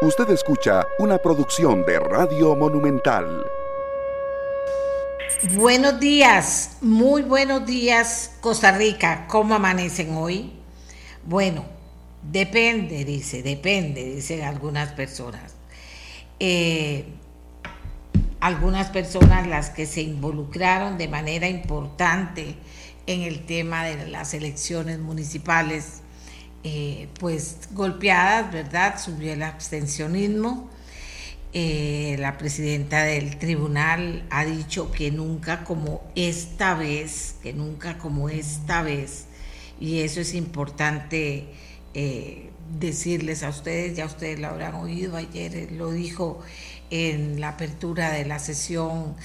Usted 0.00 0.30
escucha 0.30 0.86
una 1.00 1.18
producción 1.18 1.84
de 1.84 1.98
Radio 1.98 2.54
Monumental. 2.54 3.44
Buenos 5.56 5.98
días, 5.98 6.76
muy 6.80 7.22
buenos 7.22 7.66
días 7.66 8.36
Costa 8.40 8.70
Rica. 8.70 9.26
¿Cómo 9.26 9.56
amanecen 9.56 10.14
hoy? 10.14 10.52
Bueno, 11.26 11.64
depende, 12.22 13.04
dice, 13.04 13.42
depende, 13.42 14.04
dicen 14.04 14.42
algunas 14.42 14.92
personas. 14.92 15.56
Eh, 16.38 17.06
algunas 18.38 18.90
personas 18.90 19.48
las 19.48 19.70
que 19.70 19.84
se 19.84 20.02
involucraron 20.02 20.96
de 20.96 21.08
manera 21.08 21.48
importante 21.48 22.54
en 23.08 23.22
el 23.22 23.46
tema 23.46 23.82
de 23.82 24.06
las 24.06 24.32
elecciones 24.32 25.00
municipales 25.00 26.02
eh, 26.64 27.08
pues 27.18 27.68
golpeadas, 27.72 28.52
¿verdad? 28.52 29.00
Subió 29.00 29.32
el 29.32 29.42
abstencionismo. 29.42 30.68
Eh, 31.54 32.16
la 32.18 32.36
presidenta 32.36 33.04
del 33.04 33.38
tribunal 33.38 34.26
ha 34.30 34.44
dicho 34.44 34.92
que 34.92 35.10
nunca 35.10 35.64
como 35.64 36.02
esta 36.14 36.74
vez, 36.74 37.36
que 37.42 37.54
nunca 37.54 37.96
como 37.96 38.28
esta 38.28 38.82
vez, 38.82 39.26
y 39.80 40.00
eso 40.00 40.20
es 40.20 40.34
importante 40.34 41.46
eh, 41.94 42.50
decirles 42.78 43.42
a 43.42 43.48
ustedes, 43.48 43.96
ya 43.96 44.04
ustedes 44.04 44.38
lo 44.38 44.48
habrán 44.48 44.74
oído, 44.74 45.16
ayer 45.16 45.72
lo 45.72 45.90
dijo 45.90 46.40
en 46.90 47.40
la 47.40 47.50
apertura 47.50 48.10
de 48.10 48.26
la 48.26 48.38
sesión 48.38 49.16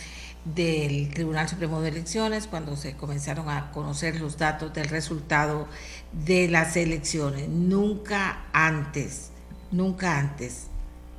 del 0.45 1.09
Tribunal 1.09 1.48
Supremo 1.48 1.81
de 1.81 1.90
Elecciones 1.90 2.48
cuando 2.48 2.76
se 2.76 2.94
comenzaron 2.94 3.50
a 3.50 3.72
conocer 3.72 4.20
los 4.20 4.38
datos 4.38 4.73
del 4.73 4.90
resultado 4.90 5.68
de 6.13 6.48
las 6.48 6.77
elecciones. 6.77 7.48
Nunca 7.49 8.45
antes, 8.53 9.31
nunca 9.72 10.17
antes, 10.20 10.67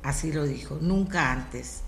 así 0.03 0.31
lo 0.31 0.45
dijo, 0.45 0.77
nunca 0.81 1.31
antes, 1.31 1.81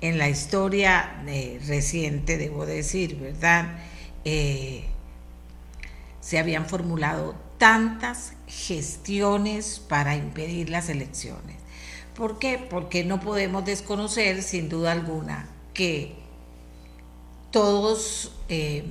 en 0.00 0.18
la 0.18 0.28
historia 0.28 1.22
eh, 1.26 1.60
reciente, 1.66 2.36
debo 2.36 2.66
decir, 2.66 3.16
¿verdad? 3.16 3.78
Eh, 4.24 4.84
se 6.20 6.38
habían 6.38 6.66
formulado 6.66 7.34
tantas 7.58 8.32
gestiones 8.48 9.80
para 9.80 10.16
impedir 10.16 10.70
las 10.70 10.88
elecciones. 10.88 11.56
¿Por 12.14 12.38
qué? 12.38 12.58
Porque 12.58 13.04
no 13.04 13.20
podemos 13.20 13.64
desconocer, 13.64 14.42
sin 14.42 14.68
duda 14.68 14.92
alguna, 14.92 15.48
que 15.72 16.16
todos 17.52 18.32
eh, 18.48 18.84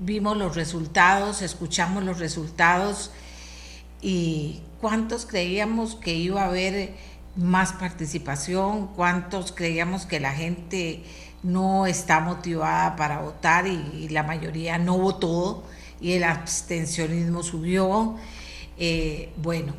vimos 0.00 0.36
los 0.36 0.56
resultados, 0.56 1.42
escuchamos 1.42 2.02
los 2.04 2.18
resultados 2.18 3.10
y 4.00 4.60
cuántos 4.80 5.26
creíamos 5.26 5.94
que 5.94 6.14
iba 6.14 6.42
a 6.42 6.46
haber 6.46 6.94
más 7.36 7.72
participación, 7.72 8.88
cuántos 8.88 9.52
creíamos 9.52 10.06
que 10.06 10.20
la 10.20 10.32
gente 10.32 11.04
no 11.42 11.86
está 11.86 12.20
motivada 12.20 12.96
para 12.96 13.20
votar 13.20 13.66
y, 13.66 14.08
la 14.08 14.22
mayoría 14.22 14.78
no 14.78 14.98
votó 14.98 15.64
y 16.00 16.12
el 16.12 16.24
abstencionismo 16.24 17.42
subió. 17.42 18.16
Eh, 18.76 19.32
bueno, 19.36 19.74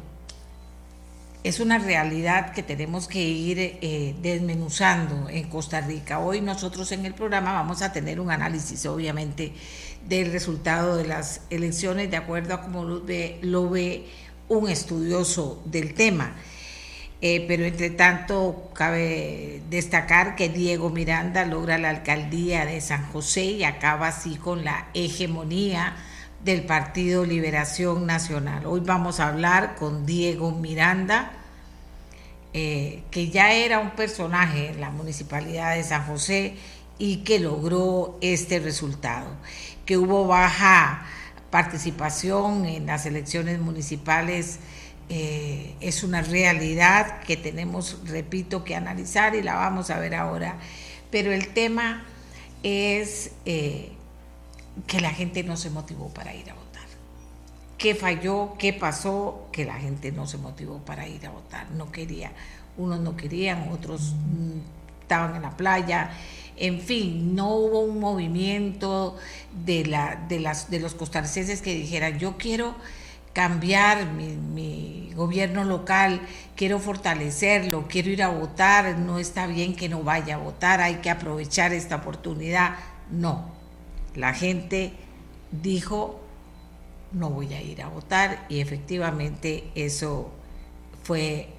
es 1.50 1.60
una 1.60 1.80
realidad 1.80 2.54
que 2.54 2.62
tenemos 2.62 3.08
que 3.08 3.24
ir 3.24 3.58
eh, 3.60 4.16
desmenuzando 4.22 5.28
en 5.30 5.50
Costa 5.50 5.82
Rica. 5.82 6.20
Hoy 6.20 6.42
nosotros 6.42 6.92
en 6.92 7.08
el 7.08 7.16
programa 7.16 7.54
vamos 7.54 7.82
a 7.82 7.92
tener 7.92 8.20
un 8.20 8.30
análisis, 8.30 8.86
obviamente, 8.86 9.54
del 10.08 10.32
resultado 10.32 10.96
de 10.96 11.08
las 11.08 11.42
elecciones, 11.50 12.12
de 12.12 12.18
acuerdo 12.18 12.54
a 12.54 12.62
cómo 12.62 12.84
lo 12.84 13.02
ve, 13.02 14.06
un 14.48 14.70
estudioso 14.70 15.64
del 15.66 15.96
tema. 15.96 16.36
Eh, 17.20 17.46
pero 17.48 17.66
entre 17.66 17.90
tanto, 17.90 18.70
cabe 18.76 19.64
destacar 19.72 20.36
que 20.36 20.50
Diego 20.50 20.92
Miranda 20.92 21.46
logra 21.46 21.80
la 21.80 21.90
alcaldía 21.90 22.64
de 22.66 22.80
San 22.80 23.12
José 23.12 23.46
y 23.46 23.64
acaba 23.64 24.10
así 24.10 24.36
con 24.36 24.64
la 24.64 24.90
hegemonía 24.94 25.96
del 26.44 26.64
Partido 26.64 27.26
Liberación 27.26 28.06
Nacional. 28.06 28.68
Hoy 28.68 28.82
vamos 28.82 29.20
a 29.20 29.30
hablar 29.30 29.76
con 29.76 30.06
Diego 30.06 30.52
Miranda, 30.52 31.39
eh, 32.54 33.04
que 33.12 33.30
ya 33.30 33.54
era 33.54 33.80
un 33.80 33.92
personaje 33.92 34.70
en 34.70 34.82
la 34.82 34.90
Municipalidad 34.90 35.76
de 35.76 35.84
San 35.84 36.06
José 36.06 36.56
y 36.98 37.18
que 37.18 37.40
logró 37.40 38.18
este 38.22 38.60
resultado, 38.60 39.30
que 39.86 39.98
hubo 39.98 40.28
baja 40.28 41.06
participación 41.52 42.66
en 42.66 42.88
las 42.88 43.06
elecciones 43.06 43.60
municipales. 43.60 44.60
Eh, 45.10 45.74
es 45.80 46.04
una 46.04 46.22
realidad 46.22 47.22
que 47.22 47.36
tenemos, 47.38 47.98
repito, 48.06 48.64
que 48.64 48.76
analizar 48.76 49.36
y 49.36 49.42
la 49.42 49.56
vamos 49.56 49.90
a 49.90 50.00
ver 50.00 50.14
ahora. 50.14 50.58
Pero 51.10 51.32
el 51.32 51.48
tema 51.50 52.06
es 52.62 53.32
eh, 53.46 53.92
que 54.86 55.02
la 55.02 55.10
gente 55.10 55.44
no 55.44 55.58
se 55.58 55.70
motivó 55.70 56.10
para 56.10 56.36
ir 56.36 56.52
a. 56.52 56.59
¿Qué 57.80 57.96
falló? 57.96 58.56
¿Qué 58.60 58.74
pasó? 58.74 59.48
Que 59.54 59.64
la 59.64 59.76
gente 59.76 60.12
no 60.12 60.28
se 60.28 60.38
motivó 60.38 60.80
para 60.80 61.08
ir 61.08 61.26
a 61.26 61.32
votar. 61.32 61.72
No 61.72 61.94
quería. 61.94 62.34
Unos 62.78 63.00
no 63.00 63.16
querían, 63.16 63.70
otros 63.70 64.14
mm, 64.14 65.02
estaban 65.02 65.38
en 65.38 65.42
la 65.42 65.56
playa. 65.56 66.12
En 66.58 66.82
fin, 66.82 67.36
no 67.36 67.56
hubo 67.56 67.80
un 67.80 68.02
movimiento 68.02 69.16
de, 69.66 69.86
la, 69.86 70.18
de, 70.28 70.42
las, 70.42 70.70
de 70.70 70.82
los 70.82 70.94
costarricenses 70.94 71.62
que 71.62 71.74
dijeran, 71.74 72.20
yo 72.20 72.38
quiero 72.38 72.76
cambiar 73.32 74.12
mi, 74.12 74.36
mi, 74.36 75.14
gobierno 75.16 75.64
local, 75.64 76.20
quiero 76.58 76.80
fortalecerlo, 76.80 77.88
quiero 77.88 78.10
ir 78.10 78.24
a 78.24 78.30
votar, 78.30 78.98
no 78.98 79.20
está 79.20 79.48
bien 79.48 79.76
que 79.76 79.88
no 79.88 80.04
vaya 80.04 80.36
a 80.36 80.38
votar, 80.38 80.82
hay 80.82 80.96
que 80.96 81.10
aprovechar 81.10 81.72
esta 81.72 81.98
oportunidad. 81.98 82.76
No, 83.10 83.50
la 84.16 84.34
gente 84.34 84.94
dijo, 85.52 86.19
no 87.12 87.30
voy 87.30 87.54
a 87.54 87.62
ir 87.62 87.82
a 87.82 87.90
votar 87.90 88.46
y 88.50 88.60
efectivamente 88.60 89.72
eso 89.76 90.32
fue 91.04 91.50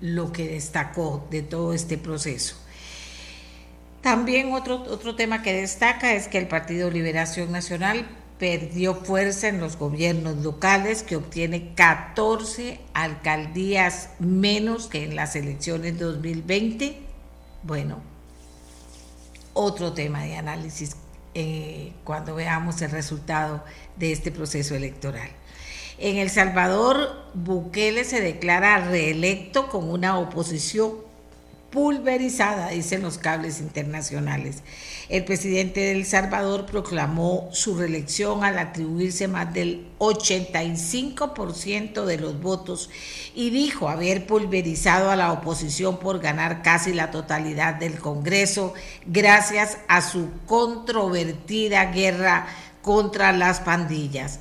lo 0.00 0.32
que 0.32 0.48
destacó 0.48 1.26
de 1.30 1.42
todo 1.42 1.72
este 1.72 1.98
proceso. 1.98 2.56
También 4.00 4.52
otro, 4.52 4.82
otro 4.82 5.14
tema 5.14 5.42
que 5.42 5.52
destaca 5.52 6.12
es 6.12 6.26
que 6.26 6.38
el 6.38 6.48
Partido 6.48 6.90
Liberación 6.90 7.52
Nacional 7.52 8.06
perdió 8.38 8.96
fuerza 8.96 9.46
en 9.46 9.60
los 9.60 9.76
gobiernos 9.76 10.38
locales, 10.38 11.04
que 11.04 11.14
obtiene 11.14 11.74
14 11.76 12.80
alcaldías 12.92 14.10
menos 14.18 14.88
que 14.88 15.04
en 15.04 15.14
las 15.14 15.36
elecciones 15.36 15.96
2020. 16.00 16.98
Bueno, 17.62 18.00
otro 19.54 19.92
tema 19.92 20.24
de 20.24 20.36
análisis 20.36 20.96
eh, 21.34 21.92
cuando 22.04 22.34
veamos 22.34 22.82
el 22.82 22.90
resultado 22.90 23.64
de 23.96 24.12
este 24.12 24.30
proceso 24.30 24.74
electoral. 24.74 25.28
En 25.98 26.16
El 26.16 26.30
Salvador, 26.30 27.26
Bukele 27.34 28.04
se 28.04 28.20
declara 28.20 28.88
reelecto 28.88 29.68
con 29.68 29.88
una 29.88 30.18
oposición 30.18 30.94
pulverizada, 31.72 32.68
dicen 32.68 33.02
los 33.02 33.18
cables 33.18 33.58
internacionales. 33.58 34.62
El 35.08 35.24
presidente 35.24 35.80
de 35.80 35.92
El 35.92 36.04
Salvador 36.04 36.66
proclamó 36.66 37.48
su 37.52 37.76
reelección 37.76 38.44
al 38.44 38.58
atribuirse 38.58 39.26
más 39.26 39.52
del 39.52 39.88
85% 39.98 42.04
de 42.04 42.18
los 42.18 42.40
votos 42.40 42.90
y 43.34 43.50
dijo 43.50 43.88
haber 43.88 44.26
pulverizado 44.26 45.10
a 45.10 45.16
la 45.16 45.32
oposición 45.32 45.98
por 45.98 46.20
ganar 46.20 46.62
casi 46.62 46.92
la 46.92 47.10
totalidad 47.10 47.74
del 47.74 47.98
Congreso 47.98 48.74
gracias 49.06 49.78
a 49.88 50.02
su 50.02 50.28
controvertida 50.46 51.86
guerra 51.86 52.46
contra 52.82 53.32
las 53.32 53.60
pandillas. 53.60 54.40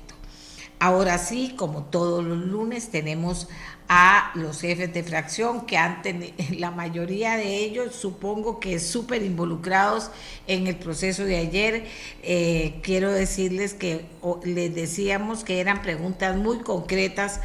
Ahora 0.82 1.18
sí, 1.18 1.54
como 1.58 1.84
todos 1.84 2.24
los 2.24 2.38
lunes, 2.38 2.88
tenemos 2.88 3.48
a 3.92 4.30
los 4.34 4.60
jefes 4.60 4.94
de 4.94 5.02
fracción 5.02 5.66
que 5.66 5.76
han 5.76 6.00
tenido, 6.00 6.32
la 6.56 6.70
mayoría 6.70 7.36
de 7.36 7.56
ellos 7.56 7.94
supongo 7.94 8.60
que 8.60 8.78
súper 8.78 9.22
involucrados 9.22 10.10
en 10.46 10.68
el 10.68 10.76
proceso 10.76 11.24
de 11.24 11.36
ayer. 11.36 11.86
Eh, 12.22 12.78
quiero 12.82 13.12
decirles 13.12 13.74
que 13.74 14.06
les 14.44 14.74
decíamos 14.74 15.44
que 15.44 15.60
eran 15.60 15.82
preguntas 15.82 16.36
muy 16.36 16.60
concretas 16.60 17.40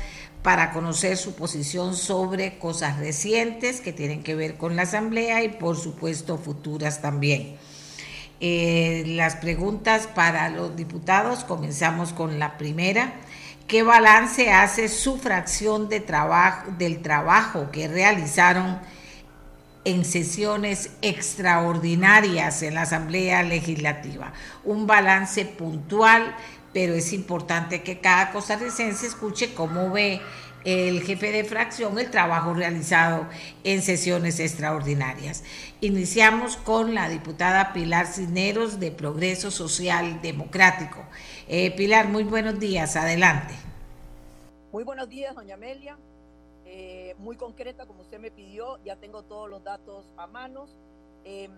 para 0.46 0.72
conocer 0.72 1.18
su 1.18 1.34
posición 1.34 1.96
sobre 1.96 2.60
cosas 2.60 3.00
recientes 3.00 3.82
que 3.82 3.92
tienen 3.92 4.22
que 4.22 4.36
ver 4.36 4.58
con 4.58 4.76
la 4.76 4.84
Asamblea 4.84 5.44
y 5.44 5.50
por 5.50 5.76
supuesto 5.76 6.38
futuras 6.38 7.02
también. 7.02 7.56
Eh, 8.40 9.06
las 9.08 9.38
preguntas 9.38 10.06
para 10.06 10.50
los 10.50 10.76
diputados, 10.76 11.44
comenzamos 11.46 12.14
con 12.14 12.38
la 12.38 12.60
primera. 12.60 13.14
¿Qué 13.66 13.82
balance 13.82 14.52
hace 14.52 14.88
su 14.88 15.18
fracción 15.18 15.90
de 15.90 16.00
trabajo, 16.00 16.70
del 16.78 17.02
trabajo 17.02 17.72
que 17.72 17.88
realizaron 17.88 18.80
en 19.84 20.06
sesiones 20.06 20.92
extraordinarias 21.02 22.62
en 22.62 22.76
la 22.76 22.84
Asamblea 22.84 23.42
Legislativa? 23.42 24.32
Un 24.64 24.86
balance 24.86 25.44
puntual, 25.44 26.36
pero 26.76 26.94
es 26.94 27.14
importante 27.14 27.84
que 27.84 28.02
cada 28.02 28.34
costarricense 28.34 29.08
escuche 29.08 29.54
cómo 29.54 29.92
ve 29.92 30.20
el 30.66 31.02
jefe 31.04 31.32
de 31.32 31.46
fracción 31.46 31.98
el 31.98 32.12
trabajo 32.12 32.54
realizado 32.54 33.28
en 33.64 33.82
sesiones 33.82 34.42
extraordinarias. 34.42 35.46
Iniciamos 35.80 36.58
con 36.58 36.94
la 36.94 37.08
diputada 37.08 37.72
Pilar 37.72 38.08
Cisneros 38.08 38.78
de 38.82 38.92
Progreso 38.92 39.52
Social 39.52 40.22
Democrático. 40.22 41.00
Eh, 41.48 41.74
Pilar, 41.78 42.10
muy 42.10 42.26
buenos 42.26 42.60
días, 42.60 42.98
adelante. 42.98 43.54
Muy 44.74 44.84
buenos 44.84 45.08
días, 45.08 45.34
doña 45.34 45.56
Amelia. 45.56 45.98
Eh, 46.66 47.16
muy 47.20 47.38
concreta, 47.38 47.86
como 47.86 48.02
usted 48.02 48.20
me 48.20 48.32
pidió, 48.32 48.84
ya 48.84 48.98
tengo 48.98 49.24
todos 49.24 49.50
los 49.50 49.64
datos 49.64 50.12
a 50.18 50.28
manos. 50.28 50.78
Em, 51.24 51.54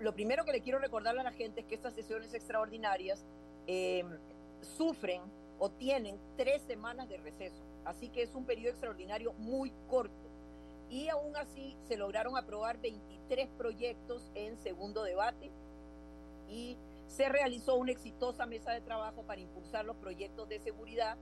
lo 0.00 0.12
primero 0.12 0.44
que 0.44 0.50
le 0.50 0.60
quiero 0.60 0.80
recordarle 0.80 1.20
a 1.20 1.24
la 1.24 1.32
gente 1.32 1.60
es 1.60 1.66
que 1.66 1.76
estas 1.76 1.94
sesiones 1.94 2.34
extraordinarias 2.34 3.24
em, 3.68 4.08
sufren 4.66 5.22
o 5.58 5.70
tienen 5.70 6.18
tres 6.36 6.62
semanas 6.62 7.08
de 7.08 7.16
receso, 7.16 7.64
así 7.84 8.08
que 8.08 8.22
es 8.22 8.34
un 8.34 8.44
periodo 8.44 8.70
extraordinario 8.70 9.32
muy 9.34 9.72
corto. 9.88 10.26
Y 10.90 11.08
aún 11.08 11.36
así 11.36 11.76
se 11.88 11.96
lograron 11.96 12.36
aprobar 12.36 12.78
23 12.80 13.48
proyectos 13.56 14.30
en 14.34 14.56
segundo 14.58 15.02
debate 15.02 15.50
y 16.48 16.76
se 17.08 17.28
realizó 17.28 17.76
una 17.76 17.92
exitosa 17.92 18.46
mesa 18.46 18.72
de 18.72 18.80
trabajo 18.80 19.22
para 19.22 19.40
impulsar 19.40 19.84
los 19.84 19.96
proyectos 19.96 20.48
de 20.48 20.60
seguridad, 20.60 21.16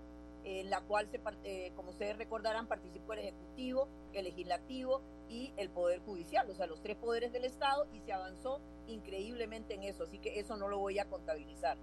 en 0.44 0.68
la 0.68 0.82
cual, 0.82 1.08
se, 1.10 1.20
eh, 1.44 1.72
como 1.74 1.90
ustedes 1.90 2.18
recordarán, 2.18 2.66
participó 2.66 3.14
el 3.14 3.20
Ejecutivo, 3.20 3.88
el 4.12 4.24
Legislativo 4.24 5.00
y 5.28 5.52
el 5.56 5.70
Poder 5.70 6.00
Judicial, 6.00 6.48
o 6.50 6.54
sea, 6.54 6.66
los 6.66 6.82
tres 6.82 6.96
poderes 6.96 7.32
del 7.32 7.44
Estado, 7.44 7.86
y 7.94 8.00
se 8.00 8.12
avanzó 8.12 8.60
increíblemente 8.86 9.74
en 9.74 9.84
eso, 9.84 10.04
así 10.04 10.18
que 10.18 10.38
eso 10.38 10.56
no 10.56 10.68
lo 10.68 10.78
voy 10.78 10.98
a 10.98 11.06
contabilizar. 11.06 11.78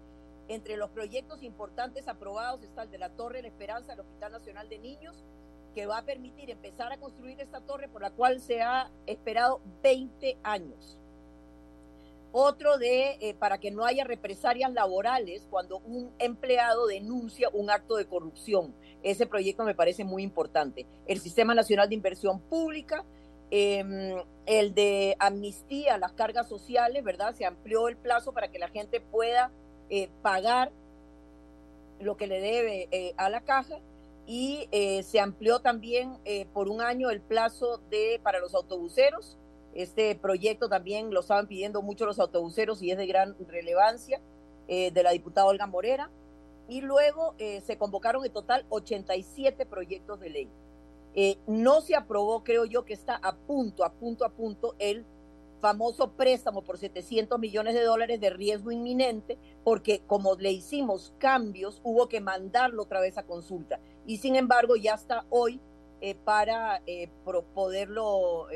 Entre 0.52 0.76
los 0.76 0.90
proyectos 0.90 1.44
importantes 1.44 2.10
aprobados 2.10 2.62
está 2.62 2.84
el 2.84 2.92
de 2.92 2.98
la 2.98 3.08
Torre 3.12 3.42
de 3.42 3.48
Esperanza 3.48 3.94
del 3.94 4.02
Hospital 4.02 4.34
Nacional 4.34 4.68
de 4.68 4.80
Niños, 4.80 5.24
que 5.74 5.86
va 5.86 6.00
a 6.00 6.04
permitir 6.04 6.50
empezar 6.50 6.92
a 6.92 6.98
construir 6.98 7.40
esta 7.40 7.62
torre 7.62 7.88
por 7.88 8.02
la 8.02 8.12
cual 8.12 8.42
se 8.42 8.62
ha 8.62 8.92
esperado 9.06 9.62
20 9.82 10.40
años. 10.44 10.98
Otro 12.34 12.78
de, 12.78 13.18
eh, 13.22 13.34
para 13.34 13.60
que 13.60 13.72
no 13.72 13.86
haya 13.86 14.04
represalias 14.04 14.74
laborales 14.74 15.48
cuando 15.50 15.78
un 15.86 16.12
empleado 16.20 16.86
denuncia 16.86 17.48
un 17.54 17.70
acto 17.70 17.96
de 17.96 18.08
corrupción. 18.08 18.76
Ese 19.04 19.28
proyecto 19.28 19.64
me 19.64 19.74
parece 19.74 20.04
muy 20.04 20.22
importante. 20.22 20.86
El 21.08 21.22
Sistema 21.22 21.56
Nacional 21.56 21.88
de 21.88 21.96
Inversión 21.96 22.42
Pública, 22.42 23.06
em, 23.52 24.22
el 24.46 24.74
de 24.74 25.16
amnistía 25.18 25.98
las 25.98 26.12
cargas 26.12 26.50
sociales, 26.50 27.06
¿verdad? 27.06 27.34
Se 27.36 27.46
amplió 27.46 27.88
el 27.88 27.96
plazo 27.96 28.34
para 28.34 28.52
que 28.52 28.60
la 28.60 28.68
gente 28.68 29.00
pueda 29.00 29.50
eh, 29.92 30.10
pagar 30.24 30.72
lo 32.00 32.18
que 32.18 32.26
le 32.26 32.42
debe 32.42 32.88
eh, 32.90 33.14
a 33.18 33.30
la 33.30 33.42
caja 33.42 33.80
y 34.26 34.68
se 35.04 35.20
amplió 35.20 35.60
también 35.60 36.18
por 36.54 36.70
un 36.70 36.80
año 36.80 37.10
el 37.10 37.22
plazo 37.22 37.82
de 37.90 38.20
para 38.24 38.40
los 38.40 38.56
autobuseros 38.56 39.38
este 39.74 40.16
proyecto 40.16 40.68
también 40.68 41.14
lo 41.14 41.22
estaban 41.22 41.48
pidiendo 41.48 41.82
mucho 41.82 42.06
los 42.06 42.20
autobuseros 42.20 42.82
y 42.82 42.92
es 42.92 42.98
de 42.98 43.08
gran 43.08 43.36
relevancia 43.48 44.22
eh, 44.68 44.92
de 44.92 45.04
la 45.04 45.12
diputada 45.12 45.48
Olga 45.48 45.66
Morera. 45.66 46.10
Y 46.68 46.82
luego 46.82 47.36
eh, 47.38 47.62
se 47.62 47.78
convocaron 47.78 48.24
en 48.26 48.32
total 48.32 48.66
87 48.70 49.66
proyectos 49.66 50.20
de 50.20 50.30
ley. 50.30 50.50
Eh, 51.14 51.38
no 51.48 51.82
se 51.82 51.96
aprobó, 51.96 52.44
creo 52.44 52.66
yo, 52.66 52.86
que 52.86 52.94
está 52.94 53.16
a 53.16 53.36
punto, 53.36 53.84
a 53.84 53.92
punto, 53.92 54.26
a 54.26 54.30
punto 54.30 54.76
el 54.80 55.06
famoso 55.62 56.12
préstamo 56.14 56.64
por 56.64 56.78
700 56.78 57.40
millones 57.40 57.74
de 57.76 57.84
dólares 57.84 58.20
de 58.20 58.30
riesgo 58.32 58.72
inminente, 58.72 59.38
porque 59.64 60.02
como 60.08 60.36
le 60.36 60.52
hicimos 60.52 61.14
cambios, 61.20 61.80
hubo 61.84 62.10
que 62.10 62.20
mandarlo 62.20 62.84
otra 62.84 63.00
vez 63.00 63.18
a 63.18 63.24
consulta. 63.24 63.80
Y 64.06 64.18
sin 64.18 64.36
embargo, 64.36 64.76
ya 64.76 64.96
está 64.96 65.26
hoy 65.30 65.62
para 66.26 66.82
poderlo 67.54 68.48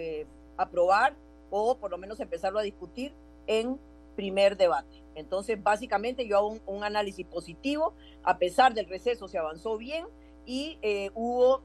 aprobar 0.57 1.16
o 1.52 1.78
por 1.78 1.92
lo 1.92 1.98
menos 1.98 2.19
empezarlo 2.19 2.60
a 2.60 2.63
discutir 2.63 3.13
en 3.48 3.80
primer 4.16 4.58
debate. 4.58 5.04
Entonces, 5.16 5.62
básicamente 5.62 6.28
yo 6.28 6.38
hago 6.38 6.58
un, 6.66 6.84
análisis 6.84 7.25
positivo, 7.25 7.94
a 8.24 8.38
pesar 8.38 8.74
del 8.74 8.88
receso 8.88 9.28
se 9.28 9.38
avanzó 9.38 9.78
bien 9.78 10.06
y 10.46 10.78
eh, 10.81 11.12
hubo 11.13 11.62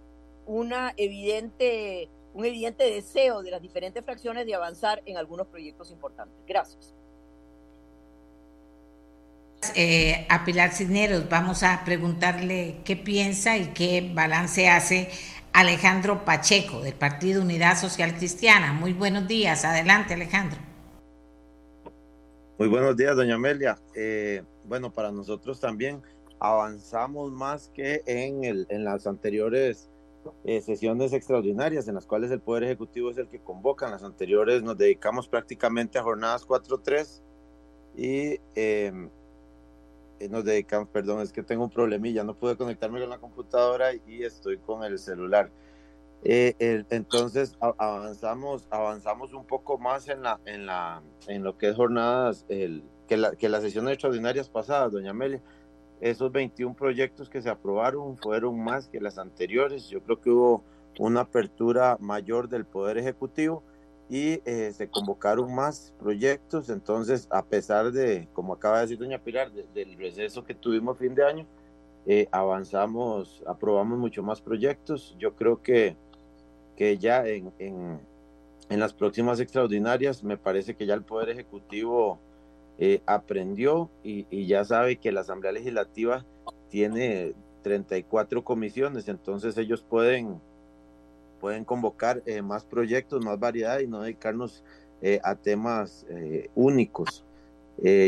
una 0.46 0.92
evidente, 0.96 2.08
un 2.34 2.44
evidente 2.44 2.84
deseo 2.84 3.42
de 3.42 3.50
las 3.50 3.60
diferentes 3.60 4.04
fracciones 4.04 4.46
de 4.46 4.54
avanzar 4.54 5.02
en 5.06 5.16
algunos 5.16 5.46
proyectos 5.48 5.90
importantes. 5.90 6.36
Gracias. 6.46 6.94
Eh, 9.74 10.26
a 10.28 10.44
Pilar 10.44 10.72
Cisneros, 10.72 11.28
vamos 11.28 11.62
a 11.62 11.82
preguntarle 11.84 12.80
qué 12.84 12.96
piensa 12.96 13.58
y 13.58 13.66
qué 13.68 14.10
balance 14.14 14.68
hace 14.68 15.10
Alejandro 15.52 16.24
Pacheco, 16.24 16.80
del 16.80 16.94
Partido 16.94 17.42
Unidad 17.42 17.76
Social 17.76 18.16
Cristiana. 18.16 18.72
Muy 18.72 18.92
buenos 18.92 19.28
días. 19.28 19.64
Adelante, 19.64 20.14
Alejandro. 20.14 20.58
Muy 22.58 22.68
buenos 22.68 22.96
días, 22.96 23.16
doña 23.16 23.34
Amelia. 23.34 23.78
Eh, 23.94 24.42
bueno, 24.64 24.92
para 24.92 25.12
nosotros 25.12 25.60
también 25.60 26.02
avanzamos 26.38 27.30
más 27.30 27.70
que 27.74 28.02
en, 28.06 28.44
el, 28.44 28.66
en 28.70 28.84
las 28.84 29.06
anteriores 29.06 29.89
eh, 30.44 30.60
sesiones 30.60 31.12
extraordinarias 31.12 31.88
en 31.88 31.94
las 31.94 32.06
cuales 32.06 32.30
el 32.30 32.40
Poder 32.40 32.64
Ejecutivo 32.64 33.10
es 33.10 33.18
el 33.18 33.28
que 33.28 33.40
convoca. 33.40 33.86
En 33.86 33.92
las 33.92 34.04
anteriores 34.04 34.62
nos 34.62 34.76
dedicamos 34.76 35.28
prácticamente 35.28 35.98
a 35.98 36.02
jornadas 36.02 36.46
4-3 36.46 37.22
y 37.96 38.40
eh, 38.54 38.92
eh, 40.20 40.28
nos 40.28 40.44
dedicamos, 40.44 40.88
perdón, 40.90 41.20
es 41.20 41.32
que 41.32 41.42
tengo 41.42 41.64
un 41.64 41.70
problemilla, 41.70 42.22
no 42.24 42.34
pude 42.34 42.56
conectarme 42.56 43.00
con 43.00 43.10
la 43.10 43.18
computadora 43.18 43.94
y 43.94 44.22
estoy 44.22 44.58
con 44.58 44.84
el 44.84 44.98
celular. 44.98 45.50
Eh, 46.22 46.54
entonces 46.90 47.56
avanzamos, 47.78 48.68
avanzamos 48.70 49.32
un 49.32 49.46
poco 49.46 49.78
más 49.78 50.08
en 50.08 50.22
la, 50.22 50.38
en 50.44 50.66
la, 50.66 51.02
en 51.26 51.42
lo 51.42 51.56
que 51.56 51.70
es 51.70 51.76
jornadas, 51.76 52.44
el, 52.50 52.84
que, 53.08 53.16
la, 53.16 53.34
que 53.34 53.48
las 53.48 53.62
sesiones 53.62 53.94
extraordinarias 53.94 54.50
pasadas, 54.50 54.92
doña 54.92 55.10
Amelia. 55.10 55.40
Esos 56.00 56.32
21 56.32 56.74
proyectos 56.74 57.28
que 57.28 57.42
se 57.42 57.50
aprobaron 57.50 58.16
fueron 58.16 58.58
más 58.62 58.88
que 58.88 59.00
las 59.00 59.18
anteriores. 59.18 59.88
Yo 59.88 60.02
creo 60.02 60.20
que 60.20 60.30
hubo 60.30 60.64
una 60.98 61.20
apertura 61.20 61.96
mayor 62.00 62.48
del 62.48 62.64
Poder 62.64 62.98
Ejecutivo 62.98 63.62
y 64.08 64.40
eh, 64.44 64.72
se 64.72 64.88
convocaron 64.88 65.54
más 65.54 65.94
proyectos. 65.98 66.68
Entonces, 66.70 67.28
a 67.30 67.44
pesar 67.44 67.92
de, 67.92 68.28
como 68.32 68.54
acaba 68.54 68.76
de 68.76 68.82
decir 68.82 68.98
doña 68.98 69.22
Pilar, 69.22 69.52
del 69.52 69.96
receso 69.96 70.44
que 70.44 70.54
tuvimos 70.54 70.98
fin 70.98 71.14
de 71.14 71.24
año, 71.24 71.46
eh, 72.06 72.28
avanzamos, 72.32 73.42
aprobamos 73.46 73.98
mucho 73.98 74.22
más 74.22 74.40
proyectos. 74.40 75.14
Yo 75.18 75.36
creo 75.36 75.62
que, 75.62 75.96
que 76.76 76.98
ya 76.98 77.26
en, 77.26 77.52
en, 77.58 78.00
en, 78.68 78.80
las 78.80 78.94
próximas 78.94 79.38
extraordinarias 79.38 80.24
me 80.24 80.36
parece 80.36 80.74
que 80.74 80.86
ya 80.86 80.94
el 80.94 81.04
Poder 81.04 81.28
Ejecutivo 81.28 82.18
eh, 82.82 83.02
aprendió 83.04 83.90
y, 84.02 84.46
ya 84.46 84.64
sabe 84.64 84.96
que 84.96 85.12
la 85.12 85.20
Asamblea 85.20 85.52
Legislativa 85.52 86.24
tiene 86.70 87.34
34 87.62 88.42
comisiones, 88.42 89.06
entonces 89.06 89.58
ellos 89.58 89.82
pueden 89.82 90.40
pueden 91.42 91.66
convocar 91.66 92.22
eh, 92.24 92.40
más 92.40 92.64
proyectos, 92.64 93.22
más 93.22 93.38
variedad 93.38 93.80
y 93.80 93.86
no 93.86 94.00
dedicarnos 94.00 94.64
eh, 95.02 95.20
a 95.22 95.34
temas 95.34 96.06
únicos. 96.54 97.22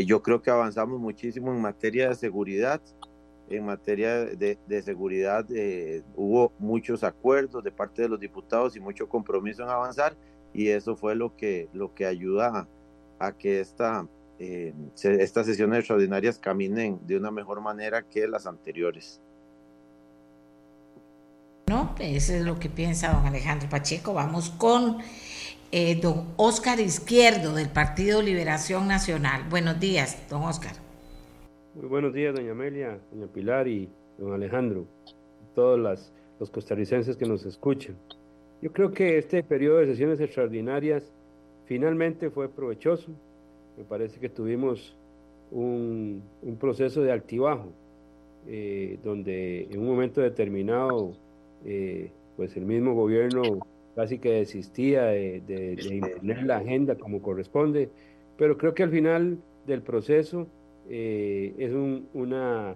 yo 0.07 0.23
creo 0.23 0.41
que 0.41 0.49
avanzamos 0.49 0.99
muchísimo 0.99 1.51
en 1.51 1.61
materia 1.61 2.09
de 2.09 2.15
seguridad. 2.15 2.81
En 3.49 3.65
materia 3.65 4.25
de, 4.25 4.57
de 4.67 4.81
seguridad 4.81 5.45
hubo 6.15 6.51
muchos 6.57 7.03
acuerdos 7.03 7.63
de 7.63 7.71
parte 7.71 8.01
de 8.03 8.09
los 8.09 8.19
diputados 8.19 8.75
y 8.75 8.79
mucho 8.79 9.07
compromiso 9.07 9.61
en 9.61 9.69
avanzar. 9.69 10.15
y 10.51 10.69
eso 10.69 10.95
fue 10.95 11.15
lo 11.15 11.35
que, 11.35 11.69
lo 11.73 11.93
que 11.93 12.05
ayuda 12.07 12.67
a, 13.19 13.31
que 13.33 13.59
esta, 13.59 14.07
eh, 14.39 14.73
estas 14.95 15.45
sesiones 15.45 15.79
extraordinarias 15.79 16.37
caminen 16.37 16.99
de 17.05 17.17
una 17.17 17.31
mejor 17.31 17.61
manera 17.61 18.01
que 18.03 18.27
las 18.27 18.47
anteriores. 18.47 19.21
No, 21.67 21.95
eso 21.99 22.33
es 22.33 22.43
lo 22.43 22.59
que 22.59 22.69
piensa 22.69 23.13
don 23.13 23.25
Alejandro 23.25 23.69
Pacheco. 23.69 24.13
Vamos 24.13 24.49
con 24.49 24.97
eh, 25.71 25.95
don 25.95 26.33
Oscar 26.35 26.79
Izquierdo 26.79 27.53
del 27.55 27.69
Partido 27.69 28.21
Liberación 28.21 28.87
Nacional. 28.87 29.43
Buenos 29.49 29.79
días, 29.79 30.17
don 30.29 30.43
Oscar. 30.43 30.73
Muy 31.75 31.87
buenos 31.87 32.13
días, 32.13 32.35
doña 32.35 32.51
Amelia, 32.51 32.99
doña 33.11 33.27
Pilar 33.27 33.67
y 33.67 33.89
don 34.17 34.33
Alejandro, 34.33 34.85
todos 35.55 35.79
los 36.39 36.49
costarricenses 36.51 37.17
que 37.17 37.25
nos 37.25 37.45
escuchan. 37.45 37.95
Yo 38.61 38.71
creo 38.71 38.91
que 38.91 39.17
este 39.17 39.41
periodo 39.41 39.79
de 39.79 39.87
sesiones 39.87 40.19
extraordinarias 40.19 41.11
finalmente 41.65 42.29
fue 42.29 42.49
provechoso. 42.49 43.11
Me 43.77 43.83
parece 43.83 44.19
que 44.19 44.29
tuvimos 44.29 44.95
un, 45.53 46.23
proceso 46.59 47.01
de 47.01 47.11
altibajo, 47.11 47.69
eh, 48.47 48.97
donde 49.03 49.67
en 49.69 49.79
un 49.79 49.87
momento 49.87 50.21
determinado, 50.21 51.13
eh, 51.65 52.11
pues 52.35 52.55
el 52.57 52.65
mismo 52.65 52.93
gobierno 52.93 53.41
casi 53.95 54.17
que 54.17 54.31
desistía 54.31 55.03
de, 55.05 55.41
de, 55.41 55.95
imponer 55.95 56.43
la 56.43 56.57
agenda 56.57 56.95
como 56.95 57.21
corresponde, 57.21 57.89
pero 58.37 58.57
creo 58.57 58.73
que 58.73 58.83
al 58.83 58.89
final 58.89 59.37
del 59.67 59.81
proceso 59.81 60.47
eh, 60.89 61.53
es 61.57 61.71
un, 61.71 62.07
una, 62.13 62.75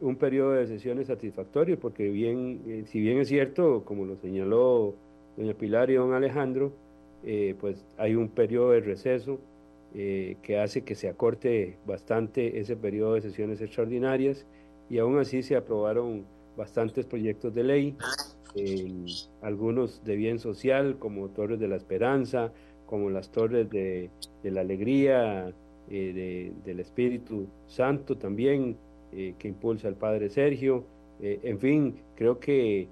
un 0.00 0.16
periodo 0.16 0.52
de 0.52 0.66
sesiones 0.66 1.08
satisfactorio, 1.08 1.78
porque 1.78 2.08
bien, 2.08 2.84
si 2.86 3.00
bien 3.00 3.18
es 3.18 3.28
cierto, 3.28 3.84
como 3.84 4.06
lo 4.06 4.16
señaló 4.16 4.94
doña 5.36 5.52
Pilar 5.54 5.90
y 5.90 5.94
don 5.94 6.14
Alejandro, 6.14 6.72
pues 7.60 7.84
hay 7.96 8.14
un 8.14 8.28
periodo 8.28 8.72
de 8.72 8.80
receso 8.80 9.38
que 9.94 10.58
hace 10.58 10.82
que 10.82 10.96
se 10.96 11.08
acorte 11.08 11.78
bastante 11.86 12.58
ese 12.58 12.74
periodo 12.74 13.14
de 13.14 13.20
sesiones 13.20 13.60
extraordinarias 13.60 14.44
y 14.90 14.98
aún 14.98 15.18
así 15.18 15.44
se 15.44 15.54
aprobaron 15.54 16.26
bastantes 16.56 17.06
proyectos 17.06 17.54
de 17.54 17.62
ley 17.62 17.96
algunos 19.42 20.04
de 20.04 20.16
bien 20.16 20.38
social, 20.38 20.96
como 20.98 21.28
Torres 21.28 21.58
de 21.58 21.68
la 21.68 21.76
Esperanza, 21.76 22.52
como 22.86 23.10
las 23.10 23.30
Torres 23.30 23.68
de, 23.70 24.10
la 24.42 24.60
Alegría, 24.60 25.52
eh, 25.90 26.52
del 26.64 26.80
Espíritu 26.80 27.48
Santo 27.66 28.16
también, 28.16 28.76
eh, 29.12 29.34
que 29.38 29.48
impulsa 29.48 29.88
el 29.88 29.96
Padre 29.96 30.28
Sergio. 30.28 30.84
Eh, 31.20 31.40
en 31.42 31.58
fin, 31.58 31.96
creo 32.14 32.38
que 32.38 32.88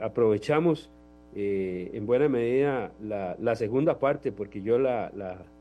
aprovechamos 0.00 0.90
en 1.36 2.06
buena 2.06 2.28
medida 2.28 2.92
la, 3.00 3.56
segunda 3.56 3.98
parte, 3.98 4.30
porque 4.30 4.62
yo 4.62 4.78
la, 4.78 5.10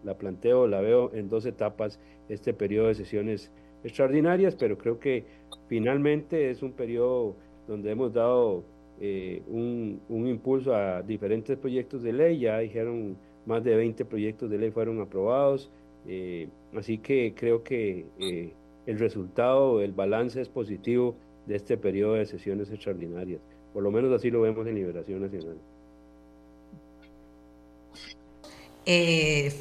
la, 0.03 0.17
planteo, 0.17 0.67
la 0.67 0.81
veo 0.81 1.11
en 1.13 1.29
dos 1.29 1.45
etapas, 1.45 1.99
este 2.29 2.53
periodo 2.53 2.87
de 2.87 2.95
sesiones 2.95 3.51
extraordinarias, 3.83 4.55
pero 4.55 4.77
creo 4.77 4.99
que 4.99 5.25
finalmente 5.67 6.49
es 6.49 6.61
un 6.61 6.73
periodo 6.73 7.35
donde 7.67 7.91
hemos 7.91 8.13
dado 8.13 8.63
eh, 9.01 9.41
un, 9.47 9.99
impulso 10.09 10.75
a 10.75 11.01
diferentes 11.01 11.57
proyectos 11.57 12.03
de 12.03 12.13
ley, 12.13 12.39
ya 12.39 12.59
dijeron 12.59 13.17
más 13.45 13.63
de 13.63 13.75
20 13.75 14.05
proyectos 14.05 14.49
de 14.49 14.57
ley 14.57 14.71
fueron 14.71 15.01
aprobados, 15.01 15.71
eh, 16.07 16.47
así 16.75 16.97
que 16.97 17.33
creo 17.35 17.63
que 17.63 18.05
eh, 18.19 18.53
el 18.85 18.99
resultado, 18.99 19.81
el 19.81 19.91
balance 19.91 20.39
es 20.41 20.49
positivo 20.49 21.15
de 21.45 21.55
este 21.55 21.77
periodo 21.77 22.13
de 22.13 22.25
sesiones 22.25 22.71
extraordinarias, 22.71 23.41
por 23.73 23.83
lo 23.83 23.91
menos 23.91 24.13
así 24.13 24.29
lo 24.29 24.41
vemos 24.41 24.65
en 24.67 24.75
Liberación 24.75 25.21
Nacional. 25.21 25.57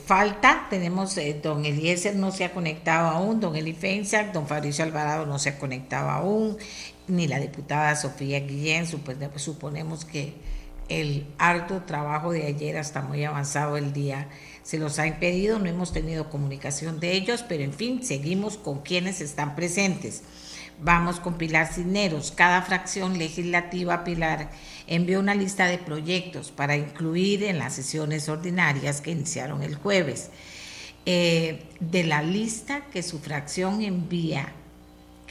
falta, 0.07 0.67
tenemos, 0.69 1.19
don 1.43 1.65
Eliezer 1.65 2.17
no 2.17 2.31
se 2.33 2.45
ha 2.45 2.53
conectado 2.53 3.09
aún, 3.09 3.41
don 3.41 3.57
Eli 3.57 3.77
don 4.33 4.47
Fabricio 4.47 4.85
Alvarado 4.85 5.27
no 5.27 5.39
se 5.39 5.51
ha 5.51 5.59
conectado 5.59 6.11
aún, 6.11 6.57
ni 7.09 7.27
la 7.27 7.39
diputada 7.41 7.95
Sofía 7.97 8.41
Guillén, 8.41 8.87
suponemos 8.87 10.05
que 10.05 10.35
el 10.89 11.27
harto 11.39 11.83
trabajo 11.87 12.33
de 12.33 12.47
ayer 12.47 12.77
hasta 12.77 13.01
muy 13.01 13.25
avanzado 13.25 13.77
el 13.77 13.93
día 13.93 14.29
se 14.63 14.79
los 14.79 14.99
ha 14.99 15.07
impedido, 15.07 15.59
no 15.59 15.67
hemos 15.67 15.93
tenido 15.93 16.29
comunicación 16.29 17.01
de 17.01 17.13
ellos, 17.13 17.45
pero 17.49 17.65
en 17.65 17.73
fin, 17.73 18.05
seguimos 18.05 18.57
con 18.57 18.81
quienes 18.81 19.21
están 19.21 19.55
presentes. 19.57 20.23
Vamos 20.83 21.21
con 21.21 21.39
Pilar 21.39 21.73
Cisneros. 21.73 22.33
Cada 22.33 22.63
fracción 22.63 23.19
legislativa, 23.19 24.05
Pilar, 24.05 24.51
envió 24.87 25.21
una 25.21 25.35
lista 25.35 25.67
de 25.67 25.79
proyectos 25.79 26.51
para 26.51 26.77
incluir 26.77 27.45
en 27.45 27.59
las 27.59 27.75
sesiones 27.75 28.29
ordinarias 28.29 29.01
que 29.01 29.13
iniciaron 29.13 29.63
el 29.63 29.77
jueves. 29.77 30.31
Eh, 31.07 31.65
de 31.81 32.05
la 32.05 32.23
lista 32.23 32.87
que 32.93 33.03
su 33.03 33.19
fracción 33.19 33.83
envía 33.83 34.53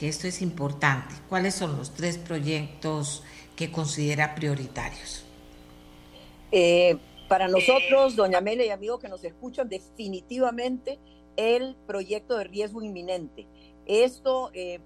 esto 0.08 0.26
es 0.26 0.42
importante. 0.42 1.14
¿Cuáles 1.28 1.54
son 1.54 1.76
los 1.76 1.94
tres 1.94 2.18
proyectos 2.18 3.22
que 3.56 3.70
considera 3.70 4.34
prioritarios? 4.34 5.24
Eh, 6.50 6.96
para 7.28 7.48
nosotros, 7.48 8.16
doña 8.16 8.40
Mele 8.40 8.66
y 8.66 8.70
amigos 8.70 9.00
que 9.00 9.08
nos 9.08 9.24
escuchan, 9.24 9.68
definitivamente 9.68 10.98
el 11.36 11.76
proyecto 11.86 12.36
de 12.36 12.44
riesgo 12.44 12.82
inminente. 12.82 13.46
Esto, 13.86 14.50
eh, 14.54 14.80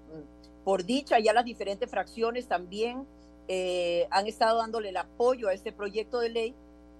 por 0.67 0.83
dicha, 0.83 1.17
ya 1.19 1.31
las 1.31 1.45
diferentes 1.45 1.89
fracciones 1.89 2.49
también 2.49 3.07
eh, 3.47 4.05
han 4.11 4.27
estado 4.27 4.57
dándole 4.57 4.89
el 4.89 4.97
apoyo 4.97 5.47
a 5.47 5.53
este 5.53 5.71
proyecto 5.71 6.19
de 6.19 6.27
ley, 6.27 6.55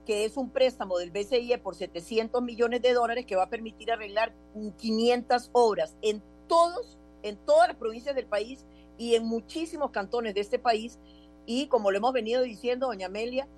que 0.06 0.24
es 0.24 0.38
un 0.38 0.52
préstamo 0.52 0.98
del 0.98 1.12
BCIE 1.12 1.58
por 1.58 1.76
700 1.76 2.42
millones 2.42 2.82
de 2.82 2.94
dólares 2.94 3.26
que 3.26 3.36
va 3.36 3.44
a 3.44 3.50
permitir 3.50 3.92
arreglar 3.92 4.34
500 4.78 5.50
obras 5.52 5.98
en 6.02 6.24
todos 6.48 6.98
en 7.24 7.36
todas 7.46 7.68
las 7.68 7.76
provincias 7.76 8.16
del 8.16 8.26
país 8.26 8.66
y 8.98 9.16
en 9.16 9.26
muchísimos 9.26 9.92
cantones 9.92 10.34
de 10.34 10.40
este 10.40 10.60
país. 10.60 10.98
Y 11.46 11.68
como 11.68 11.92
lo 11.92 11.98
hemos 11.98 12.14
venido 12.14 12.44
diciendo, 12.44 12.88
doña 12.88 13.08
Amelia, 13.08 13.50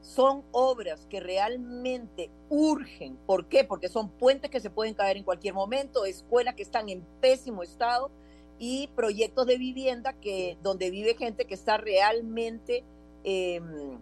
son 0.00 0.44
obras 0.50 1.04
que 1.10 1.20
realmente 1.20 2.30
urgen. 2.48 3.18
¿Por 3.26 3.48
qué? 3.48 3.64
Porque 3.64 3.90
son 3.90 4.08
puentes 4.08 4.50
que 4.50 4.60
se 4.60 4.70
pueden 4.70 4.94
caer 4.94 5.18
en 5.18 5.24
cualquier 5.24 5.52
momento, 5.52 6.06
escuelas 6.06 6.54
que 6.54 6.62
están 6.62 6.88
en 6.88 7.04
pésimo 7.20 7.62
estado 7.62 8.10
y 8.58 8.88
proyectos 8.88 9.46
de 9.46 9.56
vivienda 9.56 10.12
que 10.14 10.58
donde 10.62 10.90
vive 10.90 11.14
gente 11.14 11.44
que 11.44 11.54
está 11.54 11.76
realmente, 11.76 12.84
em, 13.24 13.98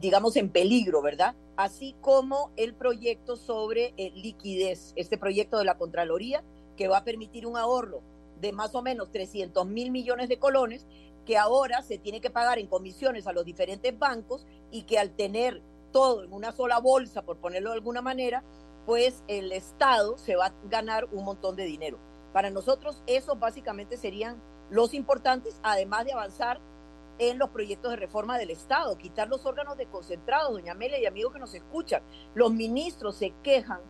digamos, 0.00 0.36
en 0.36 0.50
peligro, 0.50 1.02
¿verdad? 1.02 1.34
Así 1.56 1.94
como 2.00 2.50
el 2.56 2.74
proyecto 2.74 3.36
sobre 3.36 3.94
eh, 3.96 4.12
liquidez, 4.14 4.92
este 4.96 5.18
proyecto 5.18 5.58
de 5.58 5.64
la 5.64 5.76
Contraloría 5.76 6.44
que 6.76 6.88
va 6.88 6.98
a 6.98 7.04
permitir 7.04 7.46
un 7.46 7.56
ahorro 7.56 8.02
de 8.40 8.52
más 8.52 8.74
o 8.74 8.82
menos 8.82 9.10
300 9.10 9.66
mil 9.66 9.90
millones 9.90 10.28
de 10.28 10.38
colones 10.38 10.86
que 11.26 11.36
ahora 11.36 11.82
se 11.82 11.98
tiene 11.98 12.20
que 12.20 12.30
pagar 12.30 12.58
en 12.58 12.68
comisiones 12.68 13.26
a 13.26 13.32
los 13.32 13.44
diferentes 13.44 13.98
bancos 13.98 14.46
y 14.70 14.82
que 14.82 14.98
al 14.98 15.10
tener 15.10 15.60
todo 15.92 16.24
en 16.24 16.32
una 16.32 16.52
sola 16.52 16.78
bolsa, 16.78 17.22
por 17.22 17.38
ponerlo 17.38 17.70
de 17.70 17.76
alguna 17.76 18.00
manera, 18.00 18.44
pues 18.86 19.22
el 19.28 19.52
Estado 19.52 20.16
se 20.16 20.36
va 20.36 20.46
a 20.46 20.54
ganar 20.64 21.06
un 21.12 21.24
montón 21.24 21.56
de 21.56 21.64
dinero. 21.64 21.98
Para 22.32 22.50
nosotros 22.50 23.02
esos 23.06 23.38
básicamente 23.38 23.96
serían 23.96 24.40
los 24.70 24.94
importantes, 24.94 25.58
además 25.62 26.04
de 26.04 26.12
avanzar 26.12 26.60
en 27.18 27.38
los 27.38 27.50
proyectos 27.50 27.90
de 27.90 27.96
reforma 27.96 28.38
del 28.38 28.50
Estado, 28.50 28.96
quitar 28.96 29.28
los 29.28 29.44
órganos 29.44 29.76
desconcentrados, 29.76 30.52
doña 30.52 30.72
Amelia 30.72 31.00
y 31.00 31.06
amigos 31.06 31.32
que 31.32 31.40
nos 31.40 31.54
escuchan. 31.54 32.02
Los 32.34 32.52
ministros 32.52 33.16
se 33.16 33.32
quejan 33.42 33.80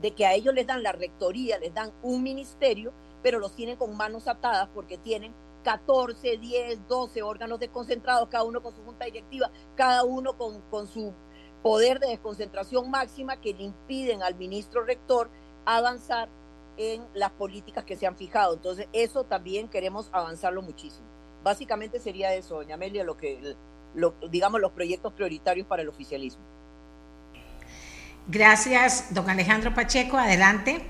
de 0.00 0.12
que 0.12 0.26
a 0.26 0.34
ellos 0.34 0.54
les 0.54 0.66
dan 0.66 0.82
la 0.82 0.92
rectoría, 0.92 1.58
les 1.58 1.74
dan 1.74 1.92
un 2.02 2.22
ministerio 2.22 2.92
pero 3.26 3.40
los 3.40 3.56
tienen 3.56 3.76
con 3.76 3.96
manos 3.96 4.28
atadas 4.28 4.68
porque 4.72 4.98
tienen 4.98 5.34
14, 5.64 6.36
10, 6.38 6.86
12 6.86 7.22
órganos 7.24 7.58
desconcentrados, 7.58 8.28
cada 8.28 8.44
uno 8.44 8.62
con 8.62 8.72
su 8.72 8.84
junta 8.84 9.04
directiva, 9.04 9.50
cada 9.74 10.04
uno 10.04 10.38
con, 10.38 10.60
con 10.70 10.86
su 10.86 11.12
poder 11.60 11.98
de 11.98 12.06
desconcentración 12.06 12.88
máxima 12.88 13.40
que 13.40 13.52
le 13.52 13.64
impiden 13.64 14.22
al 14.22 14.36
ministro 14.36 14.84
rector 14.84 15.28
avanzar 15.64 16.28
en 16.76 17.02
las 17.14 17.30
políticas 17.32 17.84
que 17.84 17.96
se 17.96 18.06
han 18.06 18.16
fijado. 18.16 18.54
Entonces, 18.54 18.88
eso 18.92 19.24
también 19.24 19.68
queremos 19.68 20.08
avanzarlo 20.12 20.62
muchísimo. 20.62 21.06
Básicamente 21.42 22.00
sería 22.00 22.34
eso, 22.34 22.56
doña 22.56 22.74
Amelia, 22.74 23.04
lo 23.04 23.16
que, 23.16 23.54
lo, 23.94 24.14
digamos, 24.30 24.60
los 24.60 24.72
proyectos 24.72 25.12
prioritarios 25.12 25.66
para 25.66 25.82
el 25.82 25.88
oficialismo. 25.88 26.42
Gracias, 28.28 29.14
don 29.14 29.30
Alejandro 29.30 29.72
Pacheco. 29.72 30.16
Adelante. 30.16 30.84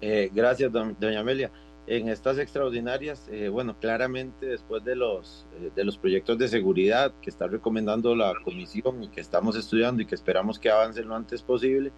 Eh, 0.00 0.30
gracias, 0.34 0.72
doña 0.72 1.20
Amelia. 1.20 1.50
En 1.86 2.08
estas 2.08 2.38
extraordinarias, 2.38 3.28
eh, 3.30 3.48
bueno, 3.48 3.78
claramente 3.78 4.46
después 4.46 4.82
de 4.84 4.96
los, 4.96 5.46
eh, 5.60 5.70
de 5.74 5.84
los 5.84 5.98
proyectos 5.98 6.38
de 6.38 6.48
seguridad 6.48 7.12
que 7.20 7.28
está 7.28 7.46
recomendando 7.46 8.16
la 8.16 8.32
comisión 8.42 9.04
y 9.04 9.08
que 9.08 9.20
estamos 9.20 9.54
estudiando 9.54 10.00
y 10.02 10.06
que 10.06 10.14
esperamos 10.14 10.58
que 10.58 10.70
avancen 10.70 11.06
lo 11.06 11.14
antes 11.14 11.42
posible, 11.42 11.92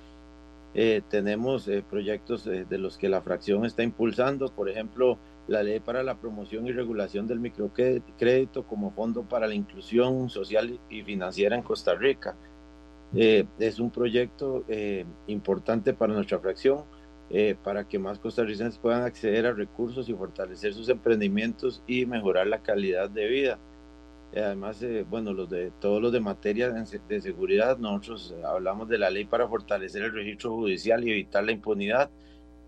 tenemos 1.09 1.71
proyectos 1.89 2.45
de 2.45 2.79
los 2.79 2.99
que 2.99 3.09
la 3.09 3.23
fracción 3.23 3.65
está 3.65 3.83
impulsando, 3.83 4.49
por 4.49 4.69
ejemplo, 4.69 5.19
la 5.49 5.63
ley 5.63 5.81
para 5.81 6.03
la 6.03 6.17
promoción 6.17 6.67
y 6.67 6.73
regulación 6.73 7.27
del 7.27 7.41
microcrédito 7.41 8.65
como 8.67 8.91
fondo 8.91 9.23
para 9.23 9.47
la 9.47 9.55
inclusión 9.55 10.29
social 10.29 10.79
y 10.91 11.03
financiera 11.03 11.57
en 11.57 11.63
Costa 11.63 11.95
Rica. 11.95 12.37
Eh, 13.15 13.47
es 13.59 13.79
un 13.79 13.91
proyecto 13.91 14.65
eh, 14.69 15.05
importante 15.29 15.95
para 15.95 16.13
nuestra 16.13 16.39
fracción, 16.41 16.85
eh, 17.31 17.57
para 17.63 17.87
que 17.87 17.99
más 17.99 18.19
costarricenses 18.19 18.79
puedan 18.79 19.05
acceder 19.05 19.47
a 19.47 19.53
recursos 19.53 20.09
y 20.09 20.15
fortalecer 20.15 20.75
sus 20.75 20.89
emprendimientos 20.89 21.83
y 21.87 22.07
mejorar 22.07 22.49
la 22.49 22.63
calidad 22.63 23.09
de 23.09 23.27
vida. 23.27 23.59
Además, 24.35 24.85
bueno, 25.09 25.33
los 25.33 25.49
de, 25.49 25.71
todos 25.81 26.03
los 26.03 26.13
de 26.13 26.21
materia 26.21 26.71
de 26.71 27.21
seguridad, 27.21 27.79
nosotros 27.79 28.35
hablamos 28.45 28.89
de 28.89 28.99
la 28.99 29.09
ley 29.09 29.25
para 29.25 29.49
fortalecer 29.49 30.03
el 30.03 30.13
registro 30.13 30.55
judicial 30.55 31.05
y 31.05 31.11
evitar 31.11 31.45
la 31.45 31.53
impunidad, 31.53 32.11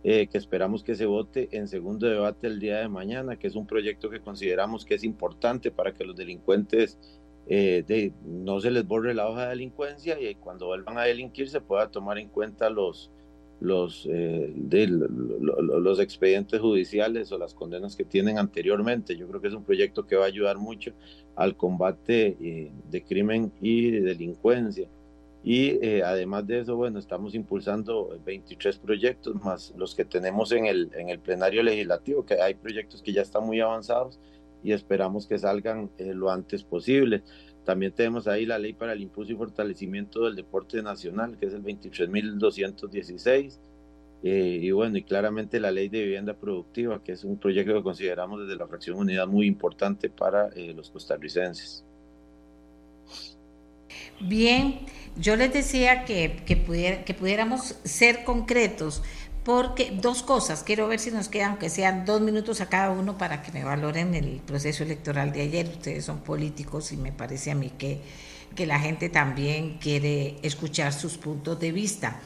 que 0.03 0.29
esperamos 0.33 0.83
que 0.83 0.95
se 0.95 1.05
vote 1.05 1.49
en 1.53 1.69
segundo 1.69 2.07
debate 2.07 2.47
el 2.47 2.59
día 2.59 2.79
de 2.79 2.89
mañana, 2.89 3.37
que 3.37 3.49
es 3.49 3.55
un 3.55 3.67
proyecto 3.67 4.09
que 4.09 4.21
consideramos 4.21 4.87
que 4.87 4.95
es 4.95 5.05
importante 5.05 5.71
para 5.71 5.93
que 5.93 6.05
los 6.05 6.17
delincuentes 6.17 6.97
eh, 7.51 7.83
de, 7.87 8.13
no 8.27 8.61
se 8.61 8.71
les 8.71 8.87
borre 8.87 9.15
la 9.15 9.27
hoja 9.27 9.45
de 9.45 9.49
delincuencia 9.51 10.21
y 10.21 10.35
cuando 10.35 10.67
vuelvan 10.67 10.99
a 10.99 11.05
delinquir 11.05 11.49
se 11.49 11.63
pueda 11.63 11.91
tomar 11.91 12.19
en 12.19 12.29
cuenta 12.29 12.69
los, 12.69 13.11
los, 13.61 14.07
eh, 14.11 14.53
de, 14.55 14.87
los 14.87 16.01
expedientes 16.01 16.61
judiciales 16.61 17.33
o 17.33 17.39
las 17.39 17.55
condenas 17.55 17.97
que 17.97 18.05
tienen 18.05 18.39
anteriormente. 18.39 19.17
Yo 19.17 19.27
creo 19.29 19.41
que 19.41 19.49
es 19.49 19.55
un 19.55 19.65
proyecto 19.65 20.07
que 20.07 20.17
va 20.17 20.25
a 20.25 20.29
ayudar 20.29 20.59
mucho 20.59 20.93
al 21.37 21.57
combate 21.57 22.37
eh, 22.41 22.71
de 22.91 23.03
crimen 23.03 23.53
y 23.61 23.91
de 23.91 24.01
delincuencia. 24.01 24.89
Y 25.45 26.01
además 26.01 26.47
de 26.47 26.61
eso, 26.61 26.77
bueno, 26.77 26.99
estamos 26.99 27.35
impulsando 27.35 28.19
23 28.27 28.77
proyectos 28.79 29.37
más 29.37 29.73
los 29.77 29.95
que 29.95 30.05
tenemos 30.05 30.51
en 30.53 30.67
el, 30.67 30.91
en 30.95 31.09
el 31.09 31.21
plenario 31.21 31.63
legislativo, 31.63 32.27
que 32.27 32.35
hay 32.35 32.55
proyectos 32.55 33.01
que 33.01 33.13
ya 33.13 33.23
están 33.23 33.47
muy 33.47 33.61
avanzados 33.61 34.19
y 34.63 34.73
esperamos 34.73 35.27
que 35.27 35.39
salgan 35.39 35.91
eh, 35.99 36.13
lo 36.15 36.31
antes 36.31 36.63
posible. 36.63 37.23
También 37.69 37.93
tenemos 37.93 38.27
ahí 38.27 38.47
la 38.47 38.59
ley 38.59 38.73
para 38.73 38.95
el 38.95 39.03
impulso 39.03 39.31
y 39.35 39.37
fortalecimiento 39.37 40.25
del 40.25 40.37
deporte 40.37 40.83
nacional, 40.83 41.37
que 41.39 41.45
es 41.45 41.53
el 41.53 41.63
23.216. 41.63 43.59
Eh, 44.23 44.59
y 44.63 44.71
bueno, 44.71 44.97
y 44.97 45.03
claramente 45.03 45.61
la 45.61 45.71
ley 45.71 45.91
de 45.91 46.03
vivienda 46.03 46.33
productiva, 46.33 47.05
que 47.05 47.13
es 47.13 47.25
un 47.25 47.37
proyecto 47.37 47.75
que 47.75 47.83
consideramos 47.83 48.41
desde 48.41 48.57
la 48.57 48.67
fracción 48.67 48.97
unidad 48.97 49.27
muy 49.27 49.47
importante 49.47 50.09
para 50.09 50.49
eh, 50.57 50.73
los 50.73 50.89
costarricenses. 50.89 51.85
Bien, 54.19 54.81
yo 55.19 55.37
les 55.37 55.53
decía 55.53 56.07
que, 56.07 56.43
que, 56.47 57.05
que 57.05 57.13
pudiéramos 57.13 57.77
ser 57.85 58.25
concretos 58.25 59.03
porque 59.49 59.93
dos 59.93 60.23
cosas, 60.23 60.63
quiero 60.63 60.89
ver 60.89 61.01
si 61.01 61.11
nos 61.11 61.31
quedan, 61.31 61.53
aunque 61.53 61.71
sean 61.71 62.05
dos 62.05 62.21
minutos 62.21 62.61
a 62.61 62.67
cada 62.67 62.91
uno 62.91 63.17
para 63.17 63.41
que 63.41 63.51
me 63.51 63.65
valoren 63.65 64.15
el 64.15 64.43
proceso 64.45 64.83
electoral 64.83 65.33
de 65.33 65.41
ayer. 65.41 65.67
Ustedes 65.67 66.05
son 66.05 66.19
políticos 66.19 66.93
y 66.93 66.99
me 66.99 67.13
parece 67.13 67.51
a 67.51 67.55
mí 67.55 67.73
que, 67.79 67.99
que 68.55 68.67
la 68.67 68.79
gente 68.79 69.09
también 69.09 69.79
quiere 69.79 70.37
escuchar 70.43 70.93
sus 70.93 71.17
puntos 71.17 71.59
de 71.59 71.73
vista. 71.73 72.21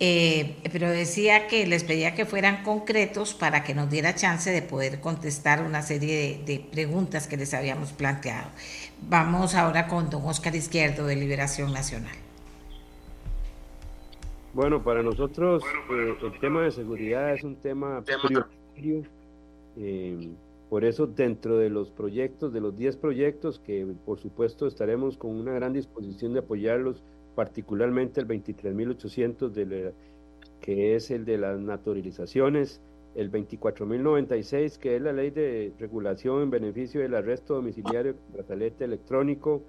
Eh, 0.00 0.56
pero 0.72 0.88
decía 0.88 1.46
que 1.46 1.66
les 1.66 1.84
pedía 1.84 2.14
que 2.14 2.24
fueran 2.24 2.62
concretos 2.62 3.34
para 3.34 3.62
que 3.62 3.74
nos 3.74 3.90
diera 3.90 4.14
chance 4.14 4.50
de 4.50 4.62
poder 4.62 5.00
contestar 5.00 5.60
una 5.60 5.82
serie 5.82 6.40
de, 6.46 6.54
de 6.54 6.60
preguntas 6.60 7.26
que 7.26 7.36
les 7.36 7.52
habíamos 7.52 7.92
planteado. 7.92 8.48
Vamos 9.02 9.54
ahora 9.54 9.88
con 9.88 10.08
don 10.08 10.24
Oscar 10.24 10.56
Izquierdo 10.56 11.06
de 11.06 11.16
Liberación 11.16 11.74
Nacional. 11.74 12.25
Bueno, 14.56 14.82
para 14.82 15.02
nosotros 15.02 15.62
eh, 15.90 16.16
el 16.18 16.40
tema 16.40 16.62
de 16.62 16.70
seguridad 16.70 17.34
es 17.34 17.44
un 17.44 17.56
tema 17.56 18.02
prioritario. 18.02 19.02
Eh, 19.76 20.30
por 20.70 20.86
eso 20.86 21.06
dentro 21.06 21.58
de 21.58 21.68
los 21.68 21.90
proyectos, 21.90 22.54
de 22.54 22.62
los 22.62 22.74
10 22.74 22.96
proyectos, 22.96 23.60
que 23.60 23.86
por 24.06 24.18
supuesto 24.18 24.66
estaremos 24.66 25.18
con 25.18 25.32
una 25.32 25.52
gran 25.52 25.74
disposición 25.74 26.32
de 26.32 26.38
apoyarlos, 26.38 27.02
particularmente 27.34 28.18
el 28.18 28.26
23.800, 28.28 29.92
que 30.62 30.96
es 30.96 31.10
el 31.10 31.26
de 31.26 31.36
las 31.36 31.60
naturalizaciones, 31.60 32.80
el 33.14 33.30
24.096, 33.30 34.78
que 34.78 34.96
es 34.96 35.02
la 35.02 35.12
ley 35.12 35.32
de 35.32 35.74
regulación 35.78 36.40
en 36.40 36.48
beneficio 36.48 37.02
del 37.02 37.14
arresto 37.14 37.56
domiciliario, 37.56 38.14
brazalete 38.32 38.84
electrónico, 38.84 39.62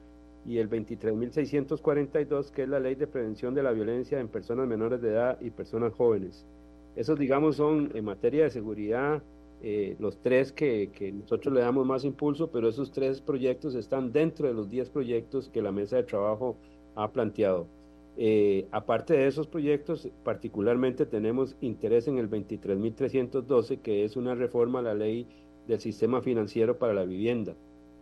y 0.48 0.60
el 0.60 0.70
23.642, 0.70 2.52
que 2.52 2.64
es 2.64 2.70
la 2.70 2.80
ley 2.80 2.96
de 2.96 3.06
prevención 3.06 3.54
de 3.54 3.62
la 3.62 3.74
violencia 3.74 4.20
en 4.20 4.30
personas 4.30 4.68
menores 4.68 5.02
de 5.02 5.10
edad 5.10 5.38
y 5.42 5.50
personas 5.50 5.94
jóvenes. 5.94 6.48
Esos, 6.96 7.20
digamos, 7.20 7.58
son 7.58 7.92
en 7.94 8.06
materia 8.06 8.46
de 8.46 8.50
seguridad 8.50 9.22
eh, 9.62 9.98
los 10.00 10.22
tres 10.22 10.54
que, 10.54 10.90
que, 10.94 11.12
nosotros 11.12 11.54
le 11.54 11.60
damos 11.60 11.86
más 11.86 12.06
impulso, 12.06 12.50
pero 12.50 12.70
esos 12.70 12.92
tres 12.92 13.20
proyectos 13.20 13.76
están 13.76 14.14
dentro 14.14 14.48
de 14.48 14.54
los 14.54 14.70
10 14.70 14.90
proyectos 14.90 15.50
que 15.50 15.62
la 15.62 15.72
mesa 15.72 15.98
de 15.98 16.04
trabajo 16.04 16.58
ha 16.96 17.12
planteado. 17.12 17.68
Eh, 18.16 18.68
aparte 18.72 19.16
de 19.16 19.28
esos 19.28 19.48
proyectos, 19.48 20.10
particularmente 20.24 21.06
tenemos 21.06 21.56
interés 21.62 22.08
en 22.08 22.18
el 22.20 22.30
23.312, 22.30 23.82
que 23.82 24.06
es 24.06 24.16
una 24.16 24.34
reforma 24.34 24.80
a 24.80 24.84
la 24.84 24.94
ley 24.94 25.28
del 25.68 25.80
sistema 25.80 26.22
financiero 26.22 26.80
para 26.80 26.94
la 26.94 27.04
vivienda. 27.04 27.56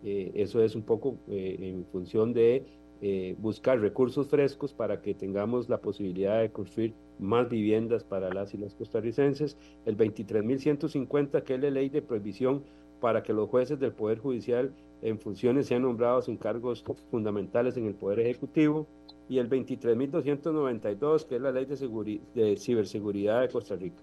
Eh, 0.04 0.32
eso 0.36 0.62
es 0.62 0.76
un 0.76 0.84
poco 0.84 1.18
eh, 1.28 1.58
en 1.60 1.86
función 1.86 2.34
de 2.34 2.64
eh, 3.02 3.36
buscar 3.40 3.80
recursos 3.80 4.28
frescos 4.30 4.74
para 4.74 5.02
que 5.02 5.14
tengamos 5.14 5.68
la 5.68 5.80
posibilidad 5.80 6.42
de 6.42 6.52
construir 6.52 6.94
más 7.20 7.50
viviendas 7.50 8.04
para 8.04 8.34
las 8.34 8.54
y 8.54 8.58
los 8.58 8.76
costarricenses. 8.76 9.58
El 9.86 9.98
23.150, 9.98 11.44
que 11.44 11.56
es 11.56 11.60
la 11.60 11.70
ley 11.70 11.90
de 11.90 12.02
prohibición 12.02 12.64
para 13.02 13.24
que 13.24 13.34
los 13.34 13.50
jueces 13.50 13.80
del 13.80 13.92
Poder 13.92 14.20
Judicial 14.20 14.74
en 15.02 15.20
funciones 15.20 15.68
sean 15.68 15.82
nombrados 15.82 16.30
en 16.30 16.38
cargos 16.38 16.84
fundamentales 17.12 17.76
en 17.78 17.86
el 17.86 17.96
Poder 17.96 18.20
Ejecutivo. 18.20 18.88
Y 19.28 19.40
el 19.40 19.50
23.292, 19.50 21.26
que 21.26 21.36
es 21.36 21.42
la 21.42 21.52
ley 21.52 21.66
de, 21.66 22.22
de, 22.36 22.58
ciberseguridad 22.58 23.42
de 23.42 23.50
Costa 23.50 23.76
Rica. 23.76 24.02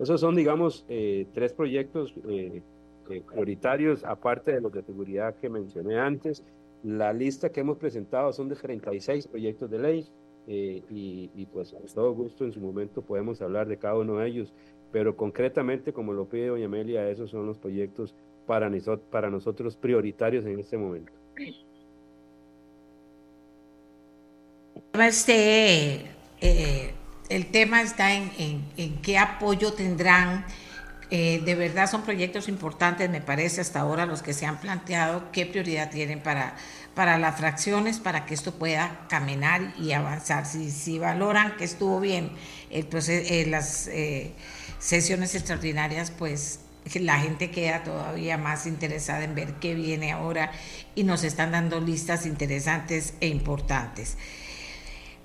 Esos 0.00 0.20
son, 0.20 0.34
digamos, 0.34 0.84
tres 1.32 1.52
proyectos 1.52 2.12
eh, 3.10 3.22
prioritarios, 3.26 4.04
aparte 4.04 4.52
de 4.52 4.60
los 4.60 4.72
de 4.72 4.82
seguridad 4.82 5.36
que 5.36 5.48
mencioné 5.48 5.98
antes. 5.98 6.42
La 6.82 7.12
lista 7.12 7.50
que 7.50 7.60
hemos 7.60 7.78
presentado 7.78 8.32
son 8.32 8.48
de 8.48 8.56
36 8.56 9.28
proyectos 9.28 9.70
de 9.70 9.78
ley 9.78 10.08
eh, 10.46 10.82
y, 10.90 11.46
pues 11.46 11.72
con 11.72 11.86
todo 11.86 12.12
gusto 12.12 12.44
en 12.44 12.52
su 12.52 12.60
momento 12.60 13.00
podemos 13.00 13.40
hablar 13.40 13.66
de 13.66 13.78
cada 13.78 13.96
uno 13.96 14.18
de 14.18 14.28
ellos, 14.28 14.52
pero 14.92 15.16
concretamente, 15.16 15.92
como 15.92 16.12
lo 16.12 16.28
pide 16.28 16.48
doña 16.48 16.66
Amelia, 16.66 17.08
esos 17.08 17.30
son 17.30 17.46
los 17.46 17.58
proyectos 17.58 18.14
para, 18.46 18.70
para 19.10 19.30
nosotros 19.30 19.76
prioritarios 19.76 20.44
en 20.44 20.58
este 20.58 20.76
momento. 20.76 21.12
Este, 24.92 26.10
eh, 26.40 26.94
el 27.28 27.50
tema 27.50 27.82
está 27.82 28.14
en, 28.14 28.30
en, 28.38 28.64
en 28.76 29.02
qué 29.02 29.16
apoyo 29.16 29.72
tendrán 29.72 30.44
eh, 31.16 31.40
de 31.44 31.54
verdad 31.54 31.88
son 31.88 32.02
proyectos 32.02 32.48
importantes, 32.48 33.08
me 33.08 33.20
parece, 33.20 33.60
hasta 33.60 33.78
ahora 33.78 34.04
los 34.04 34.20
que 34.20 34.32
se 34.32 34.46
han 34.46 34.58
planteado, 34.58 35.30
qué 35.30 35.46
prioridad 35.46 35.88
tienen 35.88 36.20
para, 36.20 36.56
para 36.96 37.18
las 37.18 37.38
fracciones, 37.38 38.00
para 38.00 38.26
que 38.26 38.34
esto 38.34 38.56
pueda 38.56 39.06
caminar 39.08 39.74
y 39.78 39.92
avanzar. 39.92 40.44
Si, 40.44 40.72
si 40.72 40.98
valoran 40.98 41.56
que 41.56 41.62
estuvo 41.62 42.00
bien 42.00 42.32
el 42.68 42.88
eh, 42.92 43.46
las 43.46 43.86
eh, 43.86 44.32
sesiones 44.80 45.36
extraordinarias, 45.36 46.10
pues 46.10 46.58
la 46.94 47.20
gente 47.20 47.52
queda 47.52 47.84
todavía 47.84 48.36
más 48.36 48.66
interesada 48.66 49.22
en 49.22 49.36
ver 49.36 49.54
qué 49.60 49.76
viene 49.76 50.10
ahora 50.10 50.50
y 50.96 51.04
nos 51.04 51.22
están 51.22 51.52
dando 51.52 51.80
listas 51.80 52.26
interesantes 52.26 53.14
e 53.20 53.28
importantes. 53.28 54.16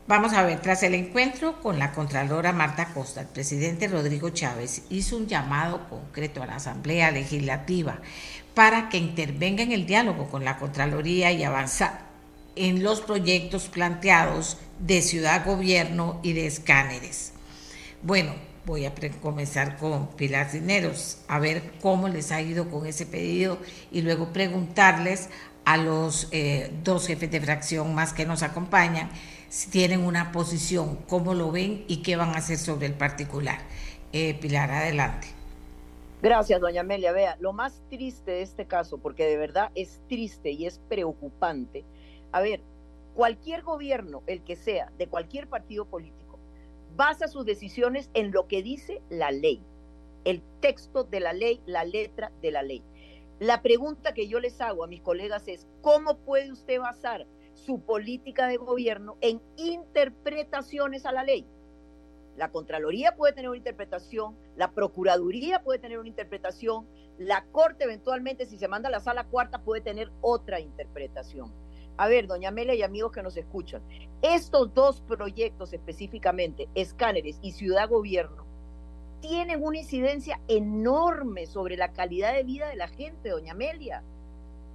Vamos 0.10 0.34
a 0.34 0.41
ver, 0.41 0.60
tras 0.60 0.82
el 0.82 0.95
encuentro 0.95 1.62
con 1.62 1.78
la 1.78 1.91
Contralora 1.91 2.52
Marta 2.52 2.95
Costa, 2.95 3.22
el 3.22 3.28
presidente 3.28 3.88
Rodrigo 3.88 4.32
Chávez 4.32 4.82
hizo 4.89 5.15
un 5.15 5.28
llamado 5.28 5.88
concreto 5.88 6.41
a 6.41 6.48
la 6.48 6.56
Asamblea 6.56 7.12
Legislativa 7.12 8.00
para 8.56 8.89
que 8.89 8.98
intervenga 8.98 9.62
en 9.62 9.72
el 9.72 9.86
diálogo 9.86 10.28
con 10.28 10.43
la 10.43 10.58
Contraloría 10.58 11.32
y 11.32 11.43
avanzar 11.43 12.08
en 12.56 12.82
los 12.82 13.02
proyectos 13.02 13.67
planteados 13.67 14.58
de 14.80 15.04
ciudad 15.04 15.45
gobierno 15.45 16.19
y 16.24 16.34
de 16.34 16.48
escáneres. 16.48 17.34
Bueno, 18.02 18.34
voy 18.65 18.88
a 18.88 18.93
comenzar 19.22 19.78
con 19.78 20.08
Pilar 20.15 20.50
Cineros, 20.50 21.19
a 21.28 21.38
ver 21.38 21.74
cómo 21.84 22.08
les 22.08 22.32
ha 22.32 22.41
ido 22.41 22.72
con 22.72 22.88
ese 22.88 23.06
pedido 23.06 23.60
y 23.91 24.02
luego 24.02 24.34
preguntarles 24.34 25.30
a 25.65 25.78
los 25.78 26.30
eh, 26.32 26.72
dos 26.84 27.06
jefes 27.06 27.30
de 27.30 27.41
fracción 27.41 27.93
más 27.93 28.12
que 28.12 28.26
nos 28.26 28.41
acompañan 28.41 29.12
si 29.49 29.71
tienen 29.71 30.01
una 30.05 30.31
posición, 30.31 30.97
cómo 31.07 31.33
lo 31.33 31.51
ven 31.51 31.83
y 31.88 32.03
qué 32.03 32.15
van 32.15 32.29
a 32.29 32.38
hacer 32.38 32.57
sobre 32.57 32.85
el 32.85 32.93
particular. 32.93 33.59
Eh, 34.13 34.35
Pilar, 34.39 34.71
adelante. 34.71 35.27
Gracias, 36.21 36.62
doña 36.62 36.81
Amelia. 36.81 37.12
Vea, 37.12 37.35
lo 37.39 37.53
más 37.53 37.81
triste 37.89 38.31
de 38.31 38.41
este 38.43 38.65
caso, 38.65 38.99
porque 38.99 39.25
de 39.25 39.38
verdad 39.38 39.71
es 39.73 40.01
triste 40.07 40.51
y 40.51 40.65
es 40.65 40.79
preocupante. 40.88 41.83
A 42.31 42.41
ver, 42.41 42.62
cualquier 43.15 43.63
gobierno, 43.63 44.21
el 44.27 44.43
que 44.43 44.55
sea, 44.55 44.91
de 44.97 45.07
cualquier 45.07 45.47
partido 45.47 45.85
político, 45.85 46.38
basa 46.95 47.27
sus 47.27 47.45
decisiones 47.45 48.09
en 48.13 48.31
lo 48.31 48.47
que 48.47 48.62
dice 48.62 49.01
la 49.09 49.31
ley, 49.31 49.63
el 50.25 50.43
texto 50.59 51.05
de 51.05 51.21
la 51.21 51.33
ley, 51.33 51.62
la 51.65 51.85
letra 51.85 52.31
de 52.41 52.51
la 52.51 52.62
ley. 52.62 52.83
La 53.39 53.62
pregunta 53.62 54.13
que 54.13 54.27
yo 54.27 54.39
les 54.39 54.59
hago 54.62 54.83
a 54.83 54.88
mis 54.88 55.01
colegas 55.01 55.47
es, 55.47 55.65
¿cómo 55.81 56.17
puede 56.17 56.51
usted 56.51 56.79
basar 56.79 57.25
su 57.65 57.82
política 57.82 58.48
de 58.48 58.58
gobierno 58.58 59.17
en 59.22 59.41
interpretaciones 59.58 61.06
a 61.06 61.12
la 61.12 61.24
ley. 61.24 61.45
La 62.38 62.52
Contraloría 62.52 63.15
puede 63.15 63.34
tener 63.34 63.50
una 63.50 63.58
interpretación, 63.58 64.36
la 64.56 64.72
Procuraduría 64.72 65.62
puede 65.62 65.80
tener 65.80 66.00
una 66.00 66.08
interpretación, 66.08 66.88
la 67.17 67.43
Corte 67.52 67.84
eventualmente, 67.84 68.45
si 68.45 68.58
se 68.58 68.69
manda 68.69 68.88
a 68.88 68.91
la 68.91 69.02
sala 69.02 69.26
cuarta, 69.26 69.62
puede 69.62 69.82
tener 69.82 70.10
otra 70.22 70.60
interpretación. 70.62 71.52
A 71.98 72.08
ver, 72.08 72.28
doña 72.28 72.48
Amelia 72.48 72.76
y 72.76 72.82
amigos 72.82 73.12
que 73.12 73.22
nos 73.22 73.36
escuchan, 73.36 73.82
estos 74.22 74.74
dos 74.74 75.02
proyectos 75.02 75.74
específicamente, 75.74 76.69
escáneres 76.76 77.39
y 77.41 77.52
ciudad 77.52 77.89
gobierno, 77.89 78.45
tienen 79.19 79.62
una 79.62 79.80
incidencia 79.80 80.39
enorme 80.48 81.45
sobre 81.45 81.76
la 81.76 81.91
calidad 81.91 82.34
de 82.34 82.43
vida 82.43 82.69
de 82.69 82.78
la 82.78 82.88
gente, 82.88 83.32
doña 83.32 83.52
Amelia. 83.52 84.02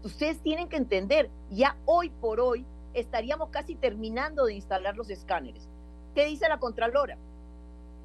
Ustedes 0.03 0.43
tienen 0.43 0.69
que 0.69 0.77
entender, 0.77 1.31
ya 1.49 1.79
hoy 1.87 2.11
por 2.11 2.41
hoy 2.41 2.67
estaríamos 2.95 3.51
casi 3.51 3.75
terminando 3.75 4.47
de 4.47 4.55
instalar 4.55 4.97
los 4.97 5.11
escáneres. 5.11 5.69
¿Qué 6.15 6.25
dice 6.27 6.49
la 6.49 6.59
Contralora? 6.59 7.19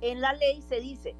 En 0.02 0.22
la 0.22 0.34
ley 0.34 0.62
se 0.62 0.80
dice, 0.80 1.16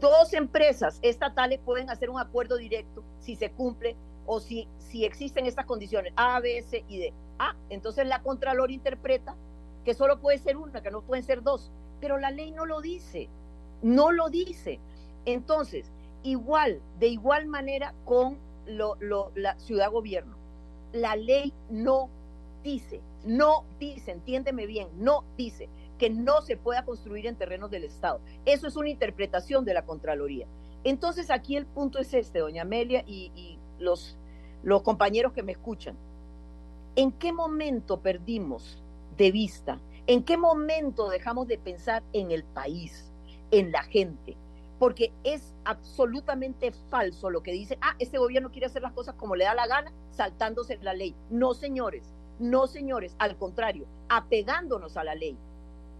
dos 0.00 0.32
empresas 0.34 0.98
estatales 1.02 1.58
pueden 1.64 1.90
hacer 1.90 2.10
un 2.10 2.20
acuerdo 2.20 2.56
directo 2.56 3.02
si 3.20 3.36
se 3.36 3.50
cumple 3.50 3.96
o 4.26 4.40
si, 4.40 4.68
si 4.78 5.04
existen 5.04 5.46
estas 5.46 5.66
condiciones, 5.66 6.12
A, 6.16 6.38
B, 6.40 6.62
C 6.62 6.84
y 6.88 6.98
D. 6.98 7.12
Ah, 7.38 7.56
entonces 7.70 8.06
la 8.06 8.22
Contralor 8.22 8.70
interpreta 8.70 9.34
que 9.84 9.94
solo 9.94 10.20
puede 10.20 10.38
ser 10.38 10.56
una, 10.56 10.82
que 10.82 10.90
no 10.90 11.02
pueden 11.02 11.24
ser 11.24 11.42
dos, 11.42 11.72
pero 12.00 12.18
la 12.18 12.30
ley 12.30 12.52
no 12.52 12.66
lo 12.66 12.80
dice, 12.80 13.28
no 13.82 14.12
lo 14.12 14.28
dice. 14.28 14.80
Entonces, 15.24 15.90
igual, 16.22 16.80
de 16.98 17.08
igual 17.08 17.46
manera 17.46 17.94
con 18.04 18.38
la 18.66 19.58
ciudad 19.58 19.90
gobierno, 19.90 20.36
la 20.92 21.16
ley 21.16 21.52
no 21.70 22.10
dice, 22.62 23.00
no 23.24 23.64
dice, 23.78 24.12
entiéndeme 24.12 24.66
bien, 24.66 24.88
no 24.96 25.24
dice 25.36 25.68
que 25.98 26.10
no 26.10 26.42
se 26.42 26.56
pueda 26.56 26.84
construir 26.84 27.26
en 27.26 27.36
terrenos 27.36 27.70
del 27.70 27.84
Estado. 27.84 28.20
Eso 28.44 28.66
es 28.66 28.76
una 28.76 28.88
interpretación 28.88 29.64
de 29.64 29.74
la 29.74 29.84
Contraloría. 29.84 30.46
Entonces 30.84 31.30
aquí 31.30 31.56
el 31.56 31.66
punto 31.66 31.98
es 31.98 32.12
este, 32.12 32.40
doña 32.40 32.62
Amelia 32.62 33.04
y, 33.06 33.58
los, 33.78 34.16
los 34.62 34.82
compañeros 34.82 35.32
que 35.32 35.42
me 35.42 35.52
escuchan. 35.52 35.96
¿En 36.96 37.12
qué 37.12 37.32
momento 37.32 38.00
perdimos 38.00 38.82
de 39.16 39.30
vista? 39.30 39.78
¿En 40.06 40.24
qué 40.24 40.36
momento 40.36 41.08
dejamos 41.08 41.46
de 41.46 41.58
pensar 41.58 42.02
en 42.12 42.32
el 42.32 42.44
país, 42.44 43.12
en 43.50 43.70
la 43.70 43.84
gente? 43.84 44.36
Porque 44.78 45.12
es 45.22 45.54
absolutamente 45.64 46.72
falso 46.90 47.30
lo 47.30 47.42
que 47.42 47.52
dice, 47.52 47.78
ah, 47.80 47.94
este 48.00 48.18
gobierno 48.18 48.50
quiere 48.50 48.66
hacer 48.66 48.82
las 48.82 48.92
cosas 48.92 49.14
como 49.14 49.36
le 49.36 49.44
da 49.44 49.54
la 49.54 49.68
gana, 49.68 49.92
saltándose 50.10 50.78
la 50.82 50.94
ley. 50.94 51.14
No, 51.30 51.54
señores, 51.54 52.12
no, 52.42 52.66
señores, 52.66 53.14
al 53.20 53.36
contrario, 53.36 53.86
apegándonos 54.08 54.96
a 54.96 55.04
la 55.04 55.14
ley. 55.14 55.38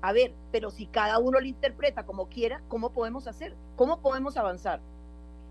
A 0.00 0.12
ver, 0.12 0.34
pero 0.50 0.72
si 0.72 0.86
cada 0.86 1.20
uno 1.20 1.38
lo 1.38 1.46
interpreta 1.46 2.04
como 2.04 2.28
quiera, 2.28 2.60
¿cómo 2.66 2.90
podemos 2.90 3.28
hacer? 3.28 3.54
¿Cómo 3.76 4.00
podemos 4.00 4.36
avanzar? 4.36 4.80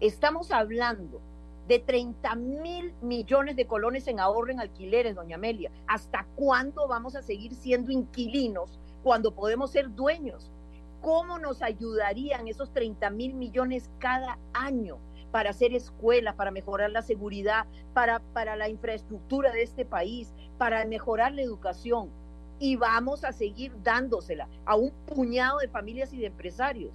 Estamos 0.02 0.52
hablando 0.52 1.22
de 1.70 1.80
30 1.80 2.36
mil 2.36 2.94
millones 3.02 3.56
de 3.56 3.68
colones 3.68 4.06
en 4.10 4.20
ahorro 4.20 4.52
en 4.52 4.60
alquileres, 4.60 5.16
doña 5.16 5.38
Amelia. 5.38 5.72
¿Hasta 5.88 6.28
cuándo 6.36 6.90
vamos 6.90 7.16
a 7.16 7.22
seguir 7.22 7.56
siendo 7.56 7.94
inquilinos 7.94 8.78
cuando 9.02 9.34
podemos 9.34 9.72
ser 9.72 9.96
dueños? 9.96 10.52
¿Cómo 11.00 11.40
nos 11.40 11.62
ayudarían 11.62 12.50
esos 12.50 12.74
30 12.74 13.10
mil 13.12 13.34
millones 13.34 13.90
cada 14.00 14.38
año 14.52 14.98
para 15.32 15.52
hacer 15.52 15.74
escuelas, 15.74 16.36
para 16.36 16.52
mejorar 16.52 16.92
la 16.92 17.02
seguridad, 17.02 17.66
para, 17.94 18.20
para 18.20 18.56
la 18.56 18.70
infraestructura 18.70 19.52
de 19.52 19.64
este 19.64 19.86
país, 19.86 20.34
para 20.62 20.86
mejorar 20.86 21.32
la 21.34 21.42
educación? 21.42 22.12
y 22.60 22.76
vamos 22.76 23.24
a 23.24 23.34
seguir 23.34 23.74
dándosela 23.82 24.48
a 24.66 24.76
un 24.76 24.92
puñado 25.08 25.58
de 25.58 25.68
familias 25.68 26.14
y 26.14 26.20
de 26.20 26.28
empresarios. 26.28 26.94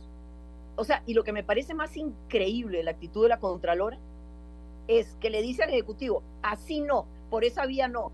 O 0.76 0.84
sea, 0.84 1.02
y 1.06 1.14
lo 1.14 1.24
que 1.24 1.32
me 1.32 1.42
parece 1.42 1.74
más 1.74 1.96
increíble 1.96 2.78
de 2.78 2.84
la 2.84 2.92
actitud 2.92 3.24
de 3.24 3.30
la 3.30 3.40
Contralora 3.40 3.98
es 4.86 5.16
que 5.20 5.28
le 5.28 5.42
dice 5.42 5.64
al 5.64 5.70
Ejecutivo, 5.70 6.22
así 6.40 6.80
no, 6.80 7.06
por 7.30 7.42
esa 7.42 7.66
vía 7.66 7.88
no, 7.88 8.12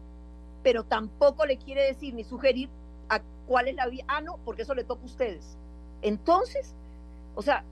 pero 0.63 0.85
tampoco 0.85 1.45
le 1.45 1.59
quiere 1.59 1.85
decir 1.85 2.15
ni 2.15 2.25
sugerir 2.25 2.71
a 3.11 3.21
cuál 3.47 3.69
es 3.69 3.75
la 3.75 3.87
vía, 3.87 4.07
ah, 4.09 4.23
no, 4.23 4.39
porque 4.47 4.63
eso 4.63 4.75
le 4.75 4.85
toca 4.85 5.03
a 5.03 5.05
ustedes. 5.05 5.59
Entonces, 6.01 6.73
o 7.35 7.43
sea, 7.43 7.65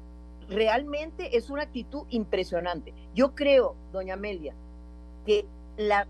realmente 0.50 1.38
es 1.38 1.48
una 1.48 1.62
actitud 1.62 2.02
impresionante. 2.10 2.92
Yo 3.14 3.34
creo, 3.34 3.76
doña 3.94 4.12
Amelia, 4.12 4.52
que 5.24 5.46
la, 5.78 6.06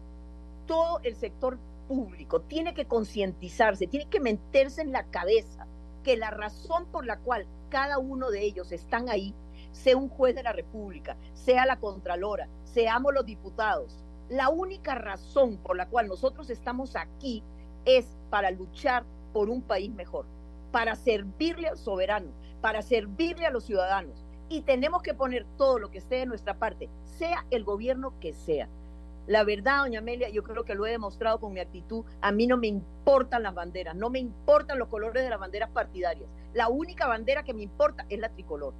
todo 0.70 1.00
el 1.02 1.16
sector 1.16 1.58
público 1.88 2.42
tiene 2.42 2.74
que 2.74 2.84
concientizarse, 2.84 3.88
tiene 3.88 4.08
que 4.08 4.20
meterse 4.20 4.82
en 4.82 4.92
la 4.92 5.02
cabeza 5.02 5.66
que 6.04 6.16
la 6.16 6.30
razón 6.30 6.86
por 6.86 7.04
la 7.04 7.18
cual 7.18 7.44
cada 7.70 7.98
uno 7.98 8.30
de 8.30 8.44
ellos 8.44 8.70
están 8.70 9.08
ahí, 9.08 9.34
sea 9.72 9.96
un 9.96 10.08
juez 10.08 10.36
de 10.36 10.44
la 10.44 10.52
República, 10.52 11.16
sea 11.34 11.66
la 11.66 11.80
Contralora, 11.80 12.48
seamos 12.62 13.12
los 13.12 13.26
diputados, 13.26 14.04
la 14.28 14.48
única 14.48 14.94
razón 14.94 15.56
por 15.56 15.76
la 15.76 15.88
cual 15.88 16.06
nosotros 16.06 16.50
estamos 16.50 16.94
aquí 16.94 17.42
es 17.84 18.16
para 18.30 18.52
luchar 18.52 19.04
por 19.32 19.50
un 19.50 19.62
país 19.62 19.90
mejor, 19.90 20.24
para 20.70 20.94
servirle 20.94 21.66
al 21.66 21.78
soberano, 21.78 22.30
para 22.60 22.80
servirle 22.82 23.44
a 23.46 23.50
los 23.50 23.64
ciudadanos. 23.64 24.24
Y 24.48 24.62
tenemos 24.62 25.02
que 25.02 25.14
poner 25.14 25.46
todo 25.56 25.80
lo 25.80 25.90
que 25.90 25.98
esté 25.98 26.18
de 26.18 26.26
nuestra 26.26 26.60
parte, 26.60 26.88
sea 27.18 27.44
el 27.50 27.64
gobierno 27.64 28.14
que 28.20 28.32
sea. 28.34 28.68
La 29.26 29.44
verdad, 29.44 29.82
doña 29.82 30.00
Amelia, 30.00 30.28
yo 30.30 30.42
creo 30.42 30.64
que 30.64 30.74
lo 30.74 30.86
he 30.86 30.90
demostrado 30.90 31.38
con 31.38 31.52
mi 31.52 31.60
actitud. 31.60 32.04
A 32.20 32.32
mí 32.32 32.46
no 32.46 32.56
me 32.56 32.66
importan 32.66 33.42
las 33.42 33.54
banderas, 33.54 33.94
no 33.94 34.10
me 34.10 34.18
importan 34.18 34.78
los 34.78 34.88
colores 34.88 35.22
de 35.22 35.30
las 35.30 35.38
banderas 35.38 35.70
partidarias. 35.70 36.28
La 36.52 36.68
única 36.68 37.06
bandera 37.06 37.44
que 37.44 37.54
me 37.54 37.62
importa 37.62 38.06
es 38.08 38.18
la 38.18 38.30
tricolor. 38.30 38.74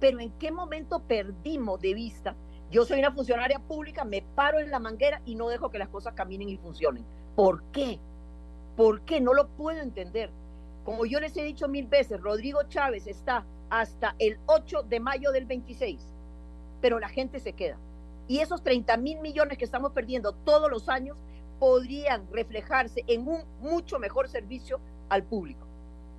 Pero 0.00 0.20
¿en 0.20 0.30
qué 0.38 0.50
momento 0.50 1.00
perdimos 1.00 1.80
de 1.80 1.94
vista? 1.94 2.34
Yo 2.70 2.84
soy 2.84 2.98
una 2.98 3.12
funcionaria 3.12 3.58
pública, 3.58 4.04
me 4.04 4.22
paro 4.22 4.58
en 4.58 4.70
la 4.70 4.78
manguera 4.78 5.20
y 5.24 5.34
no 5.34 5.48
dejo 5.48 5.70
que 5.70 5.78
las 5.78 5.88
cosas 5.88 6.14
caminen 6.14 6.48
y 6.48 6.56
funcionen. 6.56 7.04
¿Por 7.34 7.62
qué? 7.64 8.00
¿Por 8.76 9.02
qué? 9.02 9.20
No 9.20 9.34
lo 9.34 9.48
puedo 9.48 9.80
entender. 9.80 10.30
Como 10.84 11.06
yo 11.06 11.20
les 11.20 11.36
he 11.36 11.42
dicho 11.42 11.68
mil 11.68 11.86
veces, 11.86 12.20
Rodrigo 12.20 12.62
Chávez 12.64 13.06
está 13.06 13.44
hasta 13.70 14.14
el 14.18 14.38
8 14.46 14.84
de 14.84 15.00
mayo 15.00 15.32
del 15.32 15.46
26, 15.46 16.00
pero 16.80 16.98
la 16.98 17.08
gente 17.08 17.40
se 17.40 17.52
queda. 17.52 17.78
Y 18.28 18.40
esos 18.40 18.62
30 18.62 18.96
mil 18.96 19.20
millones 19.20 19.58
que 19.58 19.64
estamos 19.64 19.92
perdiendo 19.92 20.32
todos 20.32 20.70
los 20.70 20.88
años 20.88 21.16
podrían 21.58 22.26
reflejarse 22.32 23.04
en 23.06 23.26
un 23.28 23.42
mucho 23.60 23.98
mejor 23.98 24.28
servicio 24.28 24.80
al 25.08 25.22
público. 25.22 25.66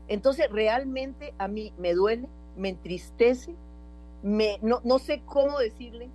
Entonces, 0.07 0.49
realmente 0.49 1.33
a 1.37 1.47
mí 1.47 1.73
me 1.77 1.93
duele, 1.93 2.29
me 2.55 2.69
entristece, 2.69 3.55
me, 4.23 4.57
no, 4.61 4.81
no 4.83 4.99
sé 4.99 5.21
cómo 5.25 5.59
decirle 5.59 6.09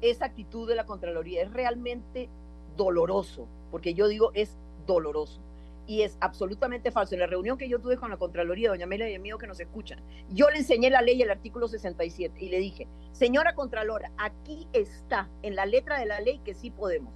esa 0.00 0.26
actitud 0.26 0.68
de 0.68 0.74
la 0.74 0.86
Contraloría. 0.86 1.42
Es 1.42 1.52
realmente 1.52 2.28
doloroso, 2.76 3.46
porque 3.70 3.94
yo 3.94 4.08
digo 4.08 4.30
es 4.34 4.56
doloroso 4.86 5.40
y 5.86 6.02
es 6.02 6.16
absolutamente 6.20 6.90
falso. 6.90 7.14
En 7.14 7.20
la 7.20 7.26
reunión 7.26 7.58
que 7.58 7.68
yo 7.68 7.78
tuve 7.78 7.96
con 7.96 8.10
la 8.10 8.16
Contraloría, 8.16 8.70
doña 8.70 8.84
Amelia 8.84 9.08
y 9.08 9.14
amigo 9.14 9.38
que 9.38 9.46
nos 9.46 9.60
escuchan, 9.60 10.00
yo 10.30 10.50
le 10.50 10.58
enseñé 10.58 10.90
la 10.90 11.02
ley, 11.02 11.20
el 11.20 11.30
artículo 11.30 11.68
67, 11.68 12.36
y 12.38 12.48
le 12.48 12.58
dije, 12.58 12.88
señora 13.12 13.54
Contralora, 13.54 14.10
aquí 14.16 14.66
está 14.72 15.28
en 15.42 15.54
la 15.54 15.66
letra 15.66 15.98
de 15.98 16.06
la 16.06 16.20
ley 16.20 16.40
que 16.44 16.54
sí 16.54 16.70
podemos. 16.70 17.12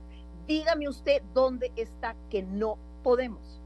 Dígame 0.46 0.88
usted 0.88 1.22
dónde 1.34 1.72
está 1.76 2.16
que 2.30 2.42
no 2.42 2.78
podemos. 3.02 3.60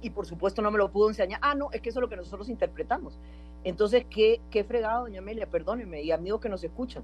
Y 0.00 0.10
por 0.10 0.26
supuesto 0.26 0.62
no 0.62 0.70
me 0.70 0.78
lo 0.78 0.90
pudo 0.90 1.08
enseñar. 1.08 1.40
Ah, 1.42 1.54
no, 1.54 1.70
es 1.72 1.80
que 1.80 1.88
eso 1.88 1.98
es 1.98 2.02
lo 2.02 2.08
que 2.08 2.16
nosotros 2.16 2.48
interpretamos. 2.48 3.18
Entonces, 3.64 4.04
¿qué, 4.10 4.40
qué 4.50 4.62
fregado, 4.62 5.02
doña 5.02 5.20
Amelia? 5.20 5.46
Perdóneme, 5.46 6.02
y 6.02 6.12
amigos 6.12 6.40
que 6.40 6.48
nos 6.48 6.62
escuchan. 6.62 7.02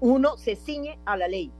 Uno 0.00 0.36
se 0.36 0.56
ciñe 0.56 0.98
a 1.04 1.16
la 1.16 1.26
ley, 1.26 1.50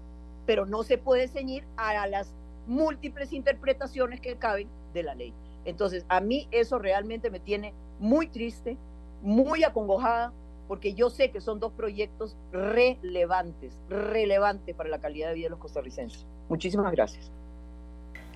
pero 0.47 0.67
no 0.67 0.85
se 0.85 0.99
puede 0.99 1.27
ceñir 1.27 1.65
a 1.77 2.07
las 2.07 2.33
múltiples 2.67 3.33
interpretaciones 3.33 4.21
que 4.21 4.37
caben 4.37 4.69
de 5.01 5.05
la 5.05 5.15
ley. 5.15 5.33
Entonces, 5.65 6.05
a 6.09 6.21
mí 6.21 6.49
eso 6.51 6.79
realmente 6.79 7.31
me 7.31 7.41
tiene 7.41 7.75
muy 7.99 8.29
triste, 8.29 8.77
muy 9.23 9.65
acongojada, 9.65 10.33
porque 10.69 10.95
yo 10.95 11.11
sé 11.11 11.31
que 11.31 11.41
son 11.41 11.61
dos 11.61 11.73
proyectos 11.73 12.37
relevantes, 12.53 13.79
relevantes 13.89 14.75
para 14.75 14.89
la 14.89 15.01
calidad 15.01 15.29
de 15.29 15.35
vida 15.35 15.47
de 15.47 15.51
los 15.51 15.59
costarricenses. 15.59 16.27
Muchísimas 16.49 16.93
gracias. 16.93 17.31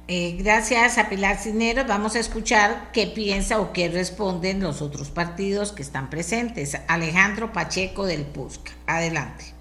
Eh, 0.09 0.37
gracias 0.37 0.99
a 0.99 1.09
Pilar 1.09 1.37
Cineros. 1.37 1.87
Vamos 1.87 2.17
a 2.17 2.19
escuchar 2.19 2.91
qué 2.93 3.07
piensa 3.07 3.61
o 3.61 3.73
qué 3.73 3.89
responden 3.89 4.61
los 4.61 4.83
otros 4.83 5.11
partidos 5.11 5.73
que 5.73 5.83
están 5.83 6.11
presentes. 6.11 6.77
Alejandro 6.89 7.53
Pacheco 7.53 8.07
del 8.07 8.25
PUSC. 8.25 8.71
Adelante. 8.87 9.55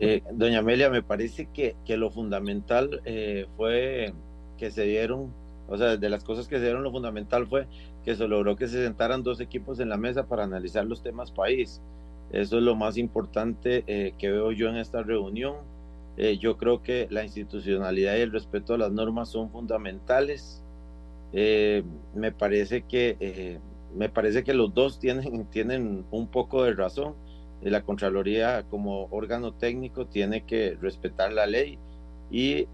Eh, 0.00 0.22
doña 0.32 0.58
Amelia, 0.58 0.90
me 0.90 1.02
parece 1.02 1.46
que, 1.46 1.76
que 1.84 1.96
lo 1.96 2.10
fundamental 2.10 3.00
eh, 3.04 3.46
fue 3.56 4.12
que 4.58 4.72
se 4.72 4.82
dieron 4.82 5.32
o 5.68 5.76
sea, 5.76 5.96
de 5.96 6.08
las 6.08 6.24
cosas 6.24 6.46
que 6.48 6.56
se 6.56 6.64
dieron 6.64 6.82
lo 6.82 6.92
fundamental 6.92 7.46
fue 7.46 7.66
que 8.04 8.14
se 8.14 8.28
logró 8.28 8.56
que 8.56 8.68
se 8.68 8.84
sentaran 8.84 9.22
dos 9.22 9.40
equipos 9.40 9.80
en 9.80 9.88
la 9.88 9.96
mesa 9.96 10.26
para 10.26 10.44
analizar 10.44 10.84
los 10.84 11.02
temas 11.02 11.30
país. 11.30 11.80
Eso 12.32 12.58
es 12.58 12.62
lo 12.62 12.74
más 12.74 12.96
importante 12.98 13.84
eh, 13.86 14.12
que 14.18 14.30
veo 14.30 14.52
yo 14.52 14.68
en 14.68 14.76
esta 14.76 15.02
reunión. 15.02 15.56
Eh, 16.16 16.38
yo 16.38 16.56
creo 16.56 16.82
que 16.82 17.08
la 17.10 17.24
institucionalidad 17.24 18.16
y 18.16 18.20
el 18.20 18.32
respeto 18.32 18.74
a 18.74 18.78
las 18.78 18.92
normas 18.92 19.30
son 19.30 19.50
fundamentales. 19.50 20.62
Eh, 21.32 21.82
me 22.14 22.30
parece 22.30 22.82
que 22.82 23.16
eh, 23.18 23.58
me 23.96 24.08
parece 24.08 24.44
que 24.44 24.54
los 24.54 24.72
dos 24.74 24.98
tienen, 24.98 25.46
tienen 25.50 26.04
un 26.10 26.28
poco 26.28 26.64
de 26.64 26.74
razón. 26.74 27.14
La 27.62 27.82
Contraloría 27.82 28.64
como 28.68 29.06
órgano 29.10 29.54
técnico 29.54 30.06
tiene 30.06 30.44
que 30.44 30.76
respetar 30.80 31.32
la 31.32 31.46
ley 31.46 31.78
y 32.30 32.66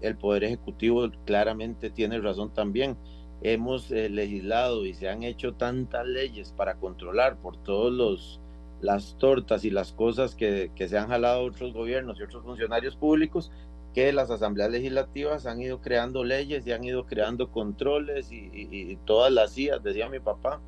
el 0.00 0.16
Poder 0.16 0.44
Ejecutivo 0.44 1.08
claramente 1.24 1.90
tiene 1.90 2.20
razón 2.20 2.52
también. 2.52 2.96
Hemos 3.42 3.90
legislado 3.90 4.86
y 4.86 4.94
se 4.94 5.08
han 5.08 5.22
hecho 5.22 5.54
tantas 5.54 6.06
leyes 6.06 6.52
para 6.56 6.76
controlar 6.76 7.36
por 7.36 7.56
todos 7.58 7.92
los 7.92 8.40
las 8.80 9.16
tortas 9.18 9.64
y 9.64 9.70
las 9.70 9.92
cosas 9.92 10.34
que, 10.34 10.70
se 10.76 10.98
han 10.98 11.08
jalado 11.08 11.44
otros 11.44 11.72
gobiernos 11.72 12.18
y 12.18 12.22
otros 12.22 12.44
funcionarios 12.44 12.96
públicos, 12.96 13.50
que 13.94 14.12
las 14.12 14.30
asambleas 14.30 14.70
legislativas 14.70 15.46
han 15.46 15.60
ido 15.62 15.80
creando 15.80 16.22
leyes 16.22 16.66
y 16.66 16.72
han 16.72 16.84
ido 16.84 17.06
creando 17.06 17.50
controles 17.50 18.30
y, 18.30 18.96
todas 19.06 19.32
las 19.32 19.54
CIAs, 19.54 19.82
decía 19.82 20.08
mi 20.08 20.20
papá, 20.20 20.60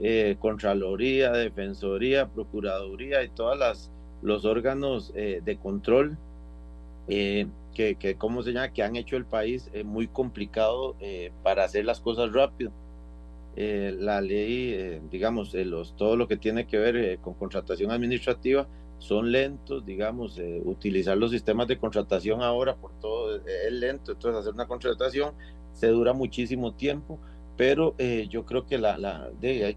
eh, 0.00 0.36
Contraloría, 0.38 1.32
Defensoría, 1.32 2.28
Procuraduría 2.28 3.22
y 3.22 3.28
todas 3.28 3.58
las 3.58 3.90
los 4.22 4.44
órganos 4.44 5.12
eh, 5.16 5.40
de 5.44 5.56
control 5.56 6.16
eh, 7.08 7.48
que, 7.72 7.96
que, 7.96 8.16
¿cómo 8.16 8.42
se 8.42 8.52
llama? 8.52 8.72
que 8.72 8.82
han 8.82 8.96
hecho 8.96 9.16
el 9.16 9.24
país 9.24 9.70
muy 9.84 10.06
complicado 10.08 10.96
para 11.42 11.64
hacer 11.64 11.84
las 11.84 12.00
cosas 12.00 12.32
rápido. 12.32 12.72
Eh, 13.54 13.94
la 13.98 14.22
ley, 14.22 14.72
eh, 14.72 15.02
digamos, 15.10 15.52
los, 15.52 15.94
todo 15.96 16.16
lo 16.16 16.26
que 16.26 16.38
tiene 16.38 16.66
que 16.66 16.78
ver 16.78 16.96
eh, 16.96 17.18
con 17.20 17.34
contratación 17.34 17.90
administrativa 17.90 18.66
son 18.98 19.30
lentos, 19.30 19.84
digamos, 19.84 20.40
utilizar 20.64 21.18
los 21.18 21.32
sistemas 21.32 21.66
de 21.66 21.76
contratación 21.76 22.40
ahora 22.40 22.76
por 22.76 22.92
todo 23.00 23.34
es 23.44 23.72
lento, 23.72 24.12
entonces 24.12 24.40
hacer 24.40 24.54
una 24.54 24.68
contratación 24.68 25.34
se 25.72 25.88
dura 25.88 26.12
muchísimo 26.12 26.72
tiempo, 26.74 27.18
pero 27.56 27.96
yo 28.30 28.46
creo 28.46 28.64
que 28.64 28.78
la, 28.78 28.96
la 28.98 29.28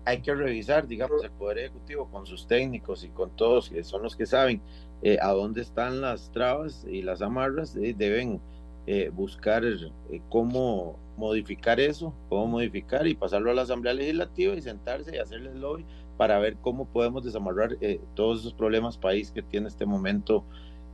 hay 0.05 0.21
que 0.21 0.36
revisar, 0.36 0.88
digamos, 0.88 1.23
el 1.23 1.31
Poder 1.31 1.58
Ejecutivo 1.58 2.08
con 2.12 2.27
sus 2.27 2.45
técnicos 2.45 3.03
y 3.03 3.10
con 3.10 3.36
todos, 3.36 3.71
que 3.71 3.84
son 3.84 4.03
los 4.03 4.15
que 4.15 4.27
saben 4.27 4.62
a 5.21 5.31
dónde 5.31 5.62
están 5.62 6.01
las 6.01 6.31
trabas 6.31 6.86
y 6.89 7.01
las 7.01 7.21
amarras, 7.21 7.75
deben 7.75 8.41
buscar 9.13 9.63
cómo 10.29 10.97
modificar 11.17 11.79
eso, 11.79 12.13
cómo 12.29 12.47
modificar 12.47 13.08
y 13.08 13.15
pasarlo 13.15 13.51
a 13.51 13.53
la 13.53 13.63
Asamblea 13.63 13.93
Legislativa 13.93 14.53
y 14.55 14.62
sentarse 14.62 15.15
y 15.15 15.19
hacerle 15.19 15.51
el 15.51 15.62
lobby 15.62 15.86
para 16.17 16.39
ver 16.39 16.58
cómo 16.58 16.86
podemos 16.86 17.23
desamarrar 17.23 17.77
eh, 17.81 17.99
todos 18.13 18.41
esos 18.41 18.53
problemas 18.53 18.97
país 18.97 19.31
que 19.31 19.41
tiene 19.41 19.67
este 19.67 19.86
momento 19.86 20.43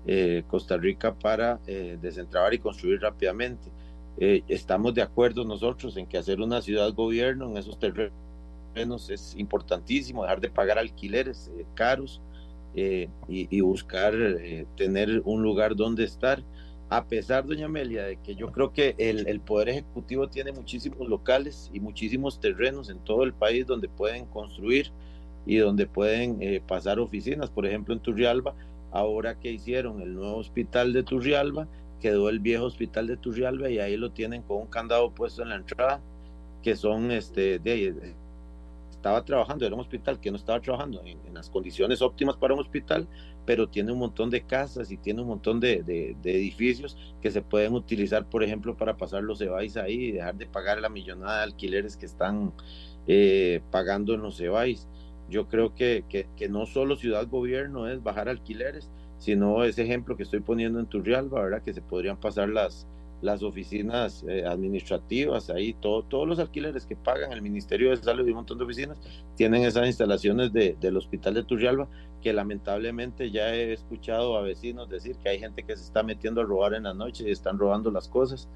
eh, 0.05 0.43
Costa 0.47 0.77
Rica 0.77 1.13
para 1.13 1.59
eh, 1.67 1.97
desentrabar 2.01 2.53
y 2.53 2.59
construir 2.59 3.01
rápidamente. 3.01 3.69
estamos 4.17 4.93
de 4.93 5.01
acuerdo 5.01 5.43
nosotros 5.45 5.97
en 5.97 6.05
que 6.05 6.17
hacer 6.17 6.41
una 6.41 6.61
ciudad 6.61 6.93
gobierno 6.93 7.49
en 7.49 7.57
esos 7.57 7.79
terrenos 7.79 9.09
es 9.09 9.35
importantísimo, 9.35 10.23
dejar 10.23 10.41
de 10.41 10.49
pagar 10.49 10.77
alquileres 10.77 11.51
caros 11.73 12.21
y, 12.75 13.07
y, 13.27 13.61
buscar 13.61 14.13
tener 14.77 15.21
un 15.25 15.43
lugar 15.43 15.75
donde 15.75 16.03
estar 16.05 16.41
a 16.91 17.05
pesar, 17.05 17.45
doña 17.45 17.67
Amelia, 17.67 18.03
de 18.03 18.17
que 18.17 18.35
yo 18.35 18.51
creo 18.51 18.73
que 18.73 18.95
el, 18.97 19.39
Poder 19.39 19.69
Ejecutivo 19.69 20.27
tiene 20.27 20.51
muchísimos 20.51 21.07
locales 21.07 21.71
y 21.73 21.79
muchísimos 21.79 22.41
terrenos 22.41 22.89
en 22.89 22.99
todo 22.99 23.23
el 23.23 23.31
país 23.31 23.65
donde 23.65 23.87
pueden 23.87 24.25
construir 24.25 24.91
y 25.45 25.55
donde 25.55 25.87
pueden 25.87 26.41
eh, 26.41 26.61
pasar 26.67 26.99
oficinas. 26.99 27.49
Por 27.49 27.65
ejemplo, 27.65 27.93
en 27.93 28.01
Turrialba, 28.01 28.55
ahora 28.91 29.39
que 29.39 29.53
hicieron 29.53 30.01
el 30.01 30.15
nuevo 30.15 30.35
hospital 30.35 30.91
de 30.91 31.03
Turrialba, 31.03 31.65
quedó 32.01 32.27
el 32.27 32.41
viejo 32.41 32.65
hospital 32.65 33.07
de 33.07 33.15
Turrialba 33.15 33.69
y 33.69 33.79
ahí 33.79 33.95
lo 33.95 34.11
tienen 34.11 34.41
con 34.41 34.57
un 34.57 34.67
candado 34.67 35.11
puesto 35.11 35.43
en 35.43 35.49
la 35.49 35.55
entrada, 35.55 36.01
que 36.61 36.75
son 36.75 37.09
este, 37.11 37.57
de, 37.59 38.15
estaba 39.01 39.25
trabajando, 39.25 39.65
era 39.65 39.73
un 39.73 39.81
hospital 39.81 40.19
que 40.19 40.29
no 40.29 40.37
estaba 40.37 40.61
trabajando 40.61 41.01
en, 41.03 41.33
las 41.33 41.49
condiciones 41.49 42.03
óptimas 42.03 42.37
para 42.37 42.53
un 42.53 42.59
hospital, 42.59 43.07
pero 43.47 43.67
tiene 43.67 43.91
un 43.91 43.97
montón 43.97 44.29
de 44.29 44.43
casas 44.43 44.91
y 44.91 44.97
tiene 44.97 45.21
un 45.21 45.27
montón 45.27 45.59
de, 45.59 45.81
de, 45.81 46.15
edificios 46.23 46.95
que 47.19 47.31
se 47.31 47.41
pueden 47.41 47.73
utilizar, 47.73 48.29
por 48.29 48.43
ejemplo, 48.43 48.77
para 48.77 48.97
pasar 48.97 49.23
los 49.23 49.41
EBAIS 49.41 49.75
ahí 49.77 50.05
y 50.05 50.11
dejar 50.11 50.35
de 50.35 50.45
pagar 50.45 50.79
la 50.79 50.89
millonada 50.89 51.37
de 51.37 51.43
alquileres 51.45 51.97
que 51.97 52.05
están 52.05 52.53
eh, 53.07 53.61
pagando 53.71 54.13
en 54.13 54.21
los 54.21 54.39
EBAIS. 54.39 54.87
Yo 55.29 55.47
creo 55.47 55.73
que, 55.73 56.05
que, 56.07 56.27
que, 56.37 56.47
no 56.47 56.67
solo 56.67 56.95
ciudad 56.95 57.27
gobierno 57.27 57.87
es 57.87 58.03
bajar 58.03 58.29
alquileres, 58.29 58.91
sino 59.17 59.63
ese 59.63 59.81
ejemplo 59.81 60.15
que 60.15 60.23
estoy 60.23 60.41
poniendo 60.41 60.79
en 60.79 60.85
Turrialba, 60.85 61.41
¿verdad? 61.41 61.63
Que 61.63 61.73
se 61.73 61.81
podrían 61.81 62.17
pasar 62.17 62.49
las, 62.49 62.85
las 63.21 63.43
oficinas 63.43 64.25
eh, 64.27 64.43
administrativas, 64.45 65.49
ahí 65.49 65.73
todo, 65.73 66.03
todos 66.03 66.27
los 66.27 66.39
alquileres 66.39 66.85
que 66.85 66.95
pagan 66.95 67.31
el 67.31 67.41
Ministerio 67.41 67.91
de 67.91 67.97
Salud 67.97 68.25
y 68.25 68.31
un 68.31 68.37
montón 68.37 68.57
de 68.57 68.63
oficinas 68.63 68.99
tienen 69.35 69.63
esas 69.63 69.85
instalaciones 69.85 70.51
de, 70.51 70.75
del 70.79 70.97
Hospital 70.97 71.35
de 71.35 71.43
Turrialba, 71.43 71.87
que 72.21 72.33
lamentablemente 72.33 73.31
ya 73.31 73.53
he 73.53 73.73
escuchado 73.73 74.37
a 74.37 74.41
vecinos 74.41 74.89
decir 74.89 75.15
que 75.17 75.29
hay 75.29 75.39
gente 75.39 75.63
que 75.63 75.75
se 75.75 75.83
está 75.83 76.03
metiendo 76.03 76.41
a 76.41 76.43
robar 76.43 76.73
en 76.73 76.83
la 76.83 76.93
noche 76.93 77.25
y 77.27 77.31
están 77.31 77.59
robando 77.59 77.91
las 77.91 78.07
cosas. 78.07 78.49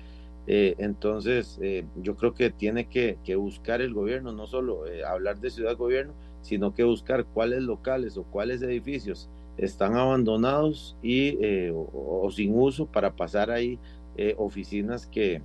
Eh, 0.48 0.76
entonces, 0.78 1.58
eh, 1.62 1.86
yo 1.96 2.16
creo 2.16 2.34
que 2.34 2.52
tiene 2.52 2.88
que, 2.88 3.18
buscar 3.36 3.82
el 3.82 3.94
gobierno, 3.94 4.32
no 4.32 4.48
solo 4.48 4.84
hablar 5.08 5.40
de 5.40 5.50
ciudad 5.52 5.78
gobierno, 5.78 6.14
sino 6.42 6.74
que 6.74 6.84
buscar 6.84 7.26
cuáles 7.26 7.64
locales 7.64 8.18
o 8.18 8.24
cuáles 8.24 8.62
edificios 8.62 9.30
están 9.58 9.96
abandonados 9.96 10.98
y 11.02 11.38
o 11.74 12.30
sin 12.30 12.60
uso 12.60 12.86
para 12.86 13.16
pasar 13.16 13.50
ahí 13.50 13.80
eh, 14.18 14.36
oficinas 14.38 15.08
que, 15.08 15.42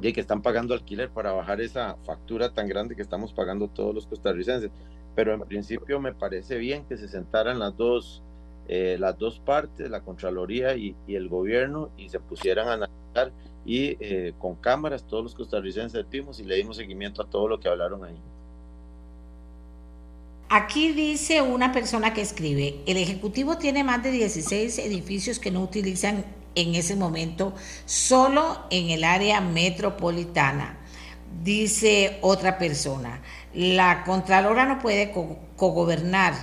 que 0.00 0.20
están 0.20 0.42
pagando 0.42 0.74
alquiler 0.74 1.10
para 1.10 1.32
bajar 1.32 1.60
esa 1.60 1.96
factura 2.04 2.52
tan 2.52 2.68
grande 2.68 2.96
que 2.96 3.02
estamos 3.02 3.32
pagando 3.32 3.68
todos 3.68 3.94
los 3.94 4.06
costarricenses. 4.06 4.70
Pero 5.14 5.34
en 5.34 5.40
principio 5.42 6.00
me 6.00 6.14
parece 6.14 6.56
bien 6.56 6.84
que 6.86 6.96
se 6.96 7.08
sentaran 7.08 7.58
las 7.58 7.76
dos, 7.76 8.22
eh, 8.68 8.96
las 8.98 9.18
dos 9.18 9.40
partes, 9.40 9.90
la 9.90 10.00
Contraloría 10.00 10.74
y, 10.74 10.96
el 11.06 11.28
gobierno, 11.28 11.90
y 11.98 12.08
se 12.08 12.18
pusieran 12.18 12.68
a 12.68 12.72
analizar 12.74 13.32
y 13.64 13.96
eh, 14.00 14.32
con 14.38 14.56
cámaras 14.56 15.04
todos 15.04 15.22
los 15.22 15.34
costarricenses 15.34 16.08
vimos 16.08 16.40
y 16.40 16.44
le 16.44 16.56
dimos 16.56 16.78
seguimiento 16.78 17.22
a 17.22 17.26
todo 17.26 17.46
lo 17.46 17.60
que 17.60 17.68
hablaron 17.68 18.04
ahí. 18.04 18.16
Aquí 20.48 20.92
dice 20.92 21.40
una 21.40 21.72
persona 21.72 22.12
que 22.12 22.20
escribe, 22.20 22.80
el 22.86 22.96
Ejecutivo 22.96 23.56
tiene 23.56 23.84
más 23.84 24.02
de 24.02 24.10
16 24.10 24.80
edificios 24.80 25.38
que 25.38 25.50
no 25.50 25.62
utilizan 25.62 26.24
en 26.54 26.74
ese 26.74 26.96
momento 26.96 27.54
solo 27.86 28.66
en 28.70 28.90
el 28.90 29.04
área 29.04 29.40
metropolitana. 29.40 30.78
Dice 31.42 32.18
otra 32.20 32.58
persona, 32.58 33.22
la 33.54 34.04
Contralora 34.04 34.66
no 34.66 34.78
puede 34.78 35.12
cogobernar, 35.56 36.34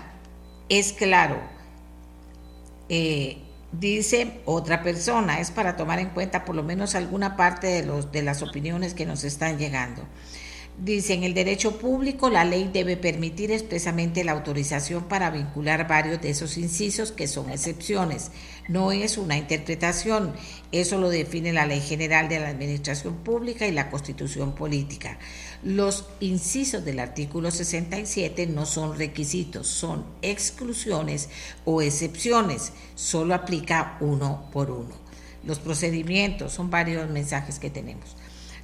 es 0.67 0.93
claro. 0.93 1.39
Eh, 2.89 3.37
dice 3.71 4.41
otra 4.45 4.81
persona, 4.81 5.39
es 5.39 5.51
para 5.51 5.77
tomar 5.77 5.99
en 5.99 6.09
cuenta 6.09 6.43
por 6.43 6.55
lo 6.55 6.63
menos 6.63 6.95
alguna 6.95 7.37
parte 7.37 7.67
de, 7.67 7.85
los, 7.85 8.11
de 8.11 8.23
las 8.23 8.41
opiniones 8.41 8.93
que 8.93 9.05
nos 9.05 9.23
están 9.23 9.57
llegando. 9.57 10.03
Dice, 10.81 11.13
en 11.13 11.25
el 11.25 11.33
derecho 11.33 11.77
público 11.77 12.29
la 12.29 12.45
ley 12.45 12.69
debe 12.71 12.95
permitir 12.95 13.51
expresamente 13.51 14.23
la 14.23 14.31
autorización 14.31 15.09
para 15.09 15.29
vincular 15.29 15.89
varios 15.89 16.21
de 16.21 16.29
esos 16.29 16.57
incisos 16.57 17.11
que 17.11 17.27
son 17.27 17.49
excepciones. 17.49 18.31
No 18.69 18.93
es 18.93 19.17
una 19.17 19.37
interpretación, 19.37 20.31
eso 20.71 20.97
lo 20.97 21.09
define 21.09 21.51
la 21.51 21.65
Ley 21.65 21.81
General 21.81 22.29
de 22.29 22.39
la 22.39 22.47
Administración 22.47 23.15
Pública 23.15 23.67
y 23.67 23.73
la 23.73 23.89
Constitución 23.89 24.55
Política. 24.55 25.19
Los 25.63 26.05
incisos 26.21 26.85
del 26.85 26.99
artículo 26.99 27.51
67 27.51 28.47
no 28.47 28.65
son 28.65 28.97
requisitos, 28.97 29.67
son 29.67 30.05
exclusiones 30.21 31.27
o 31.65 31.81
excepciones, 31.81 32.71
solo 32.95 33.33
aplica 33.35 33.97
uno 33.99 34.49
por 34.53 34.71
uno. 34.71 34.95
Los 35.43 35.59
procedimientos, 35.59 36.53
son 36.53 36.69
varios 36.69 37.09
mensajes 37.09 37.59
que 37.59 37.69
tenemos. 37.69 38.15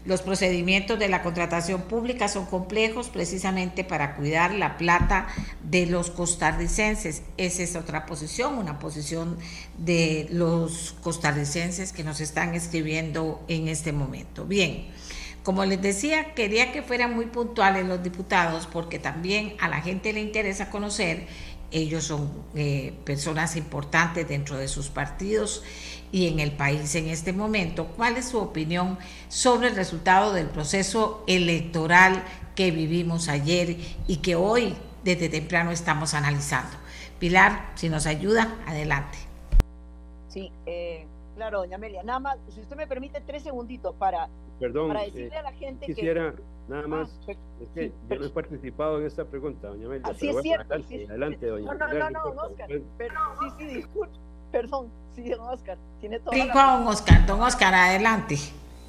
Los 0.05 0.21
procedimientos 0.21 0.99
de 0.99 1.09
la 1.09 1.23
contratación 1.23 1.81
pública 1.83 2.27
son 2.27 2.45
complejos 2.45 3.09
precisamente 3.09 3.83
para 3.83 4.15
cuidar 4.15 4.53
la 4.53 4.77
plata 4.77 5.27
de 5.63 5.87
los 5.87 6.11
costarricenses. 6.11 7.23
Esa 7.37 7.63
es 7.63 7.75
otra 7.75 8.05
posición, 8.05 8.59
una 8.59 8.77
posición 8.77 9.37
de 9.79 10.27
los 10.29 10.95
costarricenses 11.01 11.91
que 11.91 12.03
nos 12.03 12.21
están 12.21 12.53
escribiendo 12.53 13.43
en 13.47 13.67
este 13.67 13.91
momento. 13.93 14.45
Bien, 14.45 14.85
como 15.41 15.65
les 15.65 15.81
decía, 15.81 16.35
quería 16.35 16.71
que 16.71 16.83
fueran 16.83 17.15
muy 17.15 17.25
puntuales 17.25 17.85
los 17.85 18.03
diputados 18.03 18.67
porque 18.71 18.99
también 18.99 19.55
a 19.59 19.67
la 19.67 19.81
gente 19.81 20.13
le 20.13 20.19
interesa 20.19 20.69
conocer, 20.69 21.27
ellos 21.71 22.03
son 22.05 22.31
eh, 22.55 22.93
personas 23.03 23.55
importantes 23.55 24.27
dentro 24.27 24.57
de 24.57 24.67
sus 24.67 24.89
partidos 24.89 25.63
y 26.11 26.27
en 26.27 26.39
el 26.39 26.51
país 26.51 26.93
en 26.95 27.07
este 27.07 27.33
momento. 27.33 27.87
¿Cuál 27.95 28.17
es 28.17 28.29
su 28.29 28.39
opinión 28.39 28.97
sobre 29.27 29.67
el 29.69 29.75
resultado 29.75 30.33
del 30.33 30.47
proceso 30.47 31.23
electoral 31.27 32.23
que 32.55 32.71
vivimos 32.71 33.27
ayer 33.29 33.77
y 34.07 34.17
que 34.17 34.35
hoy 34.35 34.75
desde 35.03 35.29
temprano 35.29 35.71
estamos 35.71 36.13
analizando? 36.13 36.75
Pilar, 37.19 37.71
si 37.75 37.89
nos 37.89 38.05
ayuda, 38.07 38.55
adelante. 38.67 39.17
Sí, 40.29 40.51
eh, 40.65 41.05
Claro, 41.35 41.59
doña 41.59 41.75
Amelia. 41.75 42.01
Nada 42.01 42.19
más, 42.19 42.37
si 42.49 42.61
usted 42.61 42.77
me 42.77 42.87
permite 42.87 43.19
tres 43.19 43.43
segunditos 43.43 43.93
para, 43.95 44.29
Perdón, 44.57 44.87
para 44.87 45.03
eh, 45.03 45.11
decirle 45.11 45.35
a 45.35 45.41
la 45.41 45.51
gente 45.51 45.85
quisiera 45.85 46.33
que... 46.33 46.41
nada 46.69 46.83
Ah, 46.85 46.87
más, 46.87 47.09
per- 47.25 47.37
es 47.61 47.67
que 47.75 47.87
sí, 47.89 47.93
yo 48.09 48.19
no 48.19 48.25
he 48.25 48.29
participado 48.29 48.99
en 49.01 49.05
esta 49.07 49.25
pregunta, 49.25 49.67
doña 49.67 49.85
Amelia. 49.85 50.07
Así 50.07 50.19
pero 50.21 50.29
es 50.29 50.33
bueno, 50.35 50.41
cierto, 50.43 50.73
Adelante, 50.73 50.97
sí, 50.97 51.05
adelante, 51.09 51.45
doña 51.47 51.73
No, 51.73 51.87
no, 51.87 52.09
no, 52.09 52.09
no, 52.33 52.41
Oscar. 52.41 52.69
Pero, 52.97 53.15
sí, 53.41 53.45
sí, 53.57 53.65
disculpe. 53.75 54.15
Perdón, 54.53 54.87
sí, 55.15 55.29
don 55.29 55.47
Oscar. 55.47 55.77
Tiene 55.99 56.19
la 56.19 56.77
don 56.77 56.87
Oscar, 56.87 57.25
don 57.25 57.41
Oscar, 57.41 57.73
adelante. 57.73 58.37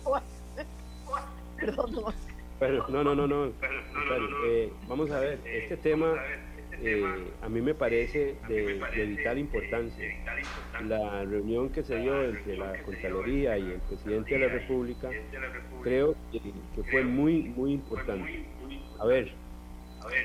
Perdón, 1.58 1.92
don 1.92 2.04
Oscar. 2.04 2.34
Pero, 2.58 2.86
no, 2.88 3.04
no, 3.04 3.14
no, 3.14 3.26
no. 3.26 3.52
contrario, 3.92 4.28
eh, 4.46 4.72
vamos 4.88 5.10
a 5.10 5.20
ver, 5.20 5.38
este 5.44 5.76
tema 5.76 6.14
eh, 6.82 7.04
a 7.42 7.48
mí 7.48 7.60
me 7.60 7.74
parece 7.74 8.36
de, 8.48 8.78
de 8.94 9.06
vital 9.06 9.38
importancia. 9.38 10.04
La 10.86 11.24
reunión 11.24 11.70
que 11.70 11.82
se 11.82 11.96
dio 11.98 12.22
entre 12.22 12.56
la 12.56 12.82
Contraloría 12.82 13.56
y 13.58 13.72
el 13.72 13.80
presidente 13.80 14.38
de 14.38 14.40
la 14.46 14.52
República 14.52 15.10
creo 15.82 16.14
que, 16.32 16.40
que 16.40 16.90
fue 16.90 17.02
muy, 17.02 17.44
muy 17.44 17.72
importante. 17.72 18.44
A 18.98 19.06
ver, 19.06 19.32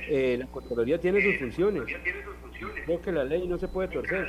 eh, 0.09 0.37
la 0.39 0.47
Contraloría 0.47 0.99
tiene 0.99 1.21
sus 1.21 1.37
funciones. 1.37 1.83
Creo 2.85 3.01
que 3.01 3.11
la 3.11 3.23
ley 3.23 3.47
no 3.47 3.57
se 3.57 3.67
puede 3.67 3.87
torcer. 3.87 4.27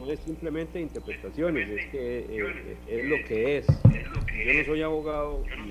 No 0.00 0.10
es 0.10 0.18
simplemente 0.20 0.80
interpretaciones, 0.80 1.68
es 1.68 1.86
que 1.90 2.20
eh, 2.20 2.76
es 2.88 3.04
lo 3.04 3.16
que 3.28 3.58
es. 3.58 3.66
Yo 3.66 4.54
no 4.54 4.64
soy 4.64 4.80
abogado 4.80 5.44
y 5.54 5.70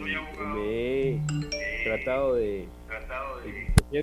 me 0.54 1.16
he 1.16 1.22
tratado 1.84 2.36
de 2.36 2.68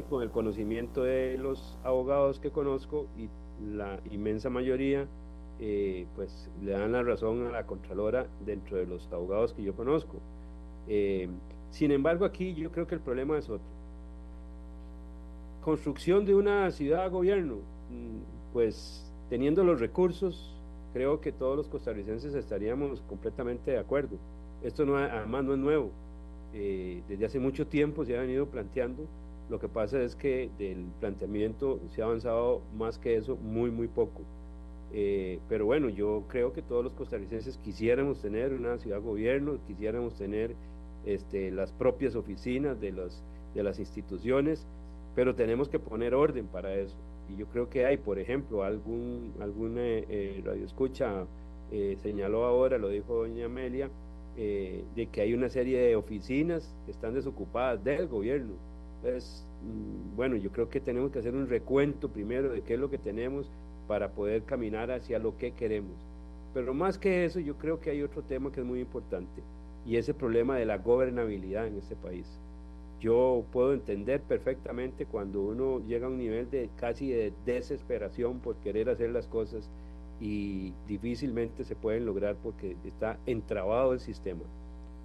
con 0.08 0.24
el 0.24 0.30
conocimiento 0.30 1.04
de 1.04 1.38
los 1.38 1.78
abogados 1.84 2.40
que 2.40 2.50
conozco 2.50 3.06
y 3.16 3.28
la 3.76 4.00
inmensa 4.10 4.50
mayoría 4.50 5.06
eh, 5.60 6.06
pues 6.16 6.50
le 6.62 6.72
dan 6.72 6.90
la 6.90 7.02
razón 7.02 7.46
a 7.46 7.50
la 7.50 7.64
Contralora 7.64 8.26
dentro 8.44 8.76
de 8.76 8.86
los 8.86 9.10
abogados 9.12 9.54
que 9.54 9.62
yo 9.62 9.74
conozco. 9.74 10.16
Eh, 10.88 11.28
sin 11.70 11.92
embargo, 11.92 12.24
aquí 12.24 12.52
yo 12.54 12.72
creo 12.72 12.88
que 12.88 12.96
el 12.96 13.00
problema 13.00 13.38
es 13.38 13.48
otro. 13.48 13.66
Construcción 15.62 16.26
de 16.26 16.34
una 16.34 16.70
ciudad-gobierno, 16.72 17.56
mm, 17.90 18.52
pues 18.52 19.05
teniendo 19.28 19.64
los 19.64 19.80
recursos, 19.80 20.54
creo 20.92 21.20
que 21.20 21.32
todos 21.32 21.56
los 21.56 21.68
costarricenses 21.68 22.34
estaríamos 22.34 23.00
completamente 23.02 23.72
de 23.72 23.78
acuerdo. 23.78 24.16
Esto 24.62 24.84
además 24.96 25.44
no 25.44 25.52
es 25.52 25.58
nuevo. 25.58 25.90
Eh, 26.54 27.02
desde 27.08 27.26
hace 27.26 27.38
mucho 27.38 27.66
tiempo 27.66 28.04
se 28.04 28.16
ha 28.16 28.20
venido 28.20 28.46
planteando. 28.46 29.04
Lo 29.50 29.60
que 29.60 29.68
pasa 29.68 30.00
es 30.02 30.16
que 30.16 30.50
del 30.58 30.86
planteamiento 31.00 31.78
se 31.94 32.02
ha 32.02 32.06
avanzado 32.06 32.62
más 32.76 32.98
que 32.98 33.16
eso, 33.16 33.36
muy, 33.36 33.70
muy 33.70 33.88
poco. 33.88 34.22
Eh, 34.92 35.40
pero 35.48 35.66
bueno, 35.66 35.88
yo 35.88 36.24
creo 36.28 36.52
que 36.52 36.62
todos 36.62 36.82
los 36.82 36.94
costarricenses 36.94 37.58
quisiéramos 37.58 38.20
tener 38.22 38.52
una 38.52 38.78
ciudad 38.78 39.00
gobierno, 39.00 39.58
quisiéramos 39.66 40.14
tener 40.14 40.54
este, 41.04 41.50
las 41.50 41.72
propias 41.72 42.16
oficinas 42.16 42.80
de, 42.80 42.92
los, 42.92 43.22
de 43.54 43.62
las 43.62 43.78
instituciones, 43.78 44.66
pero 45.14 45.34
tenemos 45.34 45.68
que 45.68 45.78
poner 45.78 46.14
orden 46.14 46.46
para 46.46 46.74
eso. 46.74 46.96
Y 47.32 47.38
yo 47.38 47.46
creo 47.46 47.68
que 47.68 47.86
hay, 47.86 47.96
por 47.96 48.18
ejemplo, 48.18 48.62
algún, 48.62 49.32
algún 49.40 49.78
eh, 49.78 50.04
eh, 50.08 50.42
radioescucha 50.44 51.26
eh, 51.72 51.96
señaló 52.02 52.44
ahora, 52.44 52.78
lo 52.78 52.88
dijo 52.88 53.14
doña 53.16 53.46
Amelia, 53.46 53.90
eh, 54.36 54.84
de 54.94 55.06
que 55.06 55.22
hay 55.22 55.34
una 55.34 55.48
serie 55.48 55.80
de 55.80 55.96
oficinas 55.96 56.74
que 56.84 56.92
están 56.92 57.14
desocupadas 57.14 57.82
del 57.82 58.06
gobierno. 58.06 58.54
Entonces, 59.02 59.44
mm, 59.62 60.16
bueno, 60.16 60.36
yo 60.36 60.50
creo 60.52 60.68
que 60.68 60.80
tenemos 60.80 61.10
que 61.10 61.18
hacer 61.18 61.34
un 61.34 61.48
recuento 61.48 62.08
primero 62.08 62.50
de 62.50 62.62
qué 62.62 62.74
es 62.74 62.80
lo 62.80 62.90
que 62.90 62.98
tenemos 62.98 63.50
para 63.88 64.10
poder 64.10 64.42
caminar 64.44 64.90
hacia 64.90 65.18
lo 65.18 65.36
que 65.36 65.52
queremos. 65.52 65.96
Pero 66.54 66.74
más 66.74 66.98
que 66.98 67.24
eso, 67.24 67.40
yo 67.40 67.56
creo 67.56 67.80
que 67.80 67.90
hay 67.90 68.02
otro 68.02 68.22
tema 68.22 68.52
que 68.52 68.60
es 68.60 68.66
muy 68.66 68.80
importante 68.80 69.42
y 69.84 69.96
es 69.96 70.08
el 70.08 70.14
problema 70.14 70.56
de 70.56 70.66
la 70.66 70.78
gobernabilidad 70.78 71.66
en 71.66 71.78
este 71.78 71.96
país. 71.96 72.26
Yo 73.00 73.44
puedo 73.52 73.74
entender 73.74 74.22
perfectamente 74.22 75.04
cuando 75.04 75.42
uno 75.42 75.80
llega 75.86 76.06
a 76.06 76.10
un 76.10 76.18
nivel 76.18 76.50
de 76.50 76.70
casi 76.76 77.10
de 77.10 77.32
desesperación 77.44 78.40
por 78.40 78.56
querer 78.56 78.88
hacer 78.88 79.10
las 79.10 79.26
cosas 79.26 79.70
y 80.18 80.72
difícilmente 80.88 81.64
se 81.64 81.76
pueden 81.76 82.06
lograr 82.06 82.36
porque 82.42 82.76
está 82.84 83.18
entrabado 83.26 83.92
el 83.92 84.00
sistema. 84.00 84.42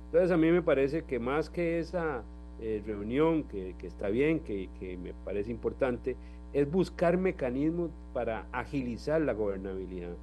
Entonces 0.06 0.32
a 0.32 0.38
mí 0.38 0.52
me 0.52 0.62
parece 0.62 1.04
que 1.04 1.20
más 1.20 1.50
que 1.50 1.80
esa 1.80 2.24
eh, 2.62 2.82
reunión, 2.86 3.44
que, 3.44 3.76
está 3.82 4.08
bien, 4.10 4.40
que, 4.40 4.70
me 5.02 5.14
parece 5.26 5.52
importante, 5.52 6.16
es 6.54 6.70
buscar 6.70 7.18
mecanismos 7.18 7.92
para 8.14 8.46
agilizar 8.54 9.22
la 9.22 9.34
gobernabilidad. 9.34 10.16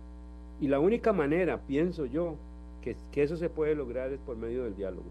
Y 0.61 0.69
la 0.69 0.81
única 0.81 1.13
manera, 1.13 1.61
pienso 1.67 2.07
yo, 2.07 2.37
que 2.83 3.23
eso 3.23 3.37
se 3.37 3.51
puede 3.51 3.75
lograr 3.75 4.13
es 4.13 4.19
por 4.21 4.39
medio 4.39 4.65
del 4.65 4.75
diálogo. 4.75 5.11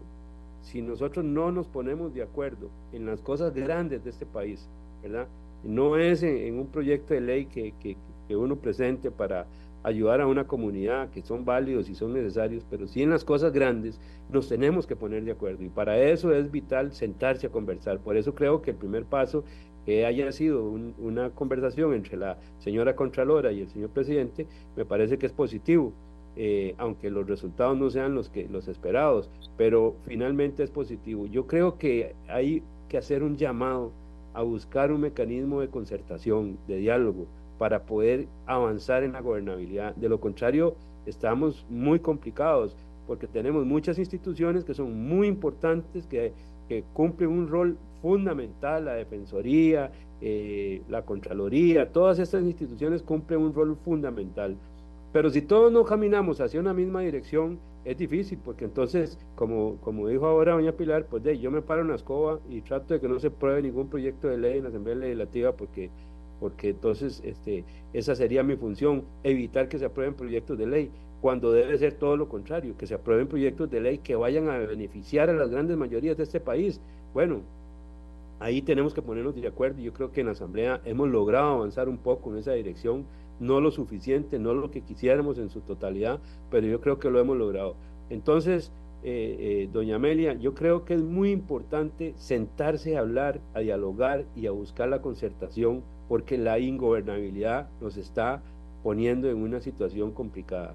Si 0.68 0.82
nosotros 0.82 1.24
no 1.24 1.50
nos 1.50 1.66
ponemos 1.66 2.12
de 2.12 2.22
acuerdo 2.22 2.68
en 2.92 3.06
las 3.06 3.22
cosas 3.22 3.54
grandes 3.54 4.04
de 4.04 4.10
este 4.10 4.26
país, 4.26 4.68
¿verdad? 5.02 5.26
No 5.64 5.96
es 5.96 6.22
en, 6.22 6.58
un 6.58 6.66
proyecto 6.66 7.14
de 7.14 7.22
ley 7.22 7.46
que, 7.46 7.72
que, 7.80 7.96
que 8.28 8.36
uno 8.36 8.54
presente 8.56 9.10
para 9.10 9.46
ayudar 9.82 10.20
a 10.20 10.26
una 10.26 10.46
comunidad 10.46 11.08
que 11.08 11.22
son 11.22 11.46
válidos 11.46 11.88
y 11.88 11.94
son 11.94 12.12
necesarios, 12.12 12.66
pero 12.68 12.86
sí 12.86 13.02
en 13.02 13.08
las 13.08 13.24
cosas 13.24 13.54
grandes 13.54 13.98
nos 14.30 14.46
tenemos 14.46 14.86
que 14.86 14.94
poner 14.94 15.24
de 15.24 15.32
acuerdo 15.32 15.64
y 15.64 15.70
para 15.70 15.98
eso 15.98 16.34
es 16.34 16.50
vital 16.50 16.92
sentarse 16.92 17.46
a 17.46 17.50
conversar. 17.50 17.98
Por 18.00 18.18
eso 18.18 18.34
creo 18.34 18.60
que 18.60 18.72
el 18.72 18.76
primer 18.76 19.06
paso 19.06 19.44
que 19.86 20.04
haya 20.04 20.30
sido 20.32 20.68
un, 20.68 20.94
una 20.98 21.30
conversación 21.30 21.94
entre 21.94 22.18
la 22.18 22.36
señora 22.58 22.94
Contralora 22.94 23.52
y 23.52 23.62
el 23.62 23.68
señor 23.68 23.88
presidente 23.88 24.46
me 24.76 24.84
parece 24.84 25.16
que 25.16 25.24
es 25.24 25.32
positivo. 25.32 25.94
Eh, 26.40 26.76
aunque 26.78 27.10
los 27.10 27.26
resultados 27.26 27.76
no 27.76 27.90
sean 27.90 28.14
los 28.14 28.28
que 28.28 28.48
los 28.48 28.68
esperados, 28.68 29.28
pero 29.56 29.96
finalmente 30.06 30.62
es 30.62 30.70
positivo. 30.70 31.26
Yo 31.26 31.48
creo 31.48 31.78
que 31.78 32.14
hay 32.28 32.62
que 32.88 32.96
hacer 32.96 33.24
un 33.24 33.36
llamado 33.36 33.90
a 34.34 34.42
buscar 34.42 34.92
un 34.92 35.00
mecanismo 35.00 35.60
de 35.60 35.66
concertación, 35.66 36.56
de 36.68 36.76
diálogo, 36.76 37.26
para 37.58 37.82
poder 37.82 38.28
avanzar 38.46 39.02
en 39.02 39.14
la 39.14 39.20
gobernabilidad. 39.20 39.96
De 39.96 40.08
lo 40.08 40.20
contrario, 40.20 40.76
estamos 41.06 41.66
muy 41.68 41.98
complicados 41.98 42.76
porque 43.08 43.26
tenemos 43.26 43.66
muchas 43.66 43.98
instituciones 43.98 44.64
que 44.64 44.74
son 44.74 45.08
muy 45.08 45.26
importantes, 45.26 46.06
que, 46.06 46.32
cumplen 46.92 47.30
un 47.30 47.48
rol 47.48 47.78
fundamental, 48.00 48.84
la 48.84 48.92
Defensoría, 48.92 49.90
eh, 50.20 50.82
la 50.88 51.02
Contraloría, 51.02 51.90
todas 51.90 52.18
estas 52.18 52.44
instituciones 52.44 53.02
cumplen 53.02 53.40
un 53.40 53.54
rol 53.54 53.76
fundamental. 53.84 54.56
Pero 55.18 55.30
si 55.30 55.42
todos 55.42 55.72
no 55.72 55.84
caminamos 55.84 56.40
hacia 56.40 56.60
una 56.60 56.72
misma 56.72 57.00
dirección, 57.00 57.58
es 57.84 57.98
difícil, 57.98 58.38
porque 58.38 58.66
entonces, 58.66 59.18
como, 59.34 59.74
como 59.80 60.06
dijo 60.06 60.24
ahora 60.26 60.52
doña 60.52 60.70
Pilar, 60.70 61.06
pues 61.06 61.24
de, 61.24 61.36
yo 61.40 61.50
me 61.50 61.60
paro 61.60 61.80
en 61.80 61.88
la 61.88 61.96
escoba 61.96 62.38
y 62.48 62.60
trato 62.60 62.94
de 62.94 63.00
que 63.00 63.08
no 63.08 63.18
se 63.18 63.28
pruebe 63.28 63.62
ningún 63.62 63.88
proyecto 63.88 64.28
de 64.28 64.38
ley 64.38 64.58
en 64.58 64.62
la 64.62 64.68
Asamblea 64.68 64.94
Legislativa, 64.94 65.56
porque 65.56 65.90
porque 66.38 66.68
entonces 66.68 67.20
este, 67.24 67.64
esa 67.92 68.14
sería 68.14 68.44
mi 68.44 68.54
función, 68.54 69.06
evitar 69.24 69.68
que 69.68 69.80
se 69.80 69.86
aprueben 69.86 70.14
proyectos 70.14 70.56
de 70.56 70.68
ley, 70.68 70.92
cuando 71.20 71.50
debe 71.50 71.76
ser 71.78 71.94
todo 71.94 72.16
lo 72.16 72.28
contrario, 72.28 72.76
que 72.78 72.86
se 72.86 72.94
aprueben 72.94 73.26
proyectos 73.26 73.68
de 73.68 73.80
ley 73.80 73.98
que 73.98 74.14
vayan 74.14 74.48
a 74.48 74.58
beneficiar 74.58 75.30
a 75.30 75.32
las 75.32 75.50
grandes 75.50 75.76
mayorías 75.76 76.16
de 76.16 76.22
este 76.22 76.38
país. 76.38 76.80
Bueno, 77.12 77.40
ahí 78.38 78.62
tenemos 78.62 78.94
que 78.94 79.02
ponernos 79.02 79.34
de 79.34 79.48
acuerdo 79.48 79.80
y 79.80 79.84
yo 79.86 79.92
creo 79.92 80.12
que 80.12 80.20
en 80.20 80.26
la 80.26 80.32
Asamblea 80.34 80.80
hemos 80.84 81.08
logrado 81.08 81.56
avanzar 81.56 81.88
un 81.88 81.98
poco 81.98 82.30
en 82.30 82.38
esa 82.38 82.52
dirección, 82.52 83.04
no 83.40 83.60
lo 83.60 83.70
suficiente, 83.70 84.38
no 84.38 84.54
lo 84.54 84.70
que 84.70 84.82
quisiéramos 84.82 85.38
en 85.38 85.50
su 85.50 85.60
totalidad, 85.60 86.20
pero 86.50 86.66
yo 86.66 86.80
creo 86.80 86.98
que 86.98 87.10
lo 87.10 87.20
hemos 87.20 87.36
logrado. 87.36 87.74
Entonces, 88.10 88.72
eh, 89.04 89.36
eh, 89.38 89.68
doña 89.72 89.96
Amelia, 89.96 90.34
yo 90.34 90.54
creo 90.54 90.84
que 90.84 90.94
es 90.94 91.02
muy 91.02 91.30
importante 91.30 92.14
sentarse 92.16 92.96
a 92.96 93.00
hablar, 93.00 93.40
a 93.54 93.60
dialogar 93.60 94.24
y 94.34 94.46
a 94.46 94.50
buscar 94.50 94.88
la 94.88 95.00
concertación 95.00 95.82
porque 96.08 96.36
la 96.38 96.58
ingobernabilidad 96.58 97.68
nos 97.80 97.96
está 97.96 98.42
poniendo 98.82 99.30
en 99.30 99.36
una 99.38 99.60
situación 99.60 100.12
complicada. 100.12 100.74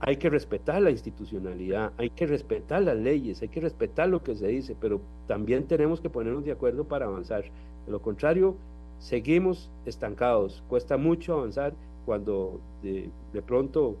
Hay 0.00 0.16
que 0.16 0.30
respetar 0.30 0.82
la 0.82 0.90
institucionalidad, 0.90 1.92
hay 1.98 2.10
que 2.10 2.26
respetar 2.26 2.82
las 2.82 2.96
leyes, 2.96 3.40
hay 3.42 3.48
que 3.48 3.60
respetar 3.60 4.08
lo 4.08 4.22
que 4.22 4.34
se 4.34 4.48
dice, 4.48 4.74
pero 4.80 5.00
también 5.26 5.66
tenemos 5.66 6.00
que 6.00 6.10
ponernos 6.10 6.44
de 6.44 6.52
acuerdo 6.52 6.84
para 6.84 7.06
avanzar. 7.06 7.44
De 7.86 7.92
lo 7.92 8.00
contrario, 8.00 8.56
seguimos 9.00 9.70
estancados. 9.86 10.62
Cuesta 10.68 10.96
mucho 10.96 11.34
avanzar 11.34 11.72
cuando 12.06 12.60
de, 12.82 13.10
de 13.32 13.42
pronto, 13.42 13.96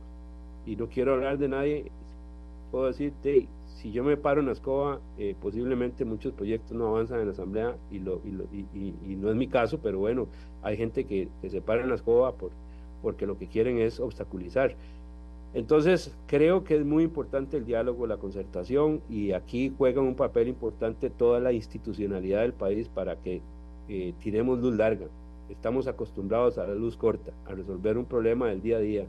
y 0.66 0.76
no 0.76 0.88
quiero 0.88 1.14
hablar 1.14 1.38
de 1.38 1.48
nadie, 1.48 1.90
puedo 2.70 2.86
decir, 2.86 3.12
hey, 3.24 3.48
si 3.66 3.92
yo 3.92 4.04
me 4.04 4.16
paro 4.16 4.40
en 4.40 4.46
la 4.46 4.52
escoba, 4.52 5.00
eh, 5.18 5.34
posiblemente 5.40 6.04
muchos 6.04 6.32
proyectos 6.32 6.76
no 6.76 6.88
avanzan 6.88 7.20
en 7.20 7.26
la 7.26 7.32
asamblea 7.32 7.76
y, 7.90 7.98
lo, 7.98 8.20
y, 8.24 8.30
lo, 8.30 8.44
y, 8.52 8.66
y, 8.74 8.94
y, 9.08 9.16
no 9.16 9.30
es 9.30 9.36
mi 9.36 9.48
caso, 9.48 9.78
pero 9.82 9.98
bueno, 9.98 10.28
hay 10.62 10.76
gente 10.76 11.04
que, 11.04 11.28
que 11.40 11.50
se 11.50 11.62
para 11.62 11.82
en 11.82 11.88
la 11.88 11.94
escoba 11.94 12.32
por, 12.32 12.50
porque 13.02 13.26
lo 13.26 13.38
que 13.38 13.46
quieren 13.46 13.78
es 13.78 13.98
obstaculizar. 13.98 14.76
Entonces, 15.52 16.14
creo 16.26 16.62
que 16.62 16.76
es 16.76 16.84
muy 16.84 17.02
importante 17.02 17.56
el 17.56 17.64
diálogo, 17.64 18.06
la 18.06 18.18
concertación 18.18 19.00
y 19.08 19.32
aquí 19.32 19.72
juega 19.76 20.00
un 20.00 20.14
papel 20.14 20.46
importante 20.46 21.10
toda 21.10 21.40
la 21.40 21.52
institucionalidad 21.52 22.42
del 22.42 22.52
país 22.52 22.88
para 22.88 23.16
que 23.16 23.40
eh, 23.90 24.14
tiremos 24.20 24.60
luz 24.60 24.76
larga. 24.76 25.06
Estamos 25.48 25.88
acostumbrados 25.88 26.58
a 26.58 26.66
la 26.66 26.76
luz 26.76 26.96
corta, 26.96 27.32
a 27.44 27.54
resolver 27.54 27.98
un 27.98 28.04
problema 28.04 28.46
del 28.46 28.62
día 28.62 28.76
a 28.76 28.80
día 28.80 29.06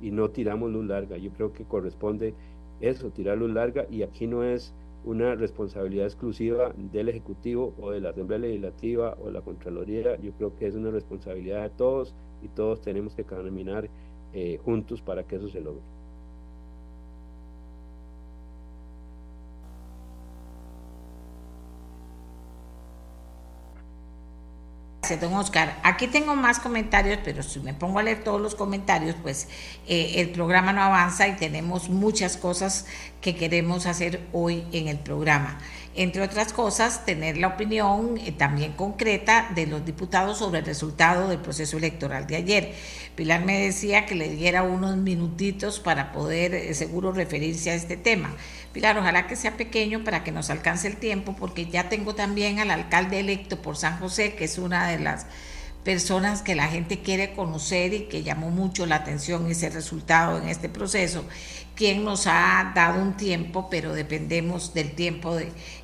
y 0.00 0.10
no 0.10 0.30
tiramos 0.30 0.72
luz 0.72 0.86
larga. 0.86 1.18
Yo 1.18 1.30
creo 1.32 1.52
que 1.52 1.64
corresponde 1.64 2.32
eso, 2.80 3.10
tirar 3.10 3.36
luz 3.36 3.50
larga 3.50 3.86
y 3.90 4.02
aquí 4.02 4.26
no 4.26 4.42
es 4.42 4.72
una 5.04 5.34
responsabilidad 5.34 6.06
exclusiva 6.06 6.72
del 6.92 7.10
Ejecutivo 7.10 7.74
o 7.78 7.90
de 7.90 8.00
la 8.00 8.08
Asamblea 8.08 8.38
Legislativa 8.38 9.18
o 9.20 9.26
de 9.26 9.32
la 9.32 9.42
Contraloría. 9.42 10.18
Yo 10.18 10.32
creo 10.32 10.56
que 10.56 10.66
es 10.66 10.76
una 10.76 10.90
responsabilidad 10.90 11.64
de 11.64 11.70
todos 11.70 12.14
y 12.42 12.48
todos 12.48 12.80
tenemos 12.80 13.14
que 13.14 13.24
caminar 13.24 13.90
eh, 14.32 14.58
juntos 14.64 15.02
para 15.02 15.24
que 15.24 15.36
eso 15.36 15.48
se 15.48 15.60
logre. 15.60 15.82
Don 25.16 25.34
Oscar. 25.34 25.78
Aquí 25.82 26.06
tengo 26.06 26.34
más 26.36 26.58
comentarios, 26.58 27.18
pero 27.24 27.42
si 27.42 27.60
me 27.60 27.74
pongo 27.74 27.98
a 27.98 28.02
leer 28.02 28.24
todos 28.24 28.40
los 28.40 28.54
comentarios, 28.54 29.16
pues 29.22 29.48
eh, 29.86 30.14
el 30.16 30.30
programa 30.30 30.72
no 30.72 30.82
avanza 30.82 31.28
y 31.28 31.36
tenemos 31.36 31.88
muchas 31.88 32.36
cosas 32.36 32.86
que 33.22 33.36
queremos 33.36 33.86
hacer 33.86 34.20
hoy 34.32 34.64
en 34.72 34.88
el 34.88 34.98
programa. 34.98 35.58
Entre 35.94 36.22
otras 36.22 36.52
cosas, 36.52 37.04
tener 37.04 37.36
la 37.36 37.48
opinión 37.48 38.18
eh, 38.18 38.32
también 38.32 38.72
concreta 38.72 39.50
de 39.54 39.66
los 39.66 39.84
diputados 39.84 40.38
sobre 40.38 40.60
el 40.60 40.66
resultado 40.66 41.28
del 41.28 41.38
proceso 41.38 41.76
electoral 41.76 42.26
de 42.26 42.36
ayer. 42.36 42.74
Pilar 43.14 43.44
me 43.44 43.60
decía 43.60 44.06
que 44.06 44.14
le 44.14 44.30
diera 44.30 44.62
unos 44.62 44.96
minutitos 44.96 45.80
para 45.80 46.10
poder 46.12 46.54
eh, 46.54 46.74
seguro 46.74 47.12
referirse 47.12 47.70
a 47.70 47.74
este 47.74 47.96
tema. 47.96 48.34
Pilar, 48.72 48.98
ojalá 48.98 49.26
que 49.26 49.36
sea 49.36 49.56
pequeño 49.56 50.02
para 50.02 50.24
que 50.24 50.32
nos 50.32 50.48
alcance 50.50 50.88
el 50.88 50.96
tiempo, 50.96 51.36
porque 51.38 51.66
ya 51.66 51.90
tengo 51.90 52.14
también 52.14 52.58
al 52.58 52.70
alcalde 52.70 53.20
electo 53.20 53.60
por 53.60 53.76
San 53.76 53.98
José, 53.98 54.34
que 54.34 54.44
es 54.44 54.58
una 54.58 54.88
de 54.88 54.98
las 54.98 55.26
personas 55.84 56.42
que 56.42 56.54
la 56.54 56.68
gente 56.68 57.00
quiere 57.00 57.34
conocer 57.34 57.92
y 57.92 58.04
que 58.04 58.22
llamó 58.22 58.50
mucho 58.50 58.86
la 58.86 58.96
atención 58.96 59.50
ese 59.50 59.68
resultado 59.68 60.38
en 60.38 60.48
este 60.48 60.68
proceso, 60.68 61.24
quien 61.74 62.04
nos 62.04 62.26
ha 62.26 62.72
dado 62.74 63.00
un 63.00 63.16
tiempo, 63.16 63.68
pero 63.70 63.92
dependemos 63.92 64.74
del 64.74 64.92
tiempo 64.94 65.36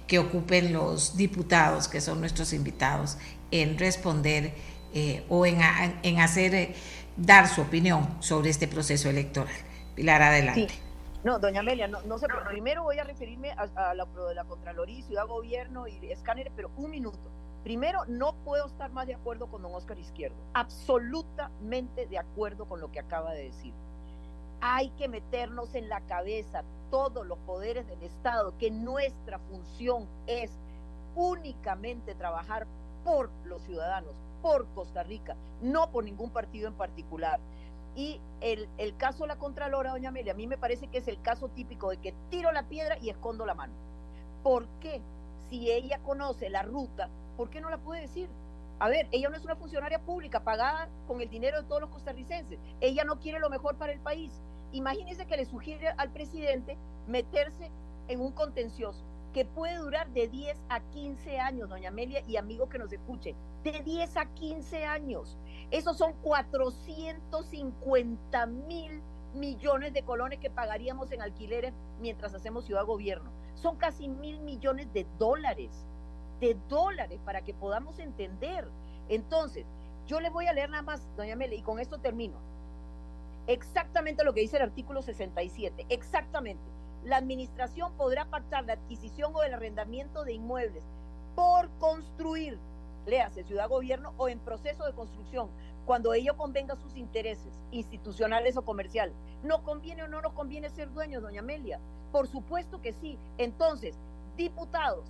que 0.06 0.18
ocupen 0.18 0.72
los 0.72 1.16
diputados, 1.16 1.88
que 1.88 2.00
son 2.00 2.20
nuestros 2.20 2.52
invitados, 2.52 3.18
en 3.50 3.78
responder 3.78 4.54
eh, 4.94 5.24
o 5.28 5.46
en, 5.46 5.60
en 6.02 6.20
hacer, 6.20 6.54
eh, 6.54 6.74
dar 7.16 7.48
su 7.48 7.62
opinión 7.62 8.16
sobre 8.20 8.50
este 8.50 8.68
proceso 8.68 9.08
electoral. 9.08 9.54
Pilar, 9.94 10.22
adelante. 10.22 10.68
No, 11.24 11.38
doña 11.38 11.60
Amelia, 11.60 11.88
no, 11.88 12.18
sé, 12.18 12.26
primero 12.48 12.84
voy 12.84 12.98
a 12.98 13.04
referirme 13.04 13.50
a, 13.50 13.94
la, 13.94 14.04
de 14.04 14.34
la 14.34 14.44
Contraloría, 14.44 15.02
Ciudad 15.04 15.26
Gobierno 15.26 15.88
y 15.88 16.12
escáner, 16.12 16.52
pero 16.54 16.70
un 16.76 16.90
minuto. 16.90 17.18
Primero, 17.64 18.04
no 18.06 18.34
puedo 18.44 18.66
estar 18.66 18.90
más 18.92 19.06
de 19.08 19.14
acuerdo 19.14 19.50
con 19.50 19.62
don 19.62 19.74
Oscar 19.74 19.98
Izquierdo, 19.98 20.36
absolutamente 20.54 22.06
de 22.06 22.18
acuerdo 22.18 22.66
con 22.66 22.80
lo 22.80 22.92
que 22.92 23.00
acaba 23.00 23.34
de 23.34 23.44
decir. 23.44 23.74
Hay 24.60 24.90
que 24.90 25.08
meternos 25.08 25.74
en 25.74 25.88
la 25.88 26.00
cabeza 26.02 26.64
todos 26.90 27.26
los 27.26 27.38
poderes 27.38 27.86
del 27.86 28.02
Estado 28.02 28.54
que 28.58 28.70
nuestra 28.70 29.38
función 29.38 30.06
es 30.26 30.50
únicamente 31.14 32.14
trabajar 32.14 32.66
por 33.04 33.30
los 33.44 33.62
ciudadanos, 33.62 34.14
por 34.42 34.66
Costa 34.74 35.02
Rica, 35.02 35.36
no 35.62 35.90
por 35.90 36.04
ningún 36.04 36.30
partido 36.30 36.68
en 36.68 36.74
particular. 36.74 37.38
Y 37.94 38.20
el, 38.40 38.68
caso 38.96 39.24
de 39.24 39.28
la 39.28 39.36
Contralora, 39.36 39.90
doña 39.90 40.10
Amelia, 40.10 40.32
a 40.32 40.36
mí 40.36 40.46
me 40.46 40.58
parece 40.58 40.86
que 40.86 40.98
es 40.98 41.08
el 41.08 41.20
caso 41.20 41.48
típico 41.48 41.90
de 41.90 41.96
que 41.96 42.14
tiro 42.30 42.52
la 42.52 42.62
piedra 42.62 42.98
y 42.98 43.10
escondo 43.10 43.44
la 43.46 43.54
mano. 43.54 43.72
¿Por 44.42 44.66
qué? 44.80 45.00
Si 45.50 45.70
ella 45.70 45.98
conoce 46.04 46.50
la 46.50 46.62
ruta, 46.62 47.08
¿por 47.36 47.50
qué 47.50 47.60
no 47.60 47.70
la 47.70 47.78
puede 47.78 48.02
decir? 48.02 48.28
A 48.80 48.88
ver, 48.88 49.08
ella 49.10 49.28
no 49.28 49.36
es 49.36 49.44
una 49.44 49.56
funcionaria 49.56 49.98
pública 49.98 50.44
pagada 50.44 50.88
con 51.08 51.20
el 51.20 51.28
dinero 51.28 51.60
de 51.60 51.68
todos 51.68 51.80
los 51.80 51.90
costarricenses. 51.90 52.60
Ella 52.80 53.02
no 53.04 53.18
quiere 53.18 53.40
lo 53.40 53.50
mejor 53.50 53.76
para 53.76 53.92
el 53.92 53.98
país. 53.98 54.32
Imagínese 54.72 55.26
que 55.26 55.36
le 55.36 55.46
sugiere 55.46 55.88
al 55.96 56.10
presidente 56.10 56.76
meterse 57.06 57.70
en 58.06 58.20
un 58.20 58.30
contencioso 58.32 59.02
que 59.32 59.44
puede 59.44 59.76
durar 59.76 60.08
de 60.10 60.28
10 60.28 60.56
a 60.68 60.80
15 60.80 61.38
años, 61.38 61.68
doña 61.68 61.90
Amelia 61.90 62.22
y 62.26 62.36
amigo 62.36 62.68
que 62.68 62.78
nos 62.78 62.92
escuche, 62.92 63.36
de 63.64 63.82
10 63.82 64.16
a 64.16 64.26
15 64.26 64.84
años. 64.84 65.36
Esos 65.70 65.98
son 65.98 66.14
450 66.22 68.46
mil 68.46 69.02
millones 69.34 69.92
de 69.92 70.02
colones 70.02 70.38
que 70.38 70.50
pagaríamos 70.50 71.12
en 71.12 71.20
alquileres 71.20 71.74
mientras 72.00 72.34
hacemos 72.34 72.64
ciudad 72.64 72.86
gobierno. 72.86 73.30
Son 73.54 73.76
casi 73.76 74.08
mil 74.08 74.40
millones 74.40 74.90
de 74.92 75.06
dólares, 75.18 75.86
de 76.40 76.56
dólares 76.68 77.20
para 77.24 77.42
que 77.42 77.54
podamos 77.54 77.98
entender. 77.98 78.68
Entonces, 79.08 79.66
yo 80.06 80.20
les 80.20 80.32
voy 80.32 80.46
a 80.46 80.52
leer 80.52 80.70
nada 80.70 80.82
más, 80.82 81.02
doña 81.16 81.36
Mele, 81.36 81.56
y 81.56 81.62
con 81.62 81.78
esto 81.78 81.98
termino. 81.98 82.36
Exactamente 83.46 84.24
lo 84.24 84.34
que 84.34 84.40
dice 84.40 84.56
el 84.56 84.62
artículo 84.62 85.02
67, 85.02 85.86
exactamente. 85.88 86.62
La 87.04 87.16
administración 87.16 87.92
podrá 87.94 88.26
pactar 88.26 88.64
la 88.64 88.74
adquisición 88.74 89.34
o 89.34 89.42
el 89.42 89.54
arrendamiento 89.54 90.24
de 90.24 90.34
inmuebles 90.34 90.82
por 91.34 91.70
construir 91.78 92.58
léase 93.08 93.42
ciudad 93.44 93.68
gobierno 93.68 94.12
o 94.18 94.28
en 94.28 94.38
proceso 94.38 94.84
de 94.84 94.92
construcción, 94.92 95.48
cuando 95.86 96.12
ello 96.12 96.36
convenga 96.36 96.76
sus 96.76 96.96
intereses 96.96 97.52
institucionales 97.70 98.56
o 98.56 98.62
comerciales. 98.62 99.14
¿No 99.42 99.62
conviene 99.62 100.02
o 100.02 100.08
no 100.08 100.20
nos 100.20 100.34
conviene 100.34 100.68
ser 100.68 100.92
dueños, 100.92 101.22
doña 101.22 101.40
Amelia? 101.40 101.80
Por 102.12 102.28
supuesto 102.28 102.82
que 102.82 102.92
sí. 102.92 103.18
Entonces, 103.38 103.96
diputados, 104.36 105.08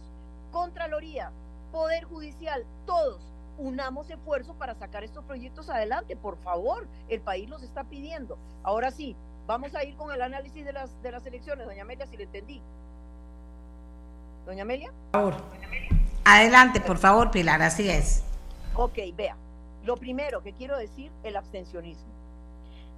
Contraloría, 0.50 1.30
Poder 1.72 2.04
Judicial, 2.04 2.64
todos 2.86 3.20
unamos 3.58 4.08
esfuerzos 4.08 4.56
para 4.56 4.74
sacar 4.74 5.04
estos 5.04 5.24
proyectos 5.24 5.68
adelante. 5.68 6.16
Por 6.16 6.38
favor, 6.38 6.86
el 7.08 7.20
país 7.20 7.48
los 7.48 7.62
está 7.62 7.84
pidiendo. 7.84 8.38
Ahora 8.62 8.90
sí, 8.90 9.16
vamos 9.46 9.74
a 9.74 9.84
ir 9.84 9.96
con 9.96 10.12
el 10.12 10.22
análisis 10.22 10.64
de 10.64 10.72
las, 10.72 11.02
de 11.02 11.12
las 11.12 11.26
elecciones, 11.26 11.66
doña 11.66 11.82
Amelia, 11.82 12.06
si 12.06 12.16
le 12.16 12.24
entendí. 12.24 12.62
Doña 14.46 14.62
Amelia. 14.62 14.92
Por 15.12 15.32
favor. 15.32 15.50
Doña 15.50 15.66
Amelia. 15.66 15.88
Adelante, 16.24 16.80
por 16.80 16.98
favor, 16.98 17.30
Pilar, 17.30 17.60
así 17.62 17.88
es. 17.88 18.22
Ok, 18.74 18.98
vea. 19.16 19.36
Lo 19.84 19.96
primero 19.96 20.42
que 20.42 20.52
quiero 20.52 20.76
decir, 20.76 21.10
el 21.22 21.36
abstencionismo. 21.36 22.12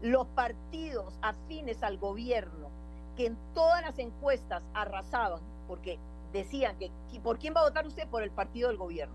Los 0.02 0.26
partidos 0.28 1.14
afines 1.22 1.82
al 1.82 1.98
gobierno 1.98 2.68
que 3.16 3.26
en 3.26 3.36
todas 3.54 3.82
las 3.82 3.98
encuestas 3.98 4.62
arrasaban, 4.74 5.40
porque 5.68 5.98
decían 6.32 6.76
que 6.78 6.90
por 7.22 7.38
quién 7.38 7.54
va 7.54 7.60
a 7.60 7.64
votar 7.64 7.86
usted 7.86 8.08
por 8.08 8.22
el 8.22 8.30
partido 8.30 8.68
del 8.68 8.76
gobierno, 8.76 9.14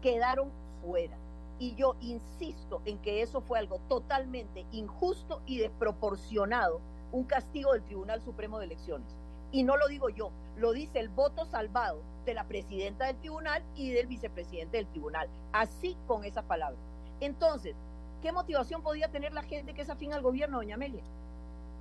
quedaron 0.00 0.50
fuera. 0.82 1.16
Y 1.58 1.74
yo 1.74 1.94
insisto 2.00 2.80
en 2.86 2.98
que 2.98 3.22
eso 3.22 3.42
fue 3.42 3.58
algo 3.58 3.78
totalmente 3.88 4.64
injusto 4.72 5.42
y 5.46 5.58
desproporcionado, 5.58 6.80
un 7.12 7.24
castigo 7.24 7.72
del 7.72 7.82
Tribunal 7.82 8.22
Supremo 8.22 8.58
de 8.58 8.66
Elecciones. 8.66 9.14
Y 9.52 9.62
no 9.62 9.76
lo 9.76 9.88
digo 9.88 10.08
yo, 10.08 10.30
lo 10.56 10.72
dice 10.72 11.00
el 11.00 11.08
voto 11.08 11.44
salvado 11.44 12.00
de 12.24 12.34
la 12.34 12.44
presidenta 12.44 13.06
del 13.06 13.16
tribunal 13.16 13.62
y 13.74 13.90
del 13.90 14.06
vicepresidente 14.06 14.76
del 14.76 14.86
tribunal. 14.86 15.28
Así 15.52 15.96
con 16.06 16.24
esas 16.24 16.44
palabras. 16.44 16.80
Entonces, 17.20 17.74
¿qué 18.22 18.32
motivación 18.32 18.82
podía 18.82 19.08
tener 19.08 19.32
la 19.32 19.42
gente 19.42 19.74
que 19.74 19.82
es 19.82 19.90
afín 19.90 20.12
al 20.12 20.22
gobierno, 20.22 20.58
doña 20.58 20.76
Amelia? 20.76 21.02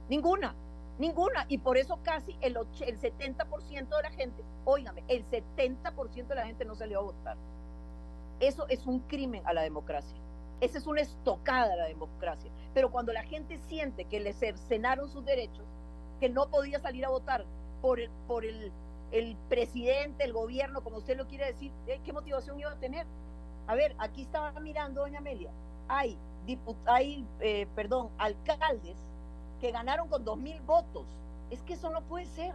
Ninguna, 0.10 0.56
ninguna. 1.00 1.46
Y 1.48 1.58
por 1.58 1.78
eso 1.78 1.98
casi 2.04 2.38
el, 2.42 2.56
el 2.58 3.00
70% 3.00 3.96
de 3.96 4.04
la 4.04 4.12
gente, 4.12 4.44
óigame, 4.66 5.04
el 5.08 5.26
70% 5.30 6.28
de 6.28 6.36
la 6.36 6.46
gente 6.46 6.66
no 6.66 6.76
salió 6.76 7.00
a 7.00 7.04
votar. 7.04 7.38
Eso 8.40 8.68
es 8.70 8.86
un 8.86 9.00
crimen 9.00 9.42
a 9.46 9.54
la 9.54 9.64
democracia. 9.64 10.18
Esa 10.62 10.78
es 10.78 10.88
una 10.88 11.02
estocada 11.02 11.74
a 11.74 11.78
la 11.78 11.86
democracia. 11.88 12.52
Pero 12.74 12.92
cuando 12.92 13.14
la 13.14 13.24
gente 13.24 13.58
siente 13.58 14.06
que 14.06 14.20
le 14.20 14.34
cercenaron 14.34 15.10
sus 15.10 15.26
derechos, 15.26 15.66
que 16.20 16.30
no 16.30 16.50
podía 16.50 16.80
salir 16.80 17.06
a 17.06 17.10
votar 17.10 17.46
por 17.82 18.00
el, 18.00 18.10
por 18.28 18.46
el, 18.46 18.72
el 19.12 19.38
presidente, 19.48 20.26
el 20.26 20.34
gobierno, 20.34 20.82
como 20.82 20.98
usted 20.98 21.18
lo 21.18 21.28
quiere 21.28 21.46
decir, 21.48 21.72
¿eh? 21.88 22.00
¿qué 22.04 22.12
motivación 22.12 22.60
iba 22.60 22.72
a 22.72 22.80
tener? 22.80 23.08
A 23.68 23.76
ver, 23.76 23.96
aquí 24.00 24.24
estaba 24.24 24.52
mirando, 24.60 25.02
doña 25.02 25.20
Amelia, 25.20 25.52
hay, 25.88 26.18
hay 26.86 27.26
eh, 27.40 27.68
perdón, 27.76 28.10
alcaldes 28.18 28.98
que 29.60 29.72
ganaron 29.72 30.08
con 30.08 30.24
dos 30.24 30.38
mil 30.38 30.60
votos. 30.62 31.06
Es 31.50 31.62
que 31.64 31.74
eso 31.74 31.90
no 31.90 32.02
puede 32.02 32.26
ser, 32.26 32.54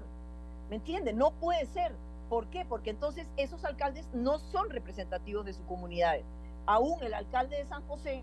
¿me 0.71 0.77
entiende? 0.77 1.13
No 1.13 1.33
puede 1.33 1.67
ser. 1.67 1.93
¿Por 2.29 2.47
qué? 2.47 2.65
Porque 2.65 2.91
entonces 2.91 3.29
esos 3.37 3.65
alcaldes 3.65 4.07
no 4.13 4.39
son 4.39 4.71
representativos 4.71 5.45
de 5.45 5.53
sus 5.53 5.65
comunidades. 5.67 6.25
Aún 6.67 7.03
el 7.03 7.15
alcalde 7.15 7.57
de 7.57 7.67
San 7.67 7.87
José, 7.87 8.23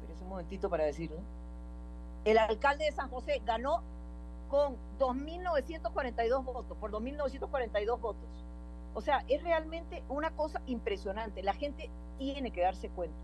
espérese 0.00 0.22
un 0.22 0.30
momentito 0.30 0.70
para 0.70 0.84
decirlo, 0.84 1.18
el 2.24 2.38
alcalde 2.38 2.84
de 2.84 2.92
San 2.92 3.10
José 3.10 3.40
ganó 3.44 3.82
con 4.48 4.76
2.942 4.98 6.44
votos, 6.44 6.76
por 6.78 6.90
2.942 6.92 8.00
votos. 8.00 8.28
O 8.94 9.00
sea, 9.00 9.24
es 9.28 9.42
realmente 9.42 10.02
una 10.08 10.30
cosa 10.30 10.62
impresionante. 10.66 11.42
La 11.42 11.54
gente 11.54 11.90
tiene 12.18 12.50
que 12.50 12.62
darse 12.62 12.88
cuenta 12.88 13.16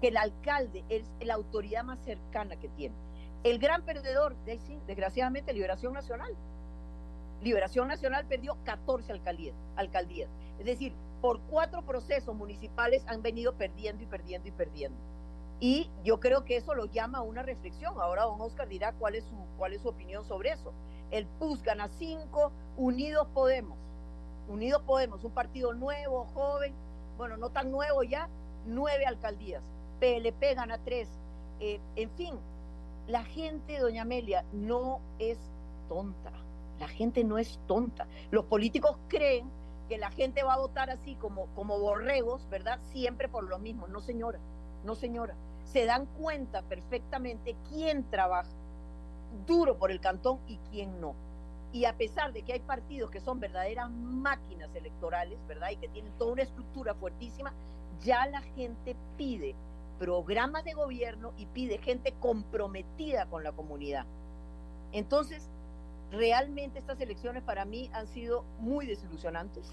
que 0.00 0.08
el 0.08 0.16
alcalde 0.16 0.84
es 0.88 1.04
la 1.20 1.34
autoridad 1.34 1.84
más 1.84 1.98
cercana 2.00 2.56
que 2.56 2.68
tiene. 2.68 2.94
El 3.44 3.58
gran 3.58 3.82
perdedor, 3.82 4.36
desgraciadamente, 4.86 5.52
Liberación 5.52 5.92
Nacional. 5.92 6.34
Liberación 7.42 7.88
Nacional 7.88 8.24
perdió 8.26 8.56
14 8.64 9.12
alcaldías, 9.12 9.56
alcaldías. 9.74 10.30
Es 10.60 10.66
decir, 10.66 10.92
por 11.20 11.40
cuatro 11.42 11.82
procesos 11.82 12.34
municipales 12.36 13.04
han 13.08 13.22
venido 13.22 13.54
perdiendo 13.54 14.02
y 14.02 14.06
perdiendo 14.06 14.48
y 14.48 14.52
perdiendo. 14.52 14.98
Y 15.58 15.90
yo 16.04 16.20
creo 16.20 16.44
que 16.44 16.56
eso 16.56 16.74
lo 16.74 16.86
llama 16.86 17.18
a 17.18 17.22
una 17.22 17.42
reflexión. 17.42 17.94
Ahora 18.00 18.24
don 18.24 18.40
Oscar 18.40 18.68
dirá 18.68 18.92
cuál 18.92 19.16
es 19.16 19.24
su, 19.24 19.36
cuál 19.58 19.72
es 19.72 19.82
su 19.82 19.88
opinión 19.88 20.24
sobre 20.24 20.50
eso. 20.50 20.72
El 21.10 21.26
PUS 21.26 21.62
gana 21.62 21.88
cinco, 21.88 22.52
Unidos 22.76 23.28
Podemos. 23.34 23.78
Unidos 24.48 24.82
Podemos, 24.82 25.22
un 25.24 25.32
partido 25.32 25.72
nuevo, 25.72 26.26
joven, 26.34 26.74
bueno, 27.16 27.36
no 27.36 27.50
tan 27.50 27.70
nuevo 27.70 28.02
ya, 28.02 28.28
nueve 28.66 29.06
alcaldías. 29.06 29.62
PLP 30.00 30.54
gana 30.54 30.78
tres. 30.78 31.08
Eh, 31.60 31.80
en 31.94 32.10
fin, 32.10 32.34
la 33.06 33.24
gente, 33.24 33.78
doña 33.78 34.02
Amelia, 34.02 34.44
no 34.52 35.00
es 35.18 35.38
tonta. 35.88 36.32
La 36.78 36.88
gente 36.88 37.24
no 37.24 37.38
es 37.38 37.58
tonta. 37.66 38.06
Los 38.30 38.44
políticos 38.44 38.96
creen 39.08 39.50
que 39.88 39.98
la 39.98 40.10
gente 40.10 40.42
va 40.42 40.54
a 40.54 40.58
votar 40.58 40.90
así 40.90 41.14
como, 41.16 41.46
como 41.54 41.78
borregos, 41.78 42.48
¿verdad? 42.48 42.78
Siempre 42.92 43.28
por 43.28 43.44
lo 43.44 43.58
mismo. 43.58 43.88
No, 43.88 44.00
señora, 44.00 44.38
no, 44.84 44.94
señora. 44.94 45.34
Se 45.64 45.84
dan 45.84 46.06
cuenta 46.06 46.62
perfectamente 46.62 47.56
quién 47.68 48.04
trabaja 48.10 48.50
duro 49.46 49.78
por 49.78 49.90
el 49.90 50.00
cantón 50.00 50.38
y 50.46 50.58
quién 50.70 51.00
no. 51.00 51.14
Y 51.72 51.86
a 51.86 51.96
pesar 51.96 52.32
de 52.32 52.42
que 52.42 52.52
hay 52.52 52.60
partidos 52.60 53.10
que 53.10 53.20
son 53.20 53.40
verdaderas 53.40 53.90
máquinas 53.90 54.74
electorales, 54.74 55.38
¿verdad? 55.48 55.70
Y 55.70 55.76
que 55.76 55.88
tienen 55.88 56.12
toda 56.18 56.32
una 56.32 56.42
estructura 56.42 56.94
fuertísima, 56.94 57.52
ya 58.02 58.26
la 58.26 58.42
gente 58.42 58.94
pide 59.16 59.54
programas 59.98 60.64
de 60.64 60.74
gobierno 60.74 61.32
y 61.36 61.46
pide 61.46 61.78
gente 61.78 62.14
comprometida 62.20 63.26
con 63.26 63.44
la 63.44 63.52
comunidad. 63.52 64.06
Entonces, 64.92 65.48
realmente 66.10 66.78
estas 66.78 67.00
elecciones 67.00 67.42
para 67.42 67.64
mí 67.64 67.90
han 67.94 68.06
sido 68.06 68.44
muy 68.58 68.86
desilusionantes 68.86 69.72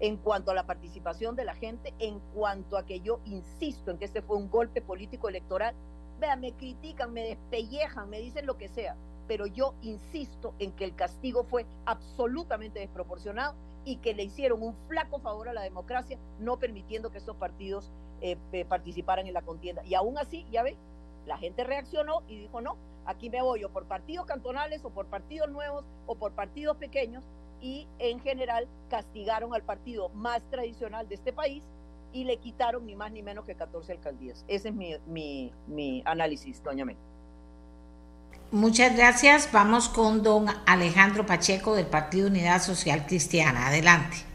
en 0.00 0.16
cuanto 0.16 0.50
a 0.50 0.54
la 0.54 0.66
participación 0.66 1.36
de 1.36 1.44
la 1.44 1.54
gente, 1.54 1.92
en 1.98 2.20
cuanto 2.34 2.78
a 2.78 2.86
que 2.86 3.00
yo 3.00 3.20
insisto 3.26 3.90
en 3.90 3.98
que 3.98 4.06
este 4.06 4.22
fue 4.22 4.36
un 4.36 4.50
golpe 4.50 4.80
político 4.80 5.28
electoral. 5.28 5.74
Vean, 6.18 6.40
me 6.40 6.52
critican, 6.52 7.12
me 7.12 7.22
despellejan, 7.22 8.08
me 8.08 8.20
dicen 8.20 8.46
lo 8.46 8.56
que 8.56 8.68
sea, 8.68 8.96
pero 9.26 9.46
yo 9.46 9.74
insisto 9.82 10.54
en 10.58 10.72
que 10.72 10.84
el 10.84 10.94
castigo 10.94 11.44
fue 11.44 11.66
absolutamente 11.86 12.80
desproporcionado 12.80 13.54
y 13.84 13.96
que 13.96 14.14
le 14.14 14.24
hicieron 14.24 14.62
un 14.62 14.74
flaco 14.88 15.18
favor 15.20 15.48
a 15.48 15.54
la 15.54 15.62
democracia, 15.62 16.18
no 16.38 16.58
permitiendo 16.58 17.10
que 17.10 17.18
estos 17.18 17.36
partidos 17.36 17.90
eh, 18.20 18.64
participaran 18.68 19.26
en 19.26 19.34
la 19.34 19.42
contienda. 19.42 19.82
Y 19.84 19.94
aún 19.94 20.18
así, 20.18 20.46
ya 20.50 20.62
ve, 20.62 20.76
la 21.26 21.38
gente 21.38 21.64
reaccionó 21.64 22.22
y 22.28 22.38
dijo, 22.38 22.60
no, 22.60 22.76
aquí 23.06 23.30
me 23.30 23.42
voy 23.42 23.64
o 23.64 23.70
por 23.70 23.84
partidos 23.86 24.26
cantonales 24.26 24.84
o 24.84 24.90
por 24.90 25.06
partidos 25.06 25.50
nuevos 25.50 25.84
o 26.06 26.14
por 26.14 26.32
partidos 26.32 26.76
pequeños 26.76 27.24
y 27.60 27.86
en 27.98 28.20
general 28.20 28.66
castigaron 28.88 29.54
al 29.54 29.62
partido 29.62 30.08
más 30.10 30.42
tradicional 30.50 31.08
de 31.08 31.16
este 31.16 31.32
país 31.32 31.62
y 32.12 32.24
le 32.24 32.38
quitaron 32.38 32.86
ni 32.86 32.96
más 32.96 33.12
ni 33.12 33.22
menos 33.22 33.44
que 33.44 33.54
14 33.54 33.92
alcaldías. 33.92 34.44
Ese 34.48 34.68
es 34.68 34.74
mi, 34.74 34.96
mi, 35.06 35.52
mi 35.66 36.02
análisis, 36.04 36.62
doña 36.62 36.84
Mel. 36.84 36.96
Muchas 38.50 38.96
gracias. 38.96 39.50
Vamos 39.52 39.88
con 39.88 40.24
don 40.24 40.46
Alejandro 40.66 41.24
Pacheco 41.24 41.76
del 41.76 41.86
Partido 41.86 42.26
Unidad 42.26 42.60
Social 42.60 43.06
Cristiana. 43.06 43.68
Adelante. 43.68 44.29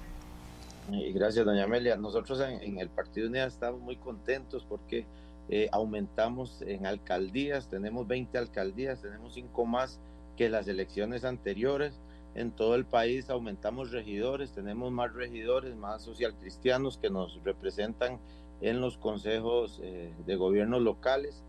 Gracias, 0.88 1.44
doña 1.44 1.64
Amelia. 1.64 1.98
Nosotros 1.98 2.40
en, 2.40 2.78
el 2.78 2.90
Partido 2.90 3.28
Unidad 3.28 3.48
estamos 3.48 3.82
muy 3.82 3.96
contentos 3.96 4.64
porque 4.70 5.08
eh, 5.50 5.68
aumentamos 5.72 6.62
en 6.62 6.86
alcaldías, 6.86 7.68
tenemos 7.70 8.08
20 8.08 8.38
alcaldías, 8.38 9.02
tenemos 9.02 9.34
5 9.34 9.66
más 9.66 10.00
que 10.38 10.48
las 10.48 10.68
elecciones 10.68 11.26
anteriores. 11.26 12.00
En 12.36 12.52
todo 12.52 12.76
el 12.76 12.86
país 12.86 13.32
aumentamos 13.32 13.92
regidores, 13.92 14.52
tenemos 14.52 14.92
más 14.92 15.12
regidores, 15.14 15.76
más 15.76 16.04
socialcristianos 16.04 17.00
que 17.00 17.10
nos 17.10 17.44
representan 17.44 18.20
en 18.62 18.80
los 18.80 18.98
consejos 18.98 19.80
eh, 19.82 20.14
de 20.28 20.36
gobiernos 20.36 20.84
locales. 20.84 21.44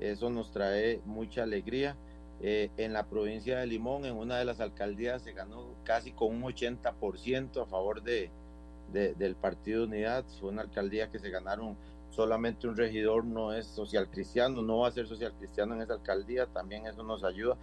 Eso 0.00 0.28
nos 0.28 0.52
trae 0.52 1.00
mucha 1.06 1.44
alegría. 1.44 1.96
Eh, 2.42 2.70
en 2.76 2.92
la 2.92 3.06
provincia 3.06 3.58
de 3.58 3.66
Limón, 3.66 4.04
en 4.04 4.16
una 4.16 4.36
de 4.36 4.44
las 4.44 4.60
alcaldías, 4.60 5.22
se 5.22 5.32
ganó 5.32 5.76
casi 5.84 6.12
con 6.12 6.34
un 6.34 6.42
80% 6.42 7.62
a 7.62 7.66
favor 7.66 8.02
de, 8.02 8.30
del 8.92 9.34
Partido 9.36 9.84
Unidad. 9.84 10.24
Fue 10.40 10.50
una 10.50 10.62
alcaldía 10.62 11.10
que 11.10 11.18
se 11.18 11.30
ganaron 11.30 11.76
solamente 12.10 12.68
un 12.68 12.76
regidor, 12.76 13.24
no 13.24 13.52
es 13.52 13.66
social 13.66 14.08
cristiano, 14.10 14.62
no 14.62 14.78
va 14.78 14.88
a 14.88 14.92
ser 14.92 15.06
social 15.06 15.32
cristiano 15.38 15.74
en 15.74 15.82
esa 15.82 15.94
alcaldía, 15.94 16.46
también 16.46 16.86
eso 16.86 17.02
nos 17.02 17.24
ayuda. 17.24 17.56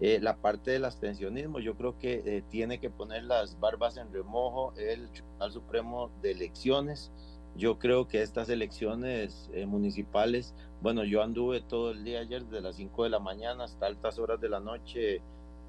Eh, 0.00 0.18
la 0.20 0.36
parte 0.36 0.72
del 0.72 0.84
abstencionismo, 0.84 1.60
yo 1.60 1.74
creo 1.76 1.98
que 1.98 2.22
eh, 2.24 2.42
tiene 2.48 2.80
que 2.80 2.90
poner 2.90 3.24
las 3.24 3.60
barbas 3.60 3.98
en 3.98 4.12
remojo 4.12 4.72
el 4.76 5.08
Tribunal 5.10 5.52
Supremo 5.52 6.10
de 6.22 6.32
Elecciones. 6.32 7.12
Yo 7.54 7.78
creo 7.78 8.08
que 8.08 8.22
estas 8.22 8.48
elecciones 8.48 9.50
municipales 9.66 10.54
bueno, 10.82 11.04
yo 11.04 11.22
anduve 11.22 11.60
todo 11.60 11.92
el 11.92 12.02
día 12.02 12.18
ayer 12.18 12.44
desde 12.44 12.60
las 12.60 12.74
5 12.74 13.04
de 13.04 13.10
la 13.10 13.20
mañana 13.20 13.62
hasta 13.62 13.86
altas 13.86 14.18
horas 14.18 14.40
de 14.40 14.48
la 14.48 14.58
noche 14.58 15.20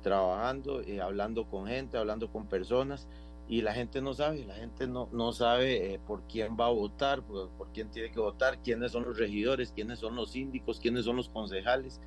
trabajando, 0.02 0.82
y 0.82 0.94
eh, 0.94 1.02
hablando 1.02 1.46
con 1.46 1.68
gente, 1.68 1.98
hablando 1.98 2.32
con 2.32 2.48
personas 2.48 3.08
y 3.48 3.62
la 3.62 3.74
gente 3.74 4.02
no 4.02 4.14
sabe, 4.14 4.46
la 4.46 4.56
gente 4.56 4.88
no, 4.88 5.10
no 5.12 5.32
sabe 5.32 5.94
eh, 5.94 6.00
por 6.00 6.24
quién 6.24 6.58
va 6.60 6.68
a 6.68 6.72
votar, 6.72 7.22
por, 7.24 7.50
quién 7.74 7.90
tiene 7.90 8.12
que 8.12 8.20
votar, 8.20 8.60
quiénes 8.64 8.92
son 8.92 9.04
los 9.04 9.18
regidores, 9.18 9.72
quiénes 9.72 10.00
son 10.00 10.16
los 10.16 10.32
síndicos, 10.32 10.80
quiénes 10.80 11.06
son 11.06 11.18
los 11.18 11.30
concejales. 11.30 12.00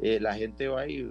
Eh, 0.00 0.20
la 0.20 0.34
gente 0.34 0.68
va 0.68 0.86
y, 0.88 1.02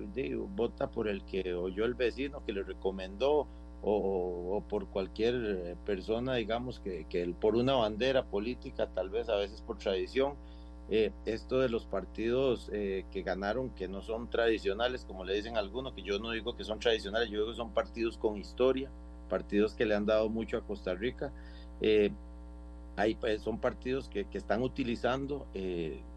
vota 0.55 0.89
por 0.89 1.07
el 1.07 1.23
que 1.25 1.53
oyó 1.53 1.85
el 1.85 1.93
vecino, 1.93 2.43
que 2.45 2.53
le 2.53 2.63
recomendó, 2.63 3.47
o, 3.83 4.63
por 4.67 4.87
cualquier 4.87 5.77
persona, 5.85 6.35
digamos, 6.35 6.79
que, 6.79 7.05
que 7.07 7.25
por 7.39 7.55
una 7.55 7.73
bandera 7.73 8.25
política, 8.25 8.87
tal 8.87 9.09
vez 9.09 9.29
a 9.29 9.35
veces 9.35 9.61
por 9.61 9.77
tradición, 9.77 10.33
eh, 10.89 11.11
esto 11.25 11.59
de 11.59 11.67
los 11.67 11.85
partidos 11.85 12.69
eh, 12.71 13.05
que 13.11 13.21
ganaron, 13.21 13.71
que 13.71 13.89
no 13.89 14.01
son 14.01 14.29
tradicionales, 14.29 15.03
como 15.03 15.25
le 15.25 15.33
dicen 15.33 15.57
algunos, 15.57 15.93
que 15.93 16.01
yo 16.01 16.17
no 16.17 16.31
digo 16.31 16.55
que 16.55 16.63
son 16.63 16.79
tradicionales, 16.79 17.29
yo 17.29 17.39
digo 17.39 17.51
que 17.51 17.57
son 17.57 17.71
partidos 17.71 18.17
con 18.17 18.37
historia, 18.37 18.89
partidos 19.27 19.73
que 19.73 19.85
le 19.85 19.95
han 19.95 20.05
dado 20.05 20.29
mucho 20.29 20.57
a 20.57 20.61
Costa 20.61 20.93
Rica. 20.93 21.31
Eh, 21.81 22.11
pues, 23.19 23.41
son 23.41 23.59
partidos 23.59 24.09
que, 24.09 24.25
que 24.25 24.37
están 24.37 24.63
utilizando 24.63 25.45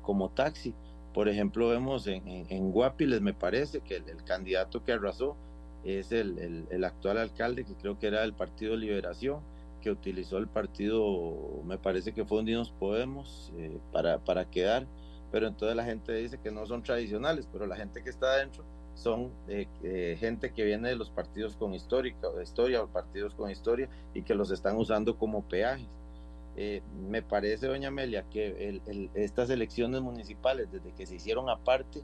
como 0.03 0.31
taxi. 0.31 0.75
Por 1.13 1.29
ejemplo, 1.29 1.69
vemos 1.69 2.07
en, 2.07 2.27
en, 2.27 2.71
Guapiles, 2.71 3.21
me 3.21 3.35
parece 3.35 3.81
que 3.81 3.97
el, 3.97 4.25
candidato 4.25 4.83
que 4.85 4.93
arrasó 4.93 5.37
es 5.85 6.13
el, 6.13 6.39
el, 6.39 6.67
el 6.71 6.85
actual 6.85 7.19
alcalde, 7.19 7.65
que 7.65 7.75
creo 7.75 7.99
que 7.99 8.07
era 8.07 8.21
del 8.21 8.33
Partido 8.33 8.77
Liberación 8.77 9.41
que 9.81 9.91
utilizó 9.91 10.39
el 10.39 10.47
partido, 10.47 11.63
me 11.65 11.79
parece 11.79 12.13
que 12.13 12.25
fue 12.25 12.41
Unidos 12.41 12.73
Podemos, 12.79 13.53
eh, 13.57 13.79
para, 13.93 14.19
para 14.19 14.45
quedar, 14.45 14.87
pero 15.33 15.49
entonces 15.49 15.77
la 15.77 15.85
gente 15.85 16.13
dice 16.15 16.39
que 16.39 16.51
no 16.51 16.67
son 16.67 16.83
tradicionales, 16.83 17.49
pero 17.51 17.67
la 17.67 17.77
gente 17.77 18.03
que 18.03 18.11
está 18.11 18.35
adentro 18.35 18.65
son 19.01 19.33
eh, 19.49 19.67
eh, 19.83 20.17
gente 20.21 20.53
que 20.53 20.65
viene 20.65 20.91
de 20.91 20.97
los 20.97 21.11
partidos 21.11 21.57
con 21.57 21.75
histórica, 21.75 22.29
historia 22.43 22.83
o 22.83 22.89
partidos 22.89 23.35
con 23.35 23.51
historia 23.51 23.89
y 24.15 24.23
que 24.23 24.35
los 24.35 24.51
están 24.51 24.77
usando 24.77 25.17
como 25.17 25.43
peajes. 25.43 25.89
me 27.09 27.23
parece, 27.23 27.67
doña 27.67 27.89
Amelia, 27.89 28.25
que 28.31 28.81
estas 29.15 29.49
elecciones 29.49 30.03
municipales, 30.03 30.71
desde 30.71 30.93
que 30.93 31.07
se 31.07 31.15
hicieron 31.15 31.49
aparte, 31.49 32.03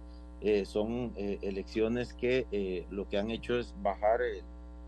son 0.64 1.12
elecciones 1.16 2.14
que 2.14 2.86
lo 2.90 3.07
que 3.09 3.18
han 3.18 3.30
hecho 3.30 3.59
es 3.59 3.74
bajar 3.82 4.22
el, 4.22 4.42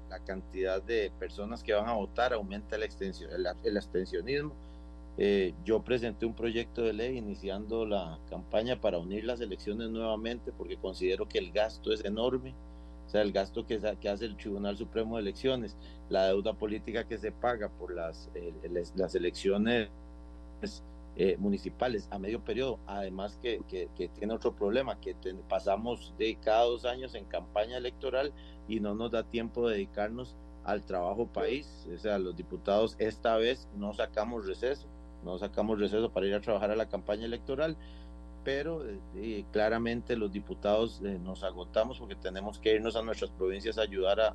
la 0.08 0.18
cantidad 0.20 0.82
de 0.82 1.12
personas 1.18 1.62
que 1.62 1.72
van 1.72 1.88
a 1.88 1.94
votar, 1.94 2.32
aumenta 2.32 2.76
el, 2.76 2.82
el, 3.64 3.76
abstencionismo. 3.76 4.54
Eh, 5.20 5.52
yo 5.64 5.82
presenté 5.82 6.26
un 6.26 6.34
proyecto 6.34 6.82
de 6.82 6.92
ley 6.92 7.18
iniciando 7.18 7.84
la 7.84 8.20
campaña 8.30 8.80
para 8.80 8.98
unir 8.98 9.24
las 9.24 9.40
elecciones 9.40 9.90
nuevamente 9.90 10.52
porque 10.52 10.76
considero 10.76 11.28
que 11.28 11.38
el 11.38 11.50
gasto 11.50 11.92
es 11.92 12.04
enorme, 12.04 12.54
o 13.04 13.10
sea, 13.10 13.22
el 13.22 13.32
gasto 13.32 13.66
que, 13.66 13.80
hace 14.08 14.24
el 14.24 14.36
Tribunal 14.36 14.76
Supremo 14.76 15.16
de 15.16 15.22
Elecciones, 15.22 15.76
la 16.08 16.28
deuda 16.28 16.52
política 16.52 17.02
que 17.02 17.18
se 17.18 17.32
paga 17.32 17.68
por 17.68 17.92
las, 17.92 18.30
eh, 18.36 18.52
las 18.94 19.14
elecciones 19.16 19.88
eh, 21.16 21.36
municipales 21.36 22.06
a 22.12 22.18
medio 22.20 22.44
periodo, 22.44 22.78
además 22.86 23.36
que, 23.42 23.60
que, 23.66 24.08
tiene 24.08 24.32
otro 24.32 24.54
problema, 24.54 25.00
que 25.00 25.16
pasamos 25.48 26.14
de 26.16 26.36
cada 26.36 26.62
dos 26.62 26.84
años 26.84 27.16
en 27.16 27.24
campaña 27.24 27.76
electoral 27.76 28.32
y 28.68 28.78
no 28.78 28.94
nos 28.94 29.10
da 29.10 29.24
tiempo 29.24 29.66
de 29.66 29.74
dedicarnos 29.74 30.36
al 30.62 30.84
trabajo 30.84 31.26
país, 31.26 31.88
o 31.92 31.98
sea, 31.98 32.18
los 32.18 32.36
diputados 32.36 32.94
esta 33.00 33.36
vez 33.36 33.66
no 33.74 33.94
sacamos 33.94 34.46
receso, 34.46 34.86
no 35.24 35.38
sacamos 35.38 35.78
receso 35.78 36.10
para 36.10 36.26
ir 36.26 36.34
a 36.34 36.40
trabajar 36.40 36.70
a 36.70 36.76
la 36.76 36.88
campaña 36.88 37.24
electoral, 37.24 37.76
pero 38.44 38.82
eh, 39.16 39.44
claramente 39.52 40.16
los 40.16 40.32
diputados 40.32 41.00
eh, 41.04 41.18
nos 41.22 41.44
agotamos 41.44 41.98
porque 41.98 42.14
tenemos 42.14 42.58
que 42.58 42.74
irnos 42.74 42.96
a 42.96 43.02
nuestras 43.02 43.30
provincias 43.30 43.78
a 43.78 43.82
ayudar 43.82 44.20
a, 44.20 44.34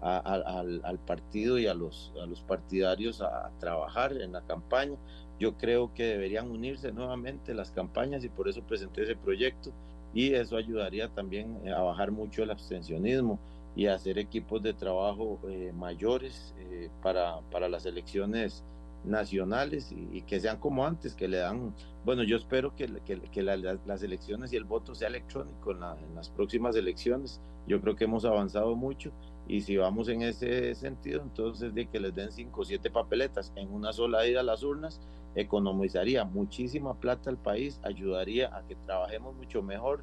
al, 0.00 0.98
partido 1.06 1.58
y 1.58 1.66
a 1.66 1.74
los, 1.74 2.12
partidarios 2.46 3.20
a 3.20 3.50
trabajar 3.58 4.12
en 4.12 4.32
la 4.32 4.40
campaña. 4.42 4.96
Yo 5.38 5.56
creo 5.56 5.92
que 5.94 6.04
deberían 6.04 6.50
unirse 6.50 6.92
nuevamente 6.92 7.54
las 7.54 7.70
campañas 7.70 8.24
y 8.24 8.28
por 8.28 8.48
eso 8.48 8.62
presenté 8.62 9.02
ese 9.02 9.16
proyecto 9.16 9.72
y 10.12 10.34
eso 10.34 10.56
ayudaría 10.56 11.08
también 11.08 11.58
eh, 11.64 11.70
a 11.70 11.80
bajar 11.80 12.10
mucho 12.10 12.42
el 12.42 12.50
abstencionismo 12.50 13.38
y 13.76 13.86
hacer 13.86 14.18
equipos 14.18 14.62
de 14.62 14.74
trabajo 14.74 15.38
eh, 15.48 15.72
mayores 15.74 16.54
eh, 16.58 16.90
para 17.02 17.68
las 17.68 17.86
elecciones 17.86 18.64
nacionales 19.04 19.92
y, 19.92 20.22
que 20.22 20.40
sean 20.40 20.58
como 20.58 20.84
antes, 20.84 21.14
que 21.14 21.28
le 21.28 21.38
dan, 21.38 21.74
bueno, 22.04 22.22
yo 22.22 22.36
espero 22.36 22.74
que, 22.74 22.86
que, 23.04 23.42
las 23.42 24.02
elecciones 24.02 24.52
y 24.52 24.56
el 24.56 24.64
voto 24.64 24.94
sea 24.94 25.08
electrónico 25.08 25.72
en, 25.72 25.80
las 26.14 26.28
próximas 26.30 26.76
elecciones. 26.76 27.40
Yo 27.66 27.80
creo 27.80 27.96
que 27.96 28.04
hemos 28.04 28.24
avanzado 28.24 28.74
mucho 28.76 29.12
y 29.46 29.62
si 29.62 29.76
vamos 29.76 30.08
en 30.08 30.22
ese 30.22 30.74
sentido, 30.74 31.22
entonces 31.22 31.74
de 31.74 31.86
que 31.86 32.00
les 32.00 32.14
den 32.14 32.30
cinco 32.30 32.62
o 32.62 32.64
siete 32.64 32.90
papeletas 32.90 33.52
en 33.56 33.72
una 33.72 33.92
sola 33.92 34.26
ida 34.26 34.40
a 34.40 34.44
las 34.44 34.62
urnas, 34.62 35.00
economizaría 35.34 36.24
muchísima 36.24 36.94
plata 36.94 37.30
al 37.30 37.36
país, 37.36 37.80
ayudaría 37.82 38.54
a 38.54 38.62
que 38.66 38.74
trabajemos 38.74 39.34
mucho 39.34 39.62
mejor, 39.62 40.02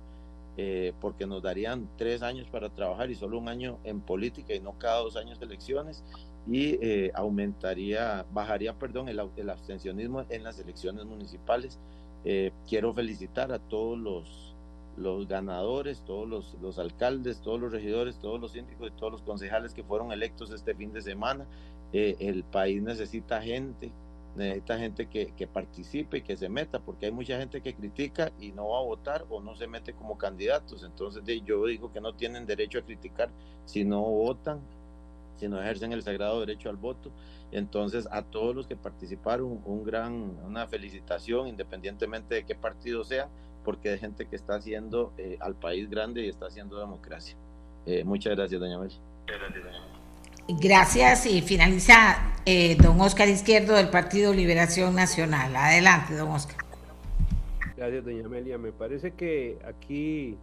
eh, 0.60 0.94
porque 1.02 1.28
nos 1.28 1.44
darían 1.44 1.88
tres 1.98 2.24
años 2.24 2.48
para 2.50 2.70
trabajar 2.70 3.12
y 3.12 3.16
solo 3.16 3.38
un 3.38 3.48
año 3.48 3.78
en 3.84 4.02
política 4.02 4.56
y 4.56 4.60
no 4.60 4.74
cada 4.80 5.02
dos 5.02 5.16
años 5.16 5.40
de 5.40 5.46
elecciones 5.46 6.04
y 6.50 6.80
eh, 6.82 7.12
aumentaría, 7.14 8.26
bajaría, 8.32 8.74
perdón, 8.74 9.10
el, 9.10 9.22
el, 9.36 9.50
abstencionismo 9.50 10.26
en 10.30 10.44
las 10.44 10.60
elecciones 10.60 11.06
municipales. 11.06 11.78
Eh, 12.24 12.52
quiero 12.68 12.94
felicitar 12.94 13.52
a 13.52 13.60
todos 13.60 13.98
los, 13.98 14.56
los 14.98 15.28
ganadores, 15.28 16.02
todos 16.06 16.28
los, 16.28 16.56
los, 16.62 16.80
alcaldes, 16.80 17.42
todos 17.42 17.60
los 17.60 17.72
regidores, 17.72 18.18
todos 18.20 18.40
los 18.40 18.54
síndicos 18.54 18.90
y 18.90 18.92
todos 18.92 19.12
los 19.12 19.22
concejales 19.22 19.74
que 19.74 19.84
fueron 19.84 20.12
electos 20.12 20.52
este 20.52 20.74
fin 20.74 20.94
de 20.94 21.02
semana. 21.02 21.46
Eh, 21.92 22.16
el 22.20 22.44
país 22.46 22.82
necesita 22.82 23.42
gente, 23.42 23.92
necesita 24.38 24.78
gente 24.78 25.08
que, 25.08 25.34
que 25.36 25.48
participe 25.48 26.20
y 26.20 26.22
que 26.22 26.38
se 26.38 26.48
meta, 26.48 26.80
porque 26.80 27.08
hay 27.08 27.12
mucha 27.12 27.38
gente 27.38 27.60
que 27.60 27.74
critica 27.74 28.32
y 28.40 28.54
no 28.54 28.70
va 28.70 28.80
a 28.80 28.84
votar 28.84 29.26
o 29.30 29.42
no 29.42 29.54
se 29.58 29.68
mete 29.68 29.92
como 29.92 30.18
candidatos. 30.18 30.84
Entonces 30.84 31.24
yo 31.46 31.66
digo 31.66 31.92
que 31.92 32.00
no 32.00 32.14
tienen 32.14 32.46
derecho 32.46 32.80
a 32.80 32.84
criticar 32.84 33.30
si 33.66 33.84
no 33.84 34.02
votan 34.02 34.62
si 35.38 35.48
no 35.48 35.62
ejercen 35.62 35.92
el 35.94 36.04
sagrado 36.04 36.40
derecho 36.40 36.70
al 36.70 36.78
voto. 36.78 37.12
Entonces, 37.52 38.08
a 38.12 38.24
todos 38.24 38.56
los 38.56 38.68
que 38.68 38.76
participaron, 38.76 39.62
un 39.66 39.84
gran, 39.84 40.38
una 40.46 40.68
felicitación, 40.68 41.48
independientemente 41.48 42.36
de 42.36 42.44
qué 42.44 42.56
partido 42.56 43.04
sea, 43.04 43.30
porque 43.64 43.90
hay 43.90 44.00
gente 44.00 44.26
que 44.26 44.36
está 44.36 44.56
haciendo 44.56 45.14
eh, 45.18 45.38
al 45.40 45.56
país 45.56 45.90
grande 45.90 46.26
y 46.26 46.30
está 46.30 46.48
haciendo 46.48 46.80
democracia. 46.80 47.36
Eh, 47.86 48.04
muchas 48.04 48.36
gracias, 48.36 48.60
doña 48.60 48.80
Mel. 48.80 48.92
Gracias 50.48 51.26
y 51.26 51.42
finaliza 51.42 52.34
eh, 52.46 52.78
don 52.78 53.00
Oscar 53.02 53.28
Izquierdo 53.28 53.76
del 53.76 53.90
Partido 53.90 54.34
Liberación 54.34 54.96
Nacional. 54.96 55.56
Adelante, 55.56 56.16
don 56.16 56.30
Oscar. 56.30 56.58
Gracias, 57.76 58.06
doña 58.06 58.26
Amelia. 58.26 58.58
Me 58.58 58.72
parece 58.72 59.12
que 59.12 59.58
aquí 59.66 60.38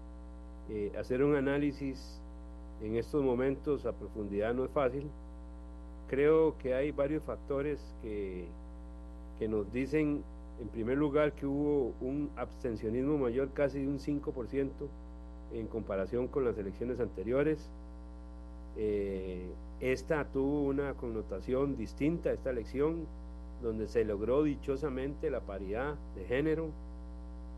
hacer 0.98 1.22
un 1.22 1.36
análisis 1.36 2.20
en 2.82 2.96
estos 2.96 3.22
momentos 3.22 3.86
a 3.86 3.92
profundidad 3.92 4.54
no 4.54 4.64
es 4.64 4.70
fácil. 4.70 5.04
Creo 6.08 6.56
que 6.58 6.74
hay 6.74 6.90
varios 6.90 7.22
factores 7.22 7.80
que, 8.02 8.46
que 9.38 9.48
nos 9.48 9.72
dicen, 9.72 10.22
en 10.60 10.68
primer 10.68 10.98
lugar, 10.98 11.32
que 11.32 11.46
hubo 11.46 11.92
un 12.00 12.30
abstencionismo 12.36 13.18
mayor 13.18 13.50
casi 13.52 13.80
de 13.80 13.88
un 13.88 13.98
5% 13.98 14.68
en 15.54 15.66
comparación 15.66 16.28
con 16.28 16.44
las 16.44 16.58
elecciones 16.58 17.00
anteriores. 17.00 17.70
Eh, 18.76 19.46
esta 19.80 20.24
tuvo 20.24 20.62
una 20.62 20.94
connotación 20.94 21.76
distinta, 21.76 22.32
esta 22.32 22.50
elección, 22.50 23.06
donde 23.62 23.88
se 23.88 24.04
logró 24.04 24.42
dichosamente 24.42 25.30
la 25.30 25.40
paridad 25.40 25.94
de 26.16 26.24
género, 26.24 26.68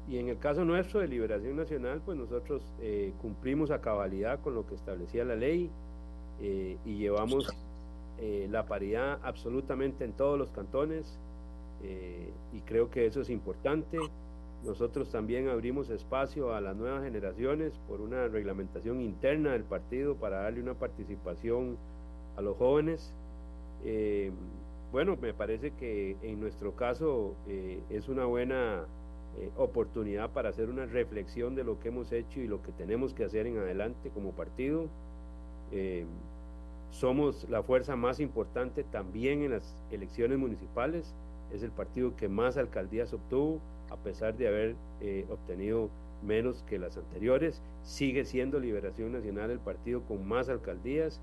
y 0.09 0.19
en 0.19 0.29
el 0.29 0.39
caso 0.39 0.65
nuestro 0.65 1.01
de 1.01 1.09
Liberación 1.09 1.57
Nacional, 1.57 2.01
pues 2.05 2.17
nosotros 2.17 2.63
eh, 2.81 3.13
cumplimos 3.21 3.71
a 3.71 3.81
cabalidad 3.81 4.41
con 4.41 4.55
lo 4.55 4.67
que 4.67 4.77
establecía 4.77 5.25
la 5.25 5.35
ley 5.35 5.69
eh, 6.41 6.77
y 6.85 6.99
llevamos 6.99 7.53
eh, 8.19 8.47
la 8.51 8.67
paridad 8.67 9.19
absolutamente 9.23 10.05
en 10.05 10.13
todos 10.13 10.39
los 10.39 10.51
cantones 10.51 11.19
y 12.53 12.61
creo 12.63 12.91
que 12.91 13.07
eso 13.07 13.21
es 13.21 13.31
importante. 13.31 13.99
Nosotros 14.65 15.11
también 15.11 15.49
abrimos 15.49 15.89
espacio 15.91 16.53
a 16.53 16.61
las 16.61 16.75
nuevas 16.75 17.05
generaciones 17.05 17.79
por 17.87 18.01
una 18.01 18.27
reglamentación 18.27 19.01
interna 19.01 19.53
del 19.53 19.63
partido 19.63 20.17
para 20.17 20.39
darle 20.41 20.63
una 20.63 20.75
participación 20.75 21.77
a 22.37 22.41
los 22.41 22.57
jóvenes. 22.57 23.15
bueno, 24.91 25.17
me 25.21 25.33
parece 25.33 25.73
que 25.73 26.17
en 26.23 26.41
nuestro 26.41 26.75
caso 26.75 27.37
es 27.47 28.09
una 28.09 28.25
buena 28.25 28.87
eh, 29.39 29.51
oportunidad 29.59 30.31
para 30.31 30.49
hacer 30.49 30.71
una 30.71 30.87
reflexión 30.87 31.55
de 31.55 31.63
lo 31.63 31.79
que 31.79 31.89
hemos 31.89 32.11
hecho 32.11 32.41
y 32.41 32.47
lo 32.47 32.63
que 32.63 32.73
tenemos 32.73 33.13
que 33.13 33.25
hacer 33.25 33.47
en 33.47 33.59
adelante 33.59 34.09
como 34.09 34.33
partido. 34.33 34.87
Eh, 35.73 36.07
somos 36.91 37.47
la 37.51 37.63
fuerza 37.63 37.97
más 37.97 38.19
importante 38.19 38.83
también 38.83 39.43
en 39.43 39.51
las 39.51 39.75
elecciones 39.91 40.39
municipales. 40.39 41.13
Es 41.53 41.63
el 41.63 41.71
partido 41.71 42.17
que 42.17 42.29
más 42.29 42.57
alcaldías 42.57 43.13
obtuvo, 43.13 43.61
a 43.91 43.97
pesar 43.97 44.35
de 44.39 44.49
haber 44.49 44.75
eh, 45.03 45.27
obtenido 45.29 45.91
menos 46.27 46.65
que 46.67 46.79
las 46.79 46.97
anteriores. 46.97 47.61
Sigue 47.83 48.25
siendo 48.25 48.59
Liberación 48.59 49.13
Nacional 49.13 49.51
el 49.51 49.59
partido 49.59 50.01
con 50.03 50.27
más 50.27 50.49
alcaldías. 50.49 51.21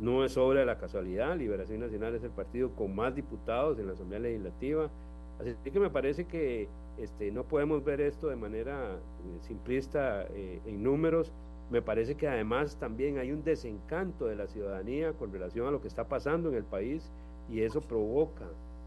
no 0.00 0.24
es 0.24 0.36
obra 0.36 0.60
de 0.60 0.66
la 0.66 0.78
casualidad. 0.78 1.36
Liberación 1.36 1.78
Nacional 1.78 2.16
es 2.16 2.24
el 2.24 2.30
partido 2.30 2.70
con 2.70 2.92
más 2.92 3.14
diputados 3.14 3.78
en 3.78 3.86
la 3.86 3.92
Asamblea 3.92 4.18
Legislativa 4.18 4.90
Así 5.42 5.70
que 5.70 5.80
me 5.80 5.90
parece 5.90 6.24
que 6.24 6.68
este, 6.98 7.32
no 7.32 7.44
podemos 7.44 7.84
ver 7.84 8.00
esto 8.00 8.28
de 8.28 8.36
manera 8.36 8.94
eh, 8.94 9.38
simplista 9.40 10.26
eh, 10.30 10.60
en 10.66 10.82
números. 10.82 11.32
Me 11.70 11.82
parece 11.82 12.14
que 12.14 12.28
además 12.28 12.76
también 12.76 13.18
hay 13.18 13.32
un 13.32 13.42
desencanto 13.42 14.26
de 14.26 14.36
la 14.36 14.46
ciudadanía 14.46 15.12
con 15.14 15.32
relación 15.32 15.66
a 15.66 15.70
lo 15.70 15.80
que 15.80 15.88
está 15.88 16.04
pasando 16.04 16.48
en 16.48 16.54
el 16.54 16.64
país 16.64 17.10
y 17.50 17.62
eso 17.62 17.80
provoca 17.80 18.44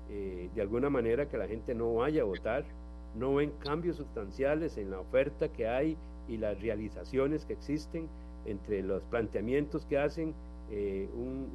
eh, 0.09 0.49
de 0.53 0.61
alguna 0.61 0.89
manera 0.89 1.27
que 1.27 1.37
la 1.37 1.47
gente 1.47 1.73
no 1.73 1.95
vaya 1.95 2.21
a 2.21 2.25
votar, 2.25 2.63
no 3.15 3.35
ven 3.35 3.51
cambios 3.59 3.97
sustanciales 3.97 4.77
en 4.77 4.91
la 4.91 4.99
oferta 4.99 5.49
que 5.49 5.67
hay 5.67 5.97
y 6.27 6.37
las 6.37 6.61
realizaciones 6.61 7.45
que 7.45 7.53
existen 7.53 8.07
entre 8.45 8.83
los 8.83 9.03
planteamientos 9.03 9.85
que 9.85 9.97
hacen 9.97 10.33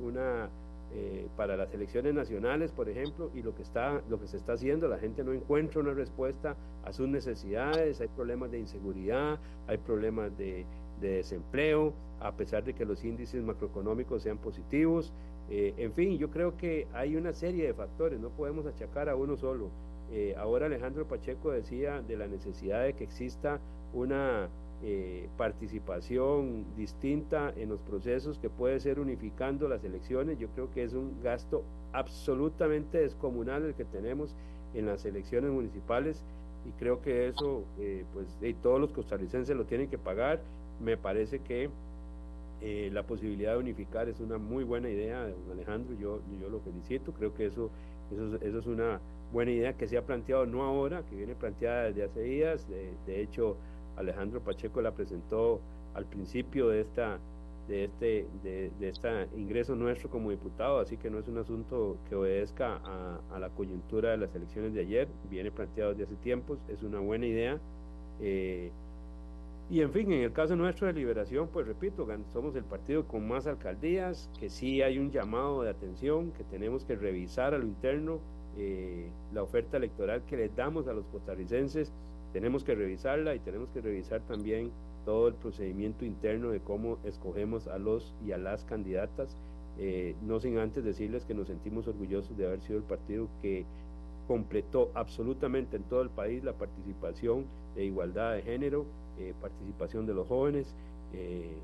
una 0.02 0.48
eh, 0.92 1.28
para 1.36 1.56
las 1.56 1.72
elecciones 1.72 2.14
nacionales, 2.14 2.72
por 2.72 2.88
ejemplo, 2.88 3.30
y 3.32 3.42
lo 3.42 3.54
que, 3.54 3.62
está, 3.62 4.02
lo 4.08 4.20
que 4.20 4.26
se 4.26 4.36
está 4.36 4.54
haciendo, 4.54 4.88
la 4.88 4.98
gente 4.98 5.22
no 5.22 5.32
encuentra 5.32 5.80
una 5.80 5.94
respuesta 5.94 6.56
a 6.84 6.92
sus 6.92 7.08
necesidades, 7.08 8.00
hay 8.00 8.08
problemas 8.08 8.50
de 8.50 8.58
inseguridad, 8.58 9.38
hay 9.68 9.78
problemas 9.78 10.36
de, 10.36 10.66
desempleo, 11.00 11.94
a 12.20 12.32
pesar 12.32 12.62
de 12.62 12.74
que 12.74 12.84
los 12.84 13.04
índices 13.04 13.42
macroeconómicos 13.42 14.22
sean 14.22 14.36
positivos. 14.36 15.14
Eh, 15.48 15.72
en 15.78 15.94
fin, 15.94 16.18
yo 16.18 16.28
creo 16.28 16.58
que 16.58 16.86
hay 16.92 17.16
una 17.16 17.32
serie 17.32 17.66
de 17.66 17.72
factores, 17.72 18.20
no 18.20 18.28
podemos 18.28 18.66
achacar 18.66 19.08
a 19.08 19.16
uno 19.16 19.36
solo. 19.36 19.70
Eh, 20.12 20.34
ahora 20.36 20.66
Alejandro 20.66 21.06
Pacheco 21.06 21.52
decía 21.52 22.02
de 22.02 22.16
la 22.16 22.26
necesidad 22.26 22.82
de 22.82 22.94
que 22.94 23.04
exista 23.04 23.60
una 23.94 24.48
eh, 24.82 25.28
participación 25.36 26.64
distinta 26.74 27.52
en 27.54 27.68
los 27.68 27.80
procesos 27.80 28.38
que 28.38 28.48
puede 28.48 28.80
ser 28.80 28.98
unificando 28.98 29.68
las 29.68 29.84
elecciones. 29.84 30.38
Yo 30.38 30.48
creo 30.54 30.72
que 30.72 30.84
es 30.84 30.94
un 30.94 31.22
gasto 31.22 31.62
absolutamente 31.92 32.96
descomunal 32.96 33.62
el 33.64 33.74
que 33.74 33.84
tenemos 33.84 34.34
en 34.72 34.86
las 34.86 35.04
elecciones 35.04 35.50
municipales 35.50 36.24
y 36.66 36.70
creo 36.78 37.02
que 37.02 37.28
eso, 37.28 37.64
eh, 37.78 38.04
pues 38.14 38.26
todos 38.62 38.80
los 38.80 38.90
costarricenses 38.92 39.54
lo 39.54 39.66
tienen 39.66 39.90
que 39.90 39.98
pagar. 39.98 40.40
Me 40.82 40.96
parece 40.96 41.40
que 41.40 41.68
eh, 42.62 42.88
la 42.90 43.02
posibilidad 43.02 43.52
de 43.52 43.58
unificar 43.58 44.08
es 44.08 44.18
una 44.18 44.38
muy 44.38 44.64
buena 44.64 44.88
idea, 44.88 45.26
don 45.26 45.52
Alejandro, 45.52 45.94
yo, 46.00 46.20
yo 46.40 46.48
lo 46.48 46.60
felicito, 46.60 47.12
creo 47.12 47.34
que 47.34 47.44
eso, 47.44 47.68
eso, 48.14 48.36
eso 48.36 48.58
es 48.58 48.66
una 48.66 48.98
buena 49.30 49.50
idea 49.50 49.74
que 49.74 49.86
se 49.86 49.98
ha 49.98 50.06
planteado 50.06 50.46
no 50.46 50.62
ahora, 50.62 51.02
que 51.02 51.16
viene 51.16 51.34
planteada 51.34 51.84
desde 51.84 52.04
hace 52.04 52.22
días, 52.22 52.66
de 53.06 53.20
hecho 53.20 53.56
Alejandro 54.00 54.40
Pacheco 54.40 54.80
la 54.82 54.92
presentó 54.92 55.60
al 55.94 56.06
principio 56.06 56.68
de 56.68 56.80
esta 56.80 57.18
de 57.68 57.84
este 57.84 58.26
de, 58.42 58.70
ingreso 59.36 59.76
nuestro 59.76 60.10
como 60.10 60.30
diputado, 60.30 60.80
así 60.80 60.96
que 60.96 61.08
no 61.08 61.20
es 61.20 61.28
un 61.28 61.38
asunto 61.38 61.96
que 62.08 62.16
obedezca 62.16 62.80
a, 63.30 63.38
la 63.38 63.48
coyuntura 63.50 64.10
de 64.10 64.16
las 64.16 64.34
elecciones 64.34 64.74
de 64.74 64.80
ayer, 64.80 65.08
viene 65.30 65.52
planteado 65.52 65.90
desde 65.90 66.04
hace 66.04 66.16
tiempos, 66.16 66.58
es 66.68 66.82
una 66.82 66.98
buena 66.98 67.26
idea. 67.26 67.60
Eh, 68.20 68.72
y 69.70 69.82
en 69.82 69.92
fin, 69.92 70.10
en 70.10 70.22
el 70.22 70.32
caso 70.32 70.56
nuestro 70.56 70.88
de 70.88 70.94
Liberación, 70.94 71.48
pues 71.52 71.64
repito, 71.64 72.08
somos 72.32 72.56
el 72.56 72.64
partido 72.64 73.06
con 73.06 73.28
más 73.28 73.46
alcaldías, 73.46 74.28
que 74.40 74.50
sí 74.50 74.82
hay 74.82 74.98
un 74.98 75.12
llamado 75.12 75.62
de 75.62 75.70
atención, 75.70 76.32
que 76.32 76.42
tenemos 76.42 76.84
que 76.84 76.96
revisar 76.96 77.54
a 77.54 77.58
lo 77.58 77.64
interno 77.64 78.18
eh, 78.58 79.08
la 79.32 79.44
oferta 79.44 79.76
electoral 79.76 80.22
que 80.26 80.36
les 80.36 80.56
damos 80.56 80.88
a 80.88 80.92
los 80.92 81.06
costarricenses 81.06 81.92
tenemos 82.32 82.64
que 82.64 82.74
revisarla 82.74 83.34
y 83.34 83.38
tenemos 83.40 83.70
que 83.70 83.80
revisar 83.80 84.20
también 84.22 84.70
todo 85.04 85.28
el 85.28 85.34
procedimiento 85.34 86.04
interno 86.04 86.50
de 86.50 86.60
cómo 86.60 86.98
escogemos 87.04 87.66
a 87.66 87.78
los 87.78 88.14
y 88.24 88.32
a 88.32 88.38
las 88.38 88.64
candidatas, 88.64 89.36
eh, 89.78 90.14
no 90.22 90.40
sin 90.40 90.58
antes 90.58 90.84
decirles 90.84 91.24
que 91.24 91.34
nos 91.34 91.48
sentimos 91.48 91.88
orgullosos 91.88 92.36
de 92.36 92.46
haber 92.46 92.60
sido 92.60 92.78
el 92.78 92.84
partido 92.84 93.28
que 93.40 93.64
completó 94.28 94.90
absolutamente 94.94 95.76
en 95.76 95.82
todo 95.84 96.02
el 96.02 96.10
país 96.10 96.44
la 96.44 96.52
participación 96.52 97.46
de 97.74 97.84
igualdad 97.84 98.34
de 98.34 98.42
género, 98.42 98.84
eh, 99.18 99.32
participación 99.40 100.06
de 100.06 100.14
los 100.14 100.28
jóvenes, 100.28 100.74
eh, 101.14 101.56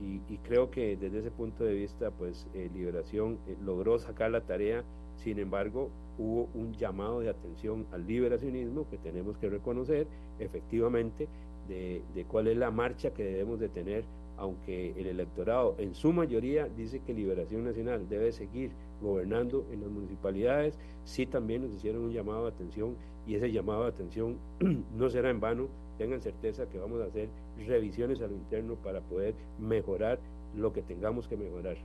y, 0.00 0.20
y, 0.32 0.38
creo 0.38 0.70
que 0.70 0.96
desde 0.96 1.18
ese 1.18 1.30
punto 1.32 1.64
de 1.64 1.74
vista, 1.74 2.12
pues 2.12 2.46
Liberación 2.54 3.36
logró 3.64 3.98
sacar 3.98 4.30
la 4.30 4.42
tarea 4.42 4.84
Sin 5.22 5.38
embargo, 5.38 5.90
hubo 6.18 6.48
un 6.54 6.72
llamado 6.74 7.20
de 7.20 7.30
atención 7.30 7.86
al 7.92 8.06
liberacionismo 8.06 8.88
que 8.88 8.98
tenemos 8.98 9.36
que 9.38 9.48
reconocer 9.48 10.06
efectivamente 10.38 11.28
de, 11.68 12.24
cuál 12.28 12.46
es 12.48 12.56
la 12.56 12.70
marcha 12.70 13.10
que 13.10 13.24
debemos 13.24 13.60
de 13.60 13.68
tener 13.68 14.04
aunque 14.38 14.92
el 14.96 15.08
electorado 15.08 15.74
en 15.78 15.96
su 15.96 16.12
mayoría 16.12 16.68
dice 16.68 17.00
que 17.00 17.12
Liberación 17.12 17.64
Nacional 17.64 18.08
debe 18.08 18.30
seguir 18.30 18.70
gobernando 19.02 19.66
en 19.72 19.80
las 19.80 19.90
municipalidades, 19.90 20.78
sí 21.04 21.26
también 21.26 21.62
nos 21.62 21.74
hicieron 21.74 22.02
un 22.02 22.12
llamado 22.12 22.44
de 22.44 22.50
atención 22.50 22.94
y 23.26 23.34
ese 23.34 23.50
llamado 23.50 23.82
de 23.82 23.88
atención 23.88 24.36
no 24.96 25.10
será 25.10 25.30
en 25.30 25.40
vano, 25.40 25.66
tengan 25.98 26.20
certeza 26.20 26.68
que 26.68 26.78
vamos 26.78 27.00
a 27.00 27.06
hacer 27.06 27.28
revisiones 27.66 28.20
a 28.20 28.28
lo 28.28 28.34
interno 28.34 28.76
para 28.76 29.00
poder 29.00 29.34
mejorar 29.58 30.20
lo 30.56 30.72
que 30.72 30.82
tengamos 30.82 31.26
que 31.26 31.36
mejorar. 31.36 31.76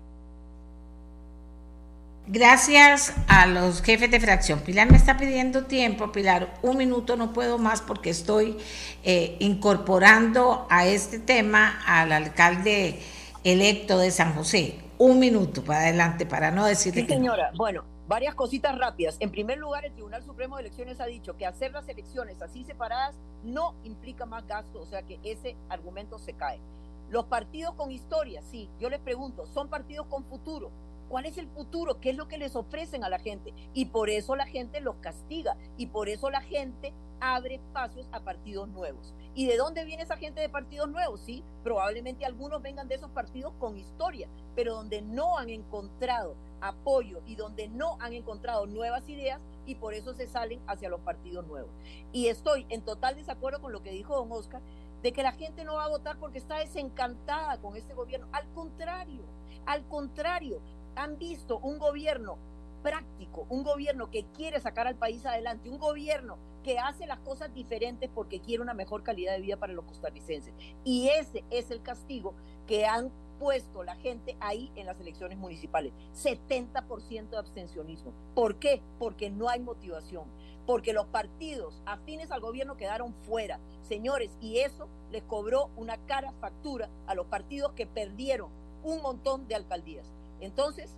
Gracias 2.25 3.13
a 3.27 3.47
los 3.47 3.81
jefes 3.81 4.09
de 4.09 4.17
fracción. 4.17 4.61
Pilar 4.61 4.89
me 4.89 4.95
está 4.95 5.17
pidiendo 5.17 5.65
tiempo, 5.65 6.13
Pilar, 6.13 6.53
un 6.61 6.77
minuto 6.77 7.17
no 7.17 7.33
puedo 7.33 7.57
más 7.57 7.81
porque 7.81 8.09
estoy 8.09 8.57
eh, 9.03 9.35
incorporando 9.39 10.65
a 10.69 10.85
este 10.85 11.19
tema 11.19 11.81
al 11.85 12.13
alcalde 12.13 13.01
electo 13.43 13.97
de 13.97 14.09
San 14.09 14.35
José. 14.35 14.79
Un 14.97 15.19
minuto 15.19 15.65
para 15.65 15.81
adelante, 15.81 16.25
para 16.25 16.49
no 16.49 16.63
decirle 16.63 17.01
sí, 17.01 17.07
señora, 17.07 17.51
bueno, 17.57 17.83
varias 18.07 18.35
cositas 18.35 18.77
rápidas. 18.77 19.17
En 19.19 19.29
primer 19.29 19.57
lugar, 19.57 19.83
el 19.83 19.91
Tribunal 19.91 20.23
Supremo 20.23 20.55
de 20.55 20.61
Elecciones 20.61 21.01
ha 21.01 21.05
dicho 21.05 21.35
que 21.35 21.45
hacer 21.45 21.73
las 21.73 21.89
elecciones 21.89 22.41
así 22.41 22.63
separadas 22.63 23.15
no 23.43 23.75
implica 23.83 24.25
más 24.25 24.47
gasto, 24.47 24.79
o 24.79 24.85
sea 24.85 25.01
que 25.03 25.19
ese 25.25 25.57
argumento 25.67 26.17
se 26.19 26.31
cae. 26.31 26.61
Los 27.09 27.25
partidos 27.25 27.75
con 27.75 27.91
historia, 27.91 28.41
sí, 28.49 28.69
yo 28.79 28.89
les 28.89 29.01
pregunto, 29.01 29.45
¿son 29.45 29.67
partidos 29.67 30.07
con 30.07 30.23
futuro? 30.23 30.71
¿Cuál 31.13 31.27
es 31.27 31.37
el 31.37 31.47
futuro? 31.47 31.99
¿Qué 31.99 32.09
es 32.09 32.17
lo 32.17 32.27
que 32.27 32.39
les 32.39 32.55
ofrecen 32.55 33.03
a 33.03 33.09
la 33.09 33.19
gente? 33.19 33.53
Y 33.75 33.85
por 33.85 34.09
eso 34.09 34.35
la 34.35 34.47
gente 34.47 34.81
los 34.81 34.95
castiga 34.95 35.55
y 35.77 35.85
por 35.85 36.09
eso 36.09 36.31
la 36.31 36.41
gente 36.41 36.91
abre 37.19 37.53
espacios 37.53 38.09
a 38.11 38.21
partidos 38.21 38.67
nuevos. 38.69 39.13
¿Y 39.35 39.45
de 39.45 39.55
dónde 39.57 39.85
viene 39.85 40.01
esa 40.01 40.17
gente 40.17 40.41
de 40.41 40.49
partidos 40.49 40.89
nuevos? 40.89 41.21
Sí, 41.21 41.43
probablemente 41.63 42.25
algunos 42.25 42.63
vengan 42.63 42.87
de 42.87 42.95
esos 42.95 43.11
partidos 43.11 43.53
con 43.59 43.77
historia, 43.77 44.27
pero 44.55 44.73
donde 44.73 45.03
no 45.03 45.37
han 45.37 45.51
encontrado 45.51 46.35
apoyo 46.61 47.21
y 47.27 47.35
donde 47.35 47.67
no 47.67 47.95
han 47.99 48.13
encontrado 48.13 48.65
nuevas 48.65 49.07
ideas 49.07 49.39
y 49.67 49.75
por 49.75 49.93
eso 49.93 50.15
se 50.15 50.25
salen 50.25 50.61
hacia 50.65 50.89
los 50.89 51.01
partidos 51.01 51.45
nuevos. 51.45 51.69
Y 52.11 52.29
estoy 52.29 52.65
en 52.69 52.81
total 52.81 53.17
desacuerdo 53.17 53.61
con 53.61 53.71
lo 53.71 53.83
que 53.83 53.91
dijo 53.91 54.15
don 54.15 54.31
Oscar, 54.31 54.63
de 55.03 55.11
que 55.11 55.21
la 55.21 55.33
gente 55.33 55.63
no 55.63 55.75
va 55.75 55.85
a 55.85 55.89
votar 55.89 56.17
porque 56.17 56.39
está 56.39 56.57
desencantada 56.57 57.61
con 57.61 57.75
este 57.75 57.93
gobierno. 57.93 58.27
Al 58.31 58.51
contrario, 58.55 59.21
al 59.65 59.87
contrario, 59.87 60.59
han 60.95 61.17
visto 61.17 61.59
un 61.59 61.77
gobierno 61.77 62.37
práctico, 62.81 63.45
un 63.49 63.63
gobierno 63.63 64.11
que 64.11 64.25
quiere 64.35 64.59
sacar 64.59 64.87
al 64.87 64.95
país 64.95 65.25
adelante, 65.25 65.69
un 65.69 65.79
gobierno 65.79 66.37
que 66.63 66.79
hace 66.79 67.07
las 67.07 67.19
cosas 67.19 67.53
diferentes 67.53 68.09
porque 68.13 68.39
quiere 68.39 68.61
una 68.61 68.73
mejor 68.73 69.03
calidad 69.03 69.33
de 69.33 69.41
vida 69.41 69.57
para 69.57 69.73
los 69.73 69.85
costarricenses. 69.85 70.53
Y 70.83 71.09
ese 71.09 71.43
es 71.49 71.71
el 71.71 71.81
castigo 71.81 72.33
que 72.67 72.85
han 72.85 73.11
puesto 73.39 73.83
la 73.83 73.95
gente 73.95 74.37
ahí 74.39 74.71
en 74.75 74.85
las 74.85 74.99
elecciones 74.99 75.37
municipales. 75.37 75.93
70% 76.13 77.29
de 77.29 77.37
abstencionismo. 77.37 78.13
¿Por 78.35 78.57
qué? 78.57 78.81
Porque 78.99 79.29
no 79.29 79.49
hay 79.49 79.59
motivación. 79.59 80.25
Porque 80.65 80.93
los 80.93 81.07
partidos 81.07 81.81
afines 81.85 82.31
al 82.31 82.39
gobierno 82.39 82.77
quedaron 82.77 83.13
fuera. 83.13 83.59
Señores, 83.81 84.31
y 84.39 84.59
eso 84.59 84.87
les 85.11 85.23
cobró 85.23 85.69
una 85.75 85.97
cara 86.05 86.31
factura 86.39 86.89
a 87.05 87.15
los 87.15 87.25
partidos 87.27 87.73
que 87.73 87.85
perdieron 87.85 88.49
un 88.83 89.01
montón 89.01 89.47
de 89.47 89.55
alcaldías. 89.55 90.07
Entonces, 90.43 90.91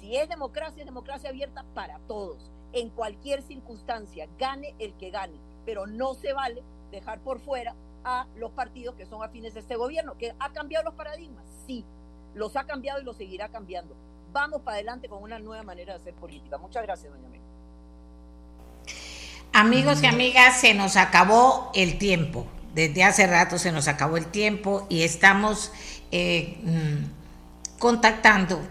si 0.00 0.16
es 0.16 0.28
democracia, 0.28 0.80
es 0.80 0.86
democracia 0.86 1.30
abierta 1.30 1.64
para 1.74 1.98
todos, 2.00 2.50
en 2.72 2.90
cualquier 2.90 3.42
circunstancia, 3.42 4.28
gane 4.38 4.74
el 4.78 4.92
que 4.94 5.10
gane, 5.10 5.36
pero 5.64 5.86
no 5.86 6.14
se 6.14 6.32
vale 6.32 6.62
dejar 6.90 7.20
por 7.20 7.40
fuera 7.40 7.74
a 8.04 8.26
los 8.36 8.50
partidos 8.50 8.96
que 8.96 9.06
son 9.06 9.22
afines 9.22 9.54
de 9.54 9.60
este 9.60 9.76
gobierno, 9.76 10.18
que 10.18 10.34
ha 10.38 10.52
cambiado 10.52 10.86
los 10.86 10.94
paradigmas, 10.94 11.44
sí, 11.66 11.84
los 12.34 12.56
ha 12.56 12.64
cambiado 12.64 13.00
y 13.00 13.04
los 13.04 13.16
seguirá 13.16 13.48
cambiando. 13.48 13.94
Vamos 14.32 14.62
para 14.62 14.76
adelante 14.76 15.08
con 15.08 15.22
una 15.22 15.38
nueva 15.38 15.62
manera 15.62 15.94
de 15.94 16.00
hacer 16.00 16.14
política. 16.14 16.58
Muchas 16.58 16.82
gracias, 16.82 17.12
doña 17.12 17.28
Mel. 17.28 17.40
Amigos 19.52 20.02
y 20.02 20.06
amigas, 20.06 20.60
se 20.60 20.74
nos 20.74 20.96
acabó 20.96 21.70
el 21.74 21.98
tiempo. 21.98 22.46
Desde 22.74 23.04
hace 23.04 23.26
rato 23.26 23.58
se 23.58 23.70
nos 23.70 23.86
acabó 23.86 24.16
el 24.16 24.26
tiempo 24.26 24.86
y 24.88 25.02
estamos 25.02 25.70
eh, 26.10 26.58
mm, 26.62 27.21
contactando 27.82 28.62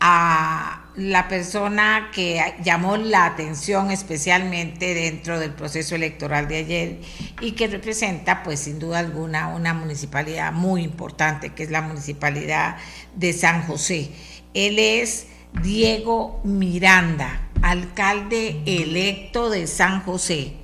a 0.00 0.86
la 0.96 1.28
persona 1.28 2.08
que 2.14 2.40
llamó 2.62 2.96
la 2.96 3.26
atención 3.26 3.90
especialmente 3.90 4.94
dentro 4.94 5.38
del 5.38 5.50
proceso 5.52 5.94
electoral 5.94 6.48
de 6.48 6.56
ayer 6.56 7.00
y 7.42 7.52
que 7.52 7.66
representa 7.66 8.42
pues 8.42 8.60
sin 8.60 8.78
duda 8.78 9.00
alguna 9.00 9.48
una 9.48 9.74
municipalidad 9.74 10.50
muy 10.50 10.82
importante 10.82 11.52
que 11.52 11.64
es 11.64 11.70
la 11.70 11.82
municipalidad 11.82 12.78
de 13.14 13.34
San 13.34 13.66
José. 13.66 14.12
Él 14.54 14.78
es 14.78 15.26
Diego 15.62 16.40
Miranda, 16.42 17.50
alcalde 17.60 18.62
electo 18.64 19.50
de 19.50 19.66
San 19.66 20.00
José. 20.04 20.54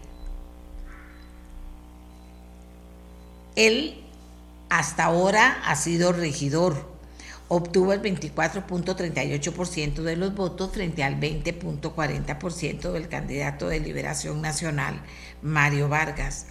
Él 3.56 4.02
hasta 4.70 5.04
ahora 5.04 5.60
ha 5.66 5.76
sido 5.76 6.12
regidor 6.12 6.89
obtuvo 7.52 7.92
el 7.92 8.00
24.38% 8.00 10.02
de 10.02 10.14
los 10.14 10.36
votos 10.36 10.70
frente 10.72 11.02
al 11.02 11.18
20.40% 11.18 12.92
del 12.92 13.08
candidato 13.08 13.68
de 13.68 13.80
Liberación 13.80 14.40
Nacional, 14.40 15.02
Mario 15.42 15.88
Vargas. 15.88 16.46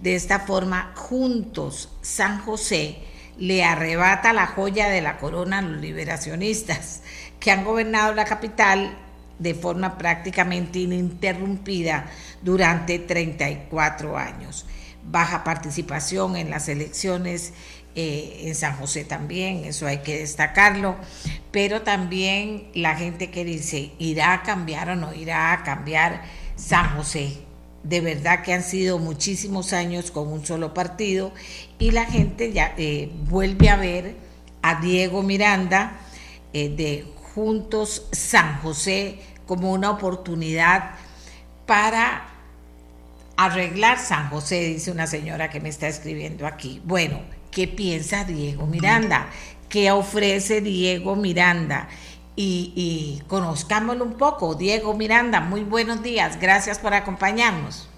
De 0.00 0.14
esta 0.14 0.40
forma, 0.40 0.94
juntos, 0.96 1.90
San 2.00 2.40
José 2.40 2.96
le 3.36 3.62
arrebata 3.62 4.32
la 4.32 4.46
joya 4.46 4.88
de 4.88 5.02
la 5.02 5.18
corona 5.18 5.58
a 5.58 5.62
los 5.62 5.82
liberacionistas, 5.82 7.02
que 7.38 7.50
han 7.50 7.62
gobernado 7.62 8.14
la 8.14 8.24
capital 8.24 8.96
de 9.38 9.54
forma 9.54 9.98
prácticamente 9.98 10.78
ininterrumpida 10.78 12.06
durante 12.40 12.98
34 12.98 14.16
años. 14.16 14.64
Baja 15.04 15.44
participación 15.44 16.36
en 16.36 16.48
las 16.48 16.70
elecciones 16.70 17.52
eh, 17.94 18.42
en 18.44 18.54
San 18.54 18.76
José 18.76 19.04
también, 19.04 19.64
eso 19.64 19.86
hay 19.86 19.98
que 19.98 20.18
destacarlo, 20.18 20.96
pero 21.50 21.82
también 21.82 22.68
la 22.74 22.94
gente 22.94 23.30
que 23.30 23.44
dice, 23.44 23.92
¿irá 23.98 24.34
a 24.34 24.42
cambiar 24.42 24.90
o 24.90 24.96
no 24.96 25.14
irá 25.14 25.52
a 25.52 25.62
cambiar 25.64 26.22
San 26.56 26.96
José? 26.96 27.38
De 27.82 28.00
verdad 28.00 28.42
que 28.42 28.52
han 28.52 28.62
sido 28.62 28.98
muchísimos 28.98 29.72
años 29.72 30.10
con 30.10 30.28
un 30.28 30.44
solo 30.44 30.74
partido 30.74 31.32
y 31.78 31.90
la 31.90 32.04
gente 32.04 32.52
ya 32.52 32.74
eh, 32.76 33.10
vuelve 33.28 33.68
a 33.70 33.76
ver 33.76 34.16
a 34.62 34.80
Diego 34.80 35.22
Miranda 35.22 35.98
eh, 36.52 36.68
de 36.68 37.06
Juntos 37.34 38.06
San 38.12 38.60
José 38.60 39.20
como 39.46 39.72
una 39.72 39.90
oportunidad 39.90 40.90
para 41.66 42.28
arreglar 43.36 43.98
San 43.98 44.28
José, 44.30 44.60
dice 44.60 44.90
una 44.90 45.06
señora 45.06 45.48
que 45.48 45.60
me 45.60 45.68
está 45.68 45.86
escribiendo 45.86 46.46
aquí. 46.46 46.82
Bueno, 46.84 47.20
qué 47.50 47.68
piensa 47.68 48.24
Diego 48.24 48.66
Miranda, 48.66 49.28
qué 49.68 49.90
ofrece 49.90 50.60
Diego 50.60 51.16
Miranda. 51.16 51.88
Y, 52.40 53.20
conozcámoslo 53.26 54.04
un 54.04 54.14
poco. 54.14 54.54
Diego 54.54 54.94
Miranda, 54.94 55.40
muy 55.40 55.64
buenos 55.64 56.04
días, 56.04 56.40
gracias 56.40 56.78
por 56.78 56.94
acompañarnos. 56.94 57.90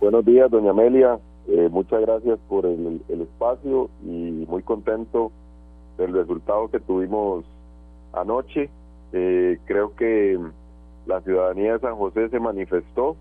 Buenos 0.00 0.24
días, 0.24 0.50
doña 0.50 0.70
Amelia, 0.70 1.20
eh, 1.46 1.68
muchas 1.70 2.00
gracias 2.00 2.40
por 2.48 2.66
el, 2.66 3.00
espacio 3.08 3.88
y 4.02 4.46
muy 4.48 4.62
contento 4.64 5.30
del 5.96 6.12
resultado 6.12 6.68
que 6.68 6.80
tuvimos 6.80 7.44
anoche. 8.12 8.68
Eh, 9.12 9.58
creo 9.64 9.94
que 9.94 10.38
la 11.06 11.20
ciudadanía 11.20 11.74
de 11.74 11.78
San 11.78 11.94
José 11.94 12.28
se 12.30 12.40
manifestó 12.40 13.16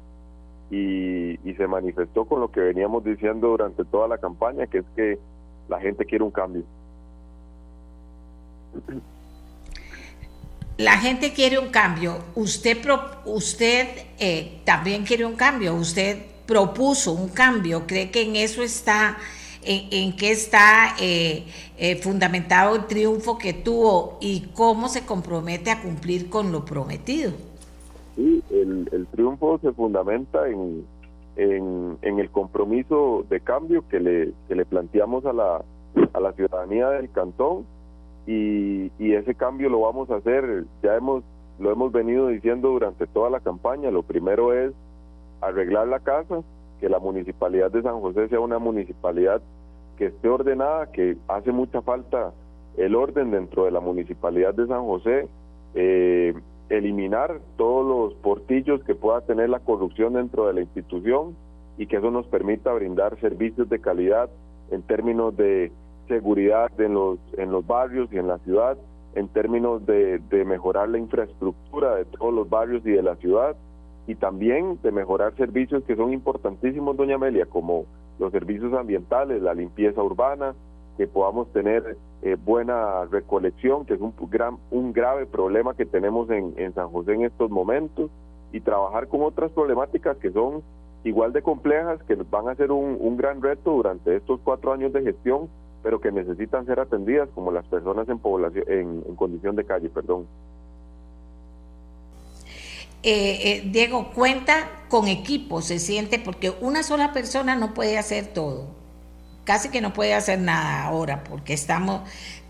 y, 0.71 1.39
y, 1.47 1.53
se 1.55 1.67
manifestó 1.67 2.25
con 2.25 2.41
lo 2.41 2.51
que 2.51 2.61
veníamos 2.61 3.03
diciendo 3.03 3.49
durante 3.49 3.85
toda 3.85 4.07
la 4.07 4.17
campaña, 4.17 4.65
que 4.65 4.79
es 4.79 4.85
que 4.95 5.19
la 5.67 5.79
gente 5.79 6.05
quiere 6.05 6.23
un 6.23 6.31
cambio. 6.31 6.63
La 10.77 10.97
gente 10.97 11.33
quiere 11.33 11.57
un 11.57 11.69
cambio. 11.69 12.19
Usted, 12.35 12.77
usted 13.25 13.87
eh, 14.19 14.61
también 14.63 15.03
quiere 15.03 15.25
un 15.25 15.35
cambio. 15.35 15.73
Usted 15.73 16.19
propuso 16.45 17.13
un 17.13 17.29
cambio. 17.29 17.87
¿Cree 17.87 18.11
que 18.11 18.21
en 18.21 18.35
eso 18.35 18.61
está, 18.61 19.17
en, 19.63 20.15
qué 20.15 20.31
está 20.31 20.95
eh, 20.99 21.45
eh, 21.77 21.95
fundamentado 21.95 22.75
el 22.75 22.85
triunfo 22.85 23.37
que 23.37 23.53
tuvo 23.53 24.17
y 24.21 24.49
cómo 24.53 24.87
se 24.87 25.05
compromete 25.05 25.71
a 25.71 25.81
cumplir 25.81 26.29
con 26.29 26.51
lo 26.51 26.63
prometido? 26.63 27.31
Sí, 28.15 28.43
el, 28.51 28.87
el 28.91 29.07
triunfo 29.07 29.59
se 29.59 29.71
fundamenta 29.73 30.47
en, 31.37 31.97
en, 32.01 32.19
el 32.19 32.29
compromiso 32.29 33.25
de 33.29 33.39
cambio 33.39 33.87
que 33.87 33.99
le, 33.99 34.33
que 34.47 34.55
le 34.55 34.65
planteamos 34.65 35.25
a 35.25 35.33
la, 35.33 35.63
a 36.13 36.19
la 36.19 36.33
ciudadanía 36.33 36.89
del 36.89 37.11
cantón 37.11 37.65
y, 38.25 38.91
y, 38.99 39.13
ese 39.13 39.35
cambio 39.35 39.69
lo 39.69 39.81
vamos 39.81 40.09
a 40.09 40.15
hacer. 40.15 40.65
Ya 40.83 40.95
hemos 40.95 41.23
lo 41.59 41.71
hemos 41.71 41.91
venido 41.91 42.27
diciendo 42.27 42.69
durante 42.69 43.07
toda 43.07 43.29
la 43.29 43.39
campaña. 43.39 43.89
Lo 43.89 44.03
primero 44.03 44.53
es 44.53 44.73
arreglar 45.41 45.87
la 45.87 45.99
casa, 45.99 46.41
que 46.79 46.89
la 46.89 46.99
municipalidad 46.99 47.71
de 47.71 47.81
San 47.81 47.99
José 48.01 48.27
sea 48.29 48.39
una 48.39 48.59
municipalidad 48.59 49.41
que 49.97 50.07
esté 50.07 50.29
ordenada, 50.29 50.91
que 50.91 51.17
hace 51.27 51.51
mucha 51.51 51.81
falta 51.81 52.31
el 52.77 52.95
orden 52.95 53.31
dentro 53.31 53.65
de 53.65 53.71
la 53.71 53.79
municipalidad 53.79 54.53
de 54.53 54.67
San 54.67 54.85
José, 54.85 55.27
eh, 55.73 56.33
eliminar 56.69 57.39
todos 57.57 57.85
los 57.85 58.19
portillos 58.21 58.83
que 58.83 58.95
pueda 58.95 59.21
tener 59.21 59.49
la 59.49 59.59
corrupción 59.59 60.13
dentro 60.13 60.47
de 60.47 60.53
la 60.53 60.61
institución 60.61 61.35
y 61.77 61.87
que 61.87 61.97
eso 61.97 62.11
nos 62.11 62.27
permita 62.27 62.73
brindar 62.73 63.19
servicios 63.19 63.69
de 63.69 63.79
calidad 63.79 64.29
en 64.71 64.81
términos 64.81 65.35
de 65.37 65.71
seguridad 66.07 66.71
en 66.79 66.93
los, 66.93 67.19
en 67.37 67.51
los 67.51 67.65
barrios 67.65 68.09
y 68.11 68.17
en 68.17 68.27
la 68.27 68.37
ciudad, 68.39 68.77
en 69.15 69.27
términos 69.29 69.85
de, 69.85 70.19
de 70.19 70.45
mejorar 70.45 70.89
la 70.89 70.97
infraestructura 70.97 71.95
de 71.95 72.05
todos 72.05 72.33
los 72.33 72.49
barrios 72.49 72.85
y 72.85 72.91
de 72.91 73.03
la 73.03 73.15
ciudad, 73.15 73.55
y 74.07 74.15
también 74.15 74.79
de 74.83 74.91
mejorar 74.91 75.35
servicios 75.35 75.83
que 75.83 75.95
son 75.95 76.13
importantísimos, 76.13 76.95
doña 76.95 77.15
Amelia, 77.15 77.45
como 77.45 77.85
los 78.19 78.31
servicios 78.31 78.73
ambientales, 78.73 79.41
la 79.41 79.53
limpieza 79.53 80.01
urbana, 80.01 80.55
que 80.97 81.07
podamos 81.07 81.51
tener 81.53 81.97
eh, 82.23 82.35
buena 82.43 83.05
recolección, 83.05 83.85
que 83.85 83.93
es 83.93 84.01
un, 84.01 84.13
gran, 84.29 84.57
un 84.71 84.91
grave 84.91 85.25
problema 85.25 85.75
que 85.75 85.85
tenemos 85.85 86.29
en, 86.29 86.53
en 86.57 86.73
San 86.73 86.89
José 86.89 87.13
en 87.13 87.23
estos 87.23 87.49
momentos, 87.49 88.09
y 88.51 88.61
trabajar 88.61 89.07
con 89.07 89.21
otras 89.21 89.51
problemáticas 89.51 90.17
que 90.17 90.31
son 90.31 90.63
igual 91.03 91.31
de 91.33 91.41
complejas, 91.41 92.01
que 92.03 92.15
van 92.15 92.49
a 92.49 92.55
ser 92.55 92.71
un, 92.71 92.97
un 92.99 93.17
gran 93.17 93.41
reto 93.41 93.71
durante 93.71 94.15
estos 94.15 94.39
cuatro 94.43 94.73
años 94.73 94.91
de 94.93 95.03
gestión, 95.03 95.47
pero 95.83 96.01
que 96.01 96.11
necesitan 96.11 96.65
ser 96.65 96.79
atendidas 96.79 97.29
como 97.35 97.51
las 97.51 97.65
personas 97.67 98.09
en 98.09 98.19
población 98.19 98.65
en, 98.67 99.03
en 99.07 99.15
condición 99.15 99.55
de 99.55 99.63
calle, 99.63 99.89
perdón. 99.89 100.25
Eh, 103.03 103.51
eh, 103.51 103.63
Diego, 103.71 104.09
cuenta 104.13 104.69
con 104.89 105.07
equipo, 105.07 105.61
se 105.61 105.79
siente, 105.79 106.19
porque 106.19 106.51
una 106.61 106.83
sola 106.83 107.13
persona 107.13 107.55
no 107.55 107.73
puede 107.73 107.97
hacer 107.97 108.33
todo, 108.33 108.65
casi 109.47 109.69
que 109.69 109.79
no 109.79 109.93
puede 109.93 110.13
hacer 110.13 110.39
nada 110.39 110.83
ahora, 110.83 111.23
porque 111.23 111.53
estamos 111.53 112.01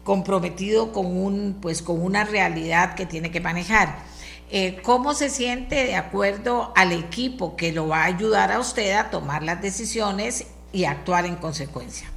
comprometidos 0.03 0.89
con, 0.89 1.05
un, 1.05 1.57
pues, 1.61 1.83
con 1.83 2.01
una 2.01 2.23
realidad 2.23 2.95
que 2.95 3.05
tiene 3.05 3.29
que 3.29 3.39
manejar. 3.39 3.89
Eh, 4.49 4.81
¿Cómo 4.81 5.13
se 5.13 5.29
siente 5.29 5.75
de 5.75 5.95
acuerdo 5.95 6.73
al 6.75 6.91
equipo 6.93 7.55
que 7.55 7.71
lo 7.71 7.87
va 7.87 8.01
a 8.01 8.05
ayudar 8.05 8.51
a 8.51 8.59
usted 8.59 8.93
a 8.93 9.11
tomar 9.11 9.43
las 9.43 9.61
decisiones 9.61 10.51
y 10.73 10.85
actuar 10.85 11.25
en 11.25 11.35
consecuencia? 11.35 12.09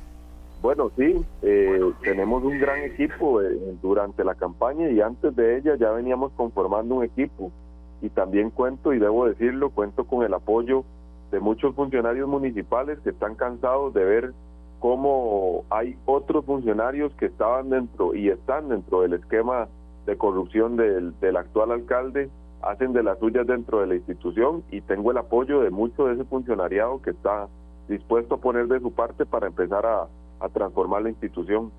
Bueno, 0.62 0.90
sí, 0.96 1.14
eh, 1.42 1.80
tenemos 2.02 2.42
un 2.42 2.58
gran 2.58 2.82
equipo 2.82 3.42
eh, 3.42 3.48
durante 3.82 4.24
la 4.24 4.34
campaña 4.34 4.88
y 4.88 5.00
antes 5.02 5.36
de 5.36 5.58
ella 5.58 5.76
ya 5.78 5.90
veníamos 5.90 6.32
conformando 6.32 6.94
un 6.94 7.04
equipo 7.04 7.52
y 8.00 8.08
también 8.08 8.48
cuento, 8.48 8.94
y 8.94 8.98
debo 8.98 9.26
decirlo, 9.26 9.70
cuento 9.70 10.04
con 10.06 10.24
el 10.24 10.32
apoyo 10.32 10.84
de 11.30 11.40
muchos 11.40 11.74
funcionarios 11.74 12.26
municipales 12.28 12.98
que 13.04 13.10
están 13.10 13.34
cansados 13.34 13.92
de 13.92 14.04
ver 14.04 14.32
cómo 14.80 15.64
hay 15.70 15.96
otros 16.06 16.44
funcionarios 16.44 17.12
que 17.14 17.26
estaban 17.26 17.70
dentro 17.70 18.14
y 18.14 18.30
están 18.30 18.68
dentro 18.68 19.02
del 19.02 19.12
esquema 19.12 19.68
de 20.06 20.16
corrupción 20.16 20.76
del, 20.76 21.18
del 21.20 21.36
actual 21.36 21.70
alcalde, 21.70 22.30
hacen 22.62 22.92
de 22.92 23.02
las 23.02 23.18
suyas 23.18 23.46
dentro 23.46 23.80
de 23.80 23.86
la 23.86 23.94
institución 23.94 24.64
y 24.70 24.80
tengo 24.80 25.12
el 25.12 25.18
apoyo 25.18 25.60
de 25.60 25.70
mucho 25.70 26.06
de 26.06 26.14
ese 26.14 26.24
funcionariado 26.24 27.00
que 27.02 27.10
está 27.10 27.48
dispuesto 27.88 28.36
a 28.36 28.38
poner 28.38 28.66
de 28.66 28.80
su 28.80 28.90
parte 28.92 29.26
para 29.26 29.46
empezar 29.46 29.84
a, 29.84 30.08
a 30.40 30.48
transformar 30.48 31.02
la 31.02 31.10
institución. 31.10 31.70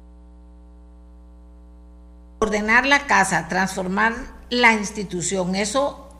Ordenar 2.39 2.85
la 2.85 3.05
casa, 3.07 3.47
transformar 3.47 4.13
la 4.49 4.73
institución, 4.73 5.55
eso 5.55 6.10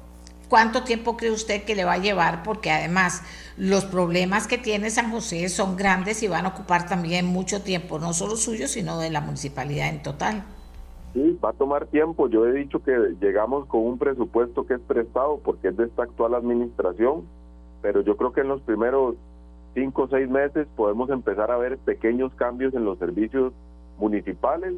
¿Cuánto 0.51 0.83
tiempo 0.83 1.15
cree 1.15 1.31
usted 1.31 1.63
que 1.63 1.75
le 1.75 1.85
va 1.85 1.93
a 1.93 1.97
llevar? 1.97 2.43
Porque 2.43 2.71
además 2.71 3.23
los 3.55 3.85
problemas 3.85 4.47
que 4.47 4.57
tiene 4.57 4.89
San 4.89 5.09
José 5.09 5.47
son 5.47 5.77
grandes 5.77 6.23
y 6.23 6.27
van 6.27 6.45
a 6.45 6.49
ocupar 6.49 6.89
también 6.89 7.25
mucho 7.25 7.63
tiempo, 7.63 7.99
no 7.99 8.11
solo 8.11 8.35
suyo, 8.35 8.67
sino 8.67 8.99
de 8.99 9.11
la 9.11 9.21
municipalidad 9.21 9.87
en 9.87 10.03
total. 10.03 10.43
Sí, 11.13 11.39
va 11.41 11.51
a 11.51 11.53
tomar 11.53 11.85
tiempo. 11.85 12.27
Yo 12.27 12.45
he 12.45 12.51
dicho 12.51 12.83
que 12.83 12.91
llegamos 13.21 13.65
con 13.67 13.79
un 13.85 13.97
presupuesto 13.97 14.67
que 14.67 14.73
es 14.73 14.81
prestado 14.81 15.39
porque 15.41 15.69
es 15.69 15.77
de 15.77 15.85
esta 15.85 16.03
actual 16.03 16.35
administración, 16.35 17.23
pero 17.81 18.01
yo 18.01 18.17
creo 18.17 18.33
que 18.33 18.41
en 18.41 18.49
los 18.49 18.59
primeros 18.59 19.15
cinco 19.73 20.01
o 20.01 20.07
seis 20.09 20.29
meses 20.29 20.67
podemos 20.75 21.09
empezar 21.11 21.49
a 21.49 21.55
ver 21.55 21.77
pequeños 21.77 22.33
cambios 22.33 22.73
en 22.73 22.83
los 22.83 22.99
servicios 22.99 23.53
municipales 23.97 24.73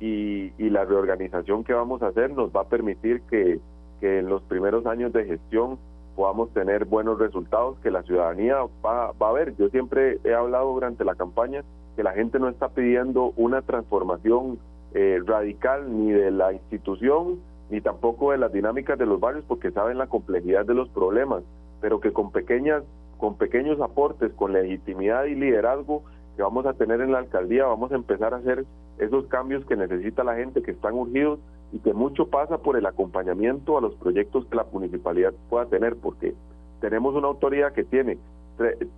y, 0.00 0.54
y 0.56 0.70
la 0.70 0.86
reorganización 0.86 1.64
que 1.64 1.74
vamos 1.74 2.00
a 2.00 2.06
hacer 2.06 2.30
nos 2.30 2.48
va 2.50 2.62
a 2.62 2.68
permitir 2.68 3.20
que 3.28 3.60
que 4.00 4.18
en 4.18 4.28
los 4.28 4.42
primeros 4.42 4.86
años 4.86 5.12
de 5.12 5.24
gestión 5.24 5.78
podamos 6.16 6.52
tener 6.52 6.84
buenos 6.84 7.18
resultados 7.18 7.78
que 7.78 7.90
la 7.90 8.02
ciudadanía 8.02 8.56
va, 8.84 9.12
va 9.12 9.28
a 9.28 9.32
ver. 9.32 9.54
Yo 9.56 9.68
siempre 9.68 10.18
he 10.24 10.34
hablado 10.34 10.72
durante 10.72 11.04
la 11.04 11.14
campaña 11.14 11.62
que 11.94 12.02
la 12.02 12.12
gente 12.12 12.38
no 12.38 12.48
está 12.48 12.68
pidiendo 12.68 13.32
una 13.36 13.62
transformación 13.62 14.58
eh, 14.94 15.20
radical 15.24 15.96
ni 15.96 16.10
de 16.12 16.30
la 16.30 16.52
institución 16.52 17.40
ni 17.70 17.80
tampoco 17.80 18.32
de 18.32 18.38
las 18.38 18.52
dinámicas 18.52 18.98
de 18.98 19.04
los 19.04 19.20
barrios 19.20 19.44
porque 19.46 19.70
saben 19.70 19.98
la 19.98 20.06
complejidad 20.06 20.64
de 20.64 20.74
los 20.74 20.88
problemas, 20.88 21.42
pero 21.80 22.00
que 22.00 22.12
con 22.12 22.32
pequeñas 22.32 22.82
con 23.18 23.36
pequeños 23.36 23.80
aportes, 23.80 24.32
con 24.32 24.52
legitimidad 24.52 25.24
y 25.24 25.34
liderazgo 25.34 26.04
que 26.38 26.42
vamos 26.44 26.66
a 26.66 26.74
tener 26.74 27.00
en 27.00 27.10
la 27.10 27.18
alcaldía, 27.18 27.66
vamos 27.66 27.90
a 27.90 27.96
empezar 27.96 28.32
a 28.32 28.36
hacer 28.36 28.64
esos 28.98 29.26
cambios 29.26 29.66
que 29.66 29.74
necesita 29.74 30.22
la 30.22 30.36
gente 30.36 30.62
que 30.62 30.70
están 30.70 30.94
urgidos 30.94 31.40
y 31.72 31.80
que 31.80 31.92
mucho 31.92 32.28
pasa 32.28 32.58
por 32.58 32.76
el 32.76 32.86
acompañamiento 32.86 33.76
a 33.76 33.80
los 33.80 33.96
proyectos 33.96 34.46
que 34.46 34.54
la 34.54 34.64
municipalidad 34.72 35.34
pueda 35.50 35.66
tener, 35.66 35.96
porque 35.96 36.34
tenemos 36.80 37.16
una 37.16 37.26
autoridad 37.26 37.72
que 37.72 37.82
tiene 37.82 38.18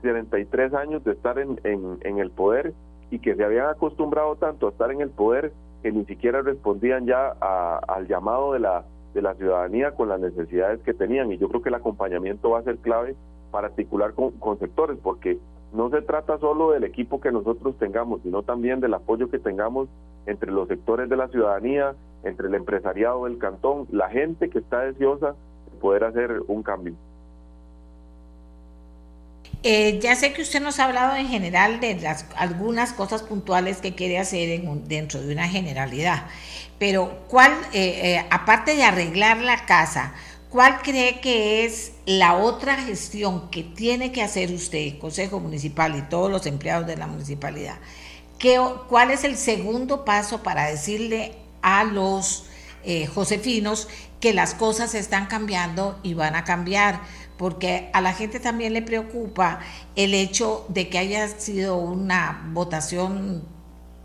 33 0.02 0.74
años 0.74 1.02
de 1.02 1.12
estar 1.12 1.38
en, 1.38 1.58
en, 1.64 2.18
el 2.18 2.30
poder 2.30 2.74
y 3.10 3.20
que 3.20 3.34
se 3.34 3.42
habían 3.42 3.70
acostumbrado 3.70 4.36
tanto 4.36 4.66
a 4.66 4.70
estar 4.72 4.90
en 4.90 5.00
el 5.00 5.08
poder 5.08 5.54
que 5.82 5.92
ni 5.92 6.04
siquiera 6.04 6.42
respondían 6.42 7.06
ya 7.06 7.28
al 7.40 8.06
llamado 8.06 8.52
de 8.52 8.58
la, 8.58 8.84
de 9.14 9.22
la 9.22 9.32
ciudadanía 9.36 9.92
con 9.92 10.10
las 10.10 10.20
necesidades 10.20 10.82
que 10.82 10.92
tenían. 10.92 11.32
Y 11.32 11.38
yo 11.38 11.48
creo 11.48 11.62
que 11.62 11.70
el 11.70 11.74
acompañamiento 11.74 12.50
va 12.50 12.58
a 12.58 12.64
ser 12.64 12.76
clave 12.76 13.16
para 13.50 13.68
articular 13.68 14.12
con, 14.12 14.32
con 14.32 14.58
sectores, 14.58 14.98
porque 15.02 15.38
no 15.72 15.90
se 15.90 16.02
trata 16.02 16.38
solo 16.38 16.72
del 16.72 16.84
equipo 16.84 17.20
que 17.20 17.30
nosotros 17.30 17.76
tengamos, 17.78 18.20
sino 18.22 18.42
también 18.42 18.80
del 18.80 18.94
apoyo 18.94 19.30
que 19.30 19.38
tengamos 19.38 19.88
entre 20.26 20.50
los 20.50 20.68
sectores 20.68 21.08
de 21.08 21.16
la 21.16 21.28
ciudadanía, 21.28 21.94
entre 22.24 22.48
el 22.48 22.54
empresariado 22.54 23.24
del 23.24 23.38
cantón, 23.38 23.86
la 23.90 24.08
gente 24.08 24.50
que 24.50 24.58
está 24.58 24.80
deseosa 24.80 25.34
de 25.72 25.78
poder 25.80 26.04
hacer 26.04 26.42
un 26.48 26.62
cambio. 26.62 26.94
Eh, 29.62 29.98
ya 30.00 30.14
sé 30.14 30.32
que 30.32 30.40
usted 30.40 30.60
nos 30.62 30.80
ha 30.80 30.86
hablado 30.86 31.16
en 31.16 31.28
general 31.28 31.80
de 31.80 31.94
las 32.00 32.24
algunas 32.36 32.94
cosas 32.94 33.22
puntuales 33.22 33.82
que 33.82 33.94
quiere 33.94 34.18
hacer 34.18 34.48
en 34.48 34.88
dentro 34.88 35.20
de 35.20 35.34
una 35.34 35.48
generalidad, 35.48 36.24
pero 36.78 37.18
¿cuál, 37.28 37.52
eh, 37.74 38.14
eh, 38.14 38.26
aparte 38.30 38.74
de 38.74 38.84
arreglar 38.84 39.36
la 39.42 39.66
casa, 39.66 40.14
cuál 40.50 40.82
cree 40.82 41.20
que 41.20 41.64
es 41.64 41.92
la 42.06 42.34
otra 42.34 42.76
gestión 42.76 43.50
que 43.50 43.62
tiene 43.62 44.12
que 44.12 44.22
hacer 44.22 44.52
usted, 44.52 44.98
Consejo 44.98 45.40
Municipal 45.40 45.96
y 45.96 46.02
todos 46.02 46.30
los 46.30 46.46
empleados 46.46 46.86
de 46.86 46.96
la 46.96 47.06
municipalidad? 47.06 47.78
¿Qué, 48.38 48.60
¿Cuál 48.88 49.10
es 49.10 49.24
el 49.24 49.36
segundo 49.36 50.04
paso 50.04 50.42
para 50.42 50.66
decirle 50.66 51.36
a 51.62 51.84
los 51.84 52.44
eh, 52.82 53.06
josefinos 53.06 53.88
que 54.20 54.32
las 54.32 54.54
cosas 54.54 54.94
están 54.94 55.26
cambiando 55.26 55.98
y 56.02 56.14
van 56.14 56.34
a 56.34 56.44
cambiar, 56.44 57.00
porque 57.36 57.90
a 57.92 58.00
la 58.00 58.12
gente 58.12 58.40
también 58.40 58.72
le 58.72 58.82
preocupa 58.82 59.60
el 59.96 60.14
hecho 60.14 60.66
de 60.68 60.88
que 60.88 60.98
haya 60.98 61.28
sido 61.28 61.76
una 61.76 62.48
votación 62.52 63.44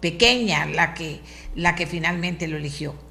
pequeña 0.01 0.65
la 0.65 0.93
que, 0.93 1.21
la 1.55 1.75
que 1.75 1.87
finalmente 1.87 2.47
lo 2.47 2.57
eligió. 2.57 3.04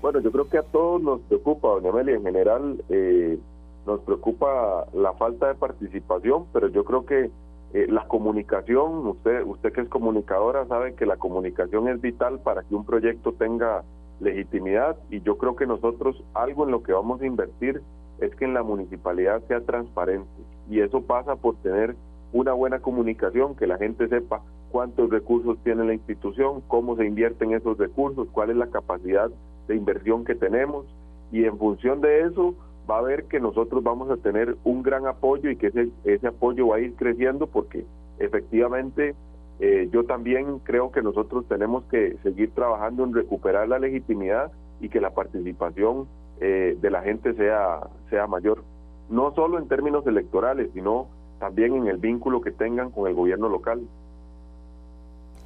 Bueno, 0.00 0.20
yo 0.20 0.30
creo 0.30 0.48
que 0.48 0.58
a 0.58 0.62
todos 0.62 1.02
nos 1.02 1.20
preocupa, 1.22 1.68
doña 1.68 1.90
Amelia, 1.90 2.14
en 2.14 2.22
general 2.22 2.84
eh, 2.88 3.38
nos 3.86 4.00
preocupa 4.00 4.86
la 4.92 5.12
falta 5.14 5.48
de 5.48 5.54
participación, 5.54 6.46
pero 6.52 6.68
yo 6.68 6.84
creo 6.84 7.04
que 7.04 7.30
eh, 7.74 7.86
la 7.88 8.06
comunicación, 8.06 9.06
usted, 9.06 9.42
usted 9.44 9.72
que 9.72 9.82
es 9.82 9.88
comunicadora 9.88 10.66
sabe 10.66 10.94
que 10.94 11.04
la 11.04 11.16
comunicación 11.16 11.88
es 11.88 12.00
vital 12.00 12.38
para 12.40 12.62
que 12.62 12.74
un 12.74 12.84
proyecto 12.84 13.32
tenga 13.32 13.82
legitimidad 14.20 14.96
y 15.10 15.20
yo 15.20 15.36
creo 15.36 15.56
que 15.56 15.66
nosotros 15.66 16.22
algo 16.34 16.64
en 16.64 16.70
lo 16.70 16.82
que 16.82 16.92
vamos 16.92 17.20
a 17.20 17.26
invertir 17.26 17.82
es 18.20 18.34
que 18.36 18.44
en 18.44 18.54
la 18.54 18.62
municipalidad 18.62 19.42
sea 19.48 19.60
transparente 19.60 20.28
y 20.70 20.80
eso 20.80 21.02
pasa 21.02 21.36
por 21.36 21.56
tener 21.56 21.94
una 22.32 22.52
buena 22.52 22.80
comunicación, 22.80 23.54
que 23.54 23.66
la 23.66 23.78
gente 23.78 24.08
sepa 24.08 24.42
cuántos 24.70 25.10
recursos 25.10 25.58
tiene 25.64 25.84
la 25.84 25.94
institución, 25.94 26.62
cómo 26.68 26.96
se 26.96 27.06
invierten 27.06 27.52
esos 27.52 27.78
recursos, 27.78 28.28
cuál 28.32 28.50
es 28.50 28.56
la 28.56 28.68
capacidad 28.68 29.30
de 29.66 29.76
inversión 29.76 30.24
que 30.24 30.34
tenemos. 30.34 30.86
Y 31.32 31.44
en 31.44 31.58
función 31.58 32.00
de 32.00 32.22
eso 32.22 32.54
va 32.90 32.98
a 32.98 33.02
ver 33.02 33.24
que 33.24 33.40
nosotros 33.40 33.82
vamos 33.82 34.10
a 34.10 34.16
tener 34.16 34.56
un 34.64 34.82
gran 34.82 35.06
apoyo 35.06 35.50
y 35.50 35.56
que 35.56 35.68
ese, 35.68 35.88
ese 36.04 36.26
apoyo 36.26 36.68
va 36.68 36.76
a 36.76 36.80
ir 36.80 36.94
creciendo 36.94 37.46
porque 37.46 37.84
efectivamente 38.18 39.14
eh, 39.60 39.88
yo 39.92 40.04
también 40.04 40.60
creo 40.60 40.92
que 40.92 41.02
nosotros 41.02 41.46
tenemos 41.48 41.84
que 41.84 42.16
seguir 42.22 42.50
trabajando 42.52 43.04
en 43.04 43.14
recuperar 43.14 43.68
la 43.68 43.78
legitimidad 43.78 44.52
y 44.80 44.88
que 44.88 45.00
la 45.00 45.10
participación 45.10 46.06
eh, 46.40 46.76
de 46.80 46.90
la 46.90 47.02
gente 47.02 47.34
sea, 47.34 47.80
sea 48.10 48.26
mayor, 48.26 48.62
no 49.10 49.34
solo 49.34 49.58
en 49.58 49.66
términos 49.66 50.06
electorales, 50.06 50.70
sino 50.72 51.08
también 51.38 51.74
en 51.74 51.88
el 51.88 51.96
vínculo 51.96 52.40
que 52.40 52.50
tengan 52.50 52.90
con 52.90 53.08
el 53.08 53.14
gobierno 53.14 53.48
local. 53.48 53.80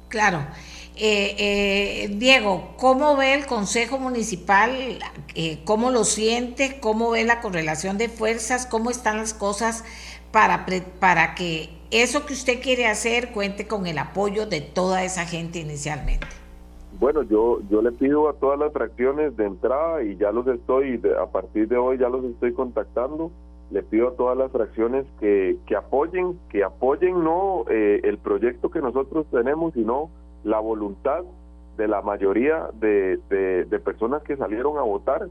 Claro. 0.09 0.39
Eh, 0.95 1.35
eh, 1.39 2.07
Diego, 2.17 2.75
¿cómo 2.77 3.17
ve 3.17 3.33
el 3.33 3.47
Consejo 3.47 3.97
Municipal? 3.97 4.71
Eh, 5.33 5.59
¿Cómo 5.65 5.89
lo 5.89 6.03
siente? 6.03 6.79
¿Cómo 6.79 7.11
ve 7.11 7.23
la 7.23 7.41
correlación 7.41 7.97
de 7.97 8.09
fuerzas? 8.09 8.67
¿Cómo 8.67 8.91
están 8.91 9.17
las 9.17 9.33
cosas 9.33 9.83
para, 10.31 10.67
para 10.99 11.33
que 11.33 11.69
eso 11.89 12.27
que 12.27 12.33
usted 12.33 12.61
quiere 12.61 12.85
hacer 12.85 13.31
cuente 13.31 13.67
con 13.67 13.87
el 13.87 13.97
apoyo 13.97 14.45
de 14.45 14.61
toda 14.61 15.03
esa 15.03 15.25
gente 15.25 15.59
inicialmente? 15.59 16.27
Bueno, 16.99 17.23
yo, 17.23 17.59
yo 17.71 17.81
le 17.81 17.91
pido 17.91 18.29
a 18.29 18.33
todas 18.33 18.59
las 18.59 18.71
fracciones 18.71 19.35
de 19.35 19.45
entrada 19.45 20.03
y 20.03 20.15
ya 20.17 20.31
los 20.31 20.45
estoy, 20.47 21.01
a 21.19 21.25
partir 21.25 21.67
de 21.67 21.77
hoy 21.77 21.97
ya 21.97 22.07
los 22.07 22.23
estoy 22.23 22.53
contactando, 22.53 23.31
le 23.71 23.83
pido 23.83 24.09
a 24.09 24.15
todas 24.15 24.37
las 24.37 24.51
fracciones 24.51 25.05
que, 25.19 25.57
que 25.65 25.75
apoyen, 25.75 26.39
que 26.49 26.63
apoyen 26.63 27.23
no 27.23 27.65
el 27.67 28.17
proyecto 28.19 28.69
que 28.69 28.81
nosotros 28.81 29.25
tenemos, 29.31 29.73
sino 29.73 30.09
la 30.43 30.59
voluntad 30.59 31.23
de 31.77 31.87
la 31.87 32.01
mayoría 32.01 32.69
de, 32.79 33.19
de, 33.29 33.79
personas 33.79 34.21
que 34.23 34.37
salieron 34.37 34.77
a 34.77 34.81
votar 34.81 35.27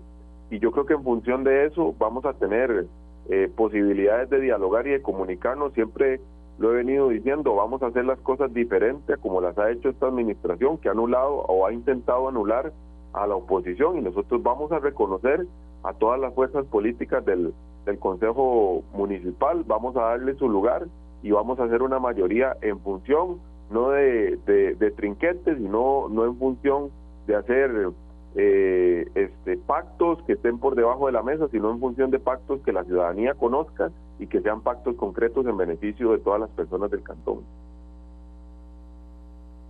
y 0.51 0.59
yo 0.59 0.73
creo 0.73 0.87
que 0.87 0.95
en 0.95 1.05
función 1.05 1.45
de 1.45 1.67
eso 1.67 1.95
vamos 1.99 2.25
a 2.25 2.35
tener 2.35 2.87
eh, 3.31 3.51
posibilidades 3.55 4.29
de 4.29 4.41
dialogar 4.41 4.87
y 4.87 4.91
de 4.91 5.03
comunicarnos. 5.03 5.73
Siempre 5.73 6.21
lo 6.59 6.73
he 6.73 6.77
venido 6.77 7.09
diciendo, 7.09 7.55
vamos 7.55 7.83
a 7.83 7.87
hacer 7.87 8.05
las 8.05 8.19
cosas 8.21 8.53
diferentes 8.53 9.17
como 9.19 9.41
las 9.41 9.57
ha 9.59 9.71
hecho 9.71 9.89
esta 9.89 10.09
administración 10.09 10.79
que 10.79 10.89
ha 10.89 10.93
anulado 10.93 11.33
o 11.33 11.67
ha 11.67 11.73
intentado 11.73 12.29
anular 12.29 12.73
a 13.13 13.27
la 13.27 13.37
oposición 13.37 13.99
y 13.99 14.03
nosotros 14.03 14.43
vamos 14.43 14.73
a 14.73 14.81
reconocer 14.81 15.47
a 15.85 15.93
todas 15.95 16.21
las 16.21 16.35
fuerzas 16.35 16.67
políticas 16.67 17.25
del, 17.25 17.55
del 17.85 17.99
Consejo 17.99 18.83
Municipal, 18.95 19.65
vamos 19.67 19.97
a 19.97 20.03
darle 20.03 20.35
su 20.35 20.49
lugar 20.49 20.87
y 21.23 21.31
vamos 21.31 21.59
a 21.59 21.65
hacer 21.65 21.83
una 21.83 21.99
mayoría 21.99 22.57
en 22.61 22.81
función 22.81 23.39
no 23.71 23.91
de, 23.91 24.37
de, 24.79 24.91
trinquetes, 24.91 25.57
sino 25.57 26.09
no 26.11 26.25
en 26.27 26.37
función 26.37 26.91
de 27.27 27.37
hacer 27.37 27.91
eh, 28.35 29.09
este, 29.15 29.57
pactos 29.57 30.23
que 30.25 30.35
estén 30.35 30.59
por 30.59 30.75
debajo 30.75 31.07
de 31.07 31.13
la 31.13 31.23
mesa, 31.23 31.49
sino 31.51 31.71
en 31.71 31.81
función 31.81 32.11
de 32.11 32.19
pactos 32.19 32.61
que 32.63 32.73
la 32.73 32.85
ciudadanía 32.85 33.35
conozca 33.35 33.91
y 34.19 34.27
que 34.27 34.43
sean 34.43 34.61
pactos 34.61 34.97
concretos 34.97 35.47
en 35.47 35.57
beneficio 35.57 36.13
de 36.13 36.19
todas 36.19 36.41
las 36.41 36.51
personas 36.51 36.91
del 36.91 37.03
cantón. 37.03 37.41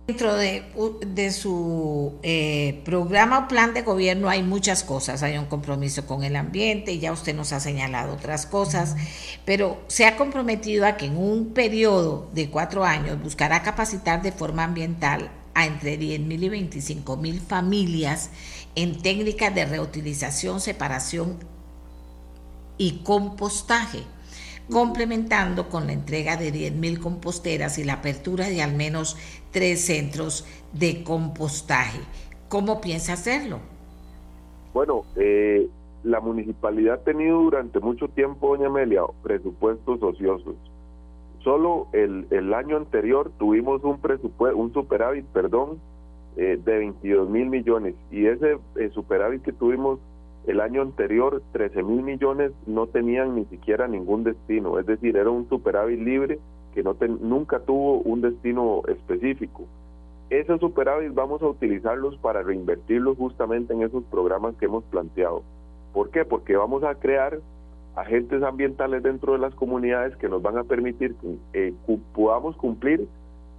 Dentro 0.05 0.35
de, 0.35 1.31
su 1.31 2.19
eh, 2.23 2.81
programa 2.83 3.39
o 3.39 3.47
plan 3.47 3.73
de 3.73 3.83
gobierno 3.83 4.27
hay 4.27 4.43
muchas 4.43 4.83
cosas. 4.83 5.23
Hay 5.23 5.37
un 5.37 5.45
compromiso 5.45 6.05
con 6.05 6.25
el 6.25 6.35
ambiente, 6.35 6.99
ya 6.99 7.13
usted 7.13 7.33
nos 7.33 7.53
ha 7.53 7.61
señalado 7.61 8.11
otras 8.15 8.45
cosas, 8.45 8.97
pero 9.45 9.81
se 9.87 10.05
ha 10.05 10.17
comprometido 10.17 10.85
a 10.85 10.97
que 10.97 11.05
en 11.05 11.15
un 11.15 11.53
periodo 11.53 12.29
de 12.33 12.49
cuatro 12.49 12.83
años 12.83 13.21
buscará 13.23 13.63
capacitar 13.63 14.21
de 14.21 14.33
forma 14.33 14.65
ambiental 14.65 15.31
a 15.53 15.67
entre 15.67 15.95
10 15.95 16.19
mil 16.19 16.43
y 16.43 16.49
25 16.49 17.15
mil 17.15 17.39
familias 17.39 18.29
en 18.75 19.01
técnicas 19.01 19.55
de 19.55 19.65
reutilización, 19.65 20.59
separación 20.59 21.37
y 22.77 23.03
compostaje 23.03 24.03
complementando 24.71 25.69
con 25.69 25.87
la 25.87 25.93
entrega 25.93 26.37
de 26.37 26.53
10.000 26.53 26.99
composteras 26.99 27.77
y 27.77 27.83
la 27.83 27.93
apertura 27.93 28.47
de 28.47 28.61
al 28.61 28.73
menos 28.73 29.17
tres 29.53 29.85
centros 29.85 30.45
de 30.73 31.03
compostaje. 31.03 31.99
¿Cómo 32.49 32.81
piensa 32.81 33.13
hacerlo? 33.13 33.59
Bueno, 34.73 35.05
eh, 35.15 35.69
la 36.03 36.19
municipalidad 36.19 36.95
ha 36.95 37.03
tenido 37.03 37.39
durante 37.39 37.79
mucho 37.79 38.09
tiempo, 38.09 38.49
doña 38.49 38.67
Amelia, 38.67 39.03
presupuestos 39.21 40.01
ociosos. 40.01 40.55
Solo 41.43 41.87
el, 41.93 42.53
año 42.53 42.77
anterior 42.77 43.31
tuvimos 43.37 43.83
un 43.83 43.99
presupuesto, 43.99 44.57
un 44.57 44.73
superávit, 44.73 45.25
perdón, 45.27 45.79
eh, 46.35 46.59
de 46.63 46.77
22 46.77 47.29
mil 47.29 47.47
millones 47.47 47.95
y 48.11 48.25
ese 48.25 48.57
eh, 48.77 48.89
superávit 48.93 49.43
que 49.43 49.53
tuvimos 49.53 49.99
el 50.47 50.61
año 50.61 50.81
anterior, 50.81 51.41
13 51.51 51.83
mil 51.83 52.01
millones 52.01 52.51
no 52.65 52.87
tenían 52.87 53.35
ni 53.35 53.45
siquiera 53.45 53.87
ningún 53.87 54.23
destino, 54.23 54.79
es 54.79 54.85
decir, 54.85 55.15
era 55.15 55.29
un 55.29 55.47
superávit 55.47 55.99
libre 55.99 56.39
que 56.73 56.83
no 56.83 56.95
nunca 57.21 57.59
tuvo 57.59 57.99
un 57.99 58.21
destino 58.21 58.81
específico. 58.87 59.63
Esos 60.29 60.59
superávit 60.59 61.13
vamos 61.13 61.41
a 61.41 61.47
utilizarlos 61.47 62.17
para 62.17 62.41
reinvertirlos 62.41 63.17
justamente 63.17 63.73
en 63.73 63.83
esos 63.83 64.03
programas 64.05 64.55
que 64.55 64.65
hemos 64.65 64.83
planteado. 64.85 65.43
¿Por 65.93 66.09
qué? 66.09 66.25
Porque 66.25 66.55
vamos 66.55 66.83
a 66.83 66.95
crear 66.95 67.39
agentes 67.95 68.41
ambientales 68.41 69.03
dentro 69.03 69.33
de 69.33 69.39
las 69.39 69.53
comunidades 69.53 70.15
que 70.17 70.27
nos 70.27 70.41
van 70.41 70.57
a 70.57 70.63
permitir 70.63 71.15
que 71.15 71.37
eh, 71.53 71.73
podamos 72.13 72.55
cumplir 72.57 73.07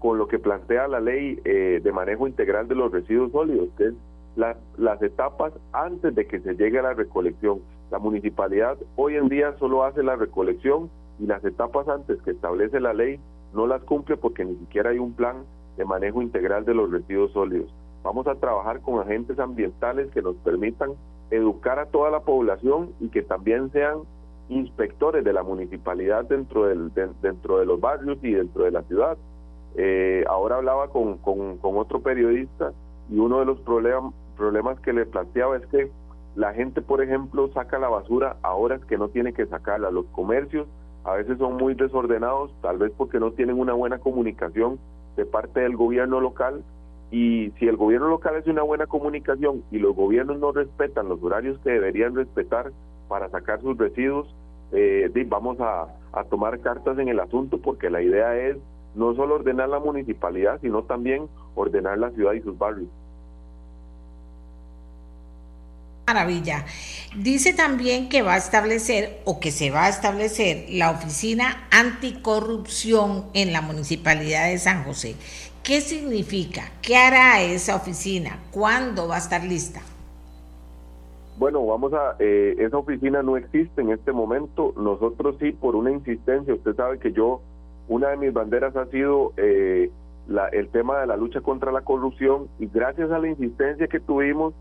con 0.01 0.19
lo 0.19 0.27
que 0.27 0.39
plantea 0.39 0.89
la 0.89 1.01
ley 1.01 1.39
eh, 1.45 1.81
de 1.83 1.93
manejo 1.93 2.27
integral 2.27 2.67
de 2.69 2.75
los 2.75 2.91
residuos 2.91 3.31
sólidos, 3.33 3.69
que 3.79 3.87
es 3.87 3.95
las 4.37 5.01
etapas 5.03 5.53
antes 5.73 6.15
de 6.15 6.27
que 6.27 6.41
se 6.41 6.55
llegue 6.55 6.81
a 6.81 6.83
la 6.83 6.95
recolección. 6.95 7.61
La 7.91 7.99
municipalidad 7.99 8.77
hoy 8.97 9.15
en 9.15 9.29
día 9.29 9.57
solo 9.59 9.85
hace 9.85 10.03
la 10.03 10.17
recolección 10.17 10.91
y 11.19 11.27
las 11.27 11.45
etapas 11.45 11.89
antes 11.89 12.21
que 12.23 12.33
establece 12.33 12.81
la 12.81 12.93
ley 12.93 13.21
no 13.55 13.67
las 13.67 13.83
cumple 13.83 14.17
porque 14.17 14.45
ni 14.45 14.57
siquiera 14.57 14.91
hay 14.91 14.99
un 14.99 15.13
plan 15.13 15.45
de 15.77 15.85
manejo 15.85 16.23
integral 16.23 16.65
de 16.65 16.75
los 16.75 16.91
residuos 16.91 17.33
sólidos. 17.33 17.73
Vamos 18.03 18.27
a 18.27 18.35
trabajar 18.35 18.81
con 18.81 19.01
agentes 19.01 19.39
ambientales 19.39 20.11
que 20.11 20.23
nos 20.23 20.37
permitan 20.37 20.93
educar 21.31 21.79
a 21.79 21.87
toda 21.87 22.11
la 22.11 22.21
población 22.21 22.91
y 23.01 23.09
que 23.09 23.23
también 23.23 23.71
sean 23.73 24.01
inspectores 24.49 25.25
de 25.25 25.33
la 25.33 25.43
municipalidad 25.43 26.25
dentro, 26.25 26.67
del, 26.67 26.93
dentro 27.23 27.59
de 27.59 27.67
los 27.67 27.81
barrios 27.81 28.19
y 28.23 28.33
dentro 28.33 28.65
de 28.65 28.71
la 28.71 28.83
ciudad. 28.83 29.17
Eh, 29.77 30.25
ahora 30.29 30.57
hablaba 30.57 30.89
con, 30.89 31.19
con, 31.19 31.57
con, 31.59 31.77
otro 31.79 32.01
periodista 32.01 32.73
y 33.11 33.19
uno 33.19 33.41
de 33.41 33.47
los 33.47 33.59
problemas 33.61 34.15
problemas 34.37 34.79
que 34.81 34.93
le 34.93 35.07
planteaba 35.07 35.57
es 35.57 35.67
que 35.67 35.91
la 36.37 36.53
gente, 36.53 36.83
por 36.83 37.03
ejemplo, 37.03 37.49
saca 37.53 37.79
la 37.79 37.89
basura 37.89 38.37
a 38.43 38.55
horas 38.55 38.85
que 38.85 38.99
no 38.99 39.09
tiene 39.09 39.33
que 39.33 39.47
sacarla. 39.47 39.91
Los 39.91 40.07
comercios 40.07 40.67
a 41.05 41.15
veces 41.15 41.39
son 41.39 41.57
muy 41.57 41.75
desordenados, 41.75 42.51
tal 42.63 42.79
vez 42.79 42.93
porque 42.97 43.21
no 43.21 43.33
tienen 43.33 43.59
una 43.59 43.75
buena 43.75 43.99
comunicación 43.99 44.79
de 45.17 45.27
parte 45.27 45.61
del 45.61 45.77
gobierno 45.77 46.21
local. 46.21 46.63
Y 47.11 47.53
si 47.59 47.69
el 47.69 47.77
gobierno 47.77 48.09
local 48.09 48.37
hace 48.37 48.51
una 48.51 48.63
buena 48.63 48.87
comunicación 48.87 49.63
y 49.71 49.79
los 49.79 49.95
gobiernos 49.95 50.39
no 50.39 50.53
respetan 50.53 51.09
los 51.09 51.23
horarios 51.23 51.59
que 51.61 51.71
deberían 51.71 52.15
respetar 52.17 52.73
para 53.09 53.29
sacar 53.29 53.61
sus 53.61 53.77
residuos, 53.77 54.35
eh, 54.73 55.11
vamos 55.29 55.61
a, 55.61 55.87
a 56.13 56.25
tomar 56.25 56.59
cartas 56.61 56.99
en 56.99 57.09
el 57.09 57.21
asunto 57.21 57.59
porque 57.59 57.91
la 57.91 58.03
idea 58.03 58.37
es 58.37 58.57
no 58.95 59.15
solo 59.15 59.37
ordenar 59.37 59.69
la 59.69 59.81
municipalidad, 59.81 60.61
sino 60.63 60.85
también 60.85 61.29
ordenar 61.55 61.99
la 61.99 62.11
ciudad 62.11 62.33
y 62.33 62.41
sus 62.41 62.57
barrios. 62.57 62.89
Maravilla. 66.07 66.67
Dice 67.17 67.55
también 67.55 68.09
que 68.09 68.23
va 68.23 68.35
a 68.35 68.39
establecer 68.39 69.21
o 69.25 69.41
que 69.41 69.51
se 69.51 69.71
va 69.71 69.87
a 69.87 69.89
establecer 69.89 70.67
la 70.69 70.91
oficina 70.91 71.67
anticorrupción 71.71 73.27
en 73.33 73.53
la 73.53 73.63
municipalidad 73.63 74.49
de 74.49 74.59
San 74.59 74.85
José. 74.85 75.17
¿Qué 75.63 75.81
significa? 75.81 76.73
¿Qué 76.83 76.97
hará 76.97 77.41
esa 77.41 77.77
oficina? 77.77 78.39
¿Cuándo 78.51 79.09
va 79.09 79.15
a 79.15 79.19
estar 79.19 79.43
lista? 79.45 79.81
Bueno, 81.39 81.65
vamos 81.65 81.95
a, 81.95 82.17
eh, 82.19 82.55
esa 82.59 82.77
oficina 82.77 83.23
no 83.23 83.39
existe 83.39 83.81
en 83.81 83.91
este 83.91 84.13
momento. 84.13 84.75
Nosotros 84.77 85.37
sí, 85.41 85.53
por 85.53 85.75
una 85.75 85.91
insistencia, 85.91 86.55
usted 86.55 86.77
sabe 86.77 86.99
que 86.99 87.13
yo, 87.13 87.41
una 87.89 88.11
de 88.11 88.19
mis 88.19 88.33
banderas 88.33 88.77
ha 88.77 88.87
sido 88.87 89.33
eh, 89.39 89.91
la, 90.29 90.49
el 90.49 90.69
tema 90.69 91.01
de 91.01 91.07
la 91.07 91.17
lucha 91.17 91.41
contra 91.41 91.73
la 91.73 91.81
corrupción 91.81 92.49
y 92.59 92.67
gracias 92.67 93.11
a 93.11 93.19
la 93.19 93.29
insistencia 93.29 93.89
que 93.89 94.01
tuvimos, 94.01 94.53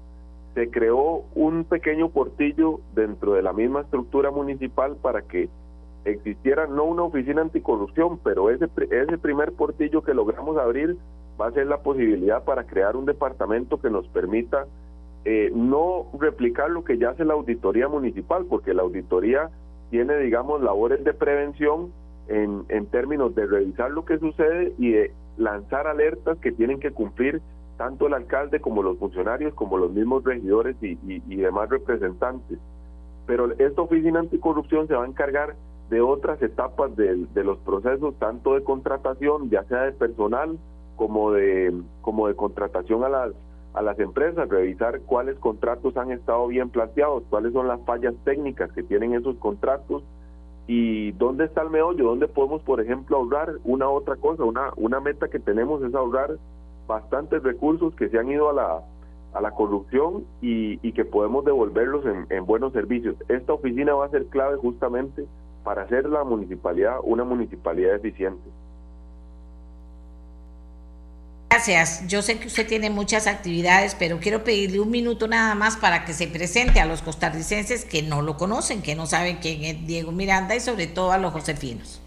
se 0.53 0.69
creó 0.69 1.23
un 1.35 1.63
pequeño 1.63 2.09
portillo 2.09 2.79
dentro 2.93 3.33
de 3.33 3.41
la 3.41 3.53
misma 3.53 3.81
estructura 3.81 4.31
municipal 4.31 4.95
para 5.01 5.23
que 5.23 5.49
existiera 6.05 6.67
no 6.67 6.83
una 6.83 7.03
oficina 7.03 7.41
anticorrupción, 7.41 8.19
pero 8.23 8.49
ese, 8.49 8.67
ese 8.91 9.17
primer 9.17 9.53
portillo 9.53 10.03
que 10.03 10.13
logramos 10.13 10.57
abrir 10.57 10.97
va 11.39 11.47
a 11.47 11.51
ser 11.51 11.67
la 11.67 11.77
posibilidad 11.77 12.43
para 12.43 12.65
crear 12.65 12.95
un 12.95 13.05
departamento 13.05 13.81
que 13.81 13.89
nos 13.89 14.07
permita 14.09 14.65
eh, 15.25 15.51
no 15.55 16.07
replicar 16.19 16.69
lo 16.69 16.83
que 16.83 16.97
ya 16.97 17.11
hace 17.11 17.25
la 17.25 17.33
auditoría 17.33 17.87
municipal, 17.87 18.45
porque 18.47 18.73
la 18.73 18.83
auditoría 18.83 19.49
tiene, 19.89 20.17
digamos, 20.17 20.61
labores 20.61 21.03
de 21.03 21.13
prevención 21.13 21.91
en, 22.27 22.65
en 22.69 22.85
términos 22.87 23.33
de 23.33 23.45
revisar 23.45 23.91
lo 23.91 24.05
que 24.05 24.19
sucede 24.19 24.73
y 24.77 24.91
de 24.91 25.11
lanzar 25.37 25.87
alertas 25.87 26.37
que 26.39 26.51
tienen 26.51 26.79
que 26.79 26.91
cumplir 26.91 27.41
tanto 27.77 28.07
el 28.07 28.13
alcalde 28.13 28.59
como 28.59 28.83
los 28.83 28.97
funcionarios, 28.97 29.53
como 29.53 29.77
los 29.77 29.91
mismos 29.91 30.23
regidores 30.23 30.75
y, 30.81 30.95
demás 31.35 31.69
representantes. 31.69 32.59
Pero 33.25 33.51
esta 33.57 33.81
oficina 33.81 34.19
anticorrupción 34.19 34.87
se 34.87 34.95
va 34.95 35.03
a 35.03 35.07
encargar 35.07 35.55
de 35.89 36.01
otras 36.01 36.41
etapas 36.41 36.95
de, 36.95 37.27
los 37.43 37.57
procesos, 37.59 38.15
tanto 38.19 38.55
de 38.55 38.63
contratación, 38.63 39.49
ya 39.49 39.63
sea 39.65 39.83
de 39.83 39.91
personal 39.91 40.57
como 40.95 41.31
de, 41.31 41.73
como 42.01 42.27
de 42.27 42.35
contratación 42.35 43.03
a 43.03 43.09
las, 43.09 43.31
a 43.73 43.81
las 43.81 43.99
empresas, 43.99 44.49
revisar 44.49 45.01
cuáles 45.01 45.37
contratos 45.39 45.97
han 45.97 46.11
estado 46.11 46.47
bien 46.47 46.69
planteados, 46.69 47.23
cuáles 47.29 47.53
son 47.53 47.67
las 47.67 47.81
fallas 47.85 48.13
técnicas 48.23 48.71
que 48.71 48.83
tienen 48.83 49.13
esos 49.13 49.35
contratos 49.37 50.03
y 50.67 51.11
dónde 51.13 51.45
está 51.45 51.61
el 51.61 51.69
meollo, 51.69 52.05
dónde 52.05 52.27
podemos, 52.27 52.61
por 52.61 52.79
ejemplo, 52.79 53.17
ahorrar 53.17 53.55
una 53.65 53.89
otra 53.89 54.15
cosa. 54.15 54.43
Una, 54.43 54.71
una 54.77 54.99
meta 55.01 55.27
que 55.27 55.39
tenemos 55.39 55.83
es 55.83 55.93
ahorrar 55.93 56.37
bastantes 56.87 57.43
recursos 57.43 57.95
que 57.95 58.09
se 58.09 58.17
han 58.17 58.29
ido 58.29 58.49
a 58.49 58.53
la, 58.53 58.83
a 59.33 59.41
la 59.41 59.51
corrupción 59.51 60.25
y, 60.41 60.77
que 60.93 61.05
podemos 61.05 61.43
devolverlos 61.43 62.05
en, 62.05 62.27
en 62.29 62.45
buenos 62.45 62.71
servicios. 62.73 63.15
Esta 63.29 63.53
oficina 63.53 63.93
va 63.93 64.05
a 64.05 64.09
ser 64.09 64.27
clave 64.27 64.57
justamente 64.57 65.25
para 65.63 65.83
hacer 65.83 66.07
la 66.07 66.23
municipalidad 66.23 66.97
una 67.03 67.23
municipalidad 67.23 67.95
eficiente. 67.95 68.49
Gracias. 71.49 72.07
Yo 72.07 72.21
sé 72.23 72.39
que 72.39 72.47
usted 72.47 72.67
tiene 72.67 72.89
muchas 72.89 73.27
actividades, 73.27 73.95
pero 73.95 74.19
quiero 74.19 74.43
pedirle 74.43 74.79
un 74.79 74.89
minuto 74.89 75.27
nada 75.27 75.53
más 75.55 75.77
para 75.77 76.03
que 76.03 76.13
se 76.13 76.27
presente 76.27 76.79
a 76.79 76.85
los 76.85 77.01
costarricenses 77.01 77.85
que 77.85 78.01
no 78.01 78.21
lo 78.23 78.37
conocen, 78.37 78.81
que 78.81 78.95
no 78.95 79.05
saben 79.05 79.37
quién 79.37 79.63
es 79.63 79.85
Diego 79.85 80.11
Miranda 80.11 80.55
y 80.55 80.59
sobre 80.59 80.87
todo 80.87 81.11
a 81.11 81.19
los 81.19 81.31
josefinos. 81.31 82.02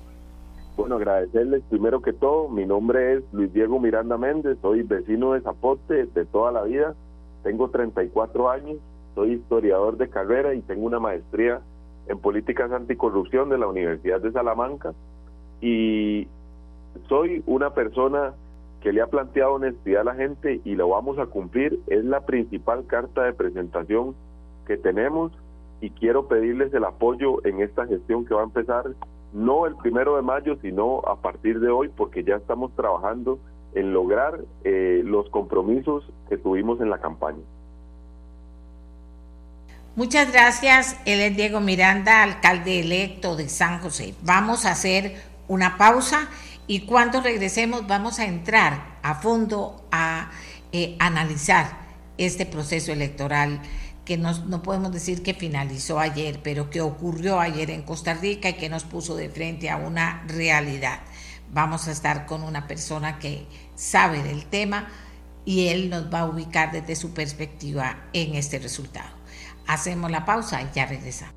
Bueno, 0.77 0.97
agradecerles 0.97 1.63
primero 1.71 2.03
que 2.03 2.13
todo. 2.13 2.51
Mi 2.51 2.67
nombre 2.67 3.15
es 3.15 3.25
Luis 3.33 3.51
Diego 3.55 3.81
Miranda 3.81 4.19
Méndez, 4.19 4.59
soy 4.61 4.83
vecino 4.83 5.33
de 5.33 5.41
Zapote 5.41 6.05
de 6.05 6.27
toda 6.27 6.53
la 6.53 6.65
vida. 6.65 6.95
Tengo 7.43 7.71
34 7.71 8.51
años, 8.51 8.77
soy 9.15 9.33
historiador 9.33 9.97
de 9.97 10.11
carrera 10.11 10.53
y 10.53 10.61
tengo 10.61 10.85
una 10.85 11.01
maestría 11.01 11.63
en 12.09 12.19
políticas 12.19 12.71
anticorrupción 12.73 13.49
de 13.49 13.57
la 13.57 13.69
Universidad 13.69 14.21
de 14.21 14.33
Salamanca. 14.33 14.93
Y 15.63 16.29
soy 17.09 17.43
una 17.47 17.71
persona 17.71 18.35
que 18.83 18.93
le 18.93 19.01
ha 19.01 19.07
planteado 19.07 19.55
honestidad 19.55 20.03
a 20.03 20.13
la 20.13 20.15
gente 20.15 20.61
y 20.63 20.75
lo 20.75 20.91
vamos 20.91 21.19
a 21.19 21.25
cumplir. 21.25 21.81
Es 21.87 22.05
la 22.05 22.27
principal 22.27 22.87
carta 22.87 23.25
de 23.25 23.33
presentación 23.33 24.15
que 24.67 24.77
tenemos 24.77 25.33
y 25.81 25.89
quiero 25.89 26.29
pedirles 26.29 26.75
el 26.75 26.85
apoyo 26.85 27.45
en 27.47 27.63
esta 27.63 27.87
gestión 27.87 28.27
que 28.27 28.35
va 28.35 28.43
a 28.43 28.45
empezar 28.45 28.85
no 29.37 29.67
el 29.67 29.77
primero 29.77 30.17
de 30.17 30.23
mayo, 30.23 30.57
sino 30.63 31.01
a 31.01 31.17
partir 31.17 31.61
de 31.61 31.69
hoy, 31.69 31.91
porque 31.95 32.25
ya 32.25 32.37
estamos 32.37 32.75
trabajando 32.75 33.39
en 33.75 33.93
lograr 33.93 34.41
eh, 34.65 35.03
los 35.05 35.29
compromisos 35.29 36.11
que 36.31 36.39
tuvimos 36.39 36.81
en 36.81 36.89
la 36.89 36.99
campaña. 36.99 37.43
Muchas 39.95 40.33
gracias. 40.33 40.99
Él 41.05 41.21
es 41.21 41.37
Diego 41.37 41.61
Miranda, 41.61 42.23
alcalde 42.23 42.81
electo 42.81 43.37
de 43.37 43.51
San 43.51 43.81
José. 43.81 44.15
Vamos 44.23 44.65
a 44.65 44.71
hacer 44.71 45.17
una 45.49 45.77
pausa 45.77 46.29
y 46.67 46.87
cuando 46.87 47.21
regresemos 47.21 47.87
vamos 47.87 48.19
a 48.19 48.25
entrar 48.25 48.99
a 49.03 49.17
fondo 49.17 49.83
a 49.93 50.31
eh, 50.73 50.97
analizar 50.99 51.67
este 52.17 52.47
proceso 52.47 52.91
electoral 52.91 53.61
que 54.07 54.17
no 54.17 54.63
podemos 54.63 54.93
decir 54.93 55.23
que 55.23 55.35
finalizó 55.35 55.99
ayer, 55.99 56.41
pero 56.43 56.71
que 56.71 56.81
ocurrió 56.81 57.41
ayer 57.41 57.71
en 57.71 57.83
Costa 57.83 58.15
Rica 58.15 58.49
y 58.49 58.55
que 58.55 58.71
nos 58.71 58.85
puso 58.85 59.17
de 59.17 59.29
frente 59.29 59.69
a 59.69 59.77
una 59.77 60.25
realidad. 60.29 61.01
Vamos 61.53 61.89
a 61.89 61.93
estar 61.93 62.25
con 62.25 62.43
una 62.43 62.67
persona 62.67 63.19
que 63.19 63.47
sabe 63.75 64.23
del 64.23 64.47
tema 64.47 64.89
y 65.45 65.69
él 65.69 65.91
nos 65.91 66.13
va 66.13 66.21
a 66.21 66.27
ubicar 66.27 66.71
desde 66.71 66.97
su 66.97 67.13
perspectiva 67.13 67.99
en 68.13 68.37
este 68.37 68.59
resultado. 68.61 69.11
Hacemos 69.67 70.11
la 70.11 70.25
pausa 70.25 70.63
y 70.63 70.69
ya 70.73 70.87
regresamos. 70.87 71.35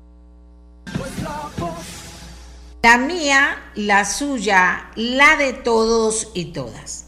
La 2.82 2.98
mía, 2.98 3.58
la 3.74 4.04
suya, 4.04 4.90
la 4.94 5.36
de 5.36 5.52
todos 5.52 6.30
y 6.34 6.46
todas. 6.46 7.06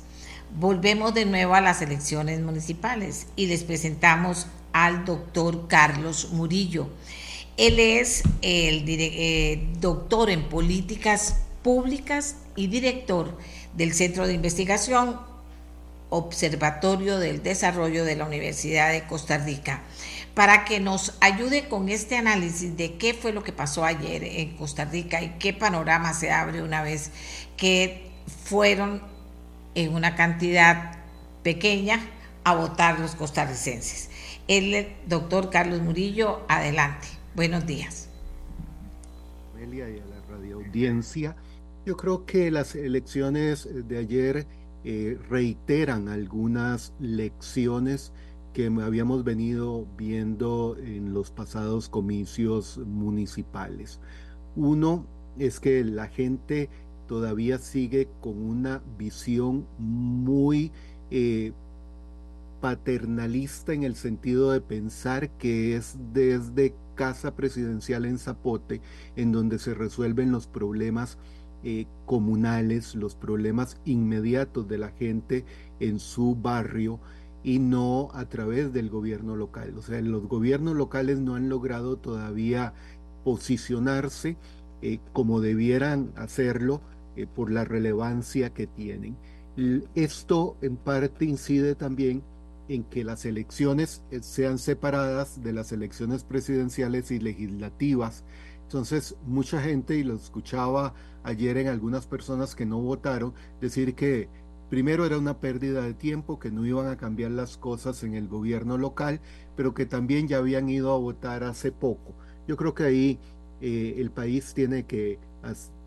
Volvemos 0.54 1.14
de 1.14 1.24
nuevo 1.24 1.54
a 1.54 1.60
las 1.60 1.80
elecciones 1.82 2.40
municipales 2.40 3.28
y 3.36 3.46
les 3.46 3.62
presentamos 3.62 4.48
al 4.72 5.04
doctor 5.04 5.68
Carlos 5.68 6.30
Murillo. 6.32 6.88
Él 7.56 7.78
es 7.78 8.22
el 8.40 8.84
eh, 8.88 9.68
doctor 9.80 10.30
en 10.30 10.48
políticas 10.48 11.36
públicas 11.62 12.36
y 12.56 12.66
director 12.66 13.36
del 13.74 13.92
Centro 13.94 14.26
de 14.26 14.34
Investigación 14.34 15.20
Observatorio 16.10 17.18
del 17.18 17.42
Desarrollo 17.42 18.04
de 18.04 18.16
la 18.16 18.26
Universidad 18.26 18.92
de 18.92 19.04
Costa 19.04 19.38
Rica 19.38 19.82
para 20.34 20.64
que 20.64 20.80
nos 20.80 21.14
ayude 21.20 21.68
con 21.68 21.88
este 21.88 22.16
análisis 22.16 22.76
de 22.76 22.96
qué 22.96 23.14
fue 23.14 23.32
lo 23.32 23.42
que 23.42 23.52
pasó 23.52 23.84
ayer 23.84 24.24
en 24.24 24.56
Costa 24.56 24.84
Rica 24.84 25.22
y 25.22 25.30
qué 25.38 25.52
panorama 25.52 26.14
se 26.14 26.30
abre 26.30 26.62
una 26.62 26.82
vez 26.82 27.10
que 27.56 28.10
fueron 28.44 29.02
en 29.74 29.94
una 29.94 30.14
cantidad 30.14 30.98
pequeña 31.42 32.00
a 32.44 32.54
votar 32.54 32.98
los 32.98 33.14
costarricenses. 33.14 34.10
El 34.48 34.86
doctor 35.06 35.50
Carlos 35.50 35.80
Murillo, 35.82 36.40
adelante. 36.48 37.08
Buenos 37.34 37.66
días. 37.66 38.08
Amelia 39.54 39.88
y 39.88 39.98
a 39.98 40.06
la. 40.06 40.22
Yo 41.84 41.96
creo 41.96 42.24
que 42.26 42.50
las 42.50 42.74
elecciones 42.74 43.68
de 43.88 43.98
ayer 43.98 44.46
eh, 44.84 45.18
reiteran 45.28 46.08
algunas 46.08 46.92
lecciones 46.98 48.12
que 48.52 48.66
habíamos 48.66 49.24
venido 49.24 49.86
viendo 49.96 50.76
en 50.78 51.12
los 51.12 51.30
pasados 51.30 51.88
comicios 51.88 52.78
municipales. 52.78 54.00
Uno 54.56 55.06
es 55.38 55.60
que 55.60 55.84
la 55.84 56.08
gente 56.08 56.68
todavía 57.06 57.58
sigue 57.58 58.08
con 58.20 58.38
una 58.38 58.82
visión 58.96 59.66
muy 59.78 60.72
eh, 61.10 61.52
paternalista 62.62 63.74
en 63.74 63.82
el 63.82 63.96
sentido 63.96 64.52
de 64.52 64.60
pensar 64.60 65.30
que 65.30 65.74
es 65.74 65.96
desde 66.14 66.76
Casa 66.94 67.34
Presidencial 67.34 68.04
en 68.04 68.18
Zapote 68.18 68.80
en 69.16 69.32
donde 69.32 69.58
se 69.58 69.74
resuelven 69.74 70.30
los 70.30 70.46
problemas 70.46 71.18
eh, 71.64 71.86
comunales, 72.06 72.94
los 72.94 73.16
problemas 73.16 73.78
inmediatos 73.84 74.68
de 74.68 74.78
la 74.78 74.90
gente 74.90 75.44
en 75.80 75.98
su 75.98 76.36
barrio 76.36 77.00
y 77.42 77.58
no 77.58 78.10
a 78.14 78.26
través 78.26 78.72
del 78.72 78.90
gobierno 78.90 79.34
local. 79.34 79.74
O 79.76 79.82
sea, 79.82 80.00
los 80.00 80.28
gobiernos 80.28 80.76
locales 80.76 81.18
no 81.18 81.34
han 81.34 81.48
logrado 81.48 81.96
todavía 81.96 82.74
posicionarse 83.24 84.36
eh, 84.82 85.00
como 85.12 85.40
debieran 85.40 86.12
hacerlo 86.14 86.80
eh, 87.16 87.26
por 87.26 87.50
la 87.50 87.64
relevancia 87.64 88.50
que 88.50 88.68
tienen. 88.68 89.16
Esto 89.94 90.56
en 90.62 90.76
parte 90.76 91.26
incide 91.26 91.74
también 91.74 92.22
en 92.74 92.84
que 92.84 93.04
las 93.04 93.24
elecciones 93.24 94.02
eh, 94.10 94.20
sean 94.22 94.58
separadas 94.58 95.42
de 95.42 95.52
las 95.52 95.72
elecciones 95.72 96.24
presidenciales 96.24 97.10
y 97.10 97.18
legislativas. 97.18 98.24
Entonces, 98.62 99.16
mucha 99.26 99.60
gente, 99.60 99.96
y 99.96 100.04
lo 100.04 100.14
escuchaba 100.14 100.94
ayer 101.24 101.58
en 101.58 101.68
algunas 101.68 102.06
personas 102.06 102.54
que 102.54 102.64
no 102.64 102.80
votaron, 102.80 103.34
decir 103.60 103.94
que 103.94 104.28
primero 104.70 105.04
era 105.04 105.18
una 105.18 105.38
pérdida 105.38 105.82
de 105.82 105.92
tiempo, 105.92 106.38
que 106.38 106.50
no 106.50 106.64
iban 106.64 106.86
a 106.86 106.96
cambiar 106.96 107.32
las 107.32 107.58
cosas 107.58 108.02
en 108.04 108.14
el 108.14 108.28
gobierno 108.28 108.78
local, 108.78 109.20
pero 109.56 109.74
que 109.74 109.84
también 109.84 110.28
ya 110.28 110.38
habían 110.38 110.68
ido 110.70 110.92
a 110.92 110.98
votar 110.98 111.44
hace 111.44 111.70
poco. 111.70 112.14
Yo 112.48 112.56
creo 112.56 112.74
que 112.74 112.84
ahí 112.84 113.18
eh, 113.60 113.96
el 113.98 114.10
país 114.10 114.54
tiene 114.54 114.86
que 114.86 115.18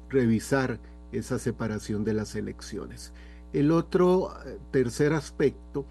revisar 0.09 0.79
esa 1.11 1.39
separación 1.39 2.03
de 2.03 2.13
las 2.13 2.35
elecciones. 2.35 3.11
El 3.53 3.71
otro 3.71 4.31
eh, 4.45 4.59
tercer 4.71 5.13
aspecto 5.13 5.85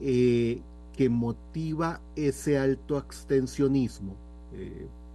eh, 0.00 0.60
que 0.96 1.08
motiva 1.08 2.00
ese 2.16 2.58
alto 2.58 2.96
abstencionismo, 2.96 4.16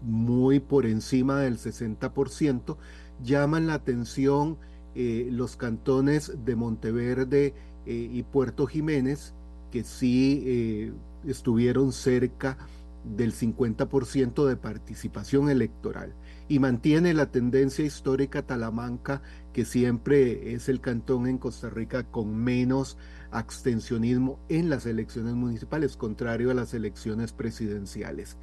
muy 0.02 0.60
por 0.60 0.86
encima 0.86 1.40
del 1.40 1.58
60%, 1.58 2.78
llaman 3.24 3.68
la 3.68 3.76
atención 3.76 4.58
eh, 4.98 5.28
los 5.30 5.58
cantones 5.58 6.32
de 6.46 6.56
Monteverde 6.56 7.54
eh, 7.86 8.10
y 8.14 8.24
Puerto 8.24 8.66
Jiménez, 8.66 9.34
que 9.70 9.84
sí 9.84 10.44
eh, 10.46 10.94
estuvieron 11.28 11.92
cerca 11.92 12.58
del 13.04 13.34
50% 13.34 14.46
de 14.48 14.56
participación 14.56 15.50
electoral 15.50 16.14
y 16.48 16.60
mantiene 16.60 17.14
la 17.14 17.30
tendencia 17.30 17.84
histórica 17.84 18.44
Talamanca, 18.44 19.22
que 19.52 19.66
siempre 19.66 20.54
es 20.54 20.70
el 20.70 20.80
cantón 20.80 21.28
en 21.28 21.40
Costa 21.40 21.70
Rica 21.70 22.04
con 22.04 22.36
menos 22.36 22.98
abstencionismo 23.36 24.40
en 24.48 24.70
las 24.70 24.86
elecciones 24.86 25.34
municipales, 25.34 25.98
contrario 25.98 26.52
a 26.52 26.54
las 26.54 26.74
elecciones 26.74 27.34
presidenciales. 27.34 28.38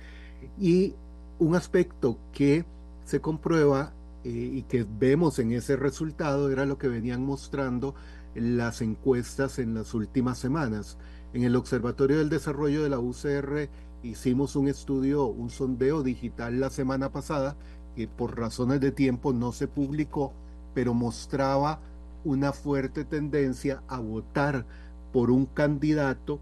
Y 0.58 0.94
un 1.38 1.54
aspecto 1.54 2.18
que 2.32 2.64
se 3.04 3.20
comprueba 3.20 3.92
eh, 4.24 4.28
y 4.28 4.62
que 4.62 4.86
vemos 4.98 5.38
en 5.38 5.52
ese 5.52 5.76
resultado 5.76 6.50
era 6.50 6.66
lo 6.66 6.78
que 6.78 6.88
venían 6.88 7.24
mostrando 7.24 7.94
las 8.34 8.82
encuestas 8.82 9.58
en 9.58 9.74
las 9.74 9.94
últimas 9.94 10.38
semanas. 10.38 10.98
En 11.32 11.42
el 11.44 11.56
Observatorio 11.56 12.18
del 12.18 12.28
Desarrollo 12.28 12.82
de 12.82 12.90
la 12.90 12.98
UCR 12.98 13.70
hicimos 14.02 14.56
un 14.56 14.68
estudio, 14.68 15.24
un 15.24 15.48
sondeo 15.48 16.02
digital 16.02 16.60
la 16.60 16.70
semana 16.70 17.10
pasada, 17.10 17.56
que 17.96 18.08
por 18.08 18.38
razones 18.38 18.80
de 18.80 18.92
tiempo 18.92 19.32
no 19.32 19.52
se 19.52 19.68
publicó, 19.68 20.32
pero 20.74 20.92
mostraba 20.92 21.80
una 22.24 22.52
fuerte 22.52 23.04
tendencia 23.04 23.82
a 23.88 23.98
votar 23.98 24.66
por 25.12 25.30
un 25.30 25.46
candidato 25.46 26.40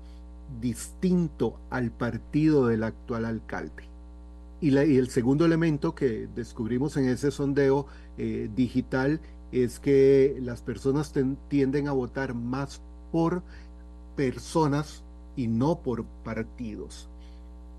distinto 0.61 1.59
al 1.71 1.91
partido 1.91 2.67
del 2.67 2.85
actual 2.85 3.25
alcalde. 3.25 3.85
Y, 4.61 4.77
el 4.77 5.09
segundo 5.09 5.47
elemento 5.47 5.95
que 5.95 6.29
descubrimos 6.35 6.97
en 6.97 7.09
ese 7.09 7.31
sondeo 7.31 7.87
eh, 8.19 8.51
digital 8.55 9.21
es 9.53 9.81
que 9.81 10.37
las 10.41 10.61
personas 10.61 11.13
tienden 11.49 11.89
a 11.89 11.93
votar 11.93 12.35
más 12.35 12.81
por 13.11 13.43
personas 14.17 15.03
y 15.37 15.49
no 15.49 15.79
por 15.79 16.05
partidos. 16.25 17.09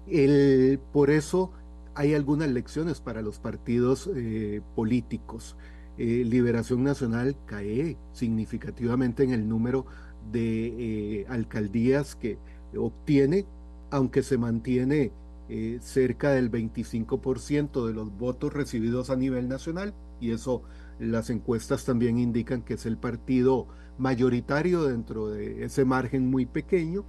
El, 0.08 0.80
por 0.92 1.12
eso 1.12 1.52
hay 1.94 2.14
algunas 2.14 2.50
lecciones 2.50 3.00
para 3.00 3.22
los 3.22 3.40
partidos 3.40 4.10
eh, 4.16 4.62
políticos. 4.76 5.56
Eh, 5.98 6.24
Liberación 6.26 6.84
Nacional 6.84 7.36
cae 7.46 7.98
significativamente 8.14 9.24
en 9.24 9.32
el 9.32 9.48
número 9.48 9.86
de 10.32 11.26
alcaldías 11.30 12.16
que 12.16 12.38
obtiene, 12.76 13.46
aunque 13.90 14.24
se 14.24 14.38
mantiene 14.38 15.12
eh, 15.50 15.80
cerca 15.82 16.32
del 16.32 16.50
25% 16.50 17.86
de 17.86 17.94
los 17.94 18.18
votos 18.18 18.54
recibidos 18.54 19.10
a 19.10 19.18
nivel 19.18 19.50
nacional 19.50 19.94
y 20.22 20.32
eso 20.32 20.64
las 20.98 21.30
encuestas 21.30 21.84
también 21.84 22.18
indican 22.20 22.62
que 22.62 22.76
es 22.76 22.86
el 22.86 22.96
partido 22.96 23.68
mayoritario 23.98 24.84
dentro 24.84 25.30
de 25.30 25.66
ese 25.66 25.84
margen 25.84 26.30
muy 26.30 26.46
pequeño 26.46 27.04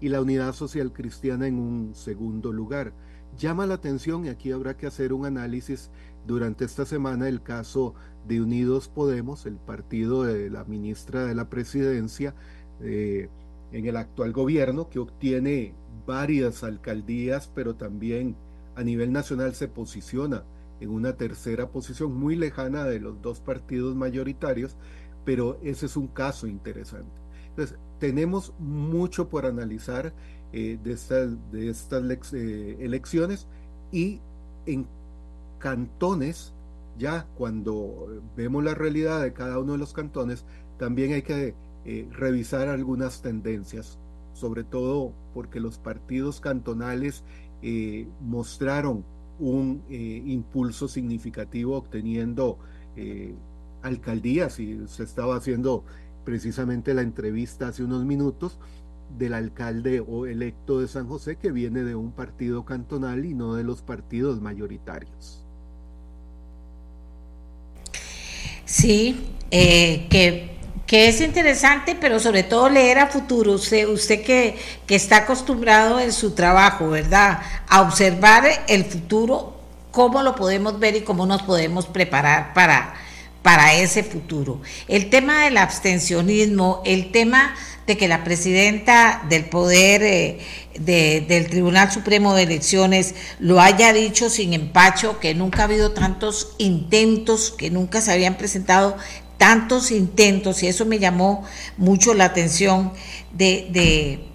y 0.00 0.10
la 0.10 0.20
Unidad 0.20 0.52
Social 0.52 0.92
Cristiana 0.92 1.46
en 1.46 1.58
un 1.58 1.94
segundo 1.94 2.52
lugar. 2.52 2.92
Llama 3.36 3.66
la 3.66 3.74
atención 3.74 4.26
y 4.26 4.28
aquí 4.28 4.52
habrá 4.52 4.76
que 4.76 4.86
hacer 4.86 5.12
un 5.12 5.26
análisis 5.26 5.90
durante 6.26 6.64
esta 6.64 6.84
semana 6.84 7.28
el 7.28 7.42
caso 7.42 7.94
de 8.26 8.40
Unidos 8.40 8.88
Podemos, 8.88 9.46
el 9.46 9.56
partido 9.56 10.24
de 10.24 10.50
la 10.50 10.64
ministra 10.64 11.24
de 11.24 11.34
la 11.34 11.48
Presidencia 11.48 12.34
eh, 12.80 13.28
en 13.72 13.86
el 13.86 13.96
actual 13.96 14.32
gobierno 14.32 14.88
que 14.88 14.98
obtiene 14.98 15.74
varias 16.06 16.62
alcaldías, 16.62 17.50
pero 17.54 17.74
también 17.74 18.36
a 18.76 18.82
nivel 18.82 19.12
nacional 19.12 19.54
se 19.54 19.68
posiciona 19.68 20.44
en 20.80 20.90
una 20.90 21.16
tercera 21.16 21.68
posición 21.68 22.14
muy 22.14 22.36
lejana 22.36 22.84
de 22.84 23.00
los 23.00 23.20
dos 23.22 23.40
partidos 23.40 23.94
mayoritarios, 23.94 24.76
pero 25.24 25.58
ese 25.62 25.86
es 25.86 25.96
un 25.96 26.08
caso 26.08 26.46
interesante. 26.46 27.10
Entonces, 27.50 27.78
tenemos 27.98 28.52
mucho 28.58 29.28
por 29.28 29.46
analizar 29.46 30.12
eh, 30.52 30.78
de 30.82 30.92
estas, 30.92 31.30
de 31.52 31.68
estas 31.68 32.32
eh, 32.32 32.76
elecciones 32.80 33.46
y 33.92 34.20
en 34.66 34.86
cantones, 35.62 36.52
ya 36.98 37.26
cuando 37.36 38.20
vemos 38.36 38.64
la 38.64 38.74
realidad 38.74 39.22
de 39.22 39.32
cada 39.32 39.60
uno 39.60 39.72
de 39.72 39.78
los 39.78 39.92
cantones, 39.92 40.44
también 40.76 41.12
hay 41.12 41.22
que 41.22 41.54
eh, 41.84 42.08
revisar 42.10 42.68
algunas 42.68 43.22
tendencias 43.22 43.98
sobre 44.34 44.64
todo 44.64 45.12
porque 45.34 45.60
los 45.60 45.78
partidos 45.78 46.40
cantonales 46.40 47.22
eh, 47.62 48.08
mostraron 48.20 49.04
un 49.38 49.82
eh, 49.88 50.22
impulso 50.26 50.88
significativo 50.88 51.76
obteniendo 51.76 52.58
alcaldías 53.82 54.58
y 54.58 54.86
se 54.86 55.04
estaba 55.04 55.36
haciendo 55.36 55.84
precisamente 56.24 56.92
la 56.92 57.02
entrevista 57.02 57.68
hace 57.68 57.84
unos 57.84 58.04
minutos 58.04 58.58
del 59.18 59.34
alcalde 59.34 60.00
o 60.00 60.26
electo 60.26 60.80
de 60.80 60.88
San 60.88 61.06
José 61.06 61.36
que 61.36 61.52
viene 61.52 61.84
de 61.84 61.94
un 61.94 62.12
partido 62.12 62.64
cantonal 62.64 63.24
y 63.24 63.34
no 63.34 63.54
de 63.54 63.64
los 63.64 63.82
partidos 63.82 64.40
mayoritarios. 64.40 65.41
Sí, 68.72 69.26
que 69.50 70.52
que 70.92 71.08
es 71.08 71.22
interesante, 71.22 71.96
pero 71.98 72.20
sobre 72.20 72.42
todo 72.42 72.68
leer 72.68 72.98
a 72.98 73.06
futuro. 73.06 73.52
Usted, 73.52 73.88
usted 73.88 74.22
que, 74.22 74.58
que 74.86 74.94
está 74.94 75.18
acostumbrado 75.18 75.98
en 75.98 76.12
su 76.12 76.32
trabajo, 76.32 76.90
¿verdad? 76.90 77.40
A 77.66 77.80
observar 77.80 78.44
el 78.68 78.84
futuro, 78.84 79.56
cómo 79.90 80.22
lo 80.22 80.34
podemos 80.34 80.78
ver 80.78 80.96
y 80.96 81.00
cómo 81.00 81.24
nos 81.24 81.40
podemos 81.44 81.86
preparar 81.86 82.52
para, 82.52 82.92
para 83.42 83.74
ese 83.74 84.04
futuro. 84.04 84.60
El 84.88 85.10
tema 85.10 85.44
del 85.44 85.58
abstencionismo, 85.58 86.82
el 86.84 87.10
tema 87.10 87.54
de 87.86 87.96
que 87.96 88.08
la 88.08 88.22
presidenta 88.22 89.22
del 89.28 89.46
Poder 89.46 90.02
eh, 90.02 90.38
del 90.78 91.48
Tribunal 91.48 91.90
Supremo 91.90 92.34
de 92.34 92.44
Elecciones 92.44 93.14
lo 93.40 93.60
haya 93.60 93.92
dicho 93.92 94.30
sin 94.30 94.52
empacho, 94.52 95.18
que 95.18 95.34
nunca 95.34 95.62
ha 95.62 95.64
habido 95.64 95.92
tantos 95.92 96.54
intentos, 96.58 97.50
que 97.50 97.70
nunca 97.70 98.00
se 98.00 98.12
habían 98.12 98.36
presentado 98.36 98.96
tantos 99.36 99.90
intentos, 99.90 100.62
y 100.62 100.68
eso 100.68 100.86
me 100.86 101.00
llamó 101.00 101.44
mucho 101.76 102.14
la 102.14 102.26
atención, 102.26 102.92
de, 103.32 103.68
de, 103.70 104.31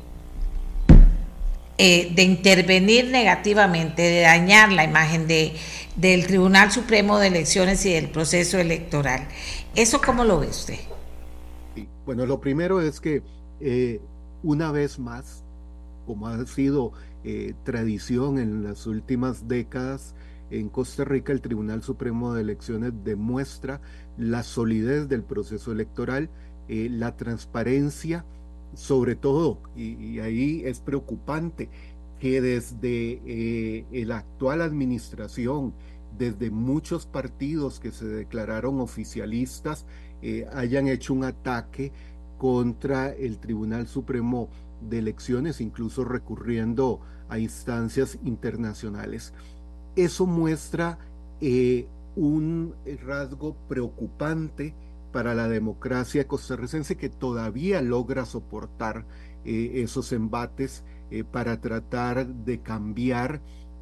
eh, 1.80 2.12
intervenir 2.18 3.06
negativamente, 3.12 4.02
de 4.02 4.22
dañar 4.22 4.72
la 4.72 4.84
imagen 4.84 5.28
de, 5.28 5.54
del 5.96 6.26
Tribunal 6.26 6.72
Supremo 6.72 7.20
de 7.20 7.28
Elecciones 7.28 7.86
y 7.86 7.94
del 7.94 8.10
proceso 8.10 8.58
electoral. 8.58 9.28
¿Eso 9.76 10.02
cómo 10.04 10.24
lo 10.24 10.40
ve 10.40 10.48
usted? 10.48 10.80
Bueno, 12.06 12.26
lo 12.26 12.42
primero 12.42 12.82
es 12.82 13.00
que 13.00 13.22
eh, 13.60 14.02
una 14.42 14.72
vez 14.72 14.98
más, 14.98 15.44
como 16.08 16.28
ha 16.28 16.44
sido 16.48 16.94
eh, 17.24 17.54
tradición 17.64 18.40
en 18.40 18.64
las 18.64 18.88
últimas 18.88 19.48
décadas, 19.48 20.16
en 20.50 20.70
Costa 20.70 21.04
Rica 21.04 21.32
el 21.32 21.42
Tribunal 21.42 21.84
Supremo 21.84 22.34
de 22.34 22.42
Elecciones 22.42 22.94
demuestra 23.04 23.82
la 24.18 24.42
solidez 24.42 25.10
del 25.10 25.22
proceso 25.22 25.74
electoral, 25.74 26.30
la 26.70 27.16
transparencia, 27.16 28.26
sobre 28.74 29.16
todo, 29.16 29.60
y, 29.76 30.20
ahí 30.20 30.62
es 30.66 30.80
preocupante 30.80 31.70
que 32.20 32.42
desde 32.42 33.22
eh, 33.26 34.06
la 34.06 34.18
actual 34.18 34.62
administración, 34.62 35.74
desde 36.18 36.50
muchos 36.50 37.06
partidos 37.06 37.80
que 37.80 37.92
se 37.92 38.06
declararon 38.06 38.80
oficialistas, 38.80 39.86
eh, 40.22 40.48
hayan 40.54 40.88
hecho 40.88 41.14
un 41.14 41.24
ataque 41.24 41.92
contra 42.38 43.10
el 43.10 43.40
Tribunal 43.40 43.88
Supremo 43.88 44.50
de 44.82 45.00
Elecciones, 45.00 45.62
incluso 45.62 46.04
recurriendo 46.04 47.02
a 47.30 47.40
instancias 47.40 48.18
internacionales. 48.24 49.34
Eso 49.96 50.26
muestra 50.26 51.00
un 52.16 52.74
rasgo 53.06 53.56
preocupante 53.68 54.74
para 55.12 55.36
la 55.36 55.48
democracia 55.48 56.28
costarricense 56.28 56.98
que 56.98 57.10
todavía 57.10 57.82
logra 57.82 58.26
soportar 58.26 59.06
eh, 59.46 59.84
esos 59.84 60.12
embates 60.12 60.84
eh, 61.10 61.24
para 61.24 61.62
tratar 61.62 62.28
de 62.28 62.62
cambiar 62.62 63.42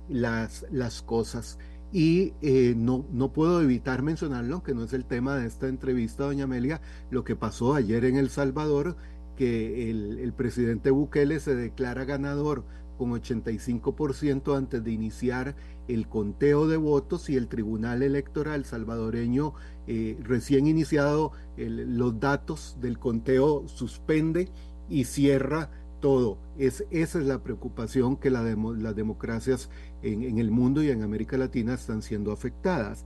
las, 0.10 0.66
las 0.72 1.02
cosas. 1.02 1.58
Y 1.92 2.34
eh, 2.42 2.74
no, 2.76 3.06
no 3.12 3.32
puedo 3.32 3.62
evitar 3.62 4.02
mencionarlo, 4.02 4.64
que 4.64 4.74
no 4.74 4.84
es 4.84 4.94
el 4.94 5.06
tema 5.06 5.36
de 5.38 5.48
esta 5.48 5.68
entrevista, 5.68 6.26
doña 6.26 6.44
Amelia, 6.44 6.82
lo 7.10 7.24
que 7.24 7.36
pasó 7.36 7.74
ayer 7.74 8.06
en 8.06 8.18
El 8.18 8.30
Salvador, 8.30 8.98
que 9.38 9.90
el, 9.90 10.20
el 10.20 10.34
presidente 10.34 10.92
Bukele 10.92 11.40
se 11.40 11.56
declara 11.56 12.06
ganador 12.06 12.66
con 12.98 13.12
85% 13.12 14.58
antes 14.58 14.84
de 14.84 14.92
iniciar 14.92 15.56
el 15.88 16.08
conteo 16.08 16.68
de 16.68 16.78
votos 16.78 17.30
y 17.30 17.36
el 17.36 17.48
Tribunal 17.48 18.04
Electoral 18.04 18.66
salvadoreño 18.66 19.54
eh, 19.88 20.18
recién 20.24 20.68
iniciado 20.68 21.32
los 21.58 22.20
datos 22.20 22.78
del 22.82 22.98
conteo 22.98 23.68
suspende 23.68 24.50
y 24.90 25.06
cierra 25.06 25.70
todo. 26.00 26.38
Es, 26.58 26.86
esa 26.92 27.20
es 27.20 27.26
la 27.26 27.42
preocupación 27.42 28.18
que 28.18 28.30
la 28.30 28.44
las 28.44 28.96
democracias 28.96 29.70
en, 30.02 30.24
en 30.24 30.40
el 30.40 30.52
mundo 30.52 30.84
y 30.84 30.90
en 30.90 31.04
América 31.04 31.38
Latina 31.38 31.74
están 31.74 32.02
siendo 32.02 32.32
afectadas. 32.32 33.06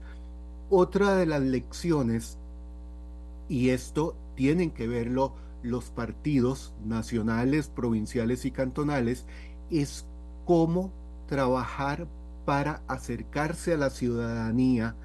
Otra 0.68 1.16
de 1.16 1.26
las 1.26 1.42
lecciones, 1.42 2.38
y 3.48 3.70
esto 3.70 4.16
tienen 4.36 4.70
que 4.70 4.86
verlo 4.86 5.34
los 5.62 5.90
partidos 5.90 6.74
nacionales, 6.84 7.68
provinciales 7.68 8.44
y 8.44 8.50
cantonales, 8.50 9.26
es 9.70 10.06
cómo 10.44 10.92
trabajar 11.26 12.08
para 12.44 12.82
acercarse 12.88 13.74
a 13.74 13.76
la 13.76 13.90
ciudadanía. 13.90 14.96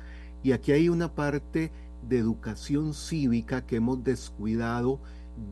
Y 0.44 0.52
aquí 0.52 0.72
hay 0.72 0.90
una 0.90 1.14
parte 1.14 1.72
de 2.08 2.18
educación 2.18 2.94
cívica 2.94 3.66
que 3.66 3.78
hemos 3.78 4.04
descuidado 4.04 5.00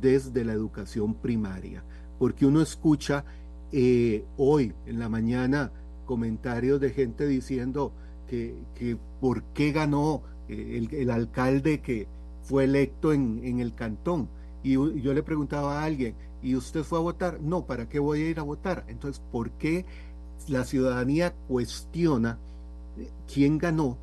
desde 0.01 0.45
la 0.45 0.53
educación 0.53 1.13
primaria, 1.13 1.83
porque 2.19 2.45
uno 2.45 2.61
escucha 2.61 3.25
eh, 3.71 4.25
hoy 4.37 4.73
en 4.85 4.99
la 4.99 5.09
mañana 5.09 5.71
comentarios 6.05 6.79
de 6.79 6.91
gente 6.91 7.25
diciendo 7.27 7.91
que, 8.27 8.55
que 8.75 8.97
por 9.19 9.43
qué 9.53 9.71
ganó 9.71 10.21
eh, 10.47 10.87
el, 10.91 11.09
alcalde 11.09 11.81
que 11.81 12.07
fue 12.43 12.65
electo 12.65 13.13
en, 13.13 13.41
en 13.43 13.59
el 13.59 13.73
cantón. 13.73 14.29
Y 14.63 14.73
yo 14.73 15.13
le 15.13 15.23
preguntaba 15.23 15.81
a 15.81 15.83
alguien, 15.83 16.15
¿y 16.43 16.55
usted 16.55 16.83
fue 16.83 16.99
a 16.99 17.01
votar? 17.01 17.41
No, 17.41 17.65
¿para 17.65 17.89
qué 17.89 17.99
voy 17.99 18.21
a 18.21 18.29
ir 18.29 18.39
a 18.39 18.43
votar? 18.43 18.85
Entonces, 18.87 19.21
¿por 19.31 19.51
qué 19.51 19.85
la 20.47 20.65
ciudadanía 20.65 21.33
cuestiona 21.47 22.37
quién 23.31 23.57
ganó 23.57 23.97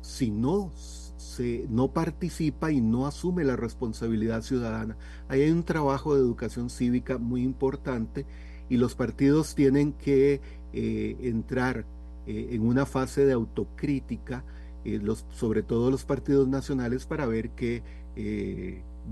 si 0.00 0.30
no 0.30 0.70
se, 1.16 1.66
no 1.68 1.88
participa 1.88 2.70
y 2.70 2.80
no 2.80 3.06
asume 3.06 3.44
la 3.44 3.56
responsabilidad 3.56 4.42
ciudadana. 4.42 4.96
Ahí 5.28 5.42
hay 5.42 5.50
un 5.50 5.64
trabajo 5.64 6.14
de 6.14 6.20
educación 6.20 6.70
cívica 6.70 7.18
muy 7.18 7.42
importante 7.42 8.24
y 8.68 8.76
los 8.76 8.94
partidos 8.94 9.54
tienen 9.54 9.92
que 9.92 10.40
eh, 10.72 11.16
entrar 11.20 11.84
eh, 12.26 12.48
en 12.52 12.66
una 12.66 12.86
fase 12.86 13.26
de 13.26 13.32
autocrítica, 13.32 14.44
eh, 14.84 14.98
los, 15.02 15.26
sobre 15.30 15.62
todo 15.62 15.90
los 15.90 16.04
partidos 16.04 16.48
nacionales, 16.48 17.04
para 17.06 17.26
ver 17.26 17.50
qué 17.50 17.82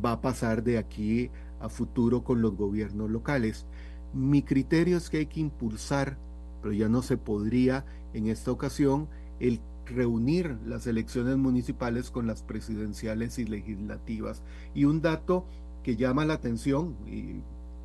va 0.02 0.12
a 0.12 0.20
pasar 0.22 0.62
de 0.64 0.78
aquí 0.78 1.30
a 1.64 1.68
futuro 1.68 2.22
con 2.24 2.42
los 2.42 2.56
gobiernos 2.56 3.10
locales. 3.10 3.66
Mi 4.12 4.42
criterio 4.42 4.98
es 4.98 5.10
que 5.10 5.18
hay 5.18 5.26
que 5.26 5.40
impulsar, 5.40 6.18
pero 6.62 6.72
ya 6.72 6.88
no 6.88 7.02
se 7.02 7.16
podría 7.16 7.84
en 8.12 8.28
esta 8.28 8.52
ocasión, 8.52 9.08
el 9.40 9.60
reunir 9.86 10.56
las 10.64 10.86
elecciones 10.86 11.36
municipales 11.36 12.10
con 12.10 12.26
las 12.26 12.42
presidenciales 12.42 13.38
y 13.38 13.44
legislativas. 13.44 14.42
Y 14.74 14.84
un 14.84 15.02
dato 15.02 15.46
que 15.82 15.96
llama 15.96 16.24
la 16.24 16.34
atención 16.34 16.96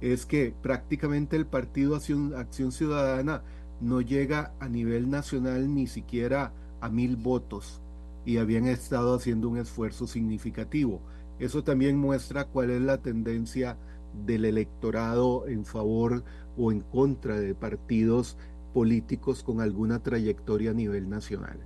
es 0.01 0.25
que 0.25 0.53
prácticamente 0.61 1.35
el 1.35 1.45
partido 1.45 1.95
Acción, 1.95 2.33
Acción 2.35 2.71
Ciudadana 2.71 3.43
no 3.81 4.01
llega 4.01 4.53
a 4.59 4.69
nivel 4.69 5.09
nacional 5.09 5.73
ni 5.73 5.87
siquiera 5.87 6.53
a 6.79 6.89
mil 6.89 7.17
votos 7.17 7.81
y 8.25 8.37
habían 8.37 8.67
estado 8.67 9.15
haciendo 9.15 9.49
un 9.49 9.57
esfuerzo 9.57 10.07
significativo. 10.07 11.01
Eso 11.39 11.63
también 11.63 11.97
muestra 11.97 12.45
cuál 12.45 12.69
es 12.69 12.81
la 12.81 12.97
tendencia 12.97 13.77
del 14.25 14.45
electorado 14.45 15.47
en 15.47 15.65
favor 15.65 16.23
o 16.57 16.71
en 16.71 16.81
contra 16.81 17.39
de 17.39 17.55
partidos 17.55 18.37
políticos 18.73 19.43
con 19.43 19.61
alguna 19.61 19.99
trayectoria 19.99 20.71
a 20.71 20.73
nivel 20.73 21.09
nacional. 21.09 21.57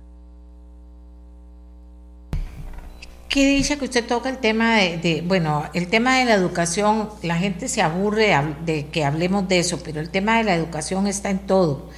¿Qué 3.28 3.48
dice 3.48 3.76
que 3.76 3.86
usted 3.86 4.06
toca 4.06 4.28
el 4.28 4.38
tema 4.38 4.76
de, 4.76 5.24
bueno, 5.26 5.64
el 5.74 5.88
tema 5.88 6.18
de 6.18 6.24
la 6.24 6.34
educación, 6.34 7.08
la 7.24 7.36
gente 7.36 7.66
se 7.66 7.82
aburre 7.82 8.32
de 8.64 8.86
que 8.86 9.04
hablemos 9.04 9.48
de 9.48 9.58
eso, 9.58 9.80
pero 9.84 9.98
el 9.98 10.10
tema 10.10 10.38
de 10.38 10.44
la 10.44 10.54
educación 10.54 11.08
está 11.08 11.30
en 11.30 11.40
todo. 11.40 11.90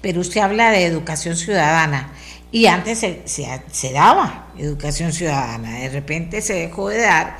Pero 0.00 0.20
usted 0.20 0.40
habla 0.40 0.70
de 0.70 0.86
educación 0.86 1.34
ciudadana 1.34 2.12
y 2.54 2.66
antes 2.66 3.00
se, 3.00 3.92
daba 3.92 4.46
educación 4.56 5.12
ciudadana, 5.12 5.80
de 5.80 5.88
repente 5.88 6.40
se 6.40 6.54
dejó 6.54 6.88
de 6.88 6.98
dar 6.98 7.36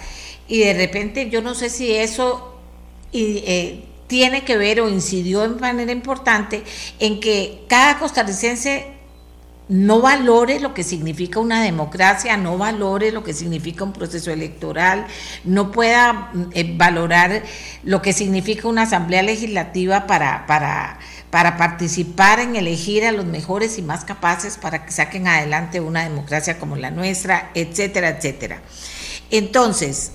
y 0.49 0.59
de 0.59 0.75
repente 0.75 1.31
yo 1.31 1.41
no 1.41 1.55
sé 1.55 1.71
si 1.71 1.95
eso 1.95 2.59
eh, 3.13 3.85
tiene 4.09 4.43
que 4.43 4.57
ver 4.57 4.81
o 4.81 4.89
incidió 4.89 5.43
de 5.43 5.61
manera 5.61 5.93
importante 5.93 6.65
en 6.99 7.21
que 7.21 7.65
cada 7.69 8.01
costarricense 8.01 8.89
no 9.69 10.01
valore 10.01 10.59
lo 10.59 10.75
que 10.75 10.83
significa 10.83 11.39
una 11.39 11.63
democracia, 11.63 12.37
no 12.37 12.59
valore 12.59 13.13
lo 13.13 13.23
que 13.23 13.33
significa 13.33 13.85
un 13.85 13.93
proceso 13.93 14.33
electoral, 14.33 15.07
no 15.45 15.71
pueda 15.71 16.33
eh, 16.53 16.75
valorar 16.77 17.43
lo 17.83 18.03
que 18.03 18.13
significa 18.13 18.67
una 18.67 18.83
asamblea 18.83 19.23
legislativa 19.23 20.09
para, 20.09 20.45
para, 20.47 20.99
para 21.35 21.57
participar 21.57 22.39
en 22.39 22.55
elegir 22.55 23.05
a 23.05 23.11
los 23.11 23.25
mejores 23.25 23.77
y 23.77 23.83
más 23.83 24.05
capaces 24.05 24.57
para 24.57 24.87
que 24.87 24.93
saquen 24.93 25.27
adelante 25.27 25.81
una 25.81 26.05
democracia 26.05 26.61
como 26.61 26.77
la 26.77 26.93
nuestra, 26.93 27.51
etcétera, 27.57 28.11
etcétera. 28.11 28.63
Entonces, 29.33 30.13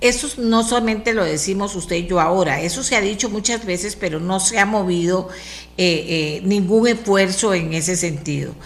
eso 0.00 0.26
no 0.38 0.64
solamente 0.64 1.12
lo 1.12 1.24
decimos 1.24 1.76
usted 1.76 1.94
y 1.94 2.08
yo 2.08 2.18
ahora, 2.20 2.62
eso 2.62 2.82
se 2.82 2.96
ha 2.96 3.00
dicho 3.00 3.30
muchas 3.30 3.64
veces, 3.64 3.94
pero 3.94 4.18
no 4.18 4.40
se 4.40 4.58
ha 4.58 4.66
movido 4.66 5.28
eh, 5.76 6.04
eh, 6.08 6.40
ningún 6.42 6.88
esfuerzo 6.88 7.54
en 7.54 7.72
ese 7.72 7.94
sentido, 7.94 8.56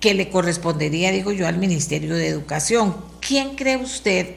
que 0.00 0.14
le 0.14 0.30
correspondería, 0.30 1.12
digo 1.12 1.30
yo, 1.30 1.46
al 1.46 1.58
Ministerio 1.58 2.14
de 2.14 2.26
Educación. 2.26 2.96
¿Quién 3.20 3.54
cree 3.54 3.76
usted 3.76 4.36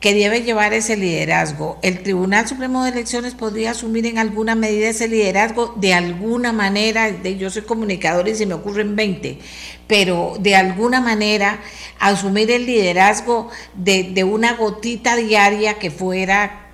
que 0.00 0.14
debe 0.14 0.42
llevar 0.42 0.72
ese 0.72 0.96
liderazgo? 0.96 1.78
¿El 1.82 2.02
Tribunal 2.02 2.46
Supremo 2.46 2.84
de 2.84 2.90
Elecciones 2.90 3.34
podría 3.34 3.72
asumir 3.72 4.06
en 4.06 4.18
alguna 4.18 4.54
medida 4.54 4.88
ese 4.88 5.08
liderazgo? 5.08 5.74
De 5.76 5.92
alguna 5.92 6.52
manera, 6.52 7.08
yo 7.22 7.50
soy 7.50 7.62
comunicador 7.62 8.28
y 8.28 8.34
se 8.34 8.46
me 8.46 8.54
ocurren 8.54 8.94
20, 8.94 9.38
pero 9.86 10.36
de 10.38 10.54
alguna 10.54 11.00
manera 11.00 11.60
asumir 11.98 12.50
el 12.50 12.66
liderazgo 12.66 13.50
de, 13.74 14.24
una 14.24 14.54
gotita 14.54 15.16
diaria 15.16 15.78
que 15.78 15.90
fuera 15.90 16.66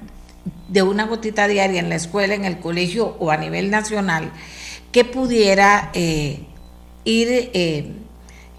de 0.68 0.82
una 0.82 1.04
gotita 1.06 1.46
diaria 1.48 1.80
en 1.80 1.88
la 1.88 1.94
escuela, 1.94 2.34
en 2.34 2.44
el 2.44 2.58
colegio 2.58 3.16
o 3.18 3.30
a 3.30 3.36
nivel 3.36 3.70
nacional, 3.70 4.32
que 4.92 5.04
pudiera 5.04 5.90
eh, 5.94 6.40
ir 7.04 7.28
eh, 7.54 8.03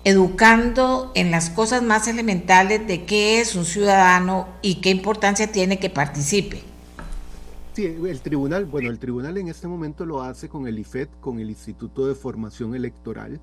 educando 0.05 1.11
en 1.15 1.31
las 1.31 1.49
cosas 1.49 1.81
más 1.81 2.07
elementales 2.07 2.87
de 2.87 3.05
qué 3.05 3.41
es 3.41 3.55
un 3.55 3.65
ciudadano 3.65 4.47
y 4.61 4.75
qué 4.75 4.91
importancia 4.91 5.51
tiene 5.51 5.79
que 5.79 5.89
participe. 5.89 6.61
Sí, 7.73 7.85
el 7.85 8.21
tribunal, 8.21 8.65
bueno, 8.65 8.91
el 8.91 8.99
tribunal 8.99 9.37
en 9.37 9.49
este 9.49 9.67
momento 9.67 10.05
lo 10.05 10.21
hace 10.21 10.47
con 10.47 10.67
el 10.67 10.77
IFED, 10.77 11.09
con 11.19 11.39
el 11.39 11.49
Instituto 11.49 12.07
de 12.07 12.13
Formación 12.13 12.75
Electoral, 12.75 13.41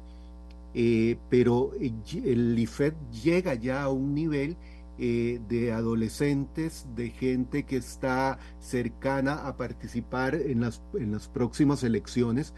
eh, 0.72 1.18
pero 1.28 1.72
eh, 1.80 1.92
el 2.24 2.56
IFED 2.56 2.94
llega 3.24 3.54
ya 3.54 3.82
a 3.82 3.90
un 3.90 4.14
nivel 4.14 4.56
eh, 4.98 5.40
de 5.48 5.72
adolescentes, 5.72 6.86
de 6.94 7.10
gente 7.10 7.64
que 7.64 7.76
está 7.76 8.38
cercana 8.60 9.48
a 9.48 9.56
participar 9.56 10.36
en 10.36 10.60
las, 10.60 10.80
en 10.94 11.10
las 11.10 11.26
próximas 11.26 11.82
elecciones, 11.82 12.54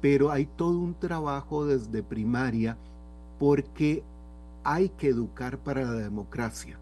pero 0.00 0.30
hay 0.30 0.46
todo 0.46 0.78
un 0.78 0.94
trabajo 0.94 1.66
desde 1.66 2.04
primaria 2.04 2.78
porque 3.38 4.02
hay 4.64 4.88
que 4.90 5.08
educar 5.08 5.58
para 5.58 5.82
la 5.82 5.92
democracia. 5.92 6.78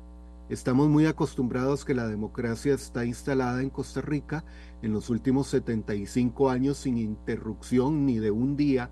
Estamos 0.48 0.88
muy 0.88 1.06
acostumbrados 1.06 1.84
que 1.84 1.94
la 1.94 2.06
democracia 2.06 2.74
está 2.74 3.04
instalada 3.04 3.62
en 3.62 3.70
Costa 3.70 4.00
Rica 4.00 4.44
en 4.80 4.92
los 4.92 5.10
últimos 5.10 5.48
75 5.48 6.50
años 6.50 6.78
sin 6.78 6.98
interrupción 6.98 8.06
ni 8.06 8.18
de 8.18 8.30
un 8.30 8.56
día 8.56 8.90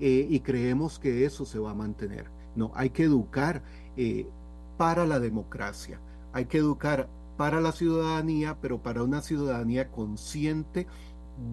eh, 0.00 0.26
y 0.28 0.40
creemos 0.40 0.98
que 0.98 1.24
eso 1.24 1.46
se 1.46 1.58
va 1.58 1.70
a 1.70 1.74
mantener. 1.74 2.26
No, 2.54 2.72
hay 2.74 2.90
que 2.90 3.04
educar 3.04 3.62
eh, 3.96 4.26
para 4.76 5.06
la 5.06 5.18
democracia, 5.18 5.98
hay 6.32 6.44
que 6.44 6.58
educar 6.58 7.08
para 7.38 7.60
la 7.60 7.72
ciudadanía, 7.72 8.58
pero 8.60 8.82
para 8.82 9.02
una 9.02 9.22
ciudadanía 9.22 9.90
consciente 9.90 10.86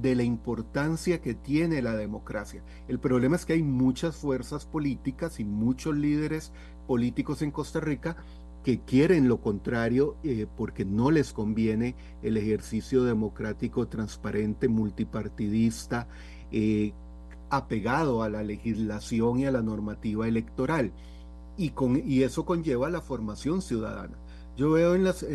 de 0.01 0.15
la 0.15 0.23
importancia 0.23 1.21
que 1.21 1.33
tiene 1.33 1.81
la 1.81 1.95
democracia. 1.95 2.63
El 2.87 2.99
problema 2.99 3.35
es 3.35 3.45
que 3.45 3.53
hay 3.53 3.63
muchas 3.63 4.15
fuerzas 4.15 4.65
políticas 4.65 5.39
y 5.39 5.45
muchos 5.45 5.95
líderes 5.95 6.51
políticos 6.87 7.41
en 7.41 7.51
Costa 7.51 7.79
Rica 7.79 8.17
que 8.63 8.81
quieren 8.81 9.27
lo 9.27 9.41
contrario 9.41 10.17
eh, 10.23 10.45
porque 10.57 10.85
no 10.85 11.11
les 11.11 11.33
conviene 11.33 11.95
el 12.21 12.37
ejercicio 12.37 13.03
democrático 13.03 13.87
transparente, 13.87 14.67
multipartidista, 14.67 16.07
apegado 17.49 18.21
a 18.23 18.29
la 18.29 18.43
legislación 18.43 19.39
y 19.39 19.45
a 19.45 19.51
la 19.51 19.61
normativa 19.61 20.27
electoral. 20.27 20.91
Y, 21.57 21.71
con, 21.71 22.01
y 22.05 22.23
eso 22.23 22.45
conlleva 22.45 22.89
la 22.89 23.01
formación 23.01 23.61
ciudadana. 23.61 24.17
Yo 24.55 24.71
veo 24.71 24.95
en 24.95 25.03
las, 25.03 25.25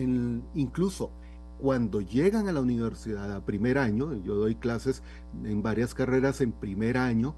incluso 0.55 1.11
cuando 1.65 2.03
llegan 2.03 2.47
a 2.47 2.53
la 2.53 2.61
universidad 2.61 3.33
a 3.33 3.41
primer 3.41 3.79
año, 3.79 4.23
yo 4.23 4.35
doy 4.35 4.55
clases 4.55 5.03
en 5.45 5.63
varias 5.63 5.95
carreras 5.95 6.43
en 6.43 6.53
primer 6.53 6.99
año, 6.99 7.35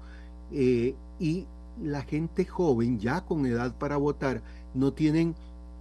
eh, 0.51 0.95
y 1.17 1.47
la 1.81 2.01
gente 2.01 2.43
joven, 2.43 2.99
ya 2.99 3.21
con 3.21 3.45
edad 3.45 3.77
para 3.77 3.95
votar, 3.95 4.43
no 4.73 4.91
tienen 4.91 5.33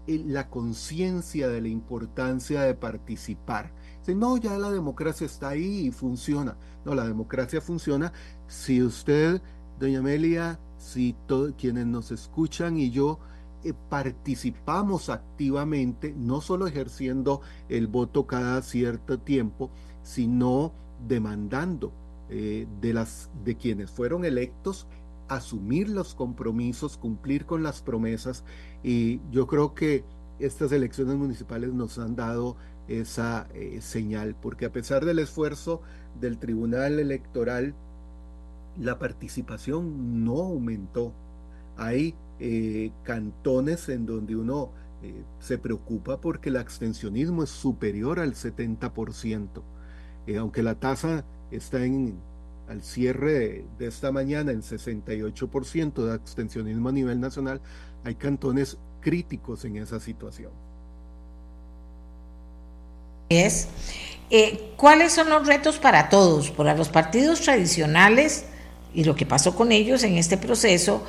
eh, 0.07 0.23
la 0.25 0.49
conciencia 0.49 1.49
de 1.49 1.61
la 1.61 1.67
importancia 1.67 2.63
de 2.63 2.75
participar. 2.75 3.73
Dicen, 3.99 4.21
no, 4.21 4.37
ya 4.37 4.57
la 4.59 4.71
democracia 4.71 5.27
está 5.27 5.49
ahí 5.49 5.89
y 5.89 5.91
funciona. 5.91 6.57
No, 6.85 6.95
la 6.95 7.05
democracia 7.05 7.61
funciona 7.61 8.13
si 8.47 8.81
usted, 8.81 9.43
doña 9.81 9.99
Amelia, 9.99 10.61
si 10.79 11.17
quienes 11.59 11.87
nos 11.87 12.13
escuchan 12.13 12.77
y 12.77 12.93
yo 12.93 13.19
eh, 13.65 13.73
participamos 13.89 15.09
activamente, 15.09 16.15
no 16.17 16.41
solo 16.41 16.67
ejerciendo 16.67 17.41
el 17.69 17.87
voto 17.87 18.27
cada 18.27 18.63
cierto 18.63 19.19
tiempo, 19.19 19.71
sino 20.03 20.73
demandando 21.07 21.93
eh, 22.29 22.67
de, 22.81 22.93
las, 22.93 23.31
de 23.45 23.57
quienes 23.57 23.91
fueron 23.91 24.25
electos 24.25 24.87
asumir 25.29 25.89
los 25.89 26.15
compromisos, 26.15 26.97
cumplir 26.97 27.47
con 27.47 27.63
las 27.63 27.83
promesas. 27.83 28.45
Y 28.83 29.21
yo 29.31 29.47
creo 29.47 29.75
que 29.75 30.05
estas 30.39 30.73
elecciones 30.73 31.17
municipales 31.17 31.73
nos 31.73 31.99
han 31.99 32.17
dado 32.17 32.57
esa 32.89 33.49
eh, 33.55 33.81
señal, 33.81 34.37
porque 34.41 34.67
a 34.67 34.73
pesar 34.73 35.05
del 35.05 35.19
esfuerzo 35.19 35.81
del 36.21 36.39
Tribunal 36.39 37.01
Electoral, 37.01 37.75
la 38.79 38.99
participación 38.99 40.25
no 40.25 40.39
aumentó. 40.39 41.13
Hay 41.77 42.15
eh, 42.41 42.91
cantones 43.03 43.89
en 43.89 44.07
donde 44.07 44.37
uno 44.37 44.71
eh, 45.03 45.23
se 45.41 45.59
preocupa 45.59 46.21
porque 46.21 46.49
el 46.49 46.57
abstencionismo 46.57 47.43
es 47.43 47.51
superior 47.51 48.19
al 48.19 48.35
70%. 48.35 49.49
Eh, 50.27 50.37
aunque 50.39 50.63
la 50.63 50.75
tasa 50.75 51.25
está 51.51 51.85
en, 51.85 52.19
al 52.69 52.83
cierre 52.83 53.65
de, 53.79 53.87
esta 53.87 54.11
mañana 54.11 54.53
en 54.53 54.63
68% 54.63 56.05
de 56.05 56.13
abstencionismo 56.13 56.89
a 56.89 56.93
nivel 56.93 57.21
nacional, 57.21 57.61
hay 58.05 58.15
cantones 58.15 58.79
críticos 59.01 59.65
en 59.65 59.77
esa 59.77 60.01
situación. 60.01 60.51
Es, 63.29 63.69
eh, 64.31 64.73
¿cuáles 64.77 65.13
son 65.13 65.29
los 65.29 65.47
retos 65.47 65.79
para 65.79 66.09
todos? 66.09 66.51
Para 66.51 66.75
los 66.75 66.89
partidos 66.89 67.41
tradicionales 67.41 68.47
y 68.95 69.05
lo 69.05 69.15
que 69.15 69.27
pasó 69.27 69.55
con 69.55 69.73
ellos 69.73 70.03
en 70.05 70.17
este 70.17 70.39
proceso, 70.39 71.05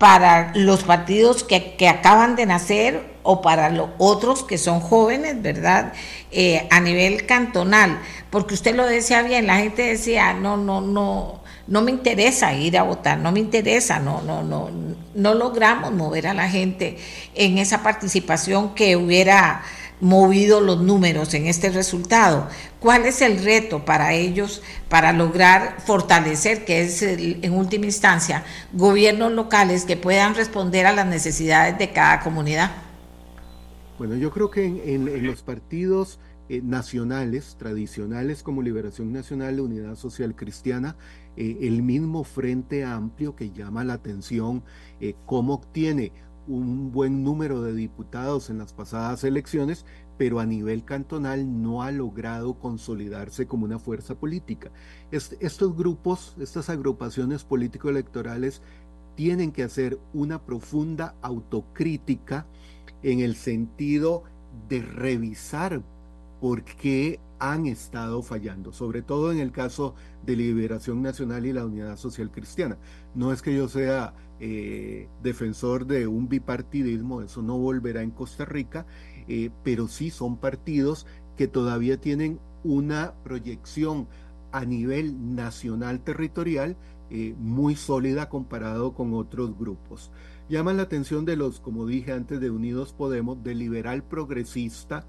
para 0.00 0.52
los 0.54 0.82
partidos 0.82 1.44
que, 1.44 1.74
que 1.74 1.86
acaban 1.86 2.34
de 2.34 2.46
nacer 2.46 3.04
o 3.22 3.42
para 3.42 3.68
los 3.68 3.90
otros 3.98 4.42
que 4.42 4.56
son 4.56 4.80
jóvenes, 4.80 5.42
¿verdad? 5.42 5.92
Eh, 6.30 6.66
a 6.70 6.80
nivel 6.80 7.26
cantonal, 7.26 8.00
porque 8.30 8.54
usted 8.54 8.74
lo 8.74 8.86
decía 8.86 9.20
bien, 9.20 9.46
la 9.46 9.58
gente 9.58 9.82
decía, 9.82 10.32
no, 10.32 10.56
no, 10.56 10.80
no, 10.80 11.42
no 11.66 11.82
me 11.82 11.90
interesa 11.90 12.54
ir 12.54 12.78
a 12.78 12.82
votar, 12.82 13.18
no 13.18 13.30
me 13.30 13.40
interesa, 13.40 13.98
no, 13.98 14.22
no, 14.22 14.42
no, 14.42 14.70
no 15.14 15.34
logramos 15.34 15.92
mover 15.92 16.28
a 16.28 16.32
la 16.32 16.48
gente 16.48 16.96
en 17.34 17.58
esa 17.58 17.82
participación 17.82 18.74
que 18.74 18.96
hubiera 18.96 19.62
movido 20.00 20.60
los 20.60 20.80
números 20.80 21.34
en 21.34 21.46
este 21.46 21.70
resultado. 21.70 22.48
¿Cuál 22.78 23.06
es 23.06 23.20
el 23.22 23.42
reto 23.42 23.84
para 23.84 24.14
ellos 24.14 24.62
para 24.88 25.12
lograr 25.12 25.76
fortalecer, 25.84 26.64
que 26.64 26.82
es 26.82 27.02
en 27.02 27.52
última 27.52 27.86
instancia, 27.86 28.44
gobiernos 28.72 29.32
locales 29.32 29.84
que 29.84 29.96
puedan 29.96 30.34
responder 30.34 30.86
a 30.86 30.92
las 30.92 31.06
necesidades 31.06 31.78
de 31.78 31.90
cada 31.92 32.20
comunidad? 32.20 32.70
Bueno, 33.98 34.16
yo 34.16 34.30
creo 34.30 34.50
que 34.50 34.64
en, 34.64 35.26
los 35.26 35.42
partidos 35.42 36.18
eh, 36.48 36.62
nacionales, 36.64 37.56
tradicionales 37.58 38.42
como 38.42 38.62
Liberación 38.62 39.12
Nacional, 39.12 39.60
Unidad 39.60 39.94
Social 39.96 40.34
Cristiana, 40.34 40.96
eh, 41.36 41.58
el 41.60 41.82
mismo 41.82 42.24
Frente 42.24 42.82
Amplio 42.82 43.36
que 43.36 43.50
llama 43.50 43.84
la 43.84 43.92
atención 43.92 44.64
eh, 45.00 45.14
cómo 45.26 45.54
obtiene 45.54 46.12
un 46.50 46.90
buen 46.90 47.22
número 47.22 47.62
de 47.62 47.72
diputados 47.72 48.50
en 48.50 48.58
las 48.58 48.72
pasadas 48.72 49.22
elecciones, 49.24 49.86
pero 50.18 50.40
a 50.40 50.46
nivel 50.46 50.84
cantonal 50.84 51.62
no 51.62 51.82
ha 51.82 51.92
logrado 51.92 52.54
consolidarse 52.58 53.46
como 53.46 53.64
una 53.64 53.78
fuerza 53.78 54.16
política. 54.16 54.70
estos 55.10 55.76
grupos, 55.76 56.34
estas 56.40 56.68
agrupaciones 56.68 57.44
político-electorales 57.44 58.62
tienen 59.14 59.52
que 59.52 59.62
hacer 59.62 59.98
una 60.12 60.42
profunda 60.42 61.14
autocrítica 61.22 62.46
en 63.02 63.20
el 63.20 63.36
sentido 63.36 64.24
de 64.68 64.82
revisar 64.82 65.82
por 66.40 66.64
qué 66.64 67.20
han 67.38 67.66
estado 67.66 68.22
fallando, 68.22 68.72
sobre 68.72 69.02
todo 69.02 69.32
en 69.32 69.38
el 69.38 69.52
caso 69.52 69.94
de 70.26 70.36
Liberación 70.36 71.00
Nacional 71.00 71.46
y 71.46 71.52
la 71.52 71.64
Unidad 71.64 71.96
Social 71.96 72.30
Cristiana. 72.30 72.76
No 73.14 73.32
es 73.32 73.40
que 73.40 73.54
yo 73.54 73.68
sea 73.68 74.14
eh, 74.42 75.06
defensor 75.22 75.86
de 75.86 76.06
un 76.06 76.26
bipartidismo, 76.26 77.20
eso 77.20 77.42
no 77.42 77.58
volverá 77.58 78.00
en 78.00 78.10
Costa 78.10 78.46
Rica, 78.46 78.86
eh, 79.28 79.50
pero 79.62 79.86
sí 79.86 80.08
son 80.08 80.38
partidos 80.38 81.06
que 81.36 81.46
todavía 81.46 82.00
tienen 82.00 82.40
una 82.64 83.12
proyección 83.22 84.08
a 84.50 84.64
nivel 84.64 85.34
nacional 85.34 86.00
territorial 86.00 86.78
eh, 87.10 87.34
muy 87.38 87.76
sólida 87.76 88.30
comparado 88.30 88.94
con 88.94 89.12
otros 89.12 89.58
grupos. 89.58 90.10
Llama 90.48 90.72
la 90.72 90.84
atención 90.84 91.26
de 91.26 91.36
los, 91.36 91.60
como 91.60 91.86
dije 91.86 92.12
antes, 92.12 92.40
de 92.40 92.50
Unidos 92.50 92.94
Podemos, 92.94 93.44
de 93.44 93.54
liberal 93.54 94.02
progresista, 94.02 95.04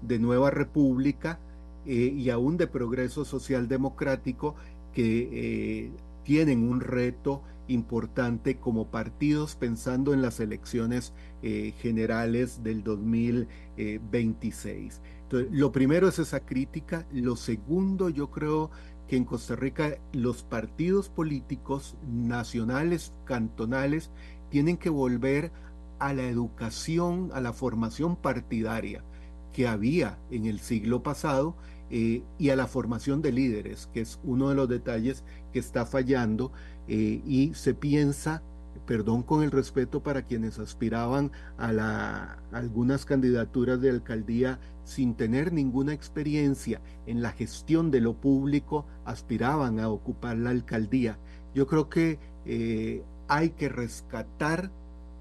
de 0.00 0.18
Nueva 0.18 0.50
República 0.50 1.38
y 1.86 2.30
aún 2.30 2.56
de 2.56 2.66
Progreso 2.66 3.24
Social 3.24 3.68
Democrático, 3.68 4.56
que 4.92 5.90
tienen 6.24 6.68
un 6.68 6.80
reto 6.80 7.42
importante 7.68 8.58
como 8.58 8.90
partidos 8.90 9.56
pensando 9.56 10.12
en 10.12 10.22
las 10.22 10.40
elecciones 10.40 11.12
eh, 11.42 11.72
generales 11.78 12.62
del 12.62 12.82
2026. 12.82 15.00
Entonces, 15.22 15.50
lo 15.52 15.72
primero 15.72 16.08
es 16.08 16.18
esa 16.18 16.40
crítica. 16.40 17.06
Lo 17.12 17.36
segundo, 17.36 18.08
yo 18.08 18.30
creo 18.30 18.70
que 19.08 19.16
en 19.16 19.24
Costa 19.24 19.56
Rica 19.56 19.98
los 20.12 20.42
partidos 20.42 21.08
políticos 21.08 21.96
nacionales, 22.06 23.12
cantonales, 23.24 24.10
tienen 24.50 24.76
que 24.76 24.90
volver 24.90 25.50
a 25.98 26.12
la 26.12 26.24
educación, 26.24 27.30
a 27.32 27.40
la 27.40 27.52
formación 27.52 28.16
partidaria 28.16 29.04
que 29.52 29.68
había 29.68 30.18
en 30.30 30.46
el 30.46 30.60
siglo 30.60 31.02
pasado 31.02 31.54
eh, 31.94 32.22
y 32.38 32.48
a 32.48 32.56
la 32.56 32.66
formación 32.66 33.20
de 33.20 33.32
líderes, 33.32 33.86
que 33.92 34.00
es 34.00 34.18
uno 34.24 34.48
de 34.48 34.54
los 34.54 34.66
detalles 34.66 35.24
que 35.52 35.58
está 35.58 35.84
fallando 35.84 36.50
eh, 36.88 37.20
y 37.26 37.52
se 37.52 37.74
piensa, 37.74 38.42
perdón 38.86 39.22
con 39.22 39.42
el 39.42 39.50
respeto 39.50 40.02
para 40.02 40.22
quienes 40.22 40.58
aspiraban 40.58 41.32
a, 41.58 41.70
la, 41.70 42.38
algunas 42.50 43.04
candidaturas 43.04 43.82
de 43.82 43.90
alcaldía 43.90 44.58
sin 44.84 45.14
tener 45.16 45.52
ninguna 45.52 45.92
experiencia 45.92 46.80
en 47.04 47.20
la 47.20 47.32
gestión 47.32 47.90
de 47.90 48.00
lo 48.00 48.14
público, 48.14 48.86
aspiraban 49.04 49.78
a 49.78 49.90
ocupar 49.90 50.38
la 50.38 50.48
alcaldía. 50.48 51.18
Yo 51.54 51.66
creo 51.66 51.90
que 51.90 52.18
eh, 52.46 53.04
hay 53.28 53.50
que 53.50 53.68
rescatar 53.68 54.70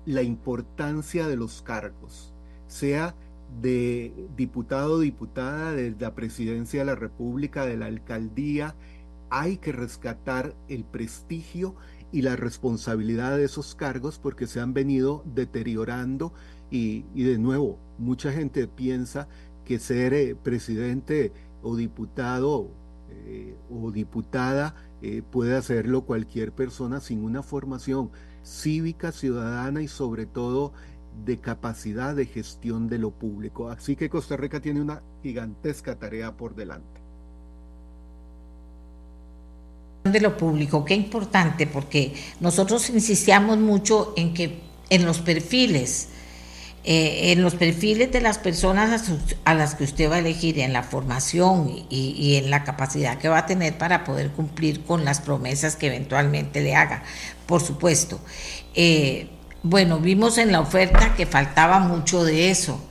la 0.05 0.21
importancia 0.21 1.27
de 1.27 1.35
los 1.35 1.61
cargos, 1.63 2.33
sea 2.67 3.13
de 3.59 4.13
diputado 4.37 4.93
o 4.93 4.99
diputada, 4.99 5.73
de 5.73 5.95
la 5.99 6.15
presidencia 6.15 6.81
de 6.81 6.85
la 6.85 6.95
República, 6.95 7.65
de 7.65 7.77
la 7.77 7.87
alcaldía, 7.87 8.75
hay 9.29 9.57
que 9.57 9.71
rescatar 9.71 10.55
el 10.67 10.83
prestigio 10.83 11.75
y 12.11 12.21
la 12.21 12.35
responsabilidad 12.35 13.37
de 13.37 13.45
esos 13.45 13.75
cargos 13.75 14.19
porque 14.19 14.47
se 14.47 14.59
han 14.59 14.73
venido 14.73 15.23
deteriorando 15.25 16.33
y, 16.69 17.01
de 17.13 17.37
nuevo, 17.37 17.79
mucha 17.97 18.31
gente 18.31 18.67
piensa 18.67 19.27
que 19.65 19.79
ser 19.79 20.13
eh, 20.13 20.35
presidente 20.35 21.31
o 21.61 21.75
diputado 21.75 22.69
eh, 23.09 23.55
o 23.69 23.91
diputada 23.91 24.75
eh, 25.01 25.21
puede 25.21 25.55
hacerlo 25.55 26.03
cualquier 26.03 26.53
persona 26.53 27.01
sin 27.01 27.23
una 27.23 27.43
formación 27.43 28.09
cívica, 28.43 29.11
ciudadana 29.11 29.81
y 29.81 29.87
sobre 29.87 30.25
todo 30.25 30.73
de 31.25 31.39
capacidad 31.39 32.15
de 32.15 32.25
gestión 32.25 32.89
de 32.89 32.97
lo 32.97 33.11
público. 33.11 33.69
Así 33.69 33.95
que 33.95 34.09
Costa 34.09 34.37
Rica 34.37 34.59
tiene 34.59 34.81
una 34.81 35.01
gigantesca 35.23 35.95
tarea 35.95 36.31
por 36.31 36.55
delante. 36.55 37.01
De 40.03 40.19
lo 40.19 40.35
público, 40.35 40.83
qué 40.83 40.95
importante, 40.95 41.67
porque 41.67 42.13
nosotros 42.39 42.89
insistíamos 42.89 43.59
mucho 43.59 44.13
en 44.17 44.33
que 44.33 44.59
en 44.89 45.05
los 45.05 45.19
perfiles 45.19 46.09
eh, 46.83 47.31
en 47.31 47.43
los 47.43 47.53
perfiles 47.53 48.11
de 48.11 48.21
las 48.21 48.39
personas 48.39 49.11
a, 49.45 49.53
las 49.53 49.75
que 49.75 49.83
usted 49.83 50.09
va 50.09 50.15
a 50.15 50.19
elegir, 50.19 50.57
en 50.57 50.73
la 50.73 50.81
formación 50.81 51.85
y, 51.91 52.37
en 52.37 52.49
la 52.49 52.63
capacidad 52.63 53.19
que 53.19 53.29
va 53.29 53.39
a 53.39 53.45
tener 53.45 53.77
para 53.77 54.03
poder 54.03 54.31
cumplir 54.31 54.83
con 54.83 55.05
las 55.05 55.21
promesas 55.21 55.75
que 55.75 55.87
eventualmente 55.87 56.59
le 56.59 56.75
haga, 56.75 57.03
por 57.45 57.61
supuesto. 57.61 58.19
Eh, 58.73 59.29
bueno, 59.63 59.99
vimos 59.99 60.37
en 60.37 60.51
la 60.51 60.59
oferta 60.59 61.13
que 61.15 61.25
faltaba 61.25 61.79
mucho 61.79 62.23
de 62.23 62.51
eso. 62.51 62.83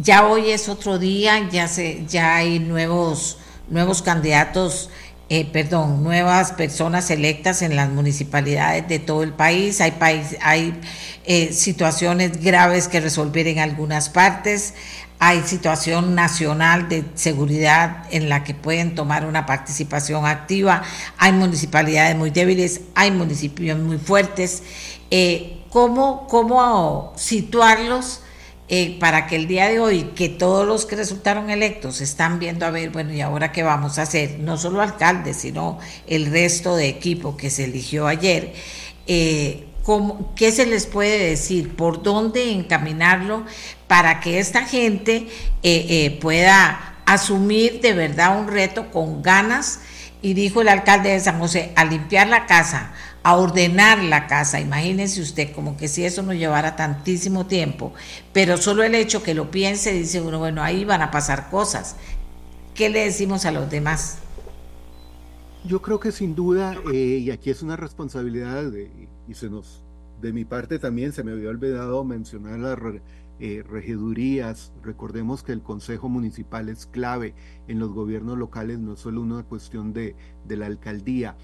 Ya 0.00 0.26
hoy 0.26 0.50
es 0.50 0.68
otro 0.68 0.98
día, 0.98 1.48
ya, 1.50 1.68
se, 1.68 2.06
ya 2.06 2.36
hay 2.36 2.58
nuevos, 2.58 3.38
nuevos 3.68 4.02
candidatos 4.02 4.90
eh, 5.32 5.44
perdón, 5.44 6.02
nuevas 6.02 6.50
personas 6.50 7.08
electas 7.08 7.62
en 7.62 7.76
las 7.76 7.88
municipalidades 7.88 8.88
de 8.88 8.98
todo 8.98 9.22
el 9.22 9.32
país. 9.32 9.80
Hay, 9.80 9.92
país, 9.92 10.36
hay 10.42 10.74
eh, 11.24 11.52
situaciones 11.52 12.42
graves 12.42 12.88
que 12.88 12.98
resolver 12.98 13.46
en 13.46 13.60
algunas 13.60 14.08
partes. 14.08 14.74
Hay 15.20 15.42
situación 15.42 16.16
nacional 16.16 16.88
de 16.88 17.04
seguridad 17.14 18.06
en 18.10 18.28
la 18.28 18.42
que 18.42 18.54
pueden 18.54 18.96
tomar 18.96 19.24
una 19.24 19.46
participación 19.46 20.26
activa. 20.26 20.82
Hay 21.16 21.30
municipalidades 21.30 22.16
muy 22.16 22.30
débiles, 22.30 22.80
hay 22.96 23.12
municipios 23.12 23.78
muy 23.78 23.98
fuertes. 23.98 24.64
Eh, 25.12 25.59
¿cómo, 25.70 26.26
¿Cómo 26.28 27.12
situarlos? 27.16 28.20
Eh, 28.72 28.98
para 29.00 29.26
que 29.26 29.34
el 29.34 29.48
día 29.48 29.68
de 29.68 29.80
hoy, 29.80 30.12
que 30.14 30.28
todos 30.28 30.64
los 30.64 30.86
que 30.86 30.94
resultaron 30.94 31.50
electos 31.50 32.00
están 32.00 32.38
viendo 32.38 32.64
a 32.64 32.70
ver, 32.70 32.90
bueno, 32.90 33.12
¿y 33.12 33.20
ahora 33.20 33.50
qué 33.50 33.64
vamos 33.64 33.98
a 33.98 34.02
hacer? 34.02 34.38
No 34.38 34.58
solo 34.58 34.80
alcaldes, 34.80 35.38
sino 35.38 35.80
el 36.06 36.30
resto 36.30 36.76
de 36.76 36.86
equipo 36.86 37.36
que 37.36 37.50
se 37.50 37.64
eligió 37.64 38.06
ayer. 38.06 38.52
Eh, 39.08 39.66
¿Qué 40.36 40.52
se 40.52 40.66
les 40.66 40.86
puede 40.86 41.30
decir? 41.30 41.74
¿Por 41.74 42.04
dónde 42.04 42.52
encaminarlo 42.52 43.44
para 43.88 44.20
que 44.20 44.38
esta 44.38 44.64
gente 44.64 45.26
eh, 45.64 46.16
pueda 46.20 47.02
asumir 47.06 47.80
de 47.80 47.92
verdad 47.92 48.38
un 48.38 48.46
reto 48.46 48.92
con 48.92 49.20
ganas? 49.20 49.80
Y 50.22 50.34
dijo 50.34 50.60
el 50.60 50.68
alcalde 50.68 51.10
de 51.10 51.18
San 51.18 51.40
José, 51.40 51.72
a 51.74 51.84
limpiar 51.84 52.28
la 52.28 52.46
casa, 52.46 52.92
a 53.22 53.36
ordenar 53.36 54.02
la 54.02 54.26
casa. 54.26 54.60
Imagínense 54.60 55.20
usted, 55.20 55.52
como 55.52 55.76
que 55.76 55.88
si 55.88 56.04
eso 56.04 56.22
no 56.22 56.32
llevara 56.32 56.76
tantísimo 56.76 57.46
tiempo, 57.46 57.92
pero 58.32 58.56
solo 58.56 58.82
el 58.82 58.94
hecho 58.94 59.22
que 59.22 59.34
lo 59.34 59.50
piense, 59.50 59.92
dice 59.92 60.20
uno, 60.20 60.38
bueno, 60.38 60.62
ahí 60.62 60.84
van 60.84 61.02
a 61.02 61.10
pasar 61.10 61.50
cosas. 61.50 61.96
¿Qué 62.74 62.88
le 62.88 63.04
decimos 63.04 63.44
a 63.44 63.50
los 63.50 63.70
demás? 63.70 64.18
Yo 65.64 65.82
creo 65.82 66.00
que 66.00 66.12
sin 66.12 66.34
duda, 66.34 66.74
eh, 66.92 67.18
y 67.22 67.30
aquí 67.30 67.50
es 67.50 67.62
una 67.62 67.76
responsabilidad 67.76 68.72
y 69.28 69.34
se 69.34 69.50
nos 69.50 69.82
de 70.20 70.32
mi 70.32 70.44
parte 70.44 70.78
también 70.78 71.12
se 71.12 71.24
me 71.24 71.32
había 71.32 71.48
olvidado 71.48 72.04
mencionar 72.04 72.58
las 72.58 72.78
eh, 73.38 73.62
regidurías. 73.68 74.72
Recordemos 74.82 75.42
que 75.42 75.52
el 75.52 75.62
Consejo 75.62 76.08
Municipal 76.08 76.68
es 76.68 76.86
clave 76.86 77.34
en 77.68 77.78
los 77.78 77.90
gobiernos 77.90 78.36
locales, 78.36 78.78
no 78.78 78.94
es 78.94 79.00
solo 79.00 79.22
una 79.22 79.42
cuestión 79.44 79.92
de, 79.92 80.14
de 80.46 80.56
la 80.56 80.66
alcaldía. 80.66 81.36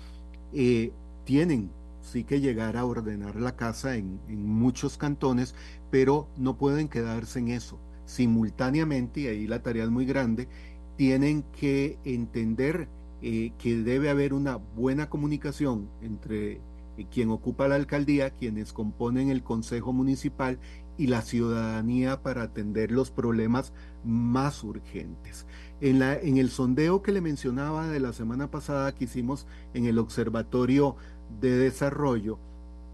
Eh, 0.52 0.92
tienen 1.26 1.70
sí 2.06 2.24
que 2.24 2.40
llegar 2.40 2.76
a 2.76 2.84
ordenar 2.84 3.36
la 3.36 3.56
casa 3.56 3.96
en, 3.96 4.20
muchos 4.28 4.96
cantones, 4.96 5.54
pero 5.90 6.28
no 6.38 6.56
pueden 6.56 6.88
quedarse 6.88 7.40
en 7.40 7.48
eso. 7.48 7.78
Simultáneamente, 8.06 9.20
y 9.20 9.26
ahí 9.26 9.46
la 9.46 9.62
tarea 9.62 9.84
es 9.84 9.90
muy 9.90 10.06
grande, 10.06 10.48
tienen 10.96 11.42
que 11.42 11.98
entender 12.04 12.88
eh, 13.20 13.52
que 13.58 13.76
debe 13.76 14.08
haber 14.08 14.32
una 14.32 14.56
buena 14.56 15.10
comunicación 15.10 15.88
entre 16.00 16.60
eh, 16.96 17.06
quien 17.10 17.30
ocupa 17.30 17.68
la 17.68 17.74
alcaldía, 17.74 18.30
quienes 18.30 18.72
componen 18.72 19.28
el 19.28 19.42
consejo 19.42 19.92
municipal 19.92 20.60
y 20.98 21.08
la 21.08 21.22
ciudadanía 21.22 22.22
para 22.22 22.42
atender 22.42 22.90
los 22.90 23.10
problemas 23.10 23.72
más 24.04 24.62
urgentes. 24.64 25.46
En, 25.80 25.98
la, 25.98 26.16
en 26.18 26.38
el 26.38 26.48
sondeo 26.48 27.02
que 27.02 27.12
le 27.12 27.20
mencionaba 27.20 27.86
de 27.88 28.00
la 28.00 28.14
semana 28.14 28.50
pasada 28.50 28.94
que 28.94 29.04
hicimos 29.04 29.46
en 29.74 29.84
el 29.84 29.98
Observatorio 29.98 30.96
de 31.40 31.56
Desarrollo, 31.56 32.38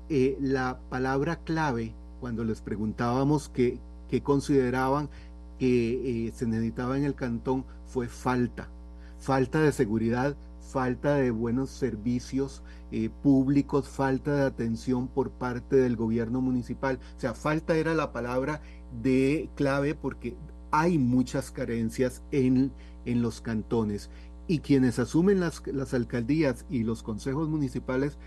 eh, 0.08 0.36
la 0.40 0.78
palabra 0.88 1.36
clave, 1.36 1.94
cuando 2.20 2.44
les 2.44 2.60
preguntábamos 2.60 3.48
qué, 3.48 3.80
consideraban 4.22 5.08
que 5.58 6.30
se 6.34 6.46
necesitaba 6.46 6.98
en 6.98 7.04
el 7.04 7.14
cantón, 7.14 7.64
fue 7.86 8.08
falta. 8.08 8.68
Falta 9.18 9.60
de 9.60 9.72
seguridad, 9.72 10.36
falta 10.72 11.16
de 11.16 11.30
buenos 11.30 11.70
servicios 11.70 12.62
eh, 12.90 13.10
públicos, 13.22 13.88
falta 13.88 14.34
de 14.34 14.42
atención 14.42 15.06
por 15.08 15.30
parte 15.30 15.76
del 15.76 15.96
gobierno 15.96 16.40
municipal. 16.40 16.98
O 17.16 17.20
sea, 17.20 17.34
falta 17.34 17.76
era 17.76 17.94
la 17.94 18.12
palabra 18.12 18.62
de 19.02 19.50
clave 19.54 19.94
porque 19.94 20.34
hay 20.70 20.98
muchas 20.98 21.50
carencias 21.50 22.22
en, 22.32 22.72
en 23.04 23.22
los 23.22 23.40
cantones 23.40 24.10
y 24.46 24.58
quienes 24.58 24.98
asumen 24.98 25.40
las, 25.40 25.62
las 25.66 25.94
alcaldías 25.94 26.66
y 26.70 26.82
los 26.82 27.02
consejos 27.02 27.48
municipales 27.48 28.18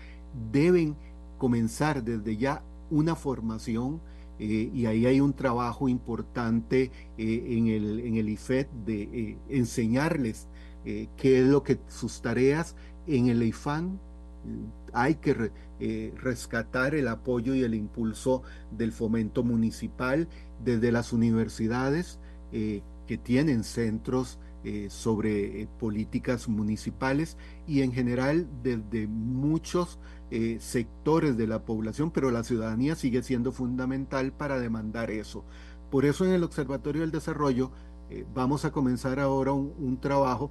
deben 0.52 0.96
comenzar 1.38 2.02
desde 2.02 2.36
ya 2.36 2.62
una 2.90 3.14
formación 3.14 4.00
eh, 4.38 4.70
y 4.74 4.86
ahí 4.86 5.06
hay 5.06 5.20
un 5.20 5.32
trabajo 5.32 5.88
importante 5.88 6.90
eh, 7.16 7.44
en, 7.48 7.68
el, 7.68 8.00
en 8.00 8.16
el 8.16 8.28
IFED 8.28 8.66
de 8.84 9.38
enseñarles 9.48 10.48
qué 10.84 11.40
es 11.40 11.46
lo 11.48 11.64
que 11.64 11.80
sus 11.88 12.22
tareas 12.22 12.76
en 13.08 13.26
el 13.26 13.42
IFAN 13.42 13.98
hay 14.92 15.16
que 15.16 15.50
eh, 15.78 16.14
rescatar 16.16 16.94
el 16.94 17.08
apoyo 17.08 17.54
y 17.54 17.62
el 17.62 17.74
impulso 17.74 18.42
del 18.70 18.92
fomento 18.92 19.44
municipal 19.44 20.28
desde 20.64 20.90
las 20.92 21.12
universidades 21.12 22.18
eh, 22.52 22.82
que 23.06 23.18
tienen 23.18 23.62
centros 23.62 24.38
eh, 24.66 24.88
sobre 24.90 25.68
políticas 25.78 26.48
municipales 26.48 27.36
y 27.66 27.82
en 27.82 27.92
general 27.92 28.48
desde 28.62 29.06
muchos 29.06 29.98
sectores 30.58 31.36
de 31.36 31.46
la 31.46 31.64
población, 31.64 32.10
pero 32.10 32.32
la 32.32 32.42
ciudadanía 32.42 32.96
sigue 32.96 33.22
siendo 33.22 33.52
fundamental 33.52 34.32
para 34.32 34.58
demandar 34.58 35.12
eso. 35.12 35.44
Por 35.88 36.04
eso 36.04 36.24
en 36.24 36.32
el 36.32 36.42
Observatorio 36.42 37.02
del 37.02 37.12
Desarrollo 37.12 37.70
vamos 38.34 38.64
a 38.64 38.72
comenzar 38.72 39.20
ahora 39.20 39.52
un 39.52 39.98
trabajo 40.00 40.50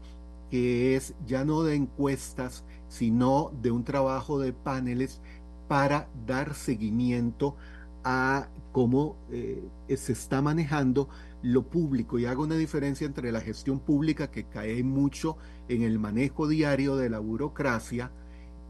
que 0.49 0.95
es 0.95 1.13
ya 1.25 1.43
no 1.43 1.63
de 1.63 1.75
encuestas, 1.75 2.63
sino 2.87 3.51
de 3.61 3.71
un 3.71 3.83
trabajo 3.83 4.39
de 4.39 4.53
paneles 4.53 5.19
para 5.67 6.07
dar 6.25 6.53
seguimiento 6.53 7.55
a 8.03 8.47
cómo 8.71 9.15
eh, 9.31 9.67
se 9.95 10.13
está 10.13 10.41
manejando 10.41 11.09
lo 11.45 11.63
público. 11.63 12.19
Y 12.19 12.25
hago 12.25 12.43
una 12.43 12.55
diferencia 12.55 13.05
entre 13.05 13.31
la 13.31 13.41
gestión 13.41 13.79
pública, 13.79 14.31
que 14.31 14.45
cae 14.45 14.83
mucho 14.83 15.37
en 15.67 15.83
el 15.83 15.99
manejo 15.99 16.47
diario 16.47 16.95
de 16.95 17.09
la 17.09 17.19
burocracia, 17.19 18.11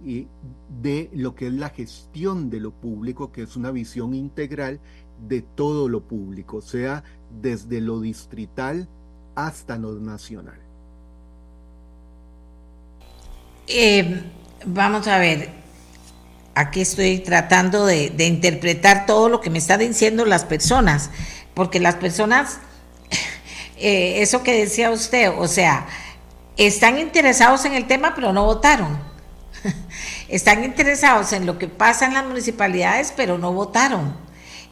y 0.03 0.27
de 0.81 1.10
lo 1.14 1.35
que 1.35 1.47
es 1.47 1.53
la 1.53 1.69
gestión 1.69 2.49
de 2.49 2.60
lo 2.60 2.72
público, 2.72 3.31
que 3.31 3.43
es 3.43 3.56
una 3.56 3.72
visión 3.72 4.14
integral 4.14 4.80
de 5.27 5.41
todo 5.41 5.88
lo 5.88 6.03
público, 6.03 6.61
sea 6.61 7.03
desde 7.41 7.80
lo 7.81 8.02
distrital 8.02 8.89
hasta 9.35 9.77
lo 9.77 9.93
nacional. 9.93 10.60
Eh, 13.68 14.22
vamos 14.65 15.07
a 15.07 15.18
ver, 15.18 15.49
aquí 16.53 16.81
estoy 16.81 17.19
tratando 17.19 17.85
de, 17.85 18.14
interpretar 18.19 19.06
todo 19.06 19.30
lo 19.30 19.41
que 19.41 19.49
me 19.49 19.57
están 19.57 19.80
diciendo 19.80 20.26
las 20.26 20.45
personas, 20.45 21.10
porque 21.53 21.80
las 21.80 21.95
personas, 21.95 22.60
eh, 23.77 24.22
eso 24.22 24.43
que 24.43 24.53
decía 24.53 24.91
usted, 24.91 25.31
o 25.38 25.47
sea, 25.47 25.88
están 26.57 26.99
interesados 26.99 27.65
en 27.65 27.73
el 27.73 27.88
tema, 27.88 28.14
pero 28.15 28.31
no 28.34 28.45
votaron. 28.45 28.99
están 30.30 30.64
interesados 30.64 31.34
en 31.34 31.45
lo 31.45 31.57
que 31.57 31.68
pasa 31.68 32.06
en 32.06 32.14
las 32.14 32.26
municipalidades, 32.26 33.14
pero 33.15 33.38
no 33.38 33.52
votaron. 33.52 34.15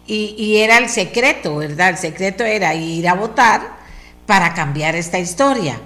Y, 0.05 0.35
y 0.38 0.57
era 0.57 0.77
el 0.77 0.89
secreto, 0.89 1.57
¿verdad? 1.57 1.89
El 1.89 1.97
secreto 1.97 2.43
era 2.43 2.73
ir 2.75 3.07
a 3.07 3.13
votar 3.13 3.77
para 4.25 4.53
cambiar 4.53 4.95
esta 4.95 5.19
historia. 5.19 5.80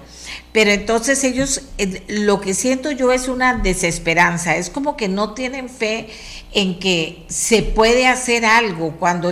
Pero 0.52 0.70
entonces 0.70 1.22
ellos, 1.24 1.62
lo 2.08 2.40
que 2.40 2.54
siento 2.54 2.90
yo 2.90 3.12
es 3.12 3.28
una 3.28 3.54
desesperanza, 3.54 4.56
es 4.56 4.70
como 4.70 4.96
que 4.96 5.08
no 5.08 5.34
tienen 5.34 5.68
fe 5.68 6.08
en 6.52 6.78
que 6.78 7.26
se 7.28 7.62
puede 7.62 8.06
hacer 8.06 8.46
algo. 8.46 8.92
Cuando, 8.98 9.30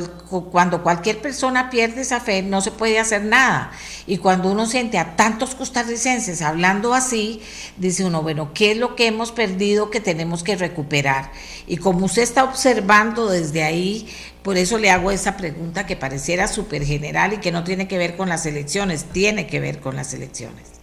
cuando 0.50 0.82
cualquier 0.82 1.18
persona 1.20 1.70
pierde 1.70 2.02
esa 2.02 2.20
fe, 2.20 2.42
no 2.42 2.60
se 2.60 2.70
puede 2.70 2.98
hacer 2.98 3.24
nada. 3.24 3.72
Y 4.06 4.18
cuando 4.18 4.50
uno 4.50 4.66
siente 4.66 4.98
a 4.98 5.16
tantos 5.16 5.54
costarricenses 5.54 6.42
hablando 6.42 6.92
así, 6.92 7.40
dice 7.78 8.04
uno, 8.04 8.22
bueno, 8.22 8.52
¿qué 8.52 8.72
es 8.72 8.76
lo 8.76 8.94
que 8.94 9.06
hemos 9.06 9.32
perdido 9.32 9.90
que 9.90 10.00
tenemos 10.00 10.42
que 10.42 10.56
recuperar? 10.56 11.32
Y 11.66 11.78
como 11.78 12.06
usted 12.06 12.22
está 12.22 12.44
observando 12.44 13.28
desde 13.28 13.64
ahí, 13.64 14.06
por 14.42 14.58
eso 14.58 14.78
le 14.78 14.90
hago 14.90 15.10
esa 15.10 15.36
pregunta 15.36 15.86
que 15.86 15.96
pareciera 15.96 16.46
súper 16.46 16.84
general 16.84 17.32
y 17.32 17.38
que 17.38 17.50
no 17.50 17.64
tiene 17.64 17.88
que 17.88 17.98
ver 17.98 18.16
con 18.16 18.28
las 18.28 18.46
elecciones, 18.46 19.06
tiene 19.06 19.46
que 19.46 19.60
ver 19.60 19.80
con 19.80 19.96
las 19.96 20.12
elecciones. 20.12 20.75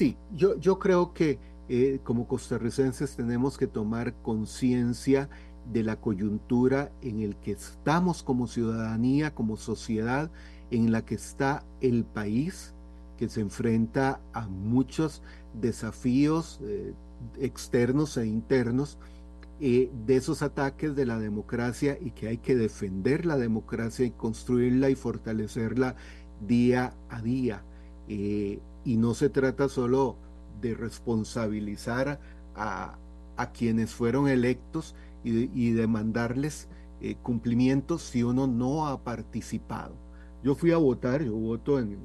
Sí, 0.00 0.16
yo, 0.34 0.58
yo 0.58 0.78
creo 0.78 1.12
que 1.12 1.38
eh, 1.68 2.00
como 2.04 2.26
costarricenses 2.26 3.16
tenemos 3.16 3.58
que 3.58 3.66
tomar 3.66 4.14
conciencia 4.22 5.28
de 5.70 5.82
la 5.82 5.96
coyuntura 5.96 6.90
en 7.02 7.20
el 7.20 7.36
que 7.36 7.50
estamos 7.50 8.22
como 8.22 8.46
ciudadanía, 8.46 9.34
como 9.34 9.58
sociedad, 9.58 10.30
en 10.70 10.90
la 10.90 11.04
que 11.04 11.16
está 11.16 11.66
el 11.82 12.04
país, 12.04 12.72
que 13.18 13.28
se 13.28 13.42
enfrenta 13.42 14.22
a 14.32 14.46
muchos 14.48 15.22
desafíos 15.52 16.60
eh, 16.62 16.94
externos 17.38 18.16
e 18.16 18.26
internos, 18.26 18.96
eh, 19.60 19.90
de 20.06 20.16
esos 20.16 20.40
ataques 20.40 20.96
de 20.96 21.04
la 21.04 21.18
democracia 21.18 21.98
y 22.00 22.12
que 22.12 22.28
hay 22.28 22.38
que 22.38 22.56
defender 22.56 23.26
la 23.26 23.36
democracia 23.36 24.06
y 24.06 24.12
construirla 24.12 24.88
y 24.88 24.94
fortalecerla 24.94 25.94
día 26.40 26.94
a 27.10 27.20
día 27.20 27.62
y 28.84 28.96
no 28.96 29.14
se 29.14 29.28
trata 29.28 29.68
solo 29.68 30.16
de 30.60 30.74
responsabilizar 30.74 32.20
a, 32.54 32.96
quienes 33.54 33.94
fueron 33.94 34.28
electos 34.28 34.94
y, 35.24 35.70
de, 35.70 35.86
mandarles 35.86 36.68
eh, 37.00 37.16
cumplimientos 37.22 38.02
si 38.02 38.22
uno 38.22 38.46
no 38.46 38.86
ha 38.86 39.02
participado. 39.02 39.94
Yo 40.44 40.54
fui 40.54 40.72
a 40.72 40.76
votar, 40.76 41.22
yo 41.22 41.34
voto 41.34 41.78
en, 41.78 41.98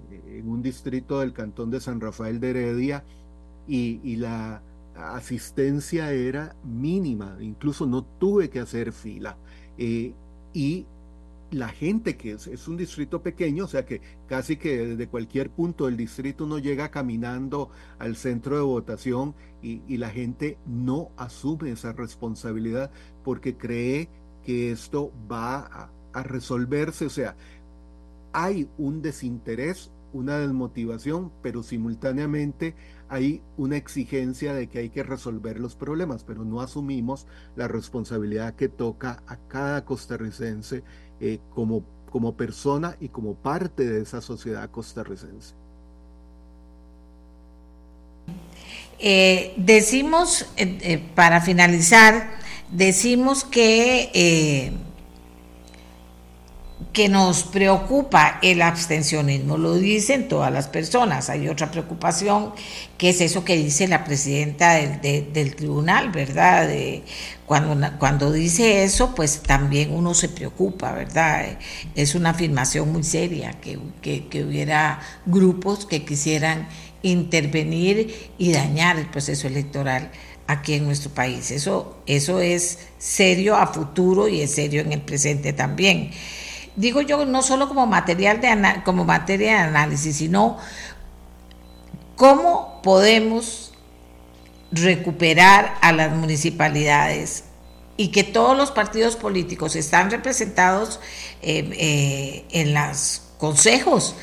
un 0.45 0.61
distrito 0.61 1.19
del 1.19 1.33
cantón 1.33 1.71
de 1.71 1.81
San 1.81 1.99
Rafael 1.99 2.39
de 2.39 2.51
Heredia 2.51 3.03
y, 3.67 4.15
la 4.15 4.61
asistencia 4.95 6.13
era 6.13 6.55
mínima, 6.63 7.35
incluso 7.41 7.85
no 7.85 8.03
tuve 8.03 8.49
que 8.49 8.61
hacer 8.61 8.93
fila. 8.93 9.35
Eh, 9.77 10.13
y 10.53 10.85
la 11.51 11.69
gente 11.69 12.17
que 12.17 12.31
es, 12.31 12.67
un 12.67 12.77
distrito 12.77 13.21
pequeño, 13.21 13.65
o 13.65 13.67
sea 13.67 13.85
que 13.85 14.01
casi 14.27 14.57
que 14.57 14.87
desde 14.87 15.07
cualquier 15.07 15.49
punto 15.49 15.85
del 15.85 15.97
distrito 15.97 16.45
uno 16.45 16.59
llega 16.59 16.89
caminando 16.89 17.69
al 17.99 18.15
centro 18.15 18.55
de 18.55 18.63
votación 18.63 19.35
y, 19.61 19.97
la 19.97 20.09
gente 20.09 20.57
no 20.67 21.09
asume 21.17 21.71
esa 21.71 21.93
responsabilidad 21.93 22.91
porque 23.23 23.55
cree 23.55 24.09
que 24.43 24.71
esto 24.71 25.11
va 25.31 25.89
a, 26.13 26.23
resolverse, 26.23 27.05
o 27.05 27.09
sea, 27.09 27.35
hay 28.31 28.69
un 28.77 29.01
desinterés, 29.01 29.91
una 30.13 30.37
desmotivación, 30.37 31.29
pero 31.41 31.61
simultáneamente 31.61 32.73
hay 33.09 33.41
una 33.57 33.75
exigencia 33.75 34.53
de 34.53 34.67
que 34.67 34.79
hay 34.79 34.89
que 34.89 35.03
resolver 35.03 35.59
los 35.59 35.75
problemas, 35.75 36.23
pero 36.23 36.45
no 36.45 36.61
asumimos 36.61 37.27
la 37.57 37.67
responsabilidad 37.67 38.55
que 38.55 38.69
toca 38.69 39.23
a 39.27 39.35
cada 39.47 39.83
costarricense 39.83 40.83
eh, 41.19 41.39
como, 41.53 41.83
como 42.11 42.33
persona 42.33 42.95
y 42.99 43.09
como 43.09 43.35
parte 43.35 43.85
de 43.85 44.01
esa 44.01 44.21
sociedad 44.21 44.69
costarricense. 44.69 45.53
Eh, 48.99 49.53
decimos, 49.57 50.45
eh, 50.55 51.03
para 51.15 51.41
finalizar, 51.41 52.31
decimos 52.71 53.43
que, 53.43 54.71
que 56.95 57.09
nos 57.09 57.43
preocupa 57.43 58.39
el 58.41 58.61
abstencionismo, 58.61 59.57
lo 59.57 59.75
dicen 59.75 60.29
todas 60.29 60.49
las 60.49 60.69
personas. 60.69 61.29
Hay 61.29 61.49
otra 61.49 61.69
preocupación 61.69 62.53
que 62.97 63.09
es 63.09 63.19
eso 63.19 63.43
que 63.43 63.57
dice 63.57 63.89
la 63.89 64.05
presidenta 64.05 64.75
del, 64.75 65.33
del 65.33 65.55
tribunal, 65.57 66.09
¿verdad? 66.11 66.69
De, 66.69 67.03
cuando, 67.45 67.77
cuando 67.99 68.31
dice 68.31 68.85
eso, 68.85 69.13
pues 69.13 69.41
también 69.41 69.93
uno 69.93 70.13
se 70.13 70.29
preocupa, 70.29 70.93
¿verdad? 70.93 71.57
Es 71.95 72.15
una 72.15 72.29
afirmación 72.29 72.89
muy 72.93 73.03
seria, 73.03 73.51
que, 73.59 73.77
que, 74.01 74.27
que 74.27 74.45
hubiera 74.45 75.01
grupos 75.25 75.85
que 75.85 76.05
quisieran 76.05 76.69
intervenir 77.01 78.31
y 78.37 78.53
dañar 78.53 78.97
el 78.97 79.07
proceso 79.07 79.47
electoral 79.47 80.11
aquí 80.47 80.75
en 80.75 80.85
nuestro 80.85 81.11
país. 81.11 81.51
Eso, 81.51 81.97
eso 82.05 82.39
es 82.39 82.79
serio 82.97 83.57
a 83.57 83.67
futuro 83.67 84.29
y 84.29 84.39
es 84.39 84.51
serio 84.51 84.79
en 84.79 84.93
el 84.93 85.01
presente 85.01 85.51
también. 85.51 86.11
Digo 86.75 87.01
yo 87.01 87.25
no 87.25 87.41
solo 87.41 87.67
como 87.67 87.87
material 87.87 88.41
de 88.41 88.81
como 88.83 89.05
materia 89.05 89.53
de 89.53 89.59
análisis, 89.59 90.17
sino 90.17 90.57
cómo 92.15 92.81
podemos 92.83 93.71
recuperar 94.71 95.75
a 95.81 95.91
las 95.93 96.11
municipalidades 96.11 97.45
y 97.97 98.09
que 98.09 98.23
todos 98.23 98.57
los 98.57 98.71
partidos 98.71 99.15
políticos 99.15 99.75
están 99.75 100.11
representados 100.11 100.99
eh, 101.41 101.69
eh, 101.77 102.45
en 102.51 102.73
los 102.73 103.21
consejos, 103.37 104.15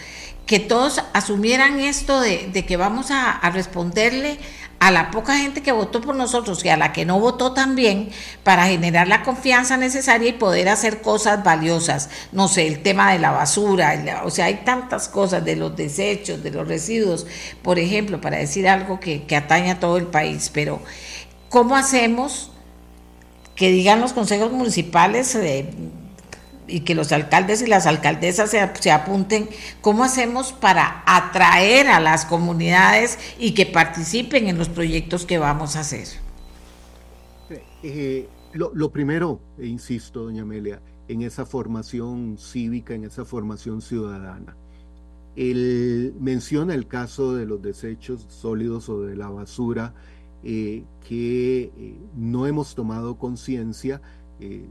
que 0.45 0.61
todos 0.61 1.03
asumieran 1.15 1.81
esto 1.81 2.21
de, 2.21 2.51
que 2.67 2.77
vamos 2.77 3.11
a 3.11 3.49
responderle 3.51 4.39
a 4.83 4.91
la 4.91 5.13
poca 5.13 5.39
gente 5.39 5.63
que 5.63 5.71
votó 5.71 6.01
por 6.01 6.17
nosotros 6.17 6.65
y 6.65 6.69
a 6.69 6.77
la 6.77 6.93
que 6.93 7.05
no 7.05 7.21
votó 7.21 7.53
también 7.53 8.11
para 8.43 8.67
generar 8.67 9.07
la 9.07 9.23
confianza 9.23 9.77
necesaria 9.77 10.31
y 10.31 10.33
poder 10.33 10.69
hacer 10.69 11.03
cosas 11.03 11.45
valiosas. 11.45 12.11
No 12.33 12.49
sé, 12.49 12.67
el 12.67 12.83
tema 12.83 13.13
de 13.13 13.21
la 13.21 13.31
basura, 13.31 14.23
o 14.25 14.31
sea, 14.31 14.47
hay 14.47 14.63
tantas 14.65 15.07
cosas 15.07 15.45
de 15.45 15.55
los 15.55 15.77
desechos, 15.77 16.43
de 16.43 16.51
los 16.51 16.67
residuos, 16.67 17.29
por 17.63 17.79
ejemplo, 17.79 18.21
para 18.21 18.39
decir 18.39 18.69
algo 18.69 18.99
que, 18.99 19.23
que 19.23 19.37
atañe 19.37 19.71
a 19.71 19.79
todo 19.79 19.99
el 19.99 20.09
país, 20.09 20.51
pero 20.53 20.83
¿cómo 21.49 21.77
hacemos 21.77 22.51
que 23.55 23.71
digan 23.71 24.01
los 24.01 24.13
consejos 24.13 24.51
municipales? 24.51 25.33
Eh, 25.37 25.71
y 26.67 26.81
que 26.81 26.95
los 26.95 27.13
alcaldes 27.13 27.63
y 27.63 27.67
las 27.67 27.87
alcaldesas 27.87 28.51
se, 28.51 28.91
apunten, 28.91 29.49
¿cómo 29.81 30.05
hacemos 30.05 30.53
para 30.53 31.03
atraer 31.07 31.89
a 31.89 32.01
las 32.01 32.25
comunidades 32.25 33.19
y 33.39 33.53
que 33.53 33.67
participen 33.67 34.49
en 34.49 34.59
los 34.59 34.69
proyectos 34.69 35.27
que 35.27 35.39
vamos 35.39 35.77
a 35.77 35.81
hacer? 35.81 36.07
Eh, 37.83 38.29
lo, 38.53 38.91
primero, 38.91 39.41
e 39.59 39.67
insisto, 39.67 40.25
doña 40.25 40.43
Amelia, 40.43 40.81
en 41.09 41.23
esa 41.23 41.45
formación 41.45 42.37
cívica, 42.39 42.95
en 42.95 43.05
esa 43.05 43.25
formación 43.25 43.83
ciudadana. 43.83 44.57
Él 45.35 46.15
menciona 46.21 46.75
el 46.75 46.87
caso 46.87 47.35
de 47.35 47.47
los 47.47 47.63
desechos 47.63 48.27
sólidos 48.29 48.89
o 48.89 49.03
de 49.03 49.17
la 49.17 49.29
basura, 49.29 49.95
eh, 50.45 50.85
que 51.09 51.73
eh, 51.77 51.97
no 52.15 52.47
hemos 52.47 52.75
tomado 52.75 53.17
conciencia 53.19 54.01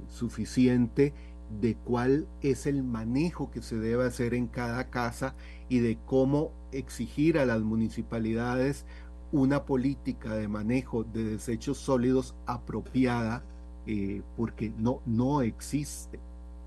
suficiente 0.10 1.14
de 1.60 1.76
cuál 1.76 2.28
es 2.41 2.65
el 2.65 2.84
manejo 2.84 3.52
que 3.52 3.61
se 3.61 3.78
debe 3.78 4.06
hacer 4.06 4.34
en 4.34 4.48
cada 4.48 4.90
casa 4.90 5.36
y 5.69 5.80
de 5.80 5.98
cómo 6.06 6.52
exigir 6.72 7.38
a 7.38 7.45
las 7.45 7.61
municipalidades 7.61 8.86
una 9.32 9.64
política 9.64 10.36
de 10.36 10.48
manejo 10.48 11.03
de 11.03 11.23
desechos 11.23 11.78
sólidos 11.78 12.36
apropiada, 12.45 13.44
eh, 13.88 14.22
porque 14.38 14.72
no, 14.78 15.02
no 15.06 15.41
existe. 15.41 16.19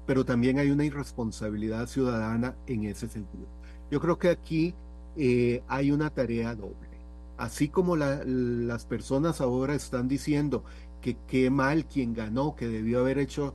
Pero 0.07 0.25
también 0.25 0.59
hay 0.59 0.71
una 0.71 0.85
irresponsabilidad 0.85 1.87
ciudadana 1.87 2.57
en 2.67 2.85
ese 2.85 3.09
sentido. 3.09 3.47
Yo 3.91 4.01
creo 4.01 4.19
que 4.19 4.29
aquí 4.29 4.75
eh, 5.17 5.63
hay 5.69 5.91
una 5.91 6.11
tarea 6.11 6.55
doble. 6.55 6.89
Así 7.37 7.69
como 7.69 7.97
las 7.97 8.87
personas 8.87 9.41
ahora 9.41 9.75
están 9.75 10.09
diciendo 10.09 10.65
que 11.01 11.17
qué 11.27 11.51
mal 11.51 11.85
quien 11.85 12.15
ganó, 12.15 12.55
que 12.55 12.69
debió 12.69 13.01
haber 13.01 13.19
hecho 13.19 13.55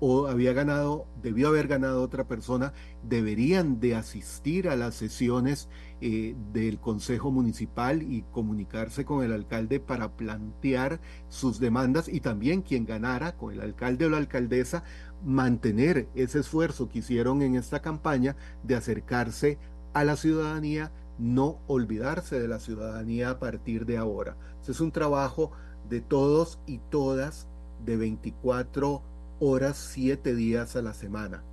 o 0.00 0.26
había 0.26 0.52
ganado, 0.52 1.06
debió 1.22 1.48
haber 1.48 1.68
ganado 1.68 2.02
otra 2.02 2.26
persona, 2.26 2.72
deberían 3.02 3.80
de 3.80 3.94
asistir 3.94 4.68
a 4.68 4.76
las 4.76 4.94
sesiones 4.94 5.68
eh, 6.00 6.34
del 6.52 6.78
Consejo 6.80 7.30
Municipal 7.30 8.02
y 8.02 8.22
comunicarse 8.30 9.04
con 9.04 9.24
el 9.24 9.32
alcalde 9.32 9.80
para 9.80 10.16
plantear 10.16 11.00
sus 11.28 11.60
demandas 11.60 12.08
y 12.08 12.20
también 12.20 12.62
quien 12.62 12.84
ganara 12.84 13.36
con 13.36 13.52
el 13.52 13.60
alcalde 13.60 14.06
o 14.06 14.10
la 14.10 14.18
alcaldesa 14.18 14.84
mantener 15.24 16.08
ese 16.14 16.40
esfuerzo 16.40 16.88
que 16.88 16.98
hicieron 16.98 17.42
en 17.42 17.54
esta 17.54 17.80
campaña 17.80 18.36
de 18.62 18.74
acercarse 18.74 19.58
a 19.94 20.04
la 20.04 20.16
ciudadanía, 20.16 20.92
no 21.18 21.60
olvidarse 21.66 22.38
de 22.38 22.48
la 22.48 22.58
ciudadanía 22.58 23.30
a 23.30 23.38
partir 23.38 23.86
de 23.86 23.96
ahora. 23.96 24.36
es 24.66 24.80
un 24.80 24.90
trabajo 24.90 25.52
de 25.88 26.00
todos 26.00 26.58
y 26.66 26.78
todas 26.90 27.48
de 27.84 27.96
24 27.96 29.02
horas, 29.44 29.76
siete 29.76 30.34
días 30.34 30.76
a 30.76 30.82
la 30.82 30.94
semana. 30.94 31.44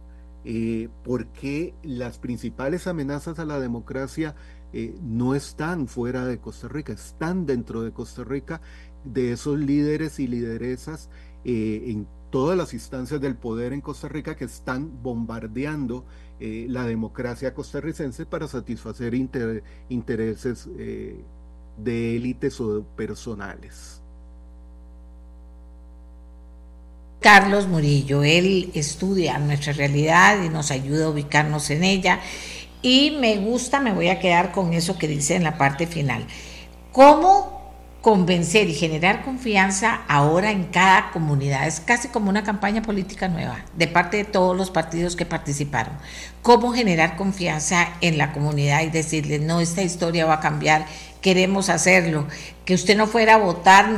Eh, 0.44 0.90
porque 1.04 1.76
las 1.84 2.18
principales 2.18 2.88
amenazas 2.88 3.38
a 3.38 3.46
la 3.46 3.60
democracia 3.60 4.36
eh, 4.74 4.96
no 5.04 5.36
están 5.36 5.88
fuera 5.88 6.26
de 6.26 6.40
Costa 6.40 6.68
Rica, 6.68 6.94
están 6.94 7.46
dentro 7.46 7.84
de 7.84 7.92
Costa 7.92 8.24
Rica, 8.24 8.60
de 9.04 9.34
esos 9.34 9.60
líderes 9.60 10.20
y 10.20 10.28
lideresas 10.28 11.10
eh, 11.46 11.84
en 11.88 12.08
todas 12.32 12.58
las 12.58 12.74
instancias 12.74 13.22
del 13.22 13.36
poder 13.36 13.72
en 13.72 13.82
Costa 13.82 14.08
Rica 14.08 14.36
que 14.36 14.46
están 14.46 15.04
bombardeando 15.04 16.06
la 16.40 16.86
democracia 16.86 17.54
costarricense 17.54 18.26
para 18.26 18.48
satisfacer 18.48 19.14
intereses 19.14 20.68
de 21.78 22.16
élites 22.16 22.60
o 22.60 22.84
personales. 22.96 24.01
Carlos 27.22 27.68
Murillo. 27.68 28.24
Él 28.24 28.72
estudia 28.74 29.38
nuestra 29.38 29.74
realidad 29.74 30.44
y 30.44 30.50
nos 30.50 30.72
ayuda 30.72 31.06
a 31.06 31.10
ubicarnos 31.10 31.70
en 31.70 31.84
ella. 31.84 32.20
Y 32.82 33.18
me 33.22 33.38
gusta, 33.38 33.80
me 33.80 33.94
voy 33.94 34.10
a 34.10 34.20
quedar 34.20 34.52
con 34.52 34.74
eso 34.74 34.98
que 34.98 35.08
dice 35.08 35.36
en 35.36 35.44
la 35.44 35.58
parte 35.58 35.86
final. 35.86 36.26
¿Cómo 36.92 37.62
convencer 38.02 38.68
y 38.68 38.74
generar 38.74 39.24
confianza 39.24 40.02
ahora 40.08 40.50
en 40.50 40.64
cada 40.66 41.12
comunidad? 41.12 41.68
Es 41.68 41.80
casi 41.80 42.08
como 42.08 42.32
una 42.32 42.44
campaña 42.44 42.82
política 42.82 43.28
nueva 43.28 43.64
de 43.78 43.88
parte 43.88 44.18
de 44.18 44.26
todos 44.26 44.58
los 44.58 44.72
partidos 44.72 45.16
que 45.16 45.28
participaron. 45.28 45.94
¿Cómo 46.42 46.74
generar 46.74 47.18
confianza 47.18 47.88
en 48.02 48.18
la 48.18 48.34
comunidad 48.34 48.82
y 48.82 48.90
decirles, 48.90 49.42
no, 49.42 49.62
esta 49.62 49.84
historia 49.84 50.26
va 50.26 50.36
a 50.36 50.40
cambiar 50.40 50.88
queremos 51.22 51.70
hacerlo. 51.70 52.28
Que 52.66 52.74
usted 52.74 52.98
no 52.98 53.08
fuera 53.08 53.36
a 53.36 53.38
votar 53.38 53.90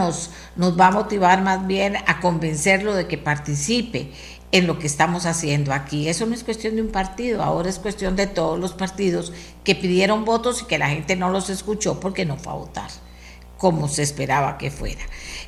nos, 0.55 0.79
va 0.79 0.87
a 0.87 0.91
motivar 0.91 1.41
más 1.41 1.65
bien 1.67 1.95
a 2.07 2.19
convencerlo 2.19 2.95
de 2.95 3.07
que 3.07 3.17
participe 3.17 4.11
en 4.51 4.67
lo 4.67 4.77
que 4.77 4.87
estamos 4.87 5.25
haciendo 5.25 5.73
aquí. 5.73 6.07
Eso 6.07 6.25
no 6.25 6.35
es 6.35 6.43
cuestión 6.43 6.75
de 6.75 6.81
un 6.81 6.89
partido, 6.89 7.41
ahora 7.41 7.69
es 7.69 7.79
cuestión 7.79 8.15
de 8.15 8.27
todos 8.27 8.59
los 8.59 8.73
partidos 8.73 9.33
que 9.63 9.75
pidieron 9.75 10.25
votos 10.25 10.61
y 10.61 10.65
que 10.65 10.77
la 10.77 10.89
gente 10.89 11.15
no 11.15 11.29
los 11.29 11.49
escuchó 11.49 11.99
porque 11.99 12.25
no 12.25 12.37
fue 12.37 12.53
a 12.53 12.57
votar, 12.57 12.89
como 13.57 13.87
se 13.87 14.03
esperaba 14.03 14.57
que 14.57 14.69
fuera. 14.69 15.01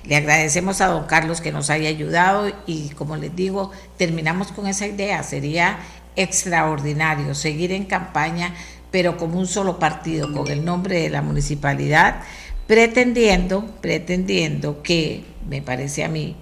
Le 0.06 0.15
agradecemos 0.15 0.82
a 0.82 0.88
don 0.88 1.06
Carlos 1.06 1.41
que 1.41 1.52
nos 1.52 1.69
haya 1.69 1.90
ayudado 1.90 2.52
y 2.65 2.90
como 2.90 3.15
les 3.15 3.36
digo, 3.36 3.72
terminamos 3.98 4.52
con 4.52 4.68
esa 4.68 4.88
idea. 4.88 5.22
Sería 5.22 5.80
extraordinario 6.15 7.36
seguir 7.36 7.72
en 7.73 7.86
campaña 7.86 8.56
pero 8.95 9.18
como 9.18 9.38
un 9.38 9.45
solo 9.45 9.77
partido, 9.77 10.32
con 10.32 10.48
el 10.48 10.64
nombre 10.64 11.02
de 11.02 11.10
la 11.10 11.22
municipalidad, 11.22 12.22
pretendiendo, 12.67 13.65
pretendiendo 13.81 14.81
que, 14.81 15.23
me 15.47 15.61
parece 15.61 16.03
a 16.03 16.09
mí, 16.09 16.35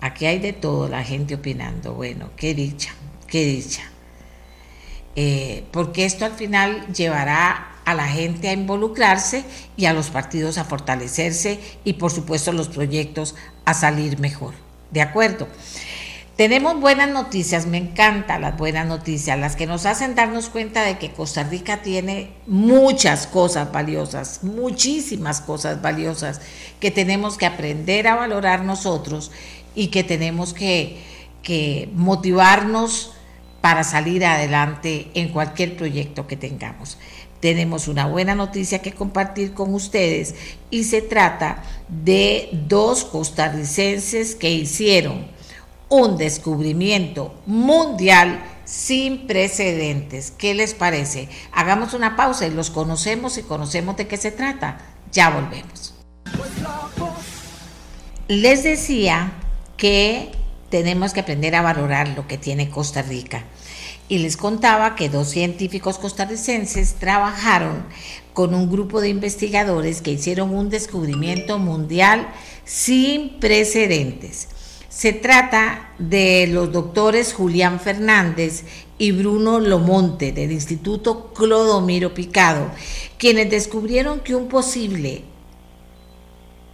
aquí 0.00 0.26
hay 0.26 0.38
de 0.38 0.52
todo 0.52 0.88
la 0.88 1.04
gente 1.04 1.34
opinando, 1.34 1.94
bueno, 1.94 2.30
qué 2.36 2.54
dicha, 2.54 2.94
qué 3.26 3.44
dicha. 3.44 3.82
Eh, 5.14 5.64
porque 5.70 6.04
esto 6.04 6.24
al 6.24 6.32
final 6.32 6.86
llevará 6.92 7.72
a 7.86 7.94
la 7.94 8.06
gente 8.06 8.48
a 8.48 8.52
involucrarse 8.52 9.44
y 9.76 9.86
a 9.86 9.92
los 9.92 10.10
partidos 10.10 10.58
a 10.58 10.64
fortalecerse 10.64 11.60
y 11.84 11.94
por 11.94 12.10
supuesto 12.10 12.52
los 12.52 12.68
proyectos 12.68 13.34
a 13.64 13.74
salir 13.74 14.18
mejor. 14.18 14.54
¿De 14.90 15.00
acuerdo? 15.00 15.48
Tenemos 16.36 16.78
buenas 16.78 17.08
noticias, 17.08 17.64
me 17.64 17.78
encantan 17.78 18.42
las 18.42 18.58
buenas 18.58 18.86
noticias, 18.86 19.38
las 19.38 19.56
que 19.56 19.66
nos 19.66 19.86
hacen 19.86 20.14
darnos 20.14 20.50
cuenta 20.50 20.82
de 20.82 20.98
que 20.98 21.10
Costa 21.10 21.44
Rica 21.44 21.80
tiene 21.80 22.28
muchas 22.46 23.26
cosas 23.26 23.72
valiosas, 23.72 24.44
muchísimas 24.44 25.40
cosas 25.40 25.80
valiosas 25.80 26.42
que 26.78 26.90
tenemos 26.90 27.38
que 27.38 27.46
aprender 27.46 28.06
a 28.06 28.16
valorar 28.16 28.64
nosotros 28.64 29.30
y 29.74 29.86
que 29.86 30.04
tenemos 30.04 30.52
que, 30.52 30.98
que 31.42 31.88
motivarnos 31.94 33.14
para 33.62 33.82
salir 33.82 34.22
adelante 34.26 35.10
en 35.14 35.30
cualquier 35.30 35.74
proyecto 35.74 36.26
que 36.26 36.36
tengamos. 36.36 36.98
tenemos 37.40 37.88
una 37.88 38.06
buena 38.06 38.34
noticia 38.34 38.80
que 38.80 38.92
compartir 38.92 39.54
con 39.54 39.72
ustedes 39.72 40.34
y 40.70 40.84
se 40.84 41.00
trata 41.00 41.62
de 41.88 42.50
dos 42.52 43.04
costarricenses 43.04 44.34
que 44.34 44.50
hicieron 44.50 45.35
un 45.88 46.16
descubrimiento 46.16 47.34
mundial 47.46 48.42
sin 48.64 49.26
precedentes. 49.26 50.32
¿Qué 50.32 50.54
les 50.54 50.74
parece? 50.74 51.28
Hagamos 51.52 51.94
una 51.94 52.16
pausa 52.16 52.46
y 52.46 52.50
los 52.50 52.70
conocemos 52.70 53.38
y 53.38 53.42
conocemos 53.42 53.96
de 53.96 54.08
qué 54.08 54.16
se 54.16 54.32
trata. 54.32 54.78
Ya 55.12 55.30
volvemos. 55.30 55.94
Les 58.28 58.64
decía 58.64 59.32
que 59.76 60.32
tenemos 60.70 61.12
que 61.12 61.20
aprender 61.20 61.54
a 61.54 61.62
valorar 61.62 62.08
lo 62.08 62.26
que 62.26 62.38
tiene 62.38 62.70
Costa 62.70 63.02
Rica. 63.02 63.44
Y 64.08 64.18
les 64.18 64.36
contaba 64.36 64.94
que 64.94 65.08
dos 65.08 65.30
científicos 65.30 65.98
costarricenses 65.98 66.94
trabajaron 66.94 67.84
con 68.34 68.54
un 68.54 68.70
grupo 68.70 69.00
de 69.00 69.08
investigadores 69.08 70.00
que 70.00 70.12
hicieron 70.12 70.54
un 70.54 70.70
descubrimiento 70.70 71.58
mundial 71.58 72.28
sin 72.64 73.40
precedentes. 73.40 74.48
Se 74.96 75.12
trata 75.12 75.90
de 75.98 76.46
los 76.46 76.72
doctores 76.72 77.34
Julián 77.34 77.80
Fernández 77.80 78.64
y 78.96 79.12
Bruno 79.12 79.60
Lomonte 79.60 80.32
del 80.32 80.52
Instituto 80.52 81.34
Clodomiro 81.34 82.14
Picado, 82.14 82.70
quienes 83.18 83.50
descubrieron 83.50 84.20
que 84.20 84.34
un 84.34 84.48
posible 84.48 85.24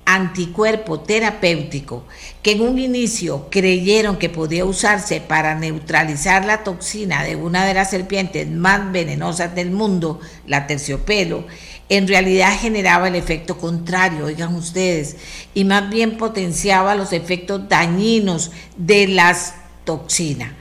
anticuerpo 0.04 1.00
terapéutico 1.00 2.04
que 2.42 2.52
en 2.52 2.60
un 2.60 2.78
inicio 2.78 3.48
creyeron 3.50 4.16
que 4.18 4.28
podía 4.28 4.64
usarse 4.64 5.20
para 5.20 5.56
neutralizar 5.56 6.44
la 6.44 6.62
toxina 6.62 7.24
de 7.24 7.34
una 7.34 7.66
de 7.66 7.74
las 7.74 7.90
serpientes 7.90 8.48
más 8.48 8.92
venenosas 8.92 9.52
del 9.56 9.72
mundo, 9.72 10.20
la 10.46 10.68
terciopelo, 10.68 11.44
en 11.88 12.08
realidad 12.08 12.58
generaba 12.58 13.08
el 13.08 13.14
efecto 13.14 13.58
contrario, 13.58 14.26
oigan 14.26 14.54
ustedes, 14.54 15.16
y 15.54 15.64
más 15.64 15.90
bien 15.90 16.16
potenciaba 16.16 16.94
los 16.94 17.12
efectos 17.12 17.68
dañinos 17.68 18.50
de 18.76 19.08
las 19.08 19.54
toxinas. 19.84 20.52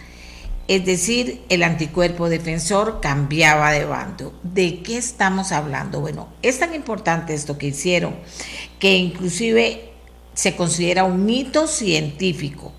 Es 0.68 0.86
decir, 0.86 1.42
el 1.50 1.64
anticuerpo 1.64 2.30
defensor 2.30 3.02
cambiaba 3.02 3.72
de 3.72 3.86
bando. 3.86 4.34
¿De 4.44 4.82
qué 4.82 4.98
estamos 4.98 5.52
hablando? 5.52 6.00
Bueno, 6.00 6.30
es 6.42 6.60
tan 6.60 6.74
importante 6.74 7.34
esto 7.34 7.58
que 7.58 7.68
hicieron 7.68 8.16
que 8.80 8.98
inclusive 8.98 9.92
se 10.34 10.56
considera 10.56 11.04
un 11.04 11.30
hito 11.30 11.68
científico 11.68 12.72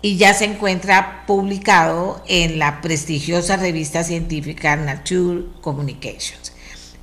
y 0.00 0.16
ya 0.16 0.32
se 0.32 0.44
encuentra 0.44 1.24
publicado 1.26 2.22
en 2.28 2.58
la 2.58 2.80
prestigiosa 2.80 3.56
revista 3.56 4.04
científica 4.04 4.76
Nature 4.76 5.46
Communications. 5.60 6.47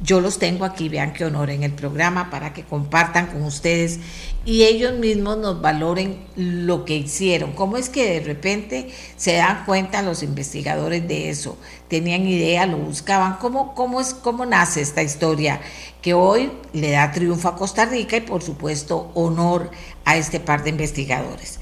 Yo 0.01 0.19
los 0.19 0.39
tengo 0.39 0.65
aquí, 0.65 0.89
vean 0.89 1.13
qué 1.13 1.23
honor 1.23 1.49
en 1.49 1.63
el 1.63 1.71
programa 1.71 2.29
para 2.29 2.51
que 2.51 2.63
compartan 2.63 3.27
con 3.27 3.43
ustedes 3.43 3.99
y 4.43 4.63
ellos 4.63 4.99
mismos 4.99 5.37
nos 5.37 5.61
valoren 5.61 6.17
lo 6.35 6.83
que 6.83 6.97
hicieron. 6.97 7.53
¿Cómo 7.53 7.77
es 7.77 7.87
que 7.87 8.03
de 8.03 8.19
repente 8.19 8.89
se 9.15 9.35
dan 9.35 9.63
cuenta 9.65 10.01
los 10.01 10.21
investigadores 10.21 11.07
de 11.07 11.29
eso? 11.29 11.57
¿Tenían 11.87 12.27
idea, 12.27 12.65
lo 12.65 12.77
buscaban? 12.77 13.37
¿Cómo, 13.37 13.73
cómo, 13.73 14.01
es, 14.01 14.13
cómo 14.13 14.45
nace 14.45 14.81
esta 14.81 15.01
historia 15.01 15.61
que 16.01 16.13
hoy 16.13 16.51
le 16.73 16.91
da 16.91 17.13
triunfo 17.13 17.47
a 17.47 17.55
Costa 17.55 17.85
Rica 17.85 18.17
y 18.17 18.21
por 18.21 18.43
supuesto 18.43 19.11
honor 19.13 19.71
a 20.03 20.17
este 20.17 20.41
par 20.41 20.63
de 20.65 20.71
investigadores? 20.71 21.59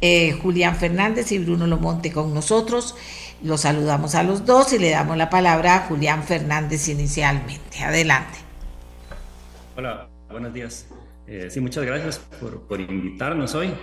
Eh, 0.00 0.32
Julián 0.42 0.76
Fernández 0.76 1.32
y 1.32 1.38
Bruno 1.38 1.66
Lomonte 1.66 2.12
con 2.12 2.34
nosotros. 2.34 2.96
Los 3.42 3.62
saludamos 3.62 4.14
a 4.14 4.22
los 4.22 4.46
dos 4.46 4.72
y 4.72 4.78
le 4.78 4.90
damos 4.90 5.16
la 5.16 5.28
palabra 5.28 5.76
a 5.76 5.78
Julián 5.80 6.22
Fernández 6.22 6.88
inicialmente. 6.88 7.80
Adelante. 7.84 8.38
Hola, 9.76 10.08
buenos 10.30 10.54
días. 10.54 10.88
Eh, 11.26 11.48
sí, 11.50 11.60
muchas 11.60 11.84
gracias 11.84 12.18
por, 12.40 12.80
invitarnos 12.80 13.54
hoy 13.54 13.74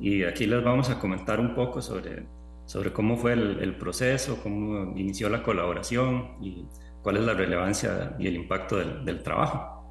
y 0.00 0.24
aquí 0.24 0.46
les 0.46 0.64
vamos 0.64 0.90
a 0.90 0.98
comentar 0.98 1.38
un 1.38 1.54
poco 1.54 1.80
sobre, 1.80 2.26
sobre 2.64 2.92
cómo 2.92 3.16
fue 3.16 3.34
el, 3.34 3.76
proceso, 3.76 4.40
cómo 4.42 4.96
inició 4.96 5.28
la 5.28 5.42
colaboración 5.42 6.32
y 6.40 6.66
cuál 7.02 7.18
es 7.18 7.22
la 7.22 7.34
relevancia 7.34 8.16
y 8.18 8.26
el 8.26 8.34
impacto 8.34 8.76
del, 8.76 9.22
trabajo. 9.22 9.84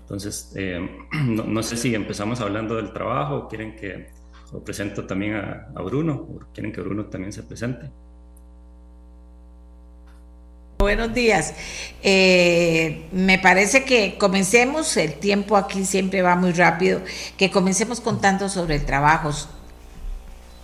Entonces, 0.00 0.54
eh, 0.56 0.80
no, 1.26 1.44
no, 1.44 1.62
sé 1.62 1.76
si 1.76 1.94
empezamos 1.94 2.40
hablando 2.40 2.76
del 2.76 2.94
trabajo 2.94 3.36
o 3.36 3.48
quieren 3.48 3.76
que 3.76 4.08
lo 4.54 4.62
presento 4.62 5.04
también 5.04 5.34
a, 5.34 5.82
Bruno, 5.82 6.28
quieren 6.54 6.72
que 6.72 6.80
Bruno 6.80 7.06
también 7.06 7.32
se 7.32 7.42
presente. 7.42 7.90
Buenos 10.78 11.12
días. 11.12 11.56
Eh, 12.04 13.08
me 13.10 13.40
parece 13.40 13.84
que 13.84 14.16
comencemos, 14.16 14.96
el 14.96 15.14
tiempo 15.14 15.56
aquí 15.56 15.84
siempre 15.84 16.22
va 16.22 16.36
muy 16.36 16.52
rápido, 16.52 17.02
que 17.36 17.50
comencemos 17.50 18.00
contando 18.00 18.48
sobre 18.48 18.76
el 18.76 18.84
trabajo. 18.84 19.32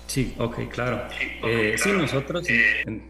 Sí, 0.07 0.37
ok, 0.39 0.69
claro. 0.69 1.09
Eh, 1.43 1.75
sí, 1.77 1.91
nosotros 1.91 2.47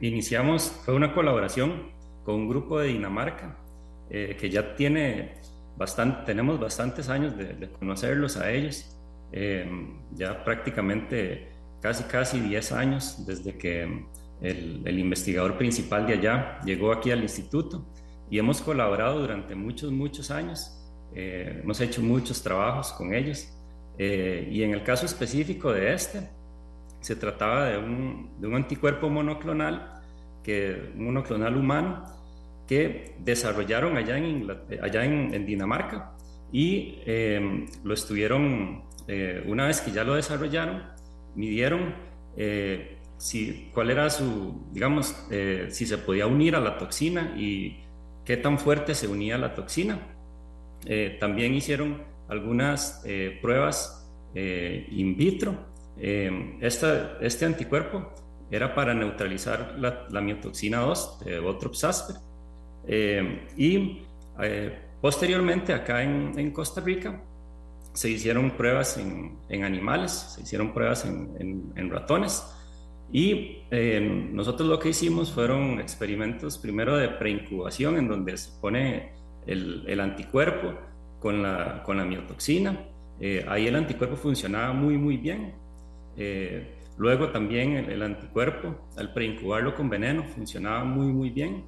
iniciamos, 0.01 0.73
fue 0.86 0.94
una 0.94 1.12
colaboración 1.12 1.90
con 2.24 2.36
un 2.36 2.48
grupo 2.48 2.78
de 2.78 2.89
Dinamarca 2.89 3.59
eh, 4.09 4.35
que 4.40 4.48
ya 4.48 4.74
tiene 4.77 5.35
bastante, 5.77 6.24
tenemos 6.24 6.59
bastantes 6.59 7.11
años 7.11 7.36
de, 7.36 7.52
de 7.52 7.70
conocerlos 7.70 8.39
a 8.39 8.51
ellos. 8.51 8.97
Em, 9.32 10.01
ya 10.12 10.43
prácticamente 10.43 11.52
casi 11.81 12.02
casi 12.05 12.40
10 12.40 12.73
años 12.73 13.24
desde 13.27 13.57
que 13.57 14.05
el, 14.40 14.98
investigador 14.98 15.57
principal 15.57 16.07
de 16.07 16.15
allá 16.15 16.61
llegó 16.65 16.93
aquí 16.93 17.12
al 17.12 17.23
instituto 17.23 17.86
y 18.28 18.39
hemos 18.39 18.61
colaborado 18.61 19.20
durante 19.20 19.55
muchos, 19.55 19.93
muchos 19.93 20.31
años. 20.31 20.77
Eh, 21.15 21.61
hemos 21.62 21.81
hecho 21.81 22.02
muchos 22.02 22.43
trabajos 22.43 22.93
con 22.93 23.15
ellos 23.15 23.48
eh, 23.98 24.48
y 24.51 24.62
en 24.62 24.73
el 24.73 24.82
caso 24.82 25.07
específico 25.07 25.73
de 25.73 25.93
este, 25.94 26.28
se 27.01 27.16
trataba 27.16 27.66
de 27.66 27.78
un, 27.78 28.31
de 28.40 28.48
un 28.48 28.55
anticuerpo 28.57 29.09
monoclonal, 29.09 30.02
que, 30.43 30.90
monoclonal 30.97 31.57
humano, 31.57 32.05
que 32.66 33.16
desarrollaron 33.20 33.97
allá 33.97 34.19
en, 34.19 34.48
allá 34.82 35.05
en, 35.05 35.47
Dinamarca 35.47 36.12
y 36.52 36.98
lo 37.82 37.94
estuvieron 37.94 38.89
eh, 39.12 39.43
una 39.45 39.66
vez 39.66 39.81
que 39.81 39.91
ya 39.91 40.05
lo 40.05 40.15
desarrollaron, 40.15 40.85
midieron 41.35 41.97
eh, 42.37 42.99
si, 43.16 43.69
cuál 43.74 43.91
era 43.91 44.09
su, 44.09 44.69
digamos, 44.70 45.27
eh, 45.32 45.66
si 45.70 45.85
se 45.85 45.99
podía 45.99 46.28
unir 46.28 46.55
a 46.55 46.61
la 46.61 46.78
toxina 46.78 47.35
y 47.37 47.81
qué 48.24 48.37
tan 48.37 48.57
fuerte 48.57 48.95
se 48.95 49.09
unía 49.09 49.35
a 49.35 49.39
la 49.39 49.55
toxina. 49.55 49.99
también 51.19 51.53
hicieron 51.55 52.03
algunas 52.28 53.03
pruebas 53.43 54.09
in 54.35 55.16
vitro. 55.16 55.57
Esta, 55.99 57.19
este 57.20 57.45
anticuerpo 57.47 58.12
era 58.49 58.74
para 58.74 58.95
neutralizar 58.95 59.74
la, 59.77 60.07
la 60.09 60.20
miotoxina 60.20 60.78
2 60.78 61.24
de 61.24 61.41
Botrop 61.41 61.74
Sasper. 61.74 62.16
y 63.57 64.03
posteriormente, 65.01 65.74
acá 65.74 66.05
en, 66.05 66.39
en 66.39 66.53
Costa 66.53 66.81
Rica, 66.81 67.20
se 68.01 68.09
hicieron 68.09 68.52
pruebas 68.52 68.97
en, 68.97 69.62
animales, 69.62 70.12
se 70.35 70.40
hicieron 70.40 70.72
pruebas 70.72 71.05
en, 71.05 71.90
ratones 71.90 72.43
y 73.12 73.59
eh, 73.70 74.01
nosotros 74.32 74.66
lo 74.66 74.78
que 74.78 74.89
hicimos 74.89 75.31
fueron 75.31 75.78
experimentos 75.78 76.56
primero 76.56 76.97
de 76.97 77.10
preincubación 77.10 77.98
en 77.98 78.09
donde 78.09 78.39
se 78.39 78.59
pone 78.59 79.12
el, 79.47 80.01
anticuerpo 80.01 80.72
con 81.18 81.43
la, 81.43 81.82
con 81.82 81.98
la 81.98 82.06
miotoxina. 82.06 82.86
Eh, 83.20 83.44
ahí 83.47 83.66
el 83.66 83.77
anticuerpo 83.77 84.16
funcionaba 84.16 84.72
muy 84.72 84.97
muy 84.97 85.18
bien. 85.18 85.52
Eh, 86.16 86.78
luego 86.97 87.28
también 87.28 87.74
el, 87.74 88.02
anticuerpo 88.02 88.89
al 88.97 89.12
preincubarlo 89.12 89.74
con 89.74 89.90
veneno 89.90 90.24
funcionaba 90.24 90.85
muy 90.85 91.09
muy 91.09 91.28
bien. 91.28 91.66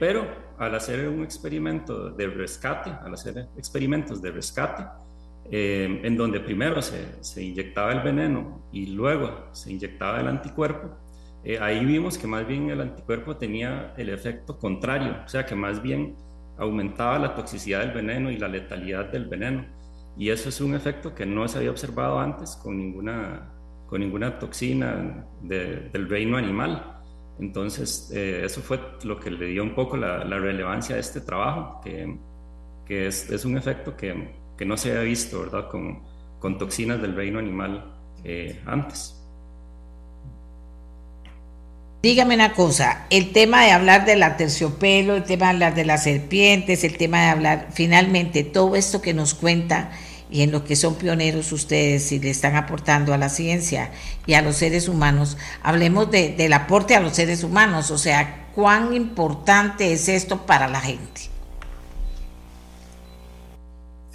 pero 0.00 0.26
al 0.58 0.74
hacer 0.74 1.06
un 1.10 1.22
experimento 1.22 2.08
de 2.08 2.26
rescate, 2.26 2.88
al 2.88 3.12
hacer 3.12 3.48
experimentos 3.58 4.22
de 4.22 4.30
rescate, 4.30 4.82
eh, 5.50 6.00
en 6.02 6.16
donde 6.16 6.40
primero 6.40 6.82
se, 6.82 7.22
se, 7.22 7.42
inyectaba 7.42 7.92
el 7.92 8.00
veneno 8.00 8.68
y 8.72 8.86
luego 8.86 9.48
se 9.52 9.72
inyectaba 9.72 10.20
el 10.20 10.28
anticuerpo, 10.28 10.96
eh, 11.44 11.60
ahí 11.60 11.84
vimos 11.84 12.18
que 12.18 12.26
más 12.26 12.44
bien 12.44 12.70
el 12.70 12.80
anticuerpo 12.80 13.36
tenía 13.36 13.94
el 13.96 14.08
efecto 14.08 14.58
contrario, 14.58 15.16
o 15.24 15.28
sea 15.28 15.46
que 15.46 15.54
más 15.54 15.80
bien 15.80 16.16
aumentaba 16.58 17.20
la 17.20 17.36
toxicidad 17.36 17.80
del 17.80 17.92
veneno 17.92 18.32
y 18.32 18.36
la 18.36 18.48
letalidad 18.48 19.12
del 19.12 19.26
veneno. 19.26 19.64
Y 20.16 20.30
eso 20.30 20.48
es 20.48 20.60
un 20.60 20.74
efecto 20.74 21.14
que 21.14 21.24
no 21.24 21.46
se 21.46 21.58
había 21.58 21.70
observado 21.70 22.18
antes 22.18 22.56
con 22.56 22.76
ninguna, 22.76 23.52
con 23.86 24.00
ninguna 24.00 24.40
toxina 24.40 25.24
del 25.42 26.08
reino 26.08 26.36
animal. 26.36 27.00
Entonces, 27.38 28.10
eh, 28.12 28.44
eso 28.44 28.60
fue 28.60 28.80
lo 29.04 29.20
que 29.20 29.30
le 29.30 29.46
dio 29.46 29.62
un 29.62 29.74
poco 29.74 29.96
la, 29.96 30.24
la 30.24 30.38
relevancia 30.38 30.96
a 30.96 30.98
este 30.98 31.20
trabajo, 31.20 31.80
que, 31.84 32.18
que 32.86 33.06
es, 33.06 33.30
es 33.30 33.44
un 33.44 33.56
efecto 33.56 33.96
que, 33.96 34.34
que 34.56 34.64
no 34.64 34.76
se 34.76 34.90
había 34.90 35.02
visto, 35.02 35.40
¿verdad? 35.40 35.68
Con, 35.68 36.00
con 36.38 36.58
toxinas 36.58 37.00
del 37.00 37.14
reino 37.14 37.38
animal 37.38 37.94
eh, 38.24 38.60
antes. 38.66 39.14
Dígame 42.02 42.36
una 42.36 42.52
cosa, 42.52 43.06
el 43.10 43.32
tema 43.32 43.64
de 43.64 43.72
hablar 43.72 44.04
de 44.04 44.14
la 44.14 44.36
terciopelo, 44.36 45.16
el 45.16 45.24
tema 45.24 45.46
de 45.46 45.52
hablar 45.52 45.74
de 45.74 45.84
las 45.84 46.04
serpientes, 46.04 46.84
el 46.84 46.96
tema 46.96 47.22
de 47.22 47.30
hablar, 47.30 47.68
finalmente, 47.72 48.44
todo 48.44 48.76
esto 48.76 49.02
que 49.02 49.12
nos 49.12 49.34
cuenta 49.34 49.90
y 50.30 50.42
en 50.42 50.52
lo 50.52 50.64
que 50.64 50.76
son 50.76 50.96
pioneros 50.96 51.50
ustedes 51.52 52.12
y 52.12 52.20
le 52.20 52.30
están 52.30 52.54
aportando 52.54 53.12
a 53.12 53.18
la 53.18 53.28
ciencia 53.28 53.90
y 54.26 54.34
a 54.34 54.42
los 54.42 54.56
seres 54.56 54.88
humanos, 54.88 55.36
hablemos 55.62 56.10
de, 56.10 56.28
del 56.28 56.52
aporte 56.52 56.94
a 56.94 57.00
los 57.00 57.14
seres 57.14 57.42
humanos, 57.42 57.90
o 57.90 57.98
sea, 57.98 58.50
cuán 58.54 58.94
importante 58.94 59.92
es 59.92 60.08
esto 60.08 60.46
para 60.46 60.68
la 60.68 60.80
gente. 60.80 61.22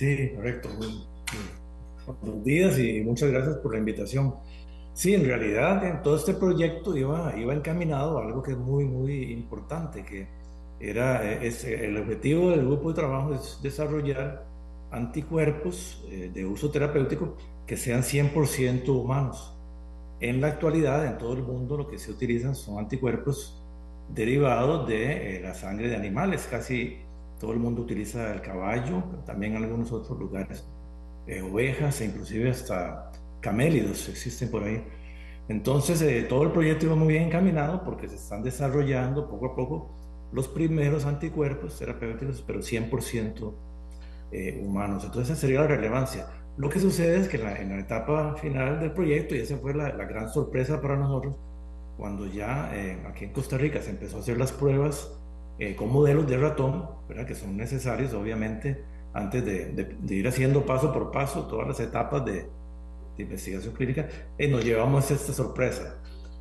Sí, 0.01 0.31
correcto. 0.35 0.67
Buenos 2.07 2.43
días 2.43 2.79
y 2.79 3.01
muchas 3.01 3.29
gracias 3.29 3.57
por 3.57 3.73
la 3.73 3.77
invitación. 3.77 4.33
Sí, 4.95 5.13
en 5.13 5.23
realidad 5.25 5.85
en 5.85 6.01
todo 6.01 6.15
este 6.15 6.33
proyecto 6.33 6.97
iba, 6.97 7.37
iba 7.37 7.53
encaminado 7.53 8.17
a 8.17 8.25
algo 8.25 8.41
que 8.41 8.53
es 8.53 8.57
muy, 8.57 8.85
muy 8.85 9.31
importante, 9.31 10.03
que 10.03 10.27
era 10.79 11.23
eh, 11.31 11.45
es, 11.45 11.65
el 11.65 11.95
objetivo 11.97 12.49
del 12.49 12.65
grupo 12.65 12.89
de 12.89 12.95
trabajo 12.95 13.35
es 13.35 13.59
desarrollar 13.61 14.43
anticuerpos 14.89 16.03
eh, 16.09 16.31
de 16.33 16.45
uso 16.47 16.71
terapéutico 16.71 17.37
que 17.67 17.77
sean 17.77 18.01
100% 18.01 18.89
humanos. 18.89 19.55
En 20.19 20.41
la 20.41 20.47
actualidad, 20.47 21.05
en 21.05 21.19
todo 21.19 21.33
el 21.33 21.43
mundo, 21.43 21.77
lo 21.77 21.87
que 21.87 21.99
se 21.99 22.09
utilizan 22.09 22.55
son 22.55 22.79
anticuerpos 22.79 23.61
derivados 24.09 24.87
de 24.87 25.37
eh, 25.37 25.41
la 25.41 25.53
sangre 25.53 25.89
de 25.89 25.95
animales. 25.95 26.47
Casi 26.49 26.97
todo 27.41 27.53
el 27.53 27.59
mundo 27.59 27.81
utiliza 27.81 28.31
el 28.33 28.41
caballo, 28.41 29.03
también 29.25 29.55
en 29.55 29.63
algunos 29.63 29.91
otros 29.91 30.17
lugares, 30.17 30.63
ovejas 31.43 31.99
e 32.01 32.05
inclusive 32.05 32.51
hasta 32.51 33.11
camélidos 33.41 34.07
existen 34.07 34.49
por 34.51 34.63
ahí. 34.63 34.81
Entonces, 35.49 36.01
eh, 36.01 36.23
todo 36.29 36.43
el 36.43 36.51
proyecto 36.51 36.85
iba 36.85 36.95
muy 36.95 37.09
bien 37.09 37.23
encaminado 37.23 37.83
porque 37.83 38.07
se 38.07 38.15
están 38.15 38.43
desarrollando 38.43 39.27
poco 39.27 39.47
a 39.47 39.55
poco 39.55 39.89
los 40.31 40.47
primeros 40.47 41.05
anticuerpos 41.05 41.77
terapéuticos, 41.77 42.41
pero 42.45 42.59
100% 42.59 43.53
eh, 44.31 44.61
humanos. 44.63 45.03
Entonces, 45.03 45.31
esa 45.31 45.41
sería 45.41 45.61
la 45.61 45.67
relevancia. 45.67 46.27
Lo 46.57 46.69
que 46.69 46.79
sucede 46.79 47.17
es 47.17 47.27
que 47.27 47.37
en 47.37 47.69
la, 47.69 47.79
etapa 47.79 48.35
final 48.35 48.79
del 48.79 48.91
proyecto, 48.91 49.35
y 49.35 49.39
esa 49.39 49.57
fue 49.57 49.73
la, 49.73 49.89
gran 49.89 50.29
sorpresa 50.29 50.79
para 50.79 50.95
nosotros, 50.95 51.35
cuando 51.97 52.27
ya 52.27 52.69
eh, 52.73 53.03
aquí 53.09 53.25
en 53.25 53.33
Costa 53.33 53.57
Rica 53.57 53.81
se 53.81 53.89
empezó 53.89 54.17
a 54.17 54.19
hacer 54.21 54.37
las 54.37 54.51
pruebas 54.51 55.11
con 55.77 55.91
modelos 55.91 56.27
de 56.27 56.37
ratón, 56.37 56.89
¿verdad? 57.07 57.25
que 57.25 57.35
son 57.35 57.55
necesarios, 57.55 58.13
obviamente, 58.13 58.83
antes 59.13 59.45
de 59.45 60.15
ir 60.15 60.27
haciendo 60.27 60.65
paso 60.65 60.91
por 60.91 61.11
paso 61.11 61.45
todas 61.47 61.67
las 61.67 61.79
etapas 61.79 62.25
de, 62.25 62.47
de 63.17 63.23
investigación 63.23 63.73
clínica, 63.73 64.07
y 64.37 64.47
nos 64.47 64.63
llevamos 64.63 65.09
esta 65.11 65.33
sorpresa. 65.33 65.97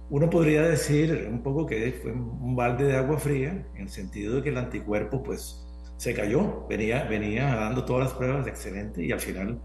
Uno 0.09 0.29
podría 0.29 0.63
decir 0.63 1.29
un 1.31 1.43
poco 1.43 1.67
que 1.67 1.93
fue 2.03 2.13
un 2.13 2.57
balde 2.57 2.85
de 2.85 2.97
agua 2.97 3.19
fría, 3.19 3.67
en 3.75 3.83
el 3.83 3.89
sentido 3.89 4.37
de 4.37 4.43
que 4.43 4.49
el 4.49 4.59
anticuerpo 4.59 5.23
pues 5.23 5.65
se 5.97 6.15
cayó, 6.15 6.67
venía, 6.69 7.05
venía 7.05 7.55
dando 7.55 7.85
todas 7.85 8.05
las 8.05 8.15
pruebas 8.15 8.47
excelente 8.47 9.05
y 9.05 9.13
al 9.13 9.21
final 9.21 9.61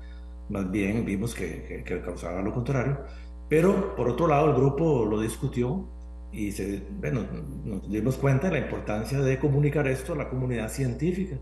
más 0.49 0.69
bien 0.69 1.05
vimos 1.05 1.33
que, 1.33 1.83
que, 1.83 2.01
causaba 2.01 2.41
lo 2.41 2.53
contrario. 2.53 2.99
Pero 3.49 3.95
por 3.95 4.09
otro 4.09 4.27
lado 4.27 4.49
el 4.49 4.55
grupo 4.55 5.05
lo 5.05 5.19
discutió 5.19 5.87
y 6.35 6.51
se, 6.51 6.83
bueno, 6.99 7.21
nos 7.63 7.89
dimos 7.89 8.17
cuenta 8.17 8.47
de 8.49 8.59
la 8.59 8.65
importancia 8.65 9.19
de 9.19 9.39
comunicar 9.39 9.87
esto 9.87 10.13
a 10.13 10.17
la 10.17 10.29
comunidad 10.29 10.69
científica, 10.69 11.37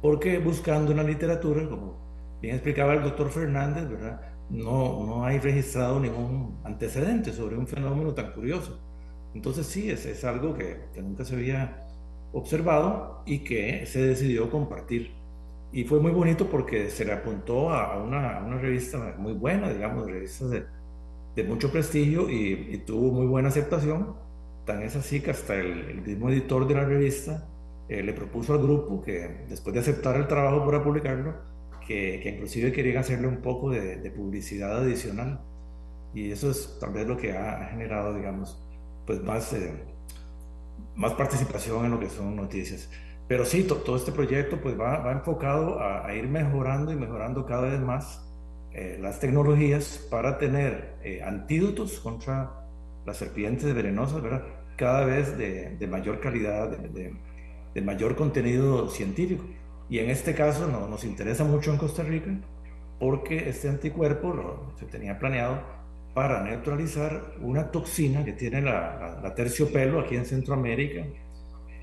porque 0.00 0.38
buscando 0.38 0.92
en 0.92 0.98
la 0.98 1.02
literatura, 1.02 1.68
como 1.68 1.96
bien 2.40 2.54
explicaba 2.54 2.94
el 2.94 3.02
doctor 3.02 3.30
Fernández, 3.30 3.88
¿verdad? 3.88 4.20
no, 4.50 5.04
no 5.06 5.24
hay 5.24 5.38
registrado 5.38 5.98
ningún 6.00 6.58
antecedente 6.64 7.32
sobre 7.32 7.56
un 7.56 7.66
fenómeno 7.66 8.14
tan 8.14 8.32
curioso. 8.32 8.78
Entonces 9.34 9.66
sí, 9.66 9.90
es, 9.90 10.06
es 10.06 10.24
algo 10.24 10.54
que, 10.54 10.88
que, 10.94 11.02
nunca 11.02 11.24
se 11.24 11.34
había 11.34 11.86
observado 12.32 13.22
y 13.26 13.40
que 13.40 13.84
se 13.86 14.06
decidió 14.06 14.50
compartir. 14.50 15.12
Y 15.72 15.84
fue 15.84 16.00
muy 16.00 16.12
bonito 16.12 16.48
porque 16.48 16.88
se 16.90 17.04
le 17.04 17.12
apuntó 17.12 17.70
a 17.70 18.02
una, 18.02 18.40
una 18.40 18.58
revista 18.58 19.14
muy 19.18 19.32
buena, 19.34 19.68
digamos, 19.72 20.06
revistas 20.06 20.50
de, 20.50 20.64
de 21.34 21.44
mucho 21.44 21.70
prestigio 21.70 22.30
y, 22.30 22.82
tuvo 22.86 23.12
muy 23.12 23.26
buena 23.26 23.48
aceptación. 23.48 24.14
Tan 24.66 24.82
es 24.82 24.96
así 24.96 25.20
que 25.20 25.30
hasta 25.30 25.54
el, 25.54 26.02
mismo 26.02 26.28
editor 26.28 26.66
de 26.66 26.74
la 26.74 26.84
revista 26.84 27.48
eh, 27.88 28.02
le 28.02 28.12
propuso 28.12 28.52
al 28.52 28.62
grupo 28.62 29.00
que 29.00 29.46
después 29.48 29.72
de 29.72 29.80
aceptar 29.80 30.16
el 30.16 30.26
trabajo 30.26 30.66
para 30.66 30.82
publicarlo, 30.82 31.34
que, 31.86 32.20
inclusive 32.28 32.72
querían 32.72 32.98
hacerle 32.98 33.28
un 33.28 33.38
poco 33.38 33.70
de, 33.70 34.10
publicidad 34.10 34.78
adicional. 34.78 35.40
Y 36.12 36.32
eso 36.32 36.50
es 36.50 36.78
tal 36.80 36.92
vez 36.92 37.06
lo 37.06 37.16
que 37.16 37.32
ha 37.32 37.66
generado, 37.70 38.14
digamos, 38.14 38.60
pues 39.06 39.22
más, 39.22 39.52
eh, 39.52 39.72
más 40.96 41.12
participación 41.14 41.84
en 41.84 41.92
lo 41.92 42.00
que 42.00 42.10
son 42.10 42.34
noticias. 42.36 42.90
Pero 43.28 43.44
sí, 43.44 43.64
todo 43.64 43.96
este 43.96 44.12
proyecto 44.12 44.60
pues 44.60 44.78
va, 44.78 44.98
va 44.98 45.12
enfocado 45.12 45.80
a, 45.80 46.12
ir 46.14 46.28
mejorando 46.28 46.92
y 46.92 46.96
mejorando 46.96 47.44
cada 47.44 47.62
vez 47.62 47.80
más 47.80 48.24
eh, 48.72 48.98
las 49.00 49.18
tecnologías 49.20 50.06
para 50.10 50.38
tener 50.38 50.96
eh, 51.02 51.22
antídotos 51.22 51.98
contra 52.00 52.66
las 53.04 53.16
serpientes 53.16 53.72
venenosas, 53.74 54.22
¿verdad? 54.22 54.44
Cada 54.76 55.04
vez 55.04 55.36
de, 55.38 55.86
mayor 55.86 56.20
calidad, 56.20 56.68
de, 56.78 57.80
mayor 57.82 58.16
contenido 58.16 58.88
científico. 58.88 59.44
Y 59.88 59.98
en 59.98 60.10
este 60.10 60.34
caso 60.34 60.66
no, 60.66 60.88
nos 60.88 61.04
interesa 61.04 61.44
mucho 61.44 61.72
en 61.72 61.78
Costa 61.78 62.02
Rica 62.02 62.30
porque 62.98 63.48
este 63.48 63.68
anticuerpo 63.68 64.32
lo, 64.32 64.72
se 64.78 64.86
tenía 64.86 65.18
planeado 65.18 65.62
para 66.14 66.42
neutralizar 66.42 67.34
una 67.40 67.70
toxina 67.70 68.24
que 68.24 68.32
tiene 68.32 68.62
la, 68.62 69.20
la, 69.22 69.34
terciopelo 69.34 70.00
aquí 70.00 70.16
en 70.16 70.24
Centroamérica, 70.24 71.04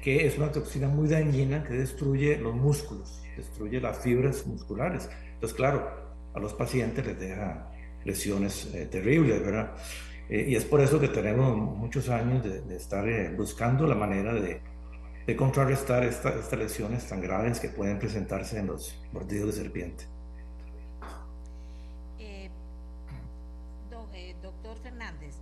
que 0.02 0.26
es 0.26 0.38
una 0.38 0.52
toxina 0.52 0.88
muy 0.88 1.08
dañina 1.08 1.64
que 1.64 1.76
destruye 1.76 2.38
los 2.38 2.56
músculos, 2.56 3.22
destruye 3.38 3.80
las 3.80 4.00
fibras 4.00 4.46
musculares. 4.48 5.08
Entonces, 5.36 5.56
claro, 5.56 5.88
a 6.34 6.40
los 6.40 6.54
pacientes 6.56 7.06
les 7.06 7.20
deja 7.20 7.70
lesiones 8.06 8.74
eh, 8.74 8.88
terribles, 8.88 9.40
¿verdad? 9.42 9.72
Eh, 10.30 10.46
y 10.50 10.56
es 10.56 10.66
por 10.66 10.82
eso 10.82 11.00
que 11.00 11.10
tenemos 11.10 11.56
muchos 11.58 12.10
años 12.10 12.44
de, 12.44 12.62
de 12.62 12.76
estar 12.76 13.08
eh, 13.08 13.34
buscando 13.36 13.86
la 13.86 13.96
manera 13.96 14.34
de, 14.34 14.62
de 15.26 15.36
contrarrestar 15.36 16.04
estas 16.04 16.52
lesiones 16.54 17.08
tan 17.08 17.22
graves 17.22 17.60
que 17.60 17.70
pueden 17.70 17.98
presentarse 17.98 18.60
en 18.60 18.68
los 18.68 19.00
mordidos 19.12 19.48
de 19.56 19.64
serpiente. 19.64 20.06
Eh, 22.20 22.50
eh, 24.14 24.36
doctor 24.42 24.78
Fernández, 24.80 25.36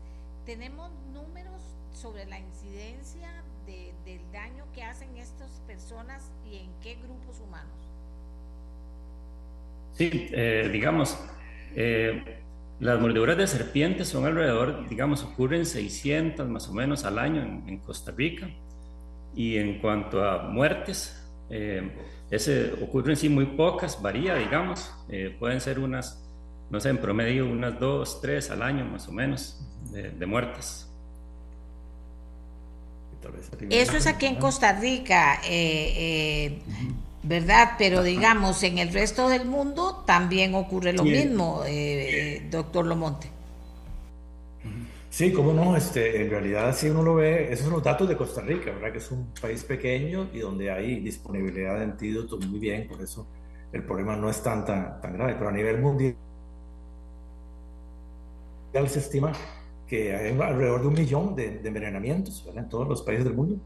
¿tenemos 0.45 0.91
números 1.13 1.61
sobre 1.93 2.25
la 2.25 2.39
incidencia 2.39 3.29
del 3.65 4.21
daño 4.31 4.65
que 4.73 4.83
hacen 4.83 5.15
estas 5.17 5.49
personas 5.67 6.31
y 6.49 6.57
en 6.57 6.69
qué 6.81 6.95
grupos 6.95 7.39
humanos? 7.39 7.71
Sí, 9.93 10.29
eh, 10.31 10.69
digamos, 10.71 11.17
las 12.81 12.99
mordeduras 12.99 13.37
de 13.37 13.45
serpientes 13.45 14.07
son 14.07 14.25
alrededor, 14.25 14.89
digamos, 14.89 15.23
ocurren 15.23 15.67
600 15.67 16.49
más 16.49 16.67
o 16.67 16.73
menos 16.73 17.05
al 17.05 17.19
año 17.19 17.63
en 17.67 17.77
Costa 17.77 18.11
Rica. 18.11 18.49
Y 19.35 19.57
en 19.57 19.79
cuanto 19.79 20.27
a 20.27 20.49
muertes, 20.49 21.15
eh, 21.51 21.91
ese 22.31 22.73
ocurren 22.81 23.15
sí 23.15 23.29
muy 23.29 23.45
pocas, 23.45 24.01
varía, 24.01 24.35
digamos, 24.35 24.91
eh, 25.09 25.35
pueden 25.37 25.61
ser 25.61 25.77
unas, 25.77 26.27
no 26.71 26.79
sé, 26.79 26.89
en 26.89 26.97
promedio 26.97 27.45
unas 27.45 27.79
dos, 27.79 28.19
tres 28.19 28.49
al 28.49 28.63
año 28.63 28.83
más 28.85 29.07
o 29.07 29.11
menos 29.11 29.61
de, 29.91 30.25
muertes. 30.25 30.89
Eso 33.69 33.97
es 33.97 34.07
aquí 34.07 34.25
en 34.25 34.37
Costa 34.37 34.79
Rica, 34.79 35.39
eh, 35.45 36.61
¿verdad? 37.23 37.73
Pero 37.77 38.03
digamos, 38.03 38.63
en 38.63 38.77
el 38.77 38.91
resto 38.91 39.29
del 39.29 39.45
mundo 39.45 40.03
también 40.05 40.55
ocurre 40.55 40.93
lo 40.93 41.03
mismo, 41.03 41.63
doctor 42.49 42.85
Lomonte. 42.85 43.29
Sí, 45.11 45.33
cómo 45.33 45.51
no, 45.51 45.75
este, 45.75 46.21
en 46.21 46.29
realidad 46.29 46.73
si 46.73 46.87
uno 46.89 47.03
lo 47.03 47.15
ve, 47.15 47.51
esos 47.51 47.65
son 47.65 47.73
los 47.73 47.83
datos 47.83 48.07
de 48.07 48.15
Costa 48.15 48.39
Rica, 48.41 48.71
¿verdad? 48.71 48.93
Que 48.93 48.99
es 48.99 49.11
un 49.11 49.33
país 49.41 49.61
pequeño 49.65 50.29
y 50.31 50.39
donde 50.39 50.71
hay 50.71 51.01
disponibilidad 51.01 51.77
de 51.77 51.83
antídotos 51.83 52.47
muy 52.47 52.59
bien, 52.59 52.87
por 52.87 53.01
eso 53.01 53.27
el 53.73 53.83
problema 53.83 54.15
no 54.15 54.29
es 54.29 54.41
tan, 54.41 54.65
tan, 54.65 55.01
tan 55.01 55.13
grave, 55.13 55.35
pero 55.35 55.49
a 55.49 55.51
nivel 55.51 55.81
mundial 55.81 56.15
se 58.87 58.99
estima 58.99 59.33
que 59.85 60.15
hay 60.15 60.31
alrededor 60.31 60.79
de 60.79 60.87
un 60.87 60.93
millón 60.93 61.35
de, 61.35 61.59
envenenamientos 61.61 62.47
en 62.55 62.69
todos 62.69 62.87
los 62.87 63.01
países 63.01 63.25
del 63.25 63.33
mundo 63.33 63.57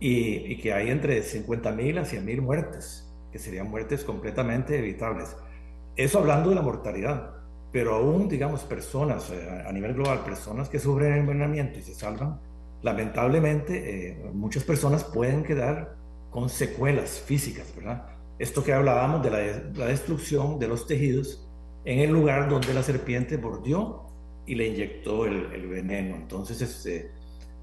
y, 0.00 0.52
y 0.52 0.58
que 0.58 0.72
hay 0.72 0.90
entre 0.90 1.22
50.000 1.22 1.98
a 1.98 2.04
100.000 2.04 2.40
muertes, 2.40 3.08
que 3.32 3.38
serían 3.38 3.70
muertes 3.70 4.04
completamente 4.04 4.78
evitables. 4.78 5.36
Eso 5.96 6.18
hablando 6.18 6.50
de 6.50 6.56
la 6.56 6.62
mortalidad 6.62 7.36
pero 7.76 7.94
aún, 7.94 8.26
digamos, 8.26 8.62
personas 8.62 9.30
eh, 9.30 9.64
a 9.66 9.70
nivel 9.70 9.92
global, 9.92 10.20
personas 10.24 10.68
que 10.70 10.78
sufren 10.78 11.12
envenenamiento 11.12 11.78
y 11.78 11.82
se 11.82 11.94
salvan, 11.94 12.40
lamentablemente 12.80 14.12
eh, 14.12 14.30
muchas 14.32 14.64
personas 14.64 15.04
pueden 15.04 15.42
quedar 15.42 15.94
con 16.30 16.48
secuelas 16.48 17.20
físicas, 17.20 17.74
¿verdad? 17.76 18.06
Esto 18.38 18.64
que 18.64 18.72
hablábamos 18.72 19.22
de 19.22 19.30
la, 19.74 19.86
destrucción 19.88 20.58
de 20.58 20.68
los 20.68 20.86
tejidos 20.86 21.46
en 21.84 21.98
el 21.98 22.10
lugar 22.12 22.48
donde 22.48 22.72
la 22.72 22.82
serpiente 22.82 23.36
mordió 23.36 24.04
y 24.46 24.54
le 24.54 24.68
inyectó 24.68 25.26
el, 25.26 25.66
veneno. 25.66 26.16
Entonces, 26.16 26.62
este, 26.62 27.10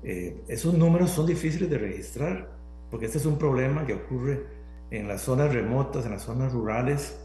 Eh, 0.03 0.41
esos 0.47 0.73
números 0.73 1.11
son 1.11 1.25
difíciles 1.25 1.69
de 1.69 1.77
registrar 1.77 2.49
porque 2.91 3.05
este 3.05 3.17
es 3.17 3.25
un 3.25 3.37
problema 3.37 3.85
que 3.85 3.93
ocurre 3.93 4.45
en 4.91 5.07
las 5.07 5.21
zonas 5.21 5.51
remotas, 5.53 6.05
en 6.05 6.11
las 6.11 6.23
zonas 6.23 6.51
rurales, 6.51 7.17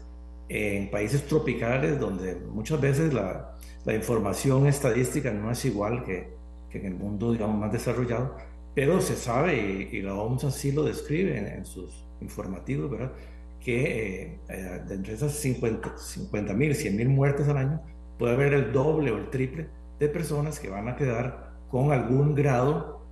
en 0.47 0.89
países 0.89 1.25
tropicales 1.27 1.99
donde 1.99 2.35
muchas 2.35 2.81
veces 2.81 3.13
la, 3.13 3.55
la 3.85 3.93
información 3.93 4.65
estadística 4.65 5.31
no 5.31 5.51
es 5.51 5.63
igual 5.65 6.03
que, 6.03 6.33
que, 6.71 6.79
en 6.79 6.85
el 6.85 6.95
mundo 6.95 7.31
digamos 7.31 7.59
más 7.59 7.71
desarrollado, 7.71 8.35
pero 8.73 8.99
se 9.01 9.15
sabe 9.15 9.89
y, 9.91 10.01
la 10.01 10.15
OMS 10.15 10.45
así 10.45 10.71
lo 10.71 10.83
describe 10.83 11.37
en, 11.37 11.65
sus 11.65 12.05
informativos, 12.21 12.89
¿verdad? 12.89 13.11
que 13.59 14.23
eh, 14.23 14.39
eh, 14.49 14.81
de 14.87 14.95
entre 14.95 15.13
esas 15.13 15.33
50 15.33 16.53
mil, 16.53 16.75
100 16.75 16.95
mil 16.95 17.09
muertes 17.09 17.47
al 17.47 17.57
año, 17.57 17.81
puede 18.17 18.33
haber 18.33 18.53
el 18.53 18.71
doble 18.71 19.11
o 19.11 19.17
el 19.17 19.29
triple 19.29 19.67
de 19.99 20.07
personas 20.07 20.59
que 20.59 20.69
van 20.69 20.87
a 20.87 20.95
quedar 20.95 21.48
con 21.69 21.91
algún 21.91 22.35
grado, 22.35 23.05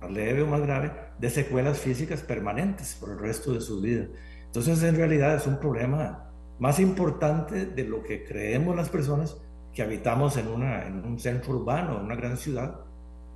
más 0.00 0.10
leve 0.10 0.42
o 0.42 0.46
más 0.46 0.60
grave, 0.60 0.92
de 1.18 1.30
secuelas 1.30 1.78
físicas 1.78 2.22
permanentes 2.22 2.96
por 3.00 3.10
el 3.10 3.18
resto 3.18 3.52
de 3.52 3.60
su 3.60 3.80
vida. 3.80 4.06
Entonces, 4.46 4.82
en 4.82 4.96
realidad 4.96 5.36
es 5.36 5.46
un 5.46 5.58
problema 5.58 6.30
más 6.58 6.80
importante 6.80 7.66
de 7.66 7.84
lo 7.84 8.02
que 8.02 8.24
creemos 8.24 8.74
las 8.74 8.88
personas 8.88 9.36
que 9.72 9.82
habitamos 9.82 10.36
en, 10.36 10.48
una, 10.48 10.86
en 10.86 11.04
un 11.04 11.18
centro 11.18 11.54
urbano, 11.54 11.98
en 11.98 12.06
una 12.06 12.16
gran 12.16 12.36
ciudad, 12.36 12.80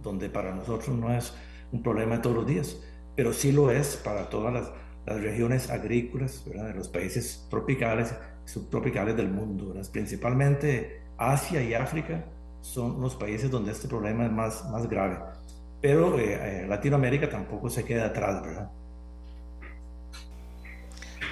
donde 0.03 0.29
para 0.29 0.55
nosotros 0.55 0.97
no 0.97 1.13
es 1.13 1.33
un 1.71 1.83
problema 1.83 2.17
de 2.17 2.23
todos 2.23 2.37
los 2.37 2.47
días, 2.47 2.83
pero 3.15 3.33
sí 3.33 3.53
lo 3.53 3.71
es 3.71 3.97
para 3.97 4.29
todas 4.29 4.53
las, 4.53 4.73
las 5.07 5.21
regiones 5.21 5.71
agrícolas 5.71 6.45
de 6.45 6.75
los 6.75 6.89
países 6.89 7.47
tropicales 7.51 8.15
y 8.45 8.49
subtropicales 8.49 9.17
del 9.17 9.29
mundo. 9.29 9.75
Principalmente 9.93 11.03
Asia 11.19 11.63
y 11.63 11.75
África 11.75 12.25
son 12.63 13.01
los 13.01 13.15
países 13.17 13.51
donde 13.51 13.73
este 13.73 13.89
problema 13.89 14.25
es 14.25 14.33
más, 14.33 14.65
más 14.71 14.89
grave. 14.89 15.19
Pero 15.83 16.19
eh, 16.19 16.63
eh, 16.63 16.67
Latinoamérica 16.67 17.29
tampoco 17.29 17.69
se 17.69 17.85
queda 17.85 18.07
atrás, 18.07 18.41
¿verdad? 18.41 18.71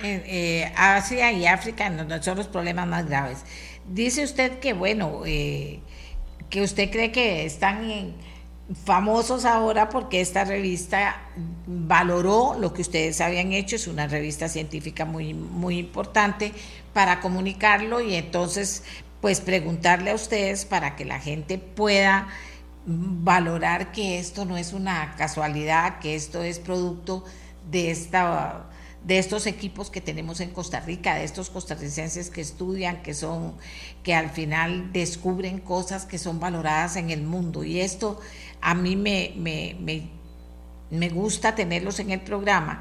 Eh, 0.02 0.72
Asia 0.76 1.30
y 1.30 1.46
África 1.46 1.88
no, 1.88 2.22
son 2.22 2.38
los 2.38 2.48
problemas 2.48 2.86
más 2.86 3.06
graves. 3.06 3.44
Dice 3.88 4.24
usted 4.24 4.58
que, 4.58 4.72
bueno, 4.72 5.22
que 5.24 6.62
usted 6.62 6.90
cree 6.90 7.12
que 7.12 7.44
están 7.44 8.14
famosos 8.84 9.44
ahora 9.44 9.88
porque 9.88 10.20
esta 10.20 10.44
revista 10.44 11.20
valoró 11.66 12.56
lo 12.58 12.72
que 12.72 12.82
ustedes 12.82 13.20
habían 13.20 13.52
hecho, 13.52 13.76
es 13.76 13.88
una 13.88 14.06
revista 14.06 14.48
científica 14.48 15.04
muy, 15.04 15.34
muy 15.34 15.78
importante 15.78 16.52
para 16.92 17.20
comunicarlo 17.20 18.00
y 18.00 18.14
entonces 18.14 18.84
pues 19.20 19.40
preguntarle 19.40 20.10
a 20.10 20.14
ustedes 20.14 20.64
para 20.64 20.96
que 20.96 21.04
la 21.04 21.20
gente 21.20 21.58
pueda 21.58 22.28
valorar 22.86 23.92
que 23.92 24.18
esto 24.18 24.44
no 24.44 24.56
es 24.56 24.72
una 24.72 25.14
casualidad, 25.16 25.98
que 25.98 26.14
esto 26.14 26.42
es 26.42 26.58
producto 26.58 27.24
de 27.70 27.90
esta 27.90 28.66
de 29.04 29.18
estos 29.18 29.46
equipos 29.46 29.90
que 29.90 30.00
tenemos 30.00 30.40
en 30.40 30.50
Costa 30.50 30.80
Rica, 30.80 31.14
de 31.14 31.24
estos 31.24 31.48
costarricenses 31.50 32.30
que 32.30 32.40
estudian, 32.40 33.02
que 33.02 33.14
son, 33.14 33.54
que 34.02 34.14
al 34.14 34.30
final 34.30 34.92
descubren 34.92 35.58
cosas 35.58 36.04
que 36.04 36.18
son 36.18 36.38
valoradas 36.38 36.96
en 36.96 37.10
el 37.10 37.22
mundo. 37.22 37.64
Y 37.64 37.80
esto 37.80 38.20
a 38.60 38.74
mí 38.74 38.96
me, 38.96 39.32
me, 39.36 39.74
me, 39.80 40.10
me 40.90 41.08
gusta 41.08 41.54
tenerlos 41.54 41.98
en 41.98 42.10
el 42.10 42.20
programa 42.20 42.80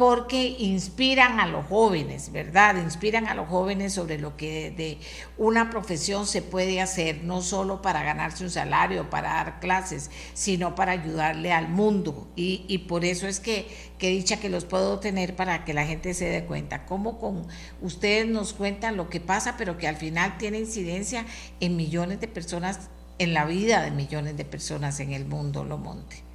porque 0.00 0.56
inspiran 0.58 1.40
a 1.40 1.46
los 1.46 1.66
jóvenes, 1.66 2.32
¿verdad? 2.32 2.76
Inspiran 2.76 3.26
a 3.26 3.34
los 3.34 3.46
jóvenes 3.46 3.92
sobre 3.92 4.16
lo 4.16 4.34
que 4.34 4.70
de 4.70 4.96
una 5.36 5.68
profesión 5.68 6.26
se 6.26 6.40
puede 6.40 6.80
hacer, 6.80 7.22
no 7.22 7.42
solo 7.42 7.82
para 7.82 8.02
ganarse 8.02 8.42
un 8.42 8.48
salario, 8.48 9.10
para 9.10 9.34
dar 9.34 9.60
clases, 9.60 10.10
sino 10.32 10.74
para 10.74 10.92
ayudarle 10.92 11.52
al 11.52 11.68
mundo. 11.68 12.32
Y, 12.34 12.78
por 12.88 13.04
eso 13.04 13.26
es 13.28 13.40
que, 13.40 13.68
que 13.98 14.08
dicha 14.08 14.40
que 14.40 14.48
los 14.48 14.64
puedo 14.64 15.00
tener 15.00 15.36
para 15.36 15.66
que 15.66 15.74
la 15.74 15.84
gente 15.84 16.14
se 16.14 16.30
dé 16.30 16.46
cuenta. 16.46 16.86
Cómo 16.86 17.18
con 17.18 17.46
ustedes 17.82 18.26
nos 18.26 18.54
cuentan 18.54 18.96
lo 18.96 19.10
que 19.10 19.20
pasa, 19.20 19.56
pero 19.58 19.76
que 19.76 19.86
al 19.86 19.96
final 19.96 20.38
tiene 20.38 20.60
incidencia 20.60 21.26
en 21.60 21.76
millones 21.76 22.20
de 22.20 22.28
personas, 22.28 22.88
en 23.18 23.34
la 23.34 23.44
vida 23.44 23.82
de 23.82 23.90
millones 23.90 24.38
de 24.38 24.46
personas 24.46 24.98
en 25.00 25.12
el 25.12 25.26
mundo, 25.26 25.62
lo 25.62 25.76
monte. 25.76 26.29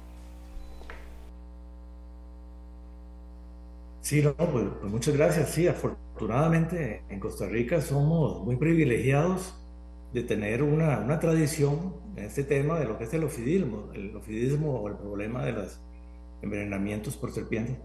Sí, 4.06 4.22
no, 4.22 4.36
pues, 4.36 4.66
pues, 4.80 4.92
muchas 4.92 5.16
gracias. 5.16 5.50
Sí, 5.50 5.66
afortunadamente 5.66 7.02
en 7.08 7.18
Costa 7.18 7.48
Rica 7.48 7.80
somos 7.80 8.40
muy 8.44 8.54
privilegiados 8.54 9.52
de 10.12 10.22
tener 10.22 10.62
una, 10.62 11.00
una, 11.00 11.18
tradición 11.18 11.92
en 12.14 12.26
este 12.26 12.44
tema 12.44 12.78
de 12.78 12.84
lo 12.84 12.98
que 12.98 13.02
es 13.02 13.14
el 13.14 13.24
ofidismo, 13.24 13.90
el 13.94 14.14
ofidismo 14.14 14.78
o 14.78 14.88
el 14.88 14.94
problema 14.94 15.44
de 15.44 15.54
los 15.54 15.80
envenenamientos 16.40 17.16
por 17.16 17.32
serpientes, 17.32 17.78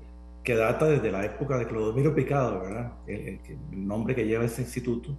que 0.44 0.54
data 0.54 0.86
desde 0.86 1.12
la 1.12 1.26
época 1.26 1.58
de 1.58 1.66
Clodomiro 1.66 2.14
Picado, 2.14 2.60
¿verdad? 2.60 2.94
El, 3.08 3.40
nombre 3.72 4.14
que 4.14 4.28
lleva 4.28 4.46
este 4.46 4.62
instituto, 4.62 5.18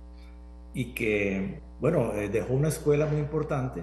y 0.73 0.95
que, 0.95 1.63
bueno, 1.81 2.13
eh, 2.15 2.29
dejó 2.29 2.55
una 2.55 2.69
escuela 2.69 3.07
muy 3.07 3.19
importante 3.19 3.83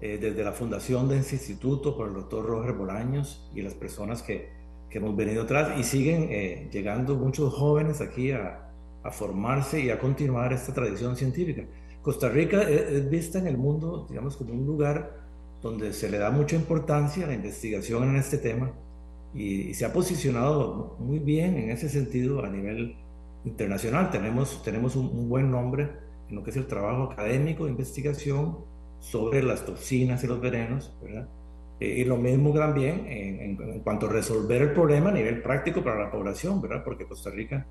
eh, 0.00 0.16
desde 0.18 0.42
la 0.42 0.52
fundación 0.52 1.06
de 1.06 1.18
ese 1.18 1.36
instituto 1.36 1.94
por 1.94 2.08
el 2.08 2.14
doctor 2.14 2.46
Roger 2.46 2.72
Bolaños 2.72 3.50
y 3.54 3.60
las 3.60 3.74
personas 3.74 4.22
que 4.22 4.59
que 4.90 4.98
hemos 4.98 5.16
venido 5.16 5.44
atrás 5.44 5.78
y 5.78 5.84
siguen 5.84 6.28
eh, 6.30 6.68
llegando 6.72 7.14
muchos 7.14 7.54
jóvenes 7.54 8.00
aquí 8.00 8.32
a, 8.32 8.70
a, 9.02 9.10
formarse 9.10 9.80
y 9.80 9.90
a 9.90 9.98
continuar 9.98 10.52
esta 10.52 10.74
tradición 10.74 11.16
científica. 11.16 11.64
Costa 12.02 12.28
Rica 12.28 12.62
es, 12.62 13.08
vista 13.08 13.38
en 13.38 13.46
el 13.46 13.56
mundo, 13.56 14.06
digamos, 14.08 14.36
como 14.36 14.52
un 14.52 14.66
lugar 14.66 15.18
donde 15.62 15.92
se 15.92 16.10
le 16.10 16.18
da 16.18 16.30
mucha 16.30 16.56
importancia 16.56 17.24
a 17.24 17.28
la 17.28 17.34
investigación 17.34 18.08
en 18.10 18.16
este 18.16 18.38
tema 18.38 18.72
y, 19.32 19.74
se 19.74 19.84
ha 19.84 19.92
posicionado 19.92 20.96
muy 20.98 21.20
bien 21.20 21.56
en 21.56 21.70
ese 21.70 21.88
sentido 21.88 22.44
a 22.44 22.48
nivel 22.48 22.96
internacional. 23.44 24.10
Tenemos, 24.10 24.62
tenemos 24.64 24.96
un, 24.96 25.06
un 25.06 25.28
buen 25.28 25.50
nombre 25.50 25.88
en 26.28 26.36
lo 26.36 26.42
que 26.42 26.50
es 26.50 26.56
el 26.56 26.66
trabajo 26.66 27.12
académico 27.12 27.64
de 27.64 27.70
investigación 27.70 28.58
sobre 28.98 29.42
las 29.42 29.64
toxinas 29.64 30.24
y 30.24 30.26
los 30.26 30.40
venenos, 30.40 30.92
¿verdad? 31.00 31.28
Eh, 31.80 32.00
y 32.00 32.04
lo 32.04 32.18
mismo 32.18 32.52
también 32.52 33.06
en, 33.08 33.80
cuanto 33.82 34.06
a 34.06 34.10
resolver 34.12 34.60
el 34.60 34.72
problema 34.72 35.08
a 35.08 35.12
nivel 35.12 35.40
práctico 35.40 35.82
para 35.82 35.98
la 35.98 36.10
población, 36.10 36.60
¿verdad? 36.60 36.84
Porque 36.84 37.06
Costa 37.06 37.30
Rica, 37.30 37.66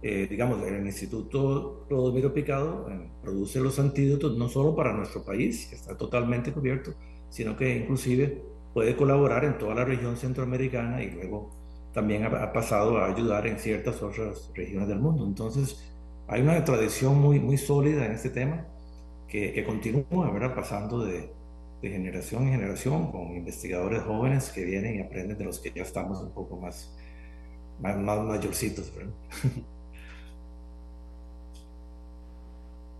eh, 0.00 0.26
digamos, 0.28 0.62
el 0.66 0.86
Instituto 0.86 1.84
Clodomiro 1.86 2.32
Picado 2.32 2.88
eh, 2.90 3.10
produce 3.22 3.60
los 3.60 3.78
antídotos 3.78 4.38
no 4.38 4.48
solo 4.48 4.74
para 4.74 4.94
nuestro 4.94 5.22
país, 5.22 5.66
que 5.66 5.76
está 5.76 5.96
totalmente 5.98 6.50
cubierto, 6.50 6.94
sino 7.28 7.54
que 7.54 7.76
inclusive 7.76 8.42
puede 8.72 8.96
colaborar 8.96 9.44
en 9.44 9.58
toda 9.58 9.74
la 9.74 9.84
región 9.84 10.16
centroamericana 10.16 11.02
y 11.02 11.10
luego 11.10 11.50
también 11.92 12.24
ha, 12.24 12.52
pasado 12.54 12.96
a 12.96 13.12
ayudar 13.12 13.46
en 13.46 13.58
ciertas 13.58 14.02
otras 14.02 14.50
regiones 14.54 14.88
del 14.88 14.98
mundo. 14.98 15.26
Entonces, 15.26 15.92
hay 16.26 16.40
una 16.40 16.64
tradición 16.64 17.20
muy, 17.20 17.38
muy 17.38 17.58
sólida 17.58 18.06
en 18.06 18.12
este 18.12 18.30
tema 18.30 18.66
que, 19.28 19.52
que 19.52 19.62
continúa, 19.62 20.30
¿verdad? 20.30 20.54
Pasando 20.54 21.04
de, 21.04 21.30
de 21.82 21.90
generación 21.90 22.44
en 22.44 22.52
generación 22.52 23.10
con 23.10 23.36
investigadores 23.36 24.02
jóvenes 24.04 24.50
que 24.50 24.64
vienen 24.64 24.96
y 24.96 25.00
aprenden 25.00 25.36
de 25.36 25.44
los 25.44 25.58
que 25.58 25.72
ya 25.74 25.82
estamos 25.82 26.22
un 26.22 26.30
poco 26.30 26.56
más, 26.56 26.94
más, 27.80 27.96
mayorcitos. 27.98 28.92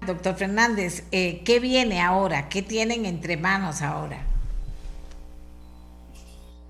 Doctor 0.04 0.34
Fernández, 0.34 1.06
eh, 1.12 1.42
¿qué 1.44 1.60
viene 1.60 2.00
ahora? 2.00 2.48
¿Qué 2.48 2.60
tienen 2.62 3.06
entre 3.06 3.36
manos 3.36 3.82
ahora? 3.82 4.26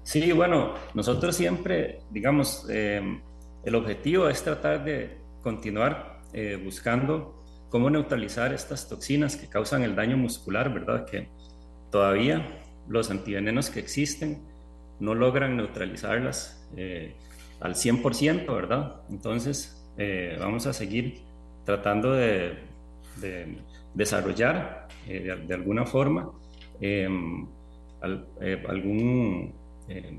Sí, 0.02 0.32
bueno, 0.32 0.74
nosotros 0.92 1.34
siempre, 1.34 2.00
digamos, 2.10 2.66
em, 2.68 3.22
el 3.64 3.74
objetivo 3.74 4.28
es 4.28 4.42
tratar 4.42 4.84
de 4.84 5.16
continuar 5.40 6.20
eh, 6.34 6.60
buscando 6.62 7.42
cómo 7.70 7.88
neutralizar 7.88 8.52
estas 8.52 8.86
toxinas 8.86 9.34
que 9.36 9.46
causan 9.48 9.82
el 9.82 9.96
daño 9.96 10.18
muscular, 10.18 10.70
¿verdad? 10.74 11.06
Que 11.06 11.30
Todavía 11.92 12.58
los 12.88 13.10
antivenenos 13.10 13.68
que 13.68 13.78
existen 13.78 14.38
no 14.98 15.14
logran 15.14 15.58
neutralizarlas 15.58 16.66
eh, 16.74 17.14
al 17.60 17.74
100%, 17.74 18.46
¿verdad? 18.46 19.02
Entonces, 19.10 19.84
eh, 19.98 20.36
vamos 20.40 20.66
a 20.66 20.72
seguir 20.72 21.20
tratando 21.66 22.12
de, 22.12 22.58
desarrollar 23.94 24.88
eh, 25.06 25.38
de, 25.46 25.54
alguna 25.54 25.84
forma 25.84 26.32
em, 26.80 27.46
algún, 28.00 29.52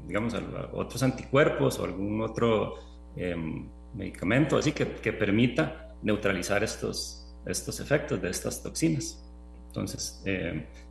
digamos, 0.07 0.35
otros 0.73 1.01
anticuerpos 1.01 1.79
o 1.79 1.85
algún 1.85 2.21
otro 2.21 2.75
em, 3.15 3.65
medicamento 3.95 4.57
así 4.57 4.73
que, 4.73 4.87
que, 4.87 5.11
permita 5.11 5.95
neutralizar 6.03 6.63
estos, 6.63 7.25
estos 7.47 7.79
efectos 7.79 8.21
de 8.21 8.29
estas 8.29 8.61
toxinas. 8.61 9.25
Entonces, 9.69 10.23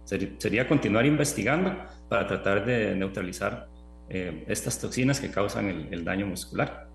sería 0.04 0.68
continuar 0.68 1.06
investigando 1.06 1.76
para 2.08 2.26
tratar 2.26 2.64
de 2.64 2.94
neutralizar 2.94 3.68
eh, 4.08 4.44
estas 4.48 4.78
toxinas 4.78 5.20
que 5.20 5.30
causan 5.30 5.88
el, 5.90 6.04
daño 6.04 6.26
muscular. 6.26 6.86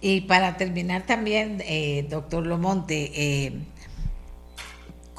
Y 0.00 0.22
para 0.22 0.56
terminar 0.56 1.04
también, 1.04 1.62
eh, 1.66 2.06
doctor 2.08 2.46
Lomonte, 2.46 3.10
eh, 3.14 3.52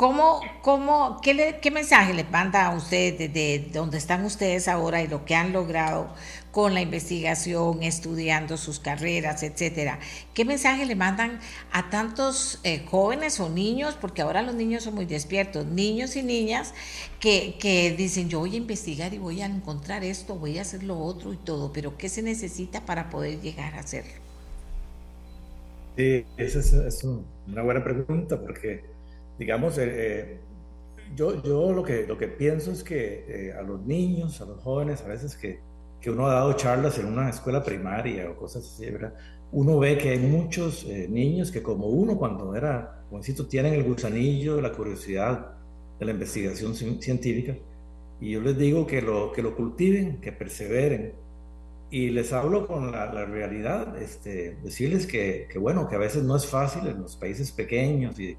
¿Cómo, 0.01 0.41
cómo, 0.63 1.21
qué, 1.21 1.59
¿Qué 1.61 1.69
mensaje 1.69 2.15
le 2.15 2.23
manda 2.23 2.65
a 2.65 2.75
ustedes 2.75 3.19
desde 3.19 3.69
donde 3.71 3.99
están 3.99 4.25
ustedes 4.25 4.67
ahora 4.67 5.03
y 5.03 5.07
lo 5.07 5.25
que 5.25 5.35
han 5.35 5.53
logrado 5.53 6.15
con 6.51 6.73
la 6.73 6.81
investigación, 6.81 7.81
estudiando 7.81 8.57
sus 8.57 8.79
carreras, 8.79 9.41
etcétera? 9.43 9.99
¿Qué 10.33 10.45
mensaje 10.45 10.85
le 10.85 10.95
mandan 10.95 11.39
a 11.71 11.89
tantos 11.89 12.59
eh, 12.63 12.85
jóvenes 12.89 13.39
o 13.39 13.49
niños? 13.49 13.97
Porque 13.99 14.21
ahora 14.21 14.41
los 14.41 14.55
niños 14.55 14.83
son 14.83 14.95
muy 14.95 15.05
despiertos, 15.05 15.65
niños 15.65 16.15
y 16.15 16.23
niñas 16.23 16.73
que, 17.19 17.55
que 17.59 17.95
dicen, 17.97 18.29
yo 18.29 18.39
voy 18.39 18.55
a 18.55 18.57
investigar 18.57 19.13
y 19.13 19.17
voy 19.17 19.41
a 19.41 19.45
encontrar 19.45 20.03
esto, 20.03 20.35
voy 20.35 20.57
a 20.57 20.63
hacer 20.63 20.83
lo 20.83 20.99
otro 20.99 21.33
y 21.33 21.37
todo, 21.37 21.71
pero 21.71 21.97
¿qué 21.97 22.09
se 22.09 22.21
necesita 22.21 22.85
para 22.85 23.09
poder 23.09 23.39
llegar 23.39 23.75
a 23.75 23.79
hacerlo? 23.79 24.11
Sí, 25.97 26.25
esa 26.37 26.59
es, 26.87 27.03
una 27.03 27.61
buena 27.63 27.83
pregunta 27.83 28.39
porque 28.39 28.83
digamos, 29.37 29.77
eh, 29.77 29.85
eh, 29.87 30.39
yo, 31.15 31.41
yo 31.43 31.71
lo, 31.71 31.83
que, 31.83 32.05
lo 32.07 32.17
que 32.17 32.27
pienso 32.27 32.71
es 32.71 32.83
que 32.83 33.53
a 33.57 33.61
los 33.61 33.81
niños, 33.85 34.39
a 34.41 34.45
los 34.45 34.59
jóvenes, 34.61 35.01
a 35.01 35.07
veces 35.07 35.35
que, 35.35 35.59
que, 36.01 36.09
uno 36.09 36.27
ha 36.27 36.33
dado 36.33 36.53
charlas 36.53 36.97
en 36.97 37.07
una 37.07 37.29
escuela 37.29 37.63
primaria 37.63 38.29
o 38.29 38.35
cosas 38.35 38.65
así, 38.65 38.89
¿verdad? 38.89 39.13
Uno 39.51 39.79
ve 39.79 39.97
que 39.97 40.09
hay 40.09 40.19
muchos 40.19 40.85
niños 40.87 41.51
que 41.51 41.61
como 41.61 41.87
uno 41.87 42.17
cuando 42.17 42.55
era 42.55 43.03
jovencito 43.09 43.47
tienen 43.47 43.73
el 43.73 43.83
gusanillo, 43.83 44.61
la 44.61 44.71
curiosidad 44.71 45.53
de 45.99 46.05
la 46.05 46.11
investigación 46.11 46.73
científica 46.73 47.55
y 48.19 48.31
yo 48.31 48.41
les 48.41 48.57
digo 48.57 48.87
que 48.87 49.01
lo, 49.01 49.31
que 49.31 49.41
lo 49.41 49.55
cultiven, 49.55 50.21
que 50.21 50.31
perseveren 50.31 51.13
y 51.89 52.09
les 52.09 52.31
hablo 52.31 52.65
con 52.65 52.91
la, 52.91 53.13
la 53.13 53.25
realidad, 53.25 54.01
este, 54.01 54.57
decirles 54.63 55.05
que, 55.05 55.47
que, 55.51 55.59
bueno, 55.59 55.89
que 55.89 55.95
a 55.95 55.99
veces 55.99 56.23
no 56.23 56.37
es 56.37 56.45
fácil 56.45 56.87
en 56.87 57.01
los 57.01 57.17
países 57.17 57.51
pequeños 57.51 58.17
y 58.19 58.37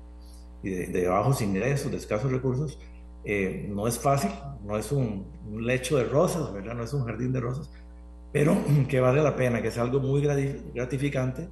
y 0.63 0.71
de, 0.71 1.09
bajos 1.09 1.43
ingresos, 1.43 1.91
de 1.91 1.97
escasos 1.97 2.31
recursos, 2.31 2.79
eh, 3.25 3.67
no 3.69 3.87
es 3.87 3.99
fácil, 3.99 4.31
no 4.65 4.77
es 4.77 4.93
un, 4.93 5.31
lecho 5.55 5.99
de 5.99 6.05
rosas, 6.05 6.53
¿verdad? 6.53 6.75
No 6.75 6.83
es 6.83 6.93
un 6.93 7.05
jardín 7.05 7.33
de 7.33 7.41
rosas, 7.41 7.71
pero 8.33 8.57
que 8.89 9.01
vale 9.01 9.23
la 9.23 9.37
pena, 9.37 9.61
que 9.63 9.69
es 9.69 9.79
algo 9.79 10.01
muy 10.01 10.23
gratificante. 10.75 11.49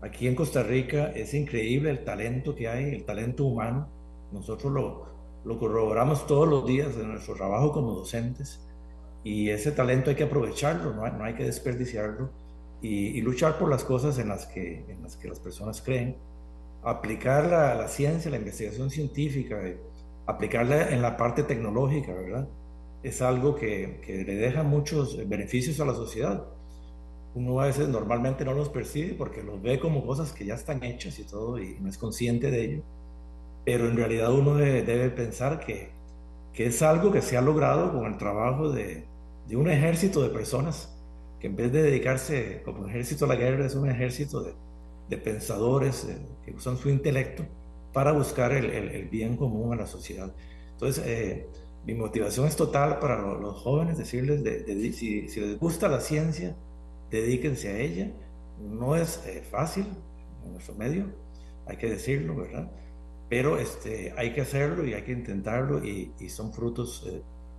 Aquí 0.00 0.26
en 0.26 0.34
Costa 0.34 0.62
Rica 0.62 1.12
es 1.14 1.34
increíble 1.34 1.90
el 1.90 2.04
talento 2.04 2.54
que 2.54 2.68
hay, 2.68 2.94
el 2.94 3.04
talento 3.04 3.44
humano. 3.44 3.88
Nosotros 4.32 4.72
lo, 4.72 5.06
lo 5.44 5.58
corroboramos 5.58 6.26
todos 6.26 6.48
los 6.48 6.66
días 6.66 6.96
en 6.96 7.12
nuestro 7.12 7.34
trabajo 7.34 7.72
como 7.72 7.92
docentes 7.92 8.60
y 9.22 9.48
ese 9.50 9.72
talento 9.72 10.10
hay 10.10 10.16
que 10.16 10.24
aprovecharlo, 10.24 10.92
no 10.94 11.04
hay, 11.04 11.12
no 11.12 11.24
hay 11.24 11.34
que 11.34 11.44
desperdiciarlo 11.44 12.30
y, 12.82 13.20
luchar 13.22 13.58
por 13.58 13.70
las 13.70 13.82
cosas 13.82 14.18
en 14.18 14.28
las 14.28 14.44
que, 14.44 14.84
en 14.88 15.02
las, 15.02 15.16
que 15.16 15.28
las 15.28 15.40
personas 15.40 15.80
creen 15.80 16.16
aplicar 16.82 17.46
la, 17.46 17.74
la 17.74 17.88
ciencia, 17.88 18.30
la 18.30 18.36
investigación 18.36 18.90
científica, 18.90 19.58
aplicarla 20.26 20.90
en 20.90 21.02
la 21.02 21.16
parte 21.16 21.42
tecnológica, 21.42 22.12
¿verdad? 22.12 22.48
Es 23.02 23.20
algo 23.20 23.54
que, 23.54 24.00
que, 24.04 24.24
le 24.24 24.34
deja 24.34 24.62
muchos 24.62 25.28
beneficios 25.28 25.78
a 25.80 25.84
la 25.84 25.94
sociedad. 25.94 26.44
Uno 27.34 27.60
a 27.60 27.66
veces 27.66 27.88
normalmente 27.88 28.44
no 28.44 28.54
los 28.54 28.68
percibe 28.68 29.14
porque 29.14 29.42
los 29.42 29.60
ve 29.60 29.78
como 29.78 30.06
cosas 30.06 30.32
que 30.32 30.46
ya 30.46 30.54
están 30.54 30.82
hechas 30.84 31.18
y 31.18 31.24
todo 31.24 31.58
y 31.58 31.76
no 31.80 31.88
es 31.88 31.98
consciente 31.98 32.50
de 32.50 32.64
ello. 32.64 32.82
Pero 33.64 33.88
en 33.88 33.96
realidad 33.96 34.32
uno 34.32 34.54
debe, 34.54 35.10
pensar 35.10 35.60
que, 35.60 35.90
que, 36.52 36.66
es 36.66 36.82
algo 36.82 37.10
que 37.10 37.22
se 37.22 37.36
ha 37.36 37.42
logrado 37.42 37.92
con 37.92 38.06
el 38.06 38.16
trabajo 38.16 38.70
de, 38.70 39.04
de 39.48 39.56
un 39.56 39.68
ejército 39.68 40.22
de 40.22 40.30
personas 40.30 40.90
que 41.40 41.48
en 41.48 41.56
vez 41.56 41.72
de 41.72 41.82
dedicarse 41.82 42.62
como 42.64 42.86
ejército 42.86 43.26
a 43.26 43.28
la 43.28 43.36
guerra 43.36 43.66
es 43.66 43.74
un 43.74 43.90
ejército 43.90 44.42
de, 44.42 44.54
de 45.08 45.18
pensadores 45.18 46.04
eh, 46.04 46.18
que 46.44 46.52
usan 46.52 46.76
su 46.76 46.88
intelecto 46.88 47.44
para 47.94 48.12
buscar 48.12 48.52
el, 48.52 48.66
el, 48.66 49.08
bien 49.08 49.36
común 49.36 49.72
a 49.72 49.76
la 49.76 49.86
sociedad. 49.86 50.34
Entonces, 50.72 51.02
eh, 51.06 51.48
mi 51.86 51.94
motivación 51.94 52.46
es 52.46 52.56
total 52.56 52.98
para 52.98 53.22
los, 53.22 53.56
jóvenes, 53.62 53.96
decirles, 53.96 54.42
de, 54.42 54.92
si, 54.92 55.28
si, 55.28 55.40
les 55.40 55.58
gusta 55.58 55.88
la 55.88 56.00
ciencia, 56.00 56.56
dedíquense 57.10 57.68
a 57.68 57.78
ella. 57.78 58.10
No 58.60 58.96
es 58.96 59.24
eh, 59.26 59.42
fácil 59.48 59.86
en 60.44 60.52
nuestro 60.52 60.74
medio, 60.74 61.06
hay 61.66 61.76
que 61.76 61.88
decirlo, 61.88 62.36
¿verdad? 62.36 62.70
Pero 63.30 63.58
este, 63.58 64.12
hay 64.16 64.32
que 64.32 64.40
hacerlo 64.40 64.84
y 64.84 64.92
hay 64.94 65.02
que 65.02 65.12
intentarlo 65.12 65.84
y, 65.84 66.12
y 66.18 66.28
son 66.28 66.52
frutos 66.52 67.08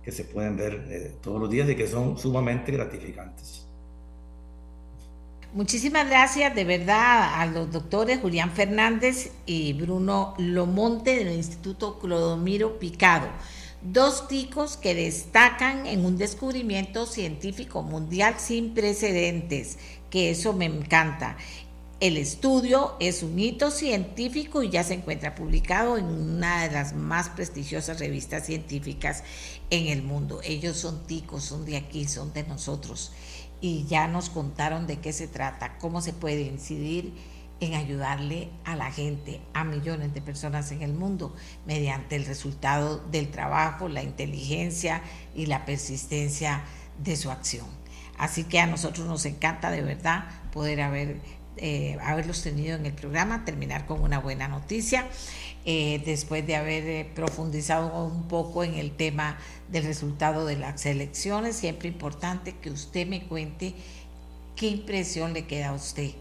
que 0.02 0.12
se 0.12 0.24
pueden 0.24 0.56
ver 0.56 1.16
todos 1.22 1.40
los 1.40 1.50
días 1.50 1.68
y 1.68 1.74
que 1.74 1.86
son 1.86 2.16
sumamente 2.16 2.72
gratificantes. 2.72 3.65
Muchísimas 5.54 6.08
gracias 6.08 6.54
de 6.54 6.64
verdad 6.64 7.40
a 7.40 7.46
los 7.46 7.72
doctores 7.72 8.20
Julián 8.20 8.50
Fernández 8.50 9.30
y 9.46 9.72
Bruno 9.72 10.34
Lomonte 10.38 11.16
del 11.16 11.32
Instituto 11.32 11.98
Clodomiro 11.98 12.78
Picado, 12.78 13.28
dos 13.80 14.28
ticos 14.28 14.76
que 14.76 14.94
destacan 14.94 15.86
en 15.86 16.04
un 16.04 16.18
descubrimiento 16.18 17.06
científico 17.06 17.82
mundial 17.82 18.34
sin 18.38 18.74
precedentes, 18.74 19.78
que 20.10 20.30
eso 20.30 20.52
me 20.52 20.66
encanta. 20.66 21.38
El 22.00 22.18
estudio 22.18 22.94
es 23.00 23.22
un 23.22 23.38
hito 23.38 23.70
científico 23.70 24.62
y 24.62 24.68
ya 24.68 24.84
se 24.84 24.92
encuentra 24.92 25.34
publicado 25.34 25.96
en 25.96 26.04
una 26.04 26.64
de 26.64 26.72
las 26.72 26.92
más 26.94 27.30
prestigiosas 27.30 28.00
revistas 28.00 28.44
científicas 28.44 29.22
en 29.70 29.86
el 29.86 30.02
mundo. 30.02 30.40
Ellos 30.44 30.76
son 30.76 31.06
ticos, 31.06 31.44
son 31.44 31.64
de 31.64 31.78
aquí, 31.78 32.06
son 32.06 32.34
de 32.34 32.42
nosotros 32.42 33.12
y 33.60 33.84
ya 33.86 34.08
nos 34.08 34.30
contaron 34.30 34.86
de 34.86 34.98
qué 34.98 35.12
se 35.12 35.28
trata, 35.28 35.78
cómo 35.78 36.00
se 36.00 36.12
puede 36.12 36.42
incidir 36.42 37.14
en 37.60 37.74
ayudarle 37.74 38.50
a 38.64 38.76
la 38.76 38.90
gente, 38.92 39.40
a 39.54 39.64
millones 39.64 40.12
de 40.12 40.20
personas 40.20 40.70
en 40.72 40.82
el 40.82 40.92
mundo, 40.92 41.34
mediante 41.64 42.16
el 42.16 42.26
resultado 42.26 42.98
del 42.98 43.30
trabajo, 43.30 43.88
la 43.88 44.02
inteligencia 44.02 45.02
y 45.34 45.46
la 45.46 45.64
persistencia 45.64 46.62
de 47.02 47.16
su 47.16 47.30
acción. 47.30 47.66
Así 48.18 48.44
que 48.44 48.60
a 48.60 48.66
nosotros 48.66 49.06
nos 49.06 49.24
encanta 49.24 49.70
de 49.70 49.82
verdad 49.82 50.24
poder 50.52 50.80
haber, 50.80 51.20
eh, 51.56 51.98
haberlos 52.02 52.42
tenido 52.42 52.76
en 52.76 52.86
el 52.86 52.92
programa, 52.92 53.44
terminar 53.44 53.86
con 53.86 54.02
una 54.02 54.18
buena 54.18 54.48
noticia. 54.48 55.06
Eh, 55.68 56.00
después 56.04 56.46
de 56.46 56.54
haber 56.54 56.84
eh, 56.84 57.10
profundizado 57.12 58.04
un 58.04 58.28
poco 58.28 58.62
en 58.62 58.74
el 58.74 58.92
tema 58.92 59.36
del 59.68 59.82
resultado 59.82 60.46
de 60.46 60.54
las 60.54 60.86
elecciones. 60.86 61.56
Siempre 61.56 61.88
importante 61.88 62.54
que 62.54 62.70
usted 62.70 63.04
me 63.04 63.24
cuente 63.24 63.74
qué 64.54 64.68
impresión 64.68 65.32
le 65.32 65.46
queda 65.46 65.70
a 65.70 65.72
usted. 65.72 66.12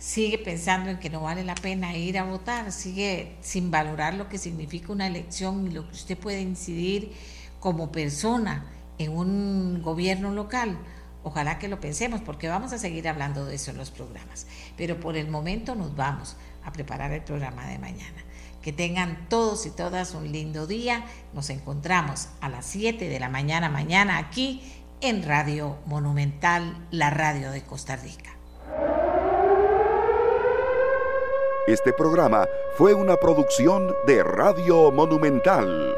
Sigue 0.00 0.36
pensando 0.38 0.90
en 0.90 0.98
que 0.98 1.10
no 1.10 1.20
vale 1.20 1.44
la 1.44 1.54
pena 1.54 1.96
ir 1.96 2.18
a 2.18 2.24
votar, 2.24 2.72
sigue 2.72 3.36
sin 3.40 3.70
valorar 3.70 4.14
lo 4.14 4.28
que 4.28 4.36
significa 4.36 4.92
una 4.92 5.06
elección 5.06 5.68
y 5.68 5.70
lo 5.70 5.86
que 5.86 5.94
usted 5.94 6.18
puede 6.18 6.40
incidir 6.40 7.12
como 7.60 7.92
persona 7.92 8.66
en 8.98 9.12
un 9.12 9.80
gobierno 9.80 10.32
local. 10.32 10.76
Ojalá 11.22 11.60
que 11.60 11.68
lo 11.68 11.78
pensemos 11.78 12.20
porque 12.20 12.48
vamos 12.48 12.72
a 12.72 12.78
seguir 12.78 13.06
hablando 13.06 13.44
de 13.44 13.54
eso 13.54 13.70
en 13.70 13.76
los 13.76 13.92
programas. 13.92 14.48
Pero 14.76 14.98
por 14.98 15.16
el 15.16 15.28
momento 15.28 15.76
nos 15.76 15.94
vamos 15.94 16.34
a 16.64 16.72
preparar 16.72 17.12
el 17.12 17.22
programa 17.22 17.64
de 17.68 17.78
mañana. 17.78 18.24
Que 18.68 18.74
tengan 18.74 19.30
todos 19.30 19.64
y 19.64 19.70
todas 19.70 20.12
un 20.12 20.30
lindo 20.30 20.66
día. 20.66 21.06
Nos 21.32 21.48
encontramos 21.48 22.28
a 22.42 22.50
las 22.50 22.66
7 22.66 23.08
de 23.08 23.18
la 23.18 23.30
mañana 23.30 23.70
mañana 23.70 24.18
aquí 24.18 24.60
en 25.00 25.22
Radio 25.22 25.78
Monumental, 25.86 26.76
la 26.90 27.08
radio 27.08 27.50
de 27.50 27.62
Costa 27.62 27.96
Rica. 27.96 28.36
Este 31.66 31.94
programa 31.94 32.46
fue 32.76 32.92
una 32.92 33.16
producción 33.16 33.90
de 34.06 34.22
Radio 34.22 34.92
Monumental. 34.92 35.94